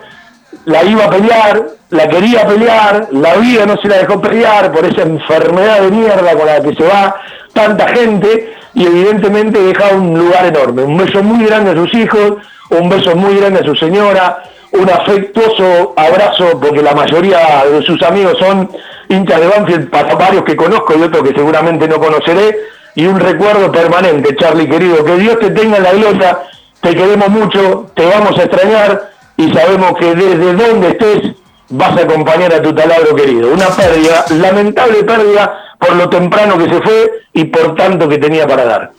la 0.66 0.84
iba 0.84 1.04
a 1.04 1.10
pelear, 1.10 1.66
la 1.90 2.08
quería 2.08 2.48
pelear, 2.48 3.10
la 3.12 3.36
vida 3.36 3.66
no 3.66 3.76
se 3.78 3.90
la 3.90 3.98
dejó 3.98 4.22
pelear 4.22 4.72
por 4.72 4.86
esa 4.86 5.02
enfermedad 5.02 5.82
de 5.82 5.92
mierda 5.92 6.34
con 6.34 6.46
la 6.46 6.62
que 6.62 6.76
se 6.76 6.84
va 6.84 7.16
tanta 7.52 7.90
gente 7.90 8.54
y 8.74 8.86
evidentemente 8.86 9.60
deja 9.60 9.90
un 9.90 10.18
lugar 10.18 10.46
enorme. 10.46 10.84
Un 10.84 10.98
beso 10.98 11.22
muy 11.22 11.46
grande 11.46 11.72
a 11.72 11.76
sus 11.76 11.94
hijos, 11.94 12.36
un 12.70 12.90
beso 12.90 13.16
muy 13.18 13.38
grande 13.38 13.60
a 13.60 13.64
su 13.64 13.76
señora, 13.76 14.44
un 14.74 14.90
afectuoso 14.90 15.94
abrazo 15.96 16.60
porque 16.60 16.82
la 16.82 16.94
mayoría 16.94 17.64
de 17.72 17.82
sus 17.84 18.02
amigos 18.04 18.38
son 18.40 18.70
hinchas 19.10 19.40
de 19.40 19.48
Banfield, 19.48 19.90
para 19.90 20.16
varios 20.16 20.44
que 20.44 20.56
conozco 20.56 20.94
y 20.98 21.04
otros 21.04 21.24
que 21.24 21.36
seguramente 21.36 21.88
no 21.88 22.00
conoceré, 22.00 22.58
y 22.96 23.06
un 23.06 23.20
recuerdo 23.20 23.72
permanente, 23.72 24.36
Charlie 24.36 24.70
querido, 24.70 25.04
que 25.04 25.18
Dios 25.18 25.40
te 25.40 25.52
tenga 25.52 25.78
en 25.78 25.84
la 25.84 25.94
gloria, 25.94 26.40
te 26.82 26.96
queremos 26.96 27.30
mucho, 27.30 27.88
te 27.96 28.06
vamos 28.06 28.38
a 28.38 28.44
extrañar 28.44 29.10
y 29.38 29.52
sabemos 29.54 29.94
que 29.98 30.14
desde 30.16 30.54
donde 30.54 30.90
estés 30.90 31.32
vas 31.70 31.98
a 31.98 32.02
acompañar 32.02 32.54
a 32.54 32.62
tu 32.62 32.74
taladro 32.74 33.16
querido. 33.16 33.52
Una 33.52 33.68
pérdida, 33.68 34.26
lamentable 34.30 35.04
pérdida 35.04 35.60
por 35.80 35.96
lo 35.96 36.10
temprano 36.10 36.58
que 36.58 36.70
se 36.70 36.82
fue 36.82 37.12
y 37.34 37.46
por 37.46 37.76
tanto 37.76 38.08
que 38.08 38.18
tenía 38.18 38.48
para 38.48 38.66
dar. 38.66 38.92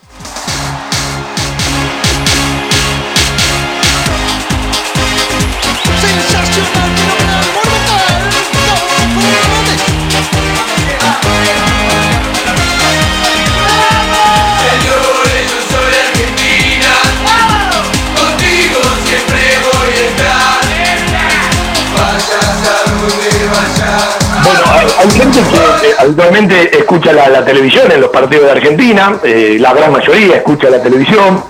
Habitualmente 25.98 26.76
escucha 26.76 27.12
la, 27.12 27.44
televisión 27.44 27.90
en 27.90 28.00
los 28.00 28.10
partidos 28.10 28.46
de 28.46 28.50
Argentina, 28.52 29.18
eh, 29.22 29.56
la 29.60 29.72
gran 29.72 29.92
mayoría 29.92 30.36
escucha 30.36 30.70
la 30.70 30.82
televisión. 30.82 31.42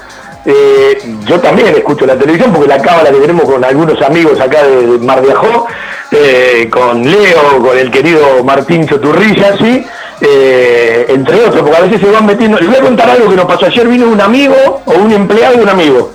Eh, 0.47 0.98
yo 1.24 1.40
también 1.40 1.68
escucho 1.68 2.05
la 2.05 2.16
televisión 2.16 2.52
porque 2.52 2.68
la 2.68 2.82
cámara 2.82 3.10
que 3.10 3.16
tenemos 3.16 3.44
con 3.44 3.64
algunos 3.64 4.01
amigos 4.02 4.39
acá 4.40 4.62
de 4.62 4.98
Mar 4.98 5.22
de 5.22 5.32
Ajó, 5.32 5.66
eh, 6.10 6.68
con 6.70 7.02
Leo, 7.02 7.62
con 7.62 7.78
el 7.78 7.90
querido 7.90 8.44
Martín 8.44 8.86
Choturrilla, 8.86 9.56
¿sí? 9.56 9.86
entre 10.20 11.44
otros, 11.44 11.62
porque 11.62 11.76
a 11.76 11.81
veces 11.82 12.01
se 12.01 12.10
van 12.10 12.24
metiendo. 12.24 12.59
Les 12.59 12.68
voy 12.68 12.78
a 12.78 12.82
contar 12.82 13.10
algo 13.10 13.28
que 13.28 13.36
nos 13.36 13.47
pasó 13.47 13.66
ayer, 13.66 13.86
vino 13.86 14.06
un 14.06 14.20
amigo 14.20 14.82
o 14.85 14.93
un 14.93 15.12
empleado 15.12 15.56
de 15.56 15.62
un 15.62 15.68
amigo. 15.68 16.12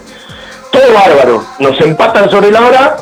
Todo 0.72 0.94
bárbaro, 0.94 1.44
nos 1.60 1.80
empatan 1.82 2.30
sobre 2.30 2.52
la 2.52 2.62
hora, 2.62 2.98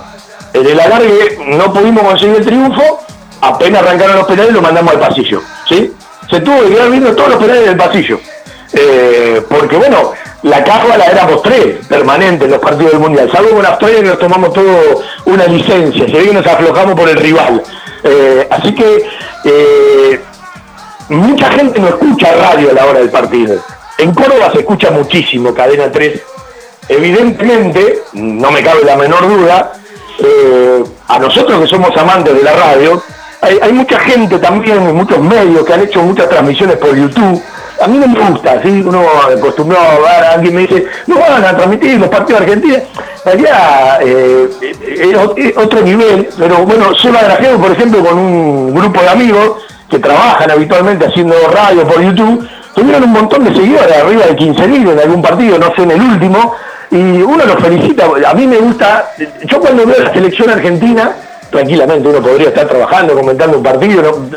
en 0.53 0.65
el 0.65 0.80
alargue 0.80 1.38
no 1.47 1.72
pudimos 1.73 2.03
conseguir 2.03 2.38
el 2.38 2.45
triunfo, 2.45 2.99
apenas 3.41 3.84
arrancaron 3.84 4.18
los 4.18 4.27
penales 4.27 4.53
lo 4.53 4.61
mandamos 4.61 4.93
al 4.93 4.99
pasillo, 4.99 5.41
¿sí? 5.68 5.93
Se 6.30 6.41
tuvo 6.41 6.64
que 6.64 6.69
quedar 6.69 6.89
viendo 6.89 7.15
todos 7.15 7.30
los 7.30 7.39
penales 7.39 7.65
del 7.65 7.77
pasillo. 7.77 8.19
Eh, 8.73 9.41
porque 9.47 9.77
bueno, 9.77 10.11
la 10.43 10.64
cábala 10.64 11.05
éramos 11.05 11.41
tres 11.41 11.85
permanentes 11.88 12.45
en 12.45 12.51
los 12.51 12.59
partidos 12.59 12.91
del 12.91 13.01
Mundial, 13.01 13.31
salvo 13.31 13.51
con 13.51 13.65
Australia 13.65 14.01
que 14.01 14.07
nos 14.09 14.19
tomamos 14.19 14.53
todo 14.53 15.03
una 15.26 15.45
licencia, 15.45 16.05
se 16.05 16.11
ve 16.11 16.26
que 16.26 16.34
nos 16.34 16.45
aflojamos 16.45 16.95
por 16.95 17.09
el 17.09 17.18
rival. 17.18 17.64
Eh, 18.03 18.47
así 18.49 18.76
que 18.76 19.05
eh, 19.45 20.22
mucha 21.09 21.49
gente 21.51 21.80
no 21.80 21.88
escucha 21.88 22.34
radio 22.35 22.72
a 22.72 22.73
la 22.73 22.85
hora 22.85 22.99
del 22.99 23.09
partido. 23.09 23.57
En 23.97 24.14
Córdoba 24.14 24.51
se 24.51 24.59
escucha 24.59 24.91
muchísimo, 24.91 25.53
cadena 25.53 25.91
3. 25.91 26.22
Evidentemente, 26.89 28.03
no 28.14 28.51
me 28.51 28.64
cabe 28.64 28.84
la 28.84 28.95
menor 28.95 29.27
duda, 29.27 29.73
a 31.07 31.19
nosotros 31.19 31.61
que 31.61 31.68
somos 31.68 31.95
amantes 31.95 32.35
de 32.35 32.43
la 32.43 32.53
radio, 32.53 33.01
hay, 33.41 33.73
mucha 33.73 33.99
gente 33.99 34.39
también, 34.39 34.95
muchos 34.95 35.19
medios 35.19 35.65
que 35.65 35.73
han 35.73 35.81
hecho 35.81 36.01
muchas 36.01 36.30
transmisiones 36.30 36.77
por 36.77 36.95
YouTube. 36.95 37.41
A 37.80 37.88
mí 37.88 37.97
no 37.99 38.07
me 38.07 38.30
gusta, 38.30 38.59
¿sí? 38.64 38.84
uno 38.84 39.03
acostumbrado 39.38 39.85
a 39.85 39.99
ver 39.99 40.23
a 40.23 40.31
alguien 40.34 40.55
me 40.55 40.61
dice, 40.61 40.88
no 41.05 41.19
van 41.19 41.45
a 41.45 41.55
transmitir 41.55 41.99
los 41.99 42.09
partidos 42.09 42.39
de 42.41 42.45
Argentina. 42.45 42.84
Allá 43.23 43.99
eh, 44.01 44.49
es 44.97 45.57
otro 45.57 45.81
nivel, 45.81 46.27
pero 46.38 46.65
bueno, 46.65 46.95
Seba 46.95 47.22
Grajeo, 47.22 47.59
por 47.59 47.72
ejemplo, 47.72 48.03
con 48.03 48.18
un 48.18 48.73
grupo 48.73 49.01
de 49.01 49.09
amigos 49.09 49.64
que 49.89 49.99
trabajan 49.99 50.49
habitualmente 50.49 51.05
haciendo 51.05 51.35
radio 51.51 51.88
por 51.88 52.01
YouTube, 52.01 52.47
tuvieron 52.73 53.03
un 53.03 53.11
montón 53.11 53.43
de 53.43 53.53
seguidores, 53.53 53.95
arriba 53.95 54.26
de 54.26 54.35
15.000 54.35 54.91
en 54.91 54.99
algún 54.99 55.22
partido, 55.22 55.59
no 55.59 55.73
sé 55.76 55.84
en 55.84 55.91
el 55.91 56.01
último, 56.01 56.55
y 56.89 56.95
uno 56.95 57.45
los 57.45 57.55
felicita. 57.57 58.05
A 58.27 58.34
mí 58.34 58.47
me 58.47 58.57
gusta, 58.57 59.11
yo 59.45 59.59
cuando 59.59 59.85
veo 59.85 60.03
la 60.03 60.14
selección 60.14 60.49
argentina, 60.49 61.11
tranquilamente 61.49 62.07
uno 62.07 62.22
podría 62.22 62.49
estar 62.49 62.68
trabajando, 62.68 63.14
comentando 63.14 63.57
un 63.57 63.64
partido, 63.64 64.28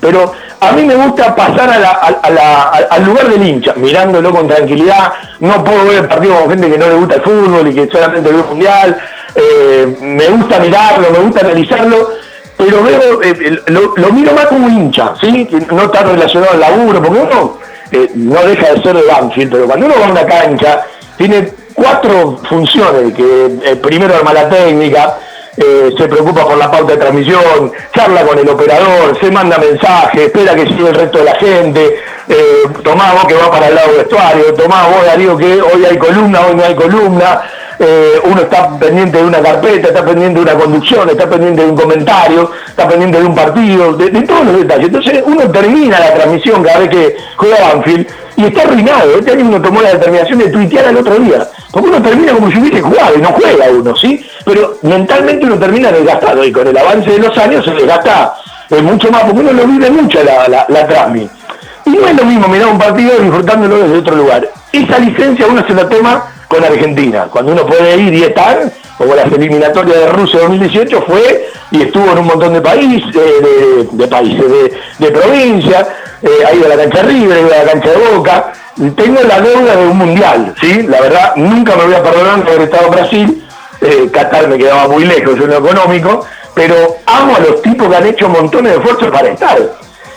pero 0.00 0.32
a 0.60 0.72
mí 0.72 0.84
me 0.84 0.94
gusta 0.94 1.34
pasar 1.34 1.70
al 1.70 3.04
lugar 3.04 3.28
del 3.28 3.46
hincha, 3.46 3.74
mirándolo 3.76 4.30
con 4.30 4.46
tranquilidad, 4.46 5.12
no 5.40 5.64
puedo 5.64 5.84
ver 5.86 5.98
el 5.98 6.08
partido 6.08 6.34
con 6.40 6.50
gente 6.50 6.70
que 6.70 6.78
no 6.78 6.88
le 6.88 6.94
gusta 6.94 7.14
el 7.16 7.22
fútbol 7.22 7.68
y 7.68 7.74
que 7.74 7.88
solamente 7.90 8.30
ve 8.30 8.38
el 8.38 8.44
mundial, 8.44 9.00
eh, 9.34 9.96
me 10.00 10.26
gusta 10.28 10.58
mirarlo, 10.60 11.10
me 11.10 11.18
gusta 11.18 11.40
analizarlo, 11.40 12.10
pero 12.56 12.82
veo, 12.82 13.22
eh, 13.22 13.62
lo, 13.66 14.12
miro 14.12 14.32
más 14.32 14.46
como 14.46 14.68
hincha, 14.68 15.14
¿sí? 15.20 15.48
no 15.70 15.84
está 15.84 16.02
relacionado 16.02 16.52
al 16.52 16.60
laburo, 16.60 17.02
porque 17.02 17.20
uno 17.20 17.58
eh, 17.92 18.10
no 18.14 18.42
deja 18.42 18.74
de 18.74 18.82
ser 18.82 18.96
de 18.96 19.02
Banfield, 19.02 19.50
pero 19.50 19.66
cuando 19.66 19.86
uno 19.86 19.94
va 19.98 20.06
a 20.06 20.10
una 20.10 20.26
cancha, 20.26 20.82
tiene 21.16 21.52
cuatro 21.74 22.38
funciones, 22.48 23.14
que 23.14 23.76
primero 23.82 24.14
arma 24.14 24.34
la 24.34 24.48
técnica, 24.48 25.16
eh, 25.56 25.90
se 25.96 26.08
preocupa 26.08 26.44
por 26.44 26.56
la 26.56 26.70
pauta 26.70 26.92
de 26.92 26.98
transmisión, 26.98 27.72
charla 27.94 28.22
con 28.22 28.38
el 28.38 28.48
operador, 28.48 29.18
se 29.20 29.30
manda 29.30 29.58
mensajes, 29.58 30.22
espera 30.22 30.54
que 30.54 30.66
siga 30.66 30.90
el 30.90 30.94
resto 30.94 31.18
de 31.18 31.24
la 31.24 31.34
gente, 31.34 32.00
eh, 32.28 32.62
tomá 32.84 33.12
vos 33.12 33.24
que 33.26 33.34
va 33.34 33.50
para 33.50 33.68
el 33.68 33.74
lado 33.74 33.96
vestuario, 33.96 34.54
tomá 34.54 34.86
vos 34.88 35.04
Darío 35.04 35.36
que 35.36 35.60
hoy 35.60 35.84
hay 35.84 35.98
columna, 35.98 36.40
hoy 36.46 36.54
no 36.54 36.64
hay 36.64 36.74
columna, 36.74 37.42
eh, 37.82 38.20
uno 38.24 38.42
está 38.42 38.78
pendiente 38.78 39.16
de 39.16 39.24
una 39.24 39.40
carpeta, 39.40 39.88
está 39.88 40.04
pendiente 40.04 40.38
de 40.38 40.42
una 40.42 40.54
conducción, 40.54 41.08
está 41.08 41.26
pendiente 41.26 41.62
de 41.62 41.70
un 41.70 41.76
comentario, 41.76 42.50
está 42.68 42.86
pendiente 42.86 43.18
de 43.18 43.24
un 43.24 43.34
partido, 43.34 43.94
de, 43.94 44.10
todos 44.20 44.44
los 44.44 44.58
detalles. 44.58 44.88
Entonces 44.88 45.22
uno 45.24 45.50
termina 45.50 45.98
la 45.98 46.12
transmisión 46.12 46.62
cada 46.62 46.80
vez 46.80 46.90
que 46.90 47.16
juega 47.36 47.72
Banfield 47.72 48.06
y 48.36 48.44
está 48.44 48.62
arruinado. 48.64 49.16
Este 49.18 49.32
año 49.32 49.46
uno 49.46 49.62
tomó 49.62 49.80
la 49.80 49.92
determinación 49.92 50.40
de 50.40 50.50
tuitear 50.50 50.88
al 50.88 50.98
otro 50.98 51.18
día. 51.20 51.48
Porque 51.70 51.88
uno 51.88 52.02
termina 52.02 52.34
como 52.34 52.50
si 52.50 52.58
hubiese 52.58 52.82
jugado 52.82 53.16
y 53.16 53.22
no 53.22 53.28
juega 53.28 53.70
uno, 53.70 53.96
¿sí? 53.96 54.26
Pero 54.44 54.76
mentalmente 54.82 55.46
uno 55.46 55.58
termina 55.58 55.90
desgastado 55.90 56.44
y 56.44 56.52
con 56.52 56.66
el 56.68 56.76
avance 56.76 57.10
de 57.10 57.18
los 57.18 57.38
años 57.38 57.64
se 57.64 57.70
desgasta 57.70 58.34
eh, 58.68 58.82
mucho 58.82 59.10
más, 59.10 59.22
porque 59.22 59.40
uno 59.40 59.52
lo 59.52 59.66
vive 59.66 59.90
mucho 59.90 60.22
la, 60.22 60.46
la, 60.48 60.66
la 60.68 61.12
Y 61.16 61.90
no 61.90 62.06
es 62.06 62.14
lo 62.14 62.24
mismo 62.26 62.46
mirar 62.46 62.68
un 62.68 62.78
partido 62.78 63.18
disfrutándolo 63.18 63.78
desde 63.78 63.96
otro 63.96 64.16
lugar. 64.16 64.46
Esa 64.70 64.98
licencia 64.98 65.46
uno 65.46 65.66
se 65.66 65.72
la 65.72 65.88
toma 65.88 66.24
con 66.50 66.64
Argentina. 66.64 67.28
Cuando 67.30 67.52
uno 67.52 67.64
puede 67.64 67.96
ir 67.96 68.12
y 68.12 68.24
estar, 68.24 68.72
como 68.98 69.14
las 69.14 69.32
eliminatorias 69.32 69.96
de 70.00 70.08
Rusia 70.08 70.40
2018 70.40 71.02
fue 71.06 71.48
y 71.70 71.82
estuvo 71.82 72.10
en 72.10 72.18
un 72.18 72.26
montón 72.26 72.52
de 72.52 72.60
países, 72.60 73.14
eh, 73.14 73.86
de, 73.92 74.08
países, 74.08 74.50
de, 74.50 74.72
de 74.98 75.10
provincias, 75.12 75.86
eh, 76.22 76.28
ha 76.44 76.52
ido 76.52 76.66
a 76.66 76.70
la 76.70 76.76
cancha 76.76 77.02
River, 77.02 77.36
ha 77.36 77.40
ido 77.40 77.54
a 77.54 77.64
la 77.64 77.72
cancha 77.72 77.90
de 77.90 78.16
Boca. 78.16 78.52
Tengo 78.96 79.22
la 79.22 79.40
deuda 79.40 79.76
de 79.76 79.86
un 79.86 79.96
mundial, 79.96 80.54
¿sí? 80.60 80.82
La 80.88 81.00
verdad, 81.00 81.36
nunca 81.36 81.76
me 81.76 81.84
voy 81.84 81.94
a 81.94 82.02
perdonar 82.02 82.40
por 82.42 82.48
haber 82.48 82.62
estado 82.62 82.86
en 82.86 82.90
Brasil. 82.90 83.48
Eh, 83.82 84.08
Qatar 84.12 84.48
me 84.48 84.58
quedaba 84.58 84.88
muy 84.88 85.04
lejos 85.04 85.34
en 85.34 85.50
lo 85.50 85.58
económico, 85.58 86.26
pero 86.54 86.96
amo 87.06 87.36
a 87.36 87.40
los 87.40 87.62
tipos 87.62 87.88
que 87.88 87.96
han 87.96 88.06
hecho 88.06 88.28
montones 88.28 88.72
de 88.72 88.78
esfuerzos 88.78 89.10
para 89.12 89.28
estar. 89.28 89.58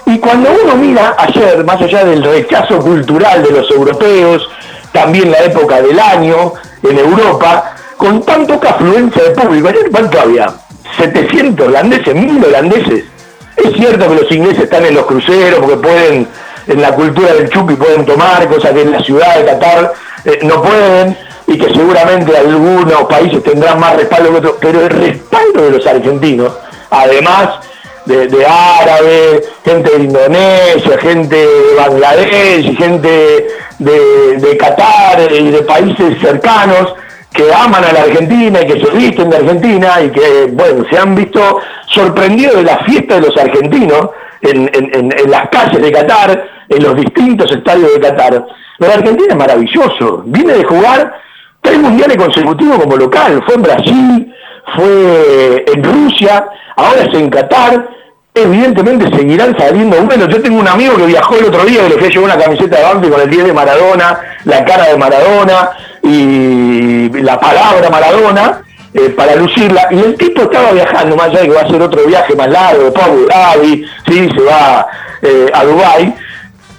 Y 0.07 0.17
cuando 0.17 0.49
uno 0.63 0.75
mira 0.77 1.15
ayer, 1.19 1.63
más 1.63 1.79
allá 1.79 2.03
del 2.05 2.23
rechazo 2.23 2.79
cultural 2.79 3.43
de 3.43 3.51
los 3.51 3.69
europeos, 3.69 4.49
también 4.93 5.31
la 5.31 5.39
época 5.39 5.81
del 5.81 5.99
año 5.99 6.53
en 6.83 6.97
Europa, 6.97 7.75
con 7.97 8.23
tan 8.23 8.47
poca 8.47 8.69
afluencia 8.69 9.23
de 9.23 9.31
público, 9.31 9.67
ayer 9.67 9.89
cuánto 9.91 10.21
había, 10.21 10.47
700 10.97 11.67
holandeses, 11.67 12.15
1000 12.15 12.45
holandeses, 12.45 13.03
es 13.57 13.73
cierto 13.75 14.07
que 14.07 14.15
los 14.15 14.31
ingleses 14.31 14.63
están 14.63 14.85
en 14.85 14.95
los 14.95 15.05
cruceros 15.05 15.59
porque 15.59 15.77
pueden, 15.77 16.27
en 16.67 16.81
la 16.81 16.93
cultura 16.93 17.33
del 17.33 17.49
chupi 17.49 17.75
pueden 17.75 18.05
tomar, 18.05 18.47
cosas 18.47 18.71
que 18.71 18.81
en 18.81 18.91
la 18.91 19.03
ciudad 19.03 19.37
de 19.37 19.45
Qatar 19.45 19.93
eh, 20.25 20.39
no 20.43 20.61
pueden, 20.61 21.17
y 21.47 21.57
que 21.57 21.73
seguramente 21.73 22.37
algunos 22.37 23.03
países 23.03 23.43
tendrán 23.43 23.79
más 23.79 23.95
respaldo 23.95 24.31
que 24.31 24.37
otros, 24.37 24.55
pero 24.61 24.81
el 24.81 24.89
respaldo 24.89 25.63
de 25.63 25.71
los 25.71 25.85
argentinos, 25.85 26.53
además 26.89 27.49
de, 28.05 28.45
árabes, 28.45 29.49
gente 29.63 29.97
de 29.97 30.03
Indonesia, 30.03 30.97
gente 30.99 31.35
de 31.35 31.75
Bangladesh, 31.77 32.77
gente 32.77 33.47
de, 33.79 34.37
de 34.37 34.57
Qatar 34.57 35.31
y 35.31 35.51
de 35.51 35.61
países 35.63 36.19
cercanos, 36.19 36.93
que 37.33 37.51
aman 37.51 37.83
a 37.83 37.91
la 37.91 38.01
Argentina 38.01 38.61
y 38.61 38.67
que 38.67 38.79
se 38.79 38.91
visten 38.91 39.29
de 39.29 39.37
Argentina 39.37 40.01
y 40.01 40.09
que, 40.11 40.49
bueno, 40.51 40.85
se 40.89 40.97
han 40.97 41.15
visto 41.15 41.59
sorprendidos 41.87 42.57
de 42.57 42.63
la 42.63 42.77
fiesta 42.79 43.15
de 43.15 43.21
los 43.21 43.37
argentinos 43.37 44.09
en, 44.41 45.09
las 45.29 45.49
calles 45.49 45.81
de 45.81 45.91
Qatar, 45.91 46.47
en 46.69 46.83
los 46.83 46.95
distintos 46.95 47.51
estadios 47.51 47.93
de 47.93 47.99
Qatar. 48.01 48.45
La 48.79 48.93
Argentina 48.93 49.27
es 49.29 49.35
maravilloso, 49.35 50.23
viene 50.25 50.53
de 50.53 50.63
jugar 50.63 51.19
tres 51.61 51.79
mundiales 51.79 52.17
consecutivos 52.17 52.79
como 52.79 52.97
local, 52.97 53.41
fue 53.45 53.55
en 53.55 53.61
Brasil, 53.61 54.32
fue 54.75 55.65
en 55.67 55.83
Rusia, 55.83 56.45
ahora 56.75 57.03
es 57.03 57.13
en 57.13 57.29
Qatar, 57.29 57.87
evidentemente 58.33 59.15
seguirán 59.15 59.57
saliendo 59.57 60.01
bueno. 60.01 60.27
Yo 60.27 60.41
tengo 60.41 60.59
un 60.59 60.67
amigo 60.67 60.95
que 60.95 61.05
viajó 61.05 61.35
el 61.35 61.45
otro 61.45 61.65
día 61.65 61.83
que 61.83 61.89
le 61.89 61.97
fui 61.97 62.15
a 62.15 62.25
una 62.25 62.37
camiseta 62.37 62.77
de 62.77 62.83
Banfi 62.83 63.09
con 63.09 63.21
el 63.21 63.29
10 63.29 63.45
de 63.45 63.53
Maradona, 63.53 64.19
la 64.45 64.65
cara 64.65 64.85
de 64.87 64.97
Maradona 64.97 65.71
y 66.01 67.09
la 67.21 67.39
palabra 67.39 67.89
Maradona 67.89 68.63
eh, 68.93 69.09
para 69.09 69.35
lucirla. 69.35 69.87
Y 69.91 69.99
el 69.99 70.15
tipo 70.15 70.43
estaba 70.43 70.71
viajando, 70.71 71.15
más 71.15 71.27
allá 71.27 71.41
de 71.41 71.47
que 71.47 71.53
va 71.53 71.61
a 71.61 71.63
hacer 71.63 71.81
otro 71.81 72.05
viaje 72.05 72.35
más 72.35 72.49
largo, 72.49 72.83
después 72.83 73.05
a 73.33 73.51
Abu 73.51 73.63
¿sí? 73.63 74.29
se 74.35 74.43
va 74.43 74.87
eh, 75.21 75.51
a 75.53 75.63
Dubái. 75.63 76.13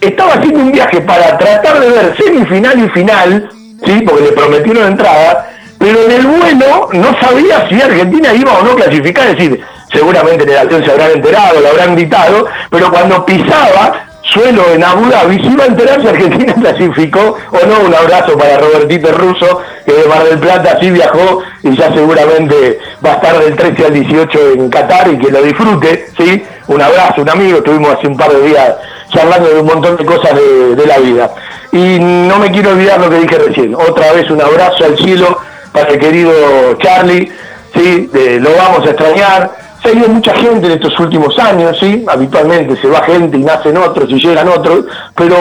Estaba 0.01 0.35
haciendo 0.35 0.61
un 0.61 0.73
viaje 0.73 1.01
para 1.01 1.39
tratar 1.39 1.81
de 1.81 1.89
ver 1.89 2.17
semifinal 2.17 2.85
y 2.85 2.89
final, 2.91 3.49
¿sí? 3.85 4.03
porque 4.07 4.23
le 4.23 4.33
prometieron 4.33 4.87
entrada, 4.89 5.51
pero 5.85 6.03
en 6.05 6.13
el 6.13 6.27
vuelo 6.27 6.89
no 6.95 7.15
sabía 7.21 7.69
si 7.69 7.79
Argentina 7.79 8.33
iba 8.33 8.55
o 8.55 8.65
no 8.65 8.75
clasificar, 8.75 9.27
es 9.27 9.37
decir, 9.37 9.61
seguramente 9.93 10.45
en 10.45 10.51
el 10.51 10.83
se 10.83 10.91
habrán 10.91 11.11
enterado, 11.11 11.61
lo 11.61 11.69
habrán 11.69 11.95
gritado, 11.95 12.47
pero 12.71 12.91
cuando 12.91 13.27
pisaba 13.27 14.07
suelo 14.23 14.63
en 14.73 14.83
Abu 14.83 15.11
Dhabi, 15.11 15.43
si 15.43 15.49
iba 15.49 15.65
a 15.65 15.67
enterar 15.67 16.01
si 16.01 16.09
Argentina 16.09 16.55
clasificó 16.59 17.37
o 17.51 17.67
no, 17.67 17.87
un 17.87 17.95
abrazo 17.95 18.39
para 18.39 18.57
Robertito 18.57 19.13
Russo, 19.13 19.61
que 19.85 19.93
de 19.93 20.09
Mar 20.09 20.25
del 20.25 20.39
Plata 20.39 20.79
sí 20.81 20.91
viajó 20.91 21.43
y 21.63 21.77
ya 21.77 21.93
seguramente 21.93 22.79
va 23.05 23.11
a 23.11 23.15
estar 23.17 23.39
del 23.41 23.55
13 23.55 23.85
al 23.85 23.93
18 23.93 24.39
en 24.55 24.71
Qatar 24.71 25.09
y 25.13 25.19
que 25.19 25.31
lo 25.31 25.43
disfrute, 25.43 26.07
¿sí? 26.17 26.43
Un 26.67 26.81
abrazo, 26.81 27.21
un 27.21 27.29
amigo, 27.29 27.59
estuvimos 27.59 27.91
hace 27.91 28.07
un 28.07 28.17
par 28.17 28.33
de 28.33 28.41
días 28.41 28.75
charlando 29.13 29.51
de 29.51 29.61
un 29.61 29.67
montón 29.67 29.99
de 29.99 30.07
cosas 30.07 30.33
de, 30.35 30.87
la 30.87 30.97
vida. 30.97 31.31
Y 31.73 31.99
no 31.99 32.39
me 32.39 32.51
quiero 32.51 32.71
olvidar 32.71 32.99
lo 33.01 33.11
que 33.11 33.19
dije 33.19 33.37
recién, 33.37 33.75
otra 33.75 34.13
vez 34.13 34.31
un 34.31 34.41
abrazo 34.41 34.87
al 34.87 34.97
cielo 34.97 35.39
para 35.75 35.91
el 35.91 35.99
querido 35.99 36.33
Charlie, 36.79 37.31
¿sí? 37.75 38.09
lo 38.41 38.51
vamos 38.57 38.87
a 38.87 38.91
extrañar, 38.91 39.51
se 39.83 39.89
ha 39.89 39.93
ido 39.93 40.09
mucha 40.09 40.35
gente 40.37 40.67
en 40.67 40.73
estos 40.73 40.99
últimos 41.01 41.37
años, 41.39 41.77
¿sí? 41.79 42.05
Habitualmente 42.07 42.81
se 42.81 42.87
va 42.87 43.03
gente 43.03 43.37
y 43.37 43.43
nacen 43.43 43.77
otros 43.77 44.09
y 44.09 44.15
llegan 44.15 44.49
otros, 44.49 44.85
pero 45.17 45.37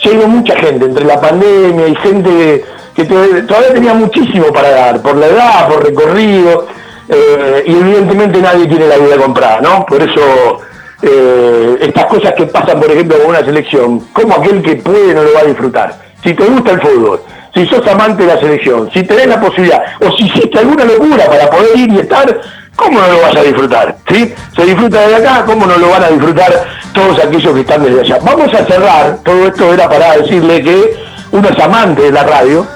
se 0.00 0.08
ha 0.08 0.12
ido 0.12 0.28
mucha 0.28 0.56
gente 0.56 0.86
entre 0.86 1.04
la 1.04 1.20
pandemia 1.20 1.88
y 1.88 1.96
gente 1.96 2.64
que 2.94 3.04
todavía 3.04 3.74
tenía 3.74 3.94
muchísimo 3.94 4.46
para 4.52 4.70
dar, 4.70 5.02
por 5.02 5.16
la 5.16 5.26
edad, 5.26 5.68
por 5.68 5.84
recorrido, 5.84 6.68
eh, 7.08 7.64
y 7.66 7.72
evidentemente 7.72 8.40
nadie 8.40 8.66
tiene 8.68 8.86
la 8.86 8.98
vida 8.98 9.16
comprada, 9.16 9.60
¿no? 9.60 9.84
Por 9.84 10.00
eso 10.00 10.60
eh, 11.02 11.76
estas 11.80 12.06
cosas 12.06 12.34
que 12.34 12.46
pasan, 12.46 12.80
por 12.80 12.90
ejemplo, 12.90 13.18
con 13.18 13.30
una 13.30 13.44
selección, 13.44 14.00
como 14.12 14.34
aquel 14.36 14.62
que 14.62 14.76
puede 14.76 15.12
no 15.12 15.24
lo 15.24 15.34
va 15.34 15.40
a 15.40 15.44
disfrutar. 15.44 15.98
Si 16.22 16.32
te 16.34 16.44
gusta 16.44 16.70
el 16.70 16.80
fútbol, 16.80 17.20
si 17.54 17.66
sos 17.66 17.86
amante 17.86 18.24
de 18.24 18.34
la 18.34 18.40
selección, 18.40 18.90
si 18.92 19.02
tenés 19.02 19.26
la 19.26 19.40
posibilidad, 19.40 19.82
o 20.00 20.10
si 20.16 20.24
hiciste 20.24 20.58
alguna 20.58 20.84
locura 20.84 21.26
para 21.26 21.50
poder 21.50 21.76
ir 21.76 21.92
y 21.92 21.98
estar, 21.98 22.40
¿cómo 22.76 23.00
no 23.00 23.08
lo 23.08 23.20
vas 23.20 23.36
a 23.36 23.42
disfrutar? 23.42 23.96
¿Sí? 24.08 24.32
Se 24.56 24.64
disfruta 24.64 25.00
desde 25.00 25.16
acá, 25.16 25.44
¿cómo 25.44 25.66
no 25.66 25.76
lo 25.76 25.90
van 25.90 26.04
a 26.04 26.08
disfrutar 26.08 26.64
todos 26.92 27.18
aquellos 27.18 27.54
que 27.54 27.60
están 27.60 27.84
desde 27.84 28.00
allá? 28.00 28.18
Vamos 28.22 28.54
a 28.54 28.64
cerrar, 28.64 29.18
todo 29.24 29.46
esto 29.46 29.74
era 29.74 29.88
para 29.88 30.16
decirle 30.16 30.62
que 30.62 30.96
uno 31.32 31.48
es 31.48 31.58
amante 31.58 32.02
de 32.02 32.12
la 32.12 32.24
radio 32.24 32.66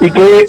y 0.00 0.10
que 0.10 0.46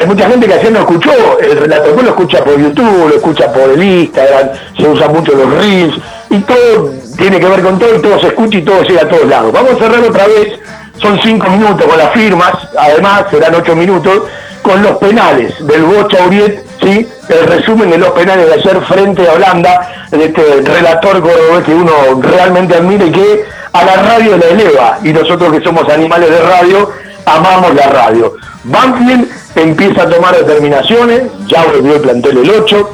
hay 0.00 0.06
mucha 0.06 0.28
gente 0.28 0.46
que 0.46 0.54
ayer 0.54 0.72
no 0.72 0.80
escuchó 0.80 1.10
el 1.40 1.58
relato, 1.58 2.00
lo 2.00 2.08
escucha 2.08 2.44
por 2.44 2.56
YouTube, 2.58 3.08
lo 3.08 3.16
escucha 3.16 3.52
por 3.52 3.70
el 3.70 3.82
Instagram, 3.82 4.50
se 4.76 4.88
usan 4.88 5.12
mucho 5.12 5.32
los 5.32 5.52
reels 5.54 5.94
y 6.30 6.38
todo 6.40 6.92
tiene 7.16 7.40
que 7.40 7.46
ver 7.46 7.62
con 7.62 7.78
todo 7.78 7.96
y 7.96 8.00
todo 8.00 8.20
se 8.20 8.28
escucha 8.28 8.58
y 8.58 8.62
todo 8.62 8.82
llega 8.82 9.02
a 9.02 9.08
todos 9.08 9.26
lados. 9.26 9.52
Vamos 9.52 9.72
a 9.72 9.76
cerrar 9.76 10.00
otra 10.00 10.26
vez, 10.28 10.58
son 11.00 11.20
cinco 11.22 11.48
minutos 11.50 11.86
con 11.86 11.98
las 11.98 12.12
firmas, 12.12 12.52
además 12.76 13.24
serán 13.30 13.54
ocho 13.54 13.74
minutos, 13.74 14.22
con 14.62 14.82
los 14.82 14.98
penales 14.98 15.54
del 15.66 15.82
Bocha 15.82 16.26
Uriet, 16.26 16.64
¿sí? 16.82 17.08
el 17.28 17.46
resumen 17.46 17.90
de 17.90 17.98
los 17.98 18.10
penales 18.10 18.46
de 18.46 18.54
ayer 18.54 18.80
frente 18.82 19.28
a 19.28 19.32
Holanda, 19.32 20.06
de 20.10 20.24
este 20.24 20.60
relator 20.62 21.22
que 21.64 21.74
uno 21.74 21.92
realmente 22.20 22.74
admira 22.74 23.04
y 23.06 23.10
que 23.10 23.44
a 23.72 23.84
la 23.84 23.96
radio 23.96 24.36
la 24.36 24.46
eleva, 24.46 24.98
y 25.02 25.12
nosotros 25.12 25.52
que 25.52 25.62
somos 25.62 25.88
animales 25.88 26.30
de 26.30 26.40
radio, 26.40 26.90
amamos 27.24 27.74
la 27.74 27.86
radio. 27.86 28.34
Banfield 28.64 29.28
empieza 29.54 30.02
a 30.02 30.08
tomar 30.08 30.36
determinaciones, 30.36 31.22
ya 31.46 31.64
volvió 31.64 31.96
el 31.96 32.00
plantel 32.00 32.38
el 32.38 32.50
8, 32.50 32.90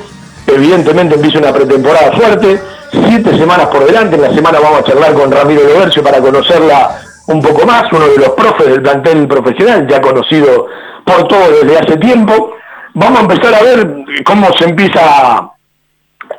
evidentemente 0.49 1.15
empieza 1.15 1.39
una 1.39 1.53
pretemporada 1.53 2.13
fuerte, 2.13 2.61
siete 3.09 3.37
semanas 3.37 3.67
por 3.67 3.85
delante, 3.85 4.17
en 4.17 4.23
la 4.23 4.35
semana 4.35 4.61
vamos 4.61 4.81
a 4.81 4.85
charlar 4.85 5.15
con 5.15 5.31
Ramiro 5.31 5.63
Lobercio 5.65 6.03
para 6.03 6.21
conocerla 6.21 7.04
un 7.27 7.41
poco 7.41 7.67
más, 7.67 7.85
uno 7.93 8.07
de 8.09 8.19
los 8.19 8.31
profes 8.31 8.67
del 8.67 8.83
plantel 8.83 9.27
profesional, 9.27 9.87
ya 9.89 10.01
conocido 10.01 10.67
por 11.05 11.27
todos 11.29 11.63
desde 11.63 11.79
hace 11.79 11.97
tiempo. 11.97 12.55
Vamos 12.95 13.19
a 13.19 13.23
empezar 13.23 13.55
a 13.55 13.63
ver 13.63 14.05
cómo 14.25 14.53
se 14.59 14.65
empieza 14.65 15.51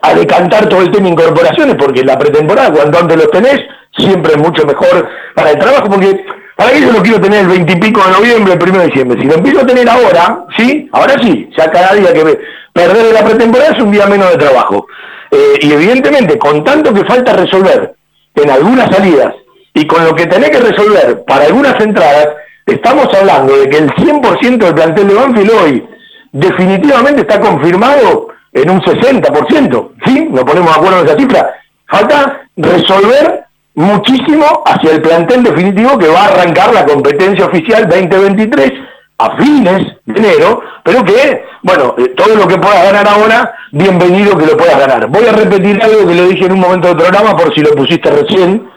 a 0.02 0.14
decantar 0.14 0.70
todo 0.70 0.82
el 0.82 0.91
tema 0.91 1.06
de 1.06 1.12
incorporaciones, 1.12 1.76
porque 1.76 2.03
la 2.03 2.18
pretemporada, 2.18 2.72
cuando 2.72 2.99
antes 2.99 3.18
los 3.18 3.32
tenés, 3.32 3.60
siempre 3.98 4.34
es 4.34 4.38
mucho 4.38 4.66
mejor 4.66 5.07
para 5.34 5.52
el 5.52 5.60
trabajo, 5.60 5.90
porque 5.90 6.26
para 6.56 6.72
eso 6.72 6.91
lo 6.91 7.02
quiero 7.02 7.20
tener 7.20 7.41
el 7.41 7.48
20 7.48 7.74
y 7.74 7.76
pico 7.78 8.02
de 8.06 8.12
noviembre, 8.12 8.53
el 8.53 8.64
1 8.64 8.80
de 8.80 8.86
diciembre. 8.86 9.22
Si 9.22 9.28
lo 9.28 9.36
empiezo 9.36 9.62
a 9.62 9.66
tener 9.66 9.90
ahora, 9.90 10.45
¿sí? 10.56 10.90
Ahora 10.94 11.16
sí, 11.22 11.49
ya 11.57 11.70
cada 11.70 11.94
día 11.94 12.14
que 12.14 12.40
perder 12.72 13.14
la 13.14 13.26
pretemporada 13.26 13.72
es 13.72 13.82
un 13.82 13.91
día 13.91 14.06
menos 14.06 14.30
de 14.32 14.38
trabajo. 14.38 14.88
Eh, 15.32 15.60
y 15.62 15.74
evidentemente, 15.74 16.38
con 16.38 16.64
tanto 16.64 16.94
que 16.94 17.03
falta 17.06 17.34
resolver 17.34 17.95
en 18.36 18.49
algunas 18.49 18.90
salidas 18.95 19.34
y 19.76 19.85
con 19.85 20.03
lo 20.06 20.15
que 20.15 20.26
tenés 20.26 20.49
que 20.49 20.60
resolver 20.60 21.23
para 21.26 21.45
algunas 21.45 21.80
entradas, 21.81 22.30
estamos 22.65 23.07
hablando 23.14 23.57
de 23.57 23.69
que 23.69 23.77
el 23.77 23.91
100% 23.91 24.57
del 24.57 24.73
plantel 24.73 25.07
de 25.10 25.14
Banfield 25.14 25.52
hoy 25.52 25.89
definitivamente 26.31 27.22
está 27.22 27.39
confirmado 27.41 28.30
en 28.53 28.69
un 28.69 28.81
60%, 28.81 29.89
¿sí? 30.06 30.27
Nos 30.31 30.45
ponemos 30.45 30.73
de 30.73 30.80
acuerdo 30.80 30.99
en 31.02 31.06
esa 31.07 31.18
cifra. 31.18 31.56
Falta 31.88 32.47
resolver 32.56 33.43
muchísimo 33.76 34.64
hacia 34.65 34.91
el 34.91 35.02
plantel 35.02 35.43
definitivo 35.43 35.97
que 35.97 36.07
va 36.07 36.22
a 36.22 36.27
arrancar 36.27 36.73
la 36.73 36.85
competencia 36.85 37.45
oficial 37.45 37.85
2023 37.89 38.72
a 39.18 39.35
fines 39.35 39.88
de 40.06 40.19
enero, 40.19 40.61
pero 40.85 41.03
que, 41.03 41.43
bueno, 41.64 41.95
eh, 41.97 42.14
todo 42.15 42.34
lo 42.35 42.47
que 42.47 42.57
puedas 42.57 42.81
ganar 42.81 43.07
ahora, 43.10 43.53
bienvenido 43.73 44.38
que 44.38 44.45
lo 44.45 44.56
puedas 44.56 44.80
ganar. 44.80 45.07
Voy 45.07 45.26
a 45.26 45.34
repetir 45.34 45.84
algo 45.84 46.07
que 46.07 46.15
le 46.15 46.27
dije 46.30 46.45
en 46.45 46.53
un 46.53 46.60
momento 46.61 46.88
del 46.88 46.97
programa, 46.97 47.35
por 47.35 47.53
si 47.53 47.60
lo 47.60 47.72
pusiste 47.72 48.10
recién. 48.10 48.74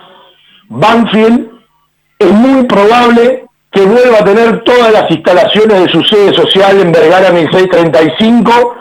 Banfield 0.68 1.50
es 2.18 2.30
muy 2.30 2.64
probable 2.64 3.46
que 3.70 3.82
vuelva 3.82 4.18
a 4.18 4.24
tener 4.24 4.64
todas 4.64 4.92
las 4.92 5.10
instalaciones 5.10 5.82
de 5.84 5.88
su 5.90 6.02
sede 6.04 6.34
social 6.34 6.80
en 6.80 6.92
Vergara 6.92 7.30
1635 7.30 8.76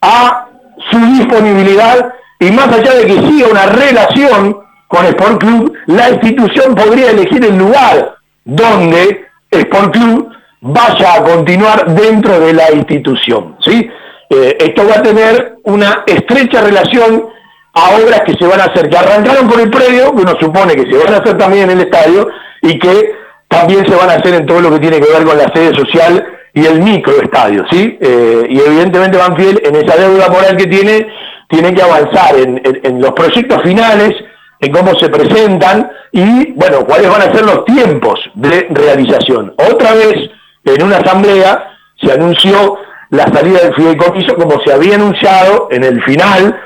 a 0.00 0.48
su 0.90 0.98
disponibilidad 0.98 2.12
y 2.40 2.50
más 2.50 2.68
allá 2.68 2.94
de 2.94 3.06
que 3.06 3.20
siga 3.28 3.48
una 3.48 3.66
relación 3.66 4.56
con 4.88 5.06
Sport 5.06 5.40
Club, 5.40 5.72
la 5.86 6.10
institución 6.10 6.74
podría 6.74 7.10
elegir 7.10 7.44
el 7.44 7.56
lugar 7.56 8.16
donde 8.44 9.26
Sport 9.50 9.92
Club 9.92 10.30
vaya 10.60 11.14
a 11.14 11.22
continuar 11.22 11.94
dentro 11.94 12.40
de 12.40 12.52
la 12.52 12.72
institución. 12.72 13.56
¿sí? 13.60 13.88
Eh, 14.28 14.56
esto 14.60 14.86
va 14.86 14.96
a 14.96 15.02
tener 15.02 15.56
una 15.64 16.04
estrecha 16.06 16.62
relación 16.62 17.26
a 17.74 17.96
obras 17.96 18.20
que 18.26 18.34
se 18.34 18.46
van 18.46 18.60
a 18.60 18.64
hacer, 18.64 18.88
que 18.88 18.96
arrancaron 18.96 19.48
por 19.48 19.60
el 19.60 19.70
predio, 19.70 20.14
que 20.14 20.22
uno 20.22 20.34
supone 20.38 20.74
que 20.74 20.90
se 20.90 21.04
van 21.04 21.14
a 21.14 21.18
hacer 21.18 21.38
también 21.38 21.70
en 21.70 21.78
el 21.78 21.86
estadio, 21.86 22.28
y 22.60 22.78
que 22.78 23.14
también 23.48 23.86
se 23.86 23.94
van 23.94 24.10
a 24.10 24.14
hacer 24.14 24.34
en 24.34 24.46
todo 24.46 24.60
lo 24.60 24.70
que 24.70 24.78
tiene 24.78 25.00
que 25.00 25.12
ver 25.12 25.24
con 25.24 25.36
la 25.36 25.50
sede 25.54 25.74
social 25.74 26.26
y 26.54 26.66
el 26.66 26.80
microestadio, 26.82 27.64
¿sí? 27.70 27.98
Eh, 28.00 28.46
y 28.48 28.60
evidentemente 28.60 29.16
Banfield, 29.16 29.60
en 29.64 29.76
esa 29.76 29.96
deuda 29.96 30.28
moral 30.28 30.56
que 30.56 30.66
tiene, 30.66 31.06
tiene 31.48 31.74
que 31.74 31.82
avanzar 31.82 32.34
en 32.36 33.00
los 33.00 33.12
proyectos 33.12 33.62
finales, 33.62 34.14
en 34.62 34.72
cómo 34.72 34.94
se 34.94 35.08
presentan 35.08 35.90
y, 36.12 36.52
bueno, 36.52 36.86
cuáles 36.86 37.10
van 37.10 37.22
a 37.22 37.34
ser 37.34 37.44
los 37.44 37.64
tiempos 37.64 38.20
de 38.34 38.68
realización. 38.70 39.52
Otra 39.58 39.92
vez, 39.92 40.30
en 40.64 40.82
una 40.84 40.98
asamblea, 40.98 41.76
se 42.00 42.12
anunció 42.12 42.78
la 43.10 43.24
salida 43.24 43.58
del 43.58 43.74
fideicomiso 43.74 44.36
como 44.36 44.60
se 44.64 44.72
había 44.72 44.94
anunciado 44.94 45.68
en 45.70 45.82
el 45.82 46.02
final 46.04 46.58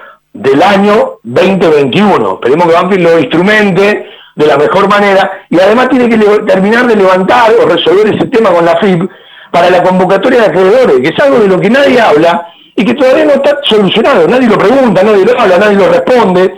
del 0.43 0.63
año 0.63 1.19
2021. 1.23 2.35
Esperemos 2.35 2.67
que 2.67 2.73
Banfield 2.73 3.03
lo 3.03 3.19
instrumente 3.19 4.07
de 4.35 4.47
la 4.47 4.57
mejor 4.57 4.89
manera 4.89 5.45
y 5.49 5.59
además 5.59 5.89
tiene 5.89 6.09
que 6.09 6.19
terminar 6.47 6.87
de 6.87 6.97
levantar 6.97 7.53
o 7.53 7.67
resolver 7.67 8.15
ese 8.15 8.27
tema 8.27 8.51
con 8.51 8.65
la 8.65 8.77
FIP 8.77 9.11
para 9.51 9.71
la 9.71 9.83
convocatoria 9.83 10.41
de 10.41 10.47
acreedores, 10.47 11.01
que 11.01 11.09
es 11.09 11.19
algo 11.19 11.39
de 11.39 11.49
lo 11.49 11.59
que 11.59 11.71
nadie 11.71 12.01
habla 12.01 12.49
y 12.75 12.85
que 12.85 12.95
todavía 12.95 13.25
no 13.25 13.33
está 13.33 13.59
solucionado. 13.63 14.29
Nadie 14.29 14.49
lo 14.49 14.59
pregunta, 14.59 15.03
nadie 15.03 15.25
lo 15.25 15.41
habla, 15.41 15.59
nadie 15.59 15.77
lo 15.77 15.89
responde. 15.89 16.55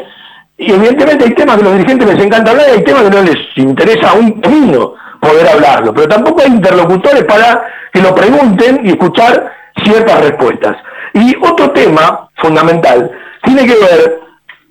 Y 0.56 0.72
evidentemente 0.72 1.24
hay 1.24 1.34
temas 1.34 1.56
que 1.56 1.62
a 1.62 1.64
los 1.64 1.74
dirigentes 1.74 2.14
les 2.14 2.24
encanta 2.24 2.50
hablar 2.50 2.66
y 2.68 2.72
hay 2.78 2.84
temas 2.84 3.02
que 3.04 3.10
no 3.10 3.22
les 3.22 3.36
interesa 3.56 4.14
un 4.14 4.40
camino 4.40 4.94
poder 5.20 5.48
hablarlo, 5.48 5.92
pero 5.92 6.08
tampoco 6.08 6.42
hay 6.42 6.48
interlocutores 6.48 7.24
para 7.24 7.64
que 7.92 8.00
lo 8.00 8.14
pregunten 8.14 8.80
y 8.84 8.90
escuchar 8.90 9.52
ciertas 9.84 10.20
respuestas. 10.20 10.76
Y 11.14 11.36
otro 11.40 11.70
tema 11.70 12.28
fundamental 12.36 13.10
tiene 13.42 13.66
que 13.66 13.74
ver 13.74 14.20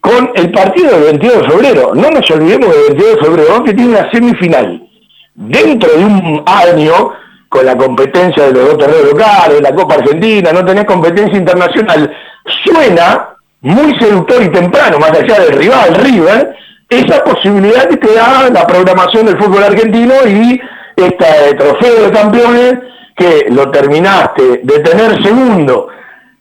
con 0.02 0.31
el 0.35 0.52
partido 0.52 0.91
del 0.91 1.03
22 1.03 1.41
de 1.41 1.49
febrero. 1.49 1.95
No 1.95 2.10
nos 2.10 2.30
olvidemos 2.31 2.69
del 2.69 2.95
22 2.95 3.15
de 3.15 3.26
febrero, 3.26 3.64
que 3.64 3.73
tiene 3.73 3.91
una 3.91 4.11
semifinal 4.11 4.88
dentro 5.35 5.89
de 5.91 6.03
un 6.03 6.44
año 6.45 7.11
con 7.49 7.65
la 7.65 7.77
competencia 7.77 8.48
de 8.48 8.53
los 8.53 8.69
dos 8.69 8.77
torneos 8.77 9.11
locales, 9.11 9.61
la 9.61 9.73
Copa 9.73 9.95
Argentina, 9.95 10.52
no 10.52 10.65
tenés 10.65 10.85
competencia 10.85 11.38
internacional. 11.38 12.11
Suena 12.65 13.30
muy 13.61 13.98
seductor 13.99 14.41
y 14.44 14.49
temprano, 14.49 14.99
más 14.99 15.11
allá 15.11 15.39
del 15.41 15.57
rival 15.57 15.95
River, 15.95 16.56
esa 16.89 17.23
posibilidad 17.23 17.88
que 17.88 17.98
te 17.98 18.14
da 18.14 18.49
la 18.49 18.65
programación 18.65 19.26
del 19.26 19.38
fútbol 19.38 19.64
argentino 19.64 20.14
y 20.26 20.60
este 20.95 21.53
trofeo 21.56 22.06
de 22.06 22.11
campeones 22.11 22.73
que 23.15 23.48
lo 23.49 23.69
terminaste 23.72 24.61
de 24.64 24.80
tener 24.80 25.22
segundo 25.23 25.89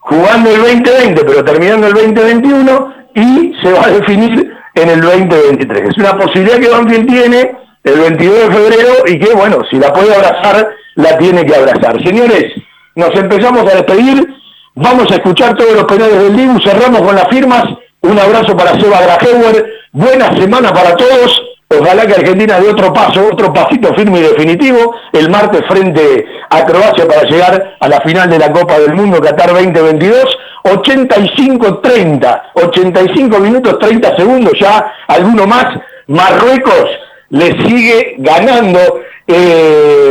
jugando 0.06 0.50
el 0.50 0.62
2020 0.62 1.24
pero 1.24 1.44
terminando 1.44 1.86
el 1.88 1.94
2021 1.94 2.94
y 3.14 3.54
se 3.62 3.72
va 3.72 3.86
a 3.86 3.90
definir 3.90 4.52
en 4.74 4.90
el 4.90 5.00
2023. 5.00 5.90
Es 5.90 5.98
una 5.98 6.16
posibilidad 6.16 6.58
que 6.58 6.68
Banfield 6.68 7.08
tiene 7.08 7.56
el 7.82 8.00
22 8.00 8.38
de 8.38 8.54
febrero 8.54 8.92
y 9.06 9.18
que, 9.18 9.34
bueno, 9.34 9.58
si 9.70 9.78
la 9.78 9.92
puede 9.92 10.14
abrazar, 10.14 10.68
la 10.96 11.16
tiene 11.18 11.44
que 11.44 11.54
abrazar. 11.54 12.02
Señores, 12.04 12.52
nos 12.94 13.14
empezamos 13.14 13.62
a 13.62 13.76
despedir. 13.76 14.34
Vamos 14.74 15.10
a 15.10 15.14
escuchar 15.14 15.56
todos 15.56 15.72
los 15.72 15.84
penales 15.84 16.22
del 16.22 16.36
Dibu, 16.36 16.60
cerramos 16.60 17.00
con 17.00 17.16
las 17.16 17.28
firmas. 17.28 17.64
Un 18.02 18.18
abrazo 18.18 18.54
para 18.56 18.78
Seba 18.78 19.00
Grajeuer, 19.00 19.66
buena 19.92 20.36
semana 20.36 20.72
para 20.72 20.94
todos. 20.94 21.45
Ojalá 21.68 22.06
que 22.06 22.14
Argentina 22.14 22.60
dé 22.60 22.68
otro 22.68 22.92
paso, 22.92 23.26
otro 23.32 23.52
pasito 23.52 23.92
firme 23.94 24.20
y 24.20 24.22
definitivo 24.22 24.94
el 25.12 25.28
martes 25.28 25.62
frente 25.68 26.24
a 26.48 26.64
Croacia 26.64 27.08
para 27.08 27.24
llegar 27.24 27.76
a 27.80 27.88
la 27.88 28.00
final 28.02 28.30
de 28.30 28.38
la 28.38 28.52
Copa 28.52 28.78
del 28.78 28.94
Mundo 28.94 29.20
Qatar 29.20 29.52
2022. 29.52 30.38
85-30, 30.62 32.42
85 32.54 33.38
minutos 33.38 33.78
30 33.78 34.16
segundos, 34.16 34.52
ya 34.58 34.92
alguno 35.06 35.46
más. 35.46 35.66
Marruecos 36.08 36.90
le 37.30 37.52
sigue 37.64 38.16
ganando 38.18 38.80
eh, 39.26 40.04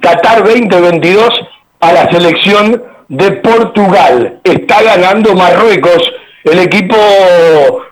Qatar 0.00 0.44
2022 0.44 1.28
a 1.80 1.92
la 1.92 2.10
selección 2.10 2.82
de 3.08 3.32
Portugal. 3.32 4.40
Está 4.44 4.82
ganando 4.82 5.34
Marruecos 5.34 6.12
el 6.44 6.58
equipo 6.58 6.96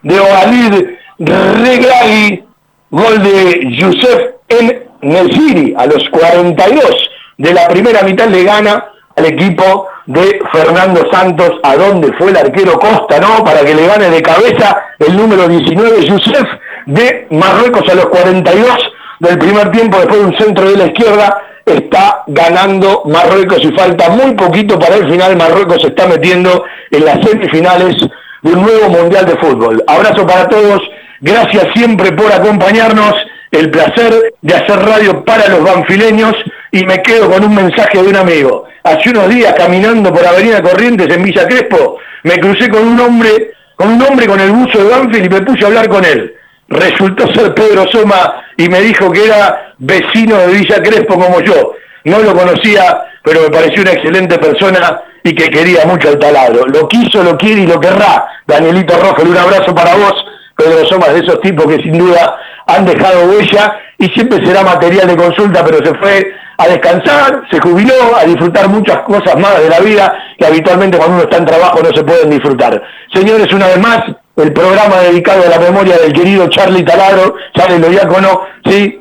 de 0.02 0.20
Ovalid 0.20 0.97
Regragui, 1.18 2.44
gol 2.90 3.22
de 3.22 3.76
Youssef 3.76 4.20
El 4.48 4.86
Nesiri 5.02 5.74
a 5.76 5.86
los 5.86 6.08
42 6.10 7.10
de 7.38 7.54
la 7.54 7.68
primera 7.68 8.02
mitad 8.02 8.28
le 8.28 8.44
gana 8.44 8.92
al 9.16 9.26
equipo 9.26 9.88
de 10.06 10.40
Fernando 10.52 11.02
Santos, 11.10 11.58
a 11.62 11.76
donde 11.76 12.12
fue 12.14 12.30
el 12.30 12.36
arquero 12.36 12.78
Costa, 12.78 13.18
¿no? 13.20 13.44
Para 13.44 13.64
que 13.64 13.74
le 13.74 13.86
gane 13.86 14.10
de 14.10 14.22
cabeza 14.22 14.80
el 14.98 15.16
número 15.16 15.48
19, 15.48 16.06
Youssef, 16.06 16.48
de 16.86 17.26
Marruecos 17.30 17.88
a 17.90 17.94
los 17.94 18.06
42 18.06 18.76
del 19.20 19.38
primer 19.38 19.70
tiempo, 19.72 19.98
después 19.98 20.20
de 20.20 20.26
un 20.26 20.38
centro 20.38 20.70
de 20.70 20.76
la 20.76 20.86
izquierda, 20.86 21.42
está 21.66 22.22
ganando 22.28 23.02
Marruecos 23.06 23.58
y 23.62 23.72
falta 23.72 24.08
muy 24.10 24.32
poquito 24.32 24.78
para 24.78 24.96
el 24.96 25.10
final. 25.10 25.36
Marruecos 25.36 25.82
se 25.82 25.88
está 25.88 26.06
metiendo 26.06 26.64
en 26.90 27.04
las 27.04 27.18
semifinales 27.26 27.96
de 28.42 28.52
un 28.52 28.62
nuevo 28.62 28.88
Mundial 28.88 29.26
de 29.26 29.36
Fútbol. 29.36 29.82
Abrazo 29.86 30.26
para 30.26 30.48
todos, 30.48 30.80
gracias 31.20 31.68
siempre 31.74 32.12
por 32.12 32.32
acompañarnos, 32.32 33.14
el 33.50 33.70
placer 33.70 34.34
de 34.42 34.54
hacer 34.54 34.78
radio 34.80 35.24
para 35.24 35.48
los 35.48 35.62
banfileños 35.62 36.34
y 36.70 36.84
me 36.84 37.00
quedo 37.02 37.30
con 37.30 37.44
un 37.44 37.54
mensaje 37.54 38.02
de 38.02 38.08
un 38.08 38.16
amigo. 38.16 38.64
Hace 38.84 39.10
unos 39.10 39.28
días 39.28 39.54
caminando 39.56 40.12
por 40.12 40.26
Avenida 40.26 40.62
Corrientes 40.62 41.08
en 41.14 41.22
Villa 41.22 41.46
Crespo, 41.46 41.98
me 42.24 42.38
crucé 42.38 42.68
con 42.68 42.86
un 42.86 43.00
hombre, 43.00 43.52
con 43.76 43.88
un 43.88 44.02
hombre 44.02 44.26
con 44.26 44.40
el 44.40 44.50
buzo 44.50 44.78
de 44.78 44.90
Banfield 44.90 45.26
y 45.26 45.28
me 45.28 45.42
puse 45.42 45.64
a 45.64 45.68
hablar 45.68 45.88
con 45.88 46.04
él. 46.04 46.34
Resultó 46.68 47.32
ser 47.32 47.54
Pedro 47.54 47.86
Soma 47.90 48.44
y 48.56 48.68
me 48.68 48.80
dijo 48.82 49.10
que 49.10 49.24
era 49.24 49.72
vecino 49.78 50.36
de 50.36 50.46
Villa 50.48 50.82
Crespo 50.82 51.14
como 51.14 51.40
yo. 51.40 51.72
No 52.04 52.18
lo 52.18 52.34
conocía, 52.34 53.04
pero 53.22 53.42
me 53.42 53.50
pareció 53.50 53.82
una 53.82 53.92
excelente 53.92 54.38
persona 54.38 55.00
y 55.22 55.34
que 55.34 55.48
quería 55.50 55.84
mucho 55.86 56.08
al 56.08 56.18
taladro. 56.18 56.66
Lo 56.66 56.86
quiso, 56.88 57.22
lo 57.22 57.36
quiere 57.36 57.62
y 57.62 57.66
lo 57.66 57.80
querrá. 57.80 58.26
Danielito 58.46 58.98
Rojo, 58.98 59.22
un 59.22 59.36
abrazo 59.36 59.74
para 59.74 59.94
vos. 59.96 60.24
Pedro 60.58 60.84
Soma 60.86 61.06
es 61.06 61.14
de 61.14 61.20
esos 61.20 61.40
tipos 61.40 61.66
que 61.66 61.80
sin 61.80 61.96
duda 61.96 62.36
han 62.66 62.84
dejado 62.84 63.30
huella 63.30 63.78
y 63.96 64.06
siempre 64.06 64.44
será 64.44 64.64
material 64.64 65.06
de 65.06 65.16
consulta, 65.16 65.64
pero 65.64 65.78
se 65.86 65.94
fue 65.94 66.32
a 66.56 66.66
descansar, 66.66 67.44
se 67.48 67.60
jubiló, 67.60 67.94
a 68.16 68.24
disfrutar 68.24 68.68
muchas 68.68 69.02
cosas 69.02 69.38
más 69.38 69.62
de 69.62 69.68
la 69.68 69.78
vida 69.78 70.12
que 70.36 70.44
habitualmente 70.44 70.98
cuando 70.98 71.14
uno 71.14 71.24
está 71.24 71.36
en 71.36 71.44
trabajo 71.44 71.78
no 71.80 71.90
se 71.94 72.02
pueden 72.02 72.30
disfrutar. 72.30 72.82
Señores, 73.14 73.52
una 73.52 73.68
vez 73.68 73.78
más, 73.78 74.00
el 74.34 74.52
programa 74.52 74.96
dedicado 74.96 75.44
a 75.46 75.48
la 75.48 75.60
memoria 75.60 75.96
del 75.96 76.12
querido 76.12 76.48
Charlie 76.48 76.84
Taladro, 76.84 77.36
Charlie 77.54 77.78
Loyácono, 77.78 78.40
sí, 78.64 79.00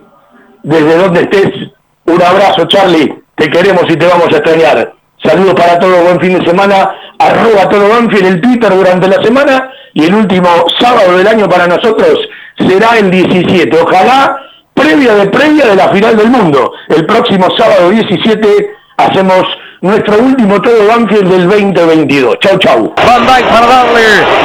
desde 0.62 0.96
donde 0.96 1.22
estés, 1.22 1.72
un 2.06 2.22
abrazo 2.22 2.68
Charlie, 2.68 3.16
te 3.34 3.50
queremos 3.50 3.86
y 3.90 3.96
te 3.96 4.06
vamos 4.06 4.28
a 4.28 4.38
extrañar. 4.38 4.94
Saludos 5.24 5.56
para 5.56 5.80
todos, 5.80 6.04
buen 6.04 6.20
fin 6.20 6.38
de 6.38 6.46
semana, 6.46 6.94
arroba 7.20 7.70
todo 7.70 7.90
Banfield 7.90 8.26
el 8.26 8.42
Twitter 8.42 8.74
durante 8.74 9.08
la 9.08 9.22
semana 9.24 9.72
y 9.94 10.06
el 10.06 10.14
último 10.14 10.50
sábado 10.80 11.18
del 11.18 11.28
año 11.28 11.50
para 11.50 11.68
nosotros 11.68 12.20
será 12.58 12.98
el 12.98 13.10
17. 13.10 13.76
Ojalá 13.82 14.38
previa 14.74 15.16
de 15.16 15.28
previa 15.28 15.66
de 15.68 15.76
la 15.76 15.90
final 15.90 16.16
del 16.16 16.30
mundo. 16.30 16.72
El 16.90 17.06
próximo 17.06 17.48
sábado 17.58 17.90
17 17.90 18.76
hacemos 18.98 19.46
nuestro 19.82 20.18
último 20.18 20.60
todo 20.62 20.88
Banfield 20.88 21.30
del 21.30 21.50
2022. 21.50 22.40
Chau, 22.40 22.58
chau. 22.58 22.94
Van 23.06 23.26
Dijk 23.26 23.46
para 23.48 23.68
darle, 23.68 24.02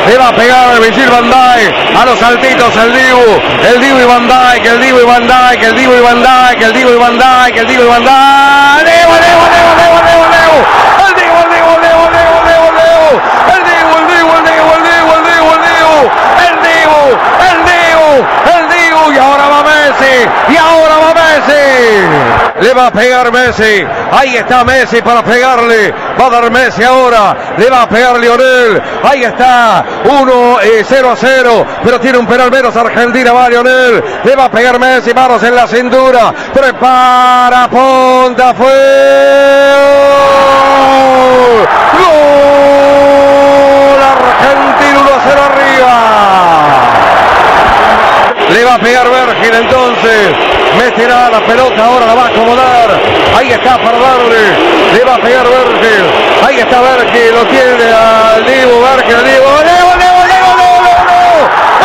le 0.09 0.19
va 0.19 0.29
a 0.29 0.33
pegar 0.33 0.75
el 0.75 0.81
Misil 0.81 1.09
Van 1.09 1.31
Dijk, 1.31 1.97
a 1.97 2.07
los 2.07 2.19
saltitos 2.19 2.77
el 2.77 2.93
Dibu, 2.93 3.41
el 3.67 3.81
Dibu 3.81 3.99
y 3.99 4.05
Van 4.05 4.29
Dijk, 4.29 4.67
el 4.67 4.81
Dibu 4.81 4.99
y 4.99 5.07
Van 5.07 5.27
Dijk, 5.27 5.63
el 5.63 5.77
Dibu 5.77 5.93
y 5.93 6.03
Van 6.03 6.23
Dijk, 6.23 6.63
el 6.63 6.73
Dibu 6.75 6.91
y 6.91 6.99
Van 6.99 7.19
Dijk, 7.19 7.57
el 7.57 7.67
Dibu 7.67 7.83
y 7.83 7.89
Van 7.89 8.05
Dijk, 8.05 8.85
Dibu, 8.85 9.15
Dibu, 9.25 9.45
Dibu, 9.53 9.73
Dibu, 9.79 9.99
Dibu, 10.07 10.25
Dibu, 10.33 10.92
el 13.13 13.61
Dibu, 13.69 13.93
el 13.99 14.07
Dibu, 14.11 14.33
el 14.37 14.45
Dibu, 14.49 14.71
el 14.73 14.83
Dibu, 14.87 15.51
el 15.53 15.61
Dibu, 15.67 15.99
el 16.47 16.55
Dibu, 16.65 17.03
el 17.49 17.59
Dibu, 17.69 18.09
el 18.57 18.62
y 19.13 19.19
ahora 19.19 19.49
va 19.49 19.63
Messi, 19.63 20.27
y 20.49 20.57
ahora 20.57 20.99
va 20.99 21.15
Messi, 21.15 22.01
le 22.61 22.75
va 22.75 22.87
a 22.87 22.91
pegar 22.91 23.31
Messi, 23.31 23.85
ahí 24.11 24.37
está 24.37 24.65
Messi 24.65 25.03
para 25.03 25.23
pegarle, 25.23 25.93
va 26.21 26.27
a 26.27 26.31
dar 26.31 26.51
Messi 26.51 26.83
ahora, 26.83 27.37
le 27.57 27.69
va 27.69 27.83
a 27.83 27.89
pegar 27.89 28.19
Lionel, 28.19 28.83
ahí 29.05 29.25
está, 29.25 29.85
1 30.05 30.57
0 30.85 31.11
a 31.11 31.17
0, 31.17 31.67
pero 31.85 32.01
tiene 32.01 32.19
un 32.19 32.27
penal 32.27 32.51
menos 32.51 32.75
Argentina, 32.77 33.33
va 33.33 33.49
Lionel, 33.49 34.03
le 34.25 34.37
va 34.37 34.45
a 34.45 34.51
pegar 34.51 34.79
Messi, 34.79 35.13
manos 35.13 35.43
en 35.43 35.55
la 35.55 35.67
cintura, 35.67 36.33
prepara, 36.53 37.69
punta, 37.69 38.55
fue, 38.55 38.73
gol, 41.99 44.03
Argentina 44.03 44.82
Le 48.63 48.69
va 48.69 48.75
a 48.77 48.79
pegar 48.79 49.11
Vergil 49.11 49.55
entonces. 49.55 50.31
Meterá 50.79 51.29
la 51.31 51.41
pelota, 51.41 51.85
ahora 51.85 52.07
la 52.07 52.15
va 52.15 52.27
a 52.27 52.29
acomodar. 52.29 52.91
Ahí 53.37 53.51
está 53.51 53.77
para 53.77 53.99
darle. 53.99 54.39
Le 54.95 55.03
va 55.03 55.17
a 55.17 55.19
pegar 55.19 55.43
Vergil. 55.43 56.07
Ahí 56.47 56.61
está 56.61 56.81
Vergil, 56.81 57.35
lo 57.35 57.45
tiene 57.47 57.91
al 57.91 58.47
Divo, 58.47 58.81
Vergil, 58.83 59.17
al 59.17 59.25
Divo. 59.25 59.51
¡Divo, 59.67 59.93
Divo, 59.99 60.23
Divo, 60.31 60.55
Divo, 60.63 60.79
Divo, 60.79 61.11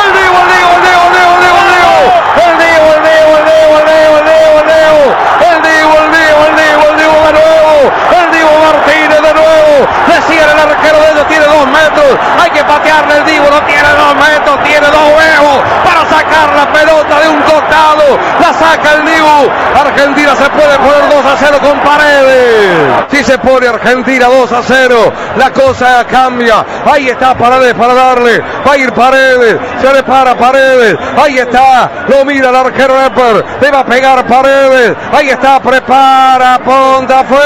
el 0.05 0.13
Divo, 0.13 0.37
el 0.37 0.53
Divo, 0.53 0.69
el 0.69 1.13
Divo, 1.17 1.33
el 1.33 1.41
Divo, 1.41 1.57
el 1.57 1.73
Divo! 1.73 2.13
¡El 2.45 2.53
Divo, 2.61 2.87
el 2.93 3.01
Divo, 3.01 3.31
el 3.33 3.45
Divo, 3.49 3.73
el 3.73 3.85
Divo, 3.89 4.13
el 4.17 4.25
Divo, 4.29 4.53
el 4.61 4.69
Divo! 4.69 5.05
¡El 5.49 5.57
Divo, 5.65 5.93
el 5.97 6.09
Divo, 6.13 6.41
el 6.45 6.53
Divo, 6.61 6.83
el 6.85 6.97
Divo 7.01 7.17
de 7.25 7.33
nuevo! 7.41 7.89
¡El 8.21 8.27
Divo 8.37 8.53
Martínez 8.69 9.21
de 9.25 9.33
nuevo! 9.33 9.75
Le 10.05 10.17
sigue 10.29 10.45
el 10.45 10.59
arquero 10.61 10.97
de 11.01 11.09
ellos, 11.09 11.25
tiene 11.27 11.45
dos 11.45 11.65
metros. 11.73 12.11
Hay 12.37 12.51
que 12.51 12.63
patearle 12.63 13.17
el 13.17 13.25
Divo, 13.25 13.49
no 13.49 13.61
tiene 13.65 13.89
dos 13.97 14.13
metros, 14.13 14.63
tiene 14.63 14.85
dos 14.85 15.07
huevos 15.17 15.57
para 15.81 16.05
sacar 16.05 16.37
la 16.57 16.73
pelota 16.73 17.19
de 17.19 17.29
un 17.29 17.41
costado. 17.41 18.17
La 18.39 18.53
saca 18.53 18.93
el 18.93 19.05
Dibu. 19.05 19.49
Argentina 19.79 20.35
se 20.35 20.49
puede 20.49 20.77
poner 20.77 21.09
2 21.09 21.25
a 21.25 21.37
0 21.37 21.57
con 21.61 21.79
Paredes. 21.79 23.05
Si 23.11 23.23
se 23.23 23.37
pone 23.37 23.67
Argentina 23.67 24.27
2 24.27 24.51
a 24.51 24.63
0, 24.63 25.13
la 25.37 25.51
cosa 25.51 26.03
cambia. 26.05 26.65
Ahí 26.91 27.09
está 27.09 27.37
Paredes 27.37 27.73
para 27.75 27.93
darle. 27.93 28.41
Va 28.67 28.73
a 28.73 28.77
ir 28.77 28.91
Paredes. 28.93 29.57
Se 29.81 29.93
le 29.93 30.03
para 30.03 30.35
Paredes. 30.35 30.97
Ahí 31.23 31.37
está. 31.37 31.89
Lo 32.07 32.25
mira 32.25 32.49
el 32.49 32.55
arquero 32.55 32.99
Epper. 33.05 33.45
Le 33.61 33.71
va 33.71 33.79
a 33.79 33.85
pegar 33.85 34.25
Paredes. 34.25 34.95
Ahí 35.13 35.29
está. 35.29 35.59
Prepara. 35.59 36.59
Ponta. 36.59 37.23
Fue. 37.23 37.37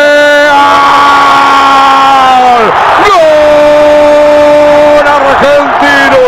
¡Gol! 2.51 2.67
¡Gol 3.07 5.07
argentino! 5.07 6.21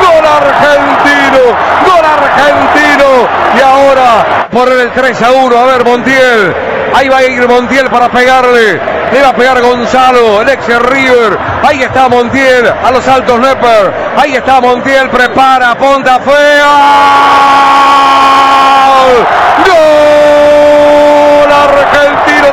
¡Gol 0.00 0.24
argentino! 0.26 1.42
¡Gol 1.86 1.99
argentino! 2.10 3.28
Y 3.56 3.60
ahora 3.60 4.48
por 4.52 4.68
el 4.68 4.90
3 4.92 5.22
a 5.22 5.32
1. 5.32 5.56
A 5.56 5.66
ver, 5.66 5.84
Montiel. 5.84 6.54
Ahí 6.94 7.08
va 7.08 7.18
a 7.18 7.22
ir 7.24 7.48
Montiel 7.48 7.88
para 7.88 8.08
pegarle. 8.08 8.80
Le 9.12 9.22
va 9.22 9.28
a 9.28 9.34
pegar 9.34 9.60
Gonzalo, 9.60 10.42
el 10.42 10.48
ex 10.48 10.66
River. 10.66 11.38
Ahí 11.66 11.82
está 11.82 12.08
Montiel 12.08 12.66
a 12.68 12.90
los 12.90 13.06
altos 13.06 13.40
Nepper. 13.40 13.92
Ahí 14.16 14.36
está 14.36 14.60
Montiel, 14.60 15.10
prepara, 15.10 15.74
ponta, 15.76 16.20
fue. 16.20 16.58
¡Gol! 19.66 20.09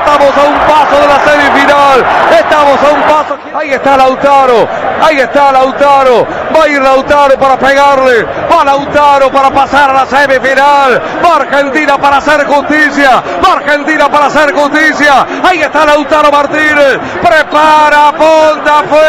Estamos 0.07 0.37
a 0.37 0.43
un 0.47 0.57
paso 0.59 1.01
de 1.01 1.07
la 1.07 1.19
semifinal. 1.19 2.05
Estamos 2.39 2.79
a 2.81 2.91
un 2.93 3.01
paso. 3.01 3.37
Ahí 3.53 3.73
está 3.73 3.97
Lautaro. 3.97 4.65
Ahí 5.01 5.19
está 5.19 5.51
Lautaro. 5.51 6.25
Va 6.55 6.63
a 6.63 6.67
ir 6.69 6.81
Lautaro 6.81 7.37
para 7.37 7.57
pegarle. 7.57 8.23
Va 8.49 8.63
Lautaro 8.63 9.29
para 9.29 9.51
pasar 9.51 9.89
a 9.89 9.93
la 9.93 10.05
semifinal. 10.05 11.01
Va 11.21 11.35
Argentina 11.35 11.97
para 11.97 12.17
hacer 12.17 12.45
justicia. 12.45 13.21
Va 13.45 13.51
Argentina 13.51 14.09
para 14.09 14.27
hacer 14.27 14.53
justicia. 14.53 15.27
Ahí 15.43 15.61
está 15.61 15.85
Lautaro 15.85 16.31
Martínez. 16.31 16.99
Prepara, 17.21 18.13
ponta, 18.13 18.83
fue. 18.89 19.07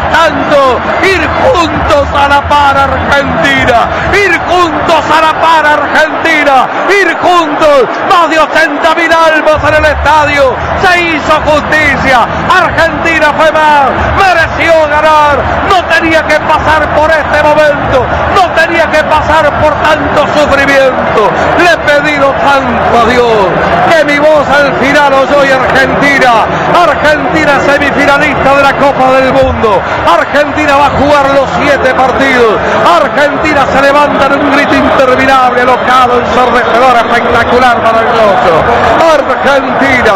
Tanto, 0.00 0.80
ir 1.02 1.28
juntos 1.42 2.08
a 2.14 2.28
la 2.28 2.40
par 2.48 2.76
Argentina, 2.76 3.88
ir 4.12 4.38
juntos 4.40 5.04
a 5.10 5.20
la 5.20 5.40
par 5.40 5.66
Argentina, 5.66 6.66
ir 7.00 7.16
juntos, 7.18 7.84
más 8.10 8.30
de 8.30 8.38
80 8.38 8.94
mil 8.94 9.12
almas 9.12 9.62
en 9.68 9.74
el 9.74 9.84
estadio, 9.84 10.54
se 10.82 11.00
hizo 11.02 11.32
justicia, 11.44 12.26
Argentina 12.48 13.32
fue 13.36 13.50
más, 13.52 13.90
mereció 14.16 14.72
ganar, 14.88 15.38
no 15.68 15.84
tenía 15.84 16.22
que 16.22 16.38
pasar 16.40 16.88
por 16.94 17.10
este 17.10 17.42
momento, 17.42 18.06
no 18.34 18.50
tenía 18.52 18.86
que 18.90 19.02
pasar 19.04 19.50
por 19.60 19.74
tanto 19.74 20.26
sufrimiento, 20.34 21.30
le 21.58 21.72
he 21.72 21.76
pedido 21.78 22.30
tanto 22.32 22.98
a 22.98 23.04
Dios 23.10 23.74
que 23.90 24.04
mi 24.04 24.18
voz 24.18 24.48
al 24.48 24.72
final 24.74 25.14
hoy 25.14 25.50
Argentina, 25.50 26.46
Argentina 26.74 27.60
semifinalista 27.60 28.56
de 28.56 28.62
la 28.62 28.72
Copa 28.74 29.12
del 29.12 29.32
Mundo, 29.32 29.80
Argentina 30.06 30.76
va 30.76 30.86
a 30.86 30.90
jugar 30.90 31.30
los 31.34 31.48
siete 31.60 31.94
partidos, 31.94 32.58
Argentina 33.00 33.66
se 33.72 33.82
levanta 33.82 34.26
en 34.26 34.32
un 34.34 34.52
grito 34.52 34.74
interminable, 34.74 35.62
alocado, 35.62 36.22
ensordecedor, 36.84 36.96
espectacular, 36.96 37.82
maravilloso, 37.82 38.64
Argentina, 39.14 40.12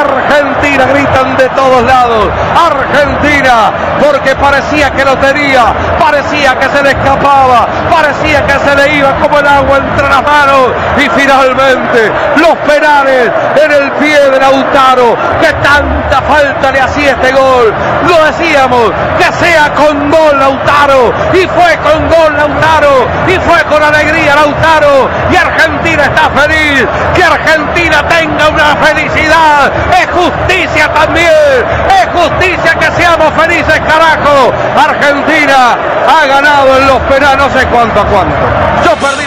Argentina, 0.00 0.86
gritan 0.86 1.36
de 1.36 1.48
todos 1.50 1.82
lados, 1.84 2.28
Argentina, 2.66 3.72
porque 4.00 4.34
parecía 4.36 4.90
que 4.90 5.04
lo 5.04 5.16
tenía, 5.18 5.72
parecía 5.98 6.58
que 6.58 6.68
se 6.68 6.82
le 6.82 6.90
escapaba, 6.90 7.66
parecía 7.90 8.44
que 8.46 8.58
se 8.58 8.74
le 8.76 8.96
iba 8.96 9.12
como 9.20 9.38
el 9.38 9.46
agua 9.46 9.76
entre 9.78 10.08
las 10.08 10.22
manos. 10.22 10.70
Y 10.96 11.08
finalmente 11.10 12.12
los 12.36 12.56
penales 12.66 13.30
en 13.62 13.70
el 13.70 13.92
pie 13.92 14.30
de 14.30 14.38
Lautaro, 14.38 15.16
que 15.40 15.52
tanta 15.62 16.22
falta 16.22 16.72
le 16.72 16.80
hacía 16.80 17.12
este 17.12 17.32
gol, 17.32 17.72
lo 18.08 18.24
decíamos, 18.24 18.92
que 19.18 19.32
sea 19.32 19.72
con 19.74 20.10
gol 20.10 20.38
Lautaro, 20.38 21.12
y 21.32 21.46
fue 21.46 21.76
con 21.82 22.08
gol 22.08 22.36
Lautaro, 22.36 23.06
y 23.26 23.38
fue 23.38 23.62
con 23.64 23.82
alegría 23.82 24.34
Lautaro, 24.34 25.08
y 25.30 25.36
Argentina 25.36 26.01
está 26.04 26.30
feliz, 26.30 26.86
que 27.14 27.24
Argentina 27.24 28.06
tenga 28.08 28.48
una 28.48 28.76
felicidad, 28.76 29.72
es 30.00 30.06
justicia 30.10 30.92
también, 30.92 31.28
es 31.88 32.20
justicia 32.20 32.74
que 32.78 32.90
seamos 32.92 33.32
felices, 33.34 33.80
carajo, 33.80 34.52
Argentina 34.76 35.76
ha 36.08 36.26
ganado 36.26 36.78
en 36.78 36.86
los 36.86 36.98
penales, 37.02 37.38
no 37.38 37.50
sé 37.50 37.66
cuánto 37.66 38.00
a 38.00 38.04
cuánto, 38.04 38.36
yo 38.84 38.94
perdí 38.96 39.26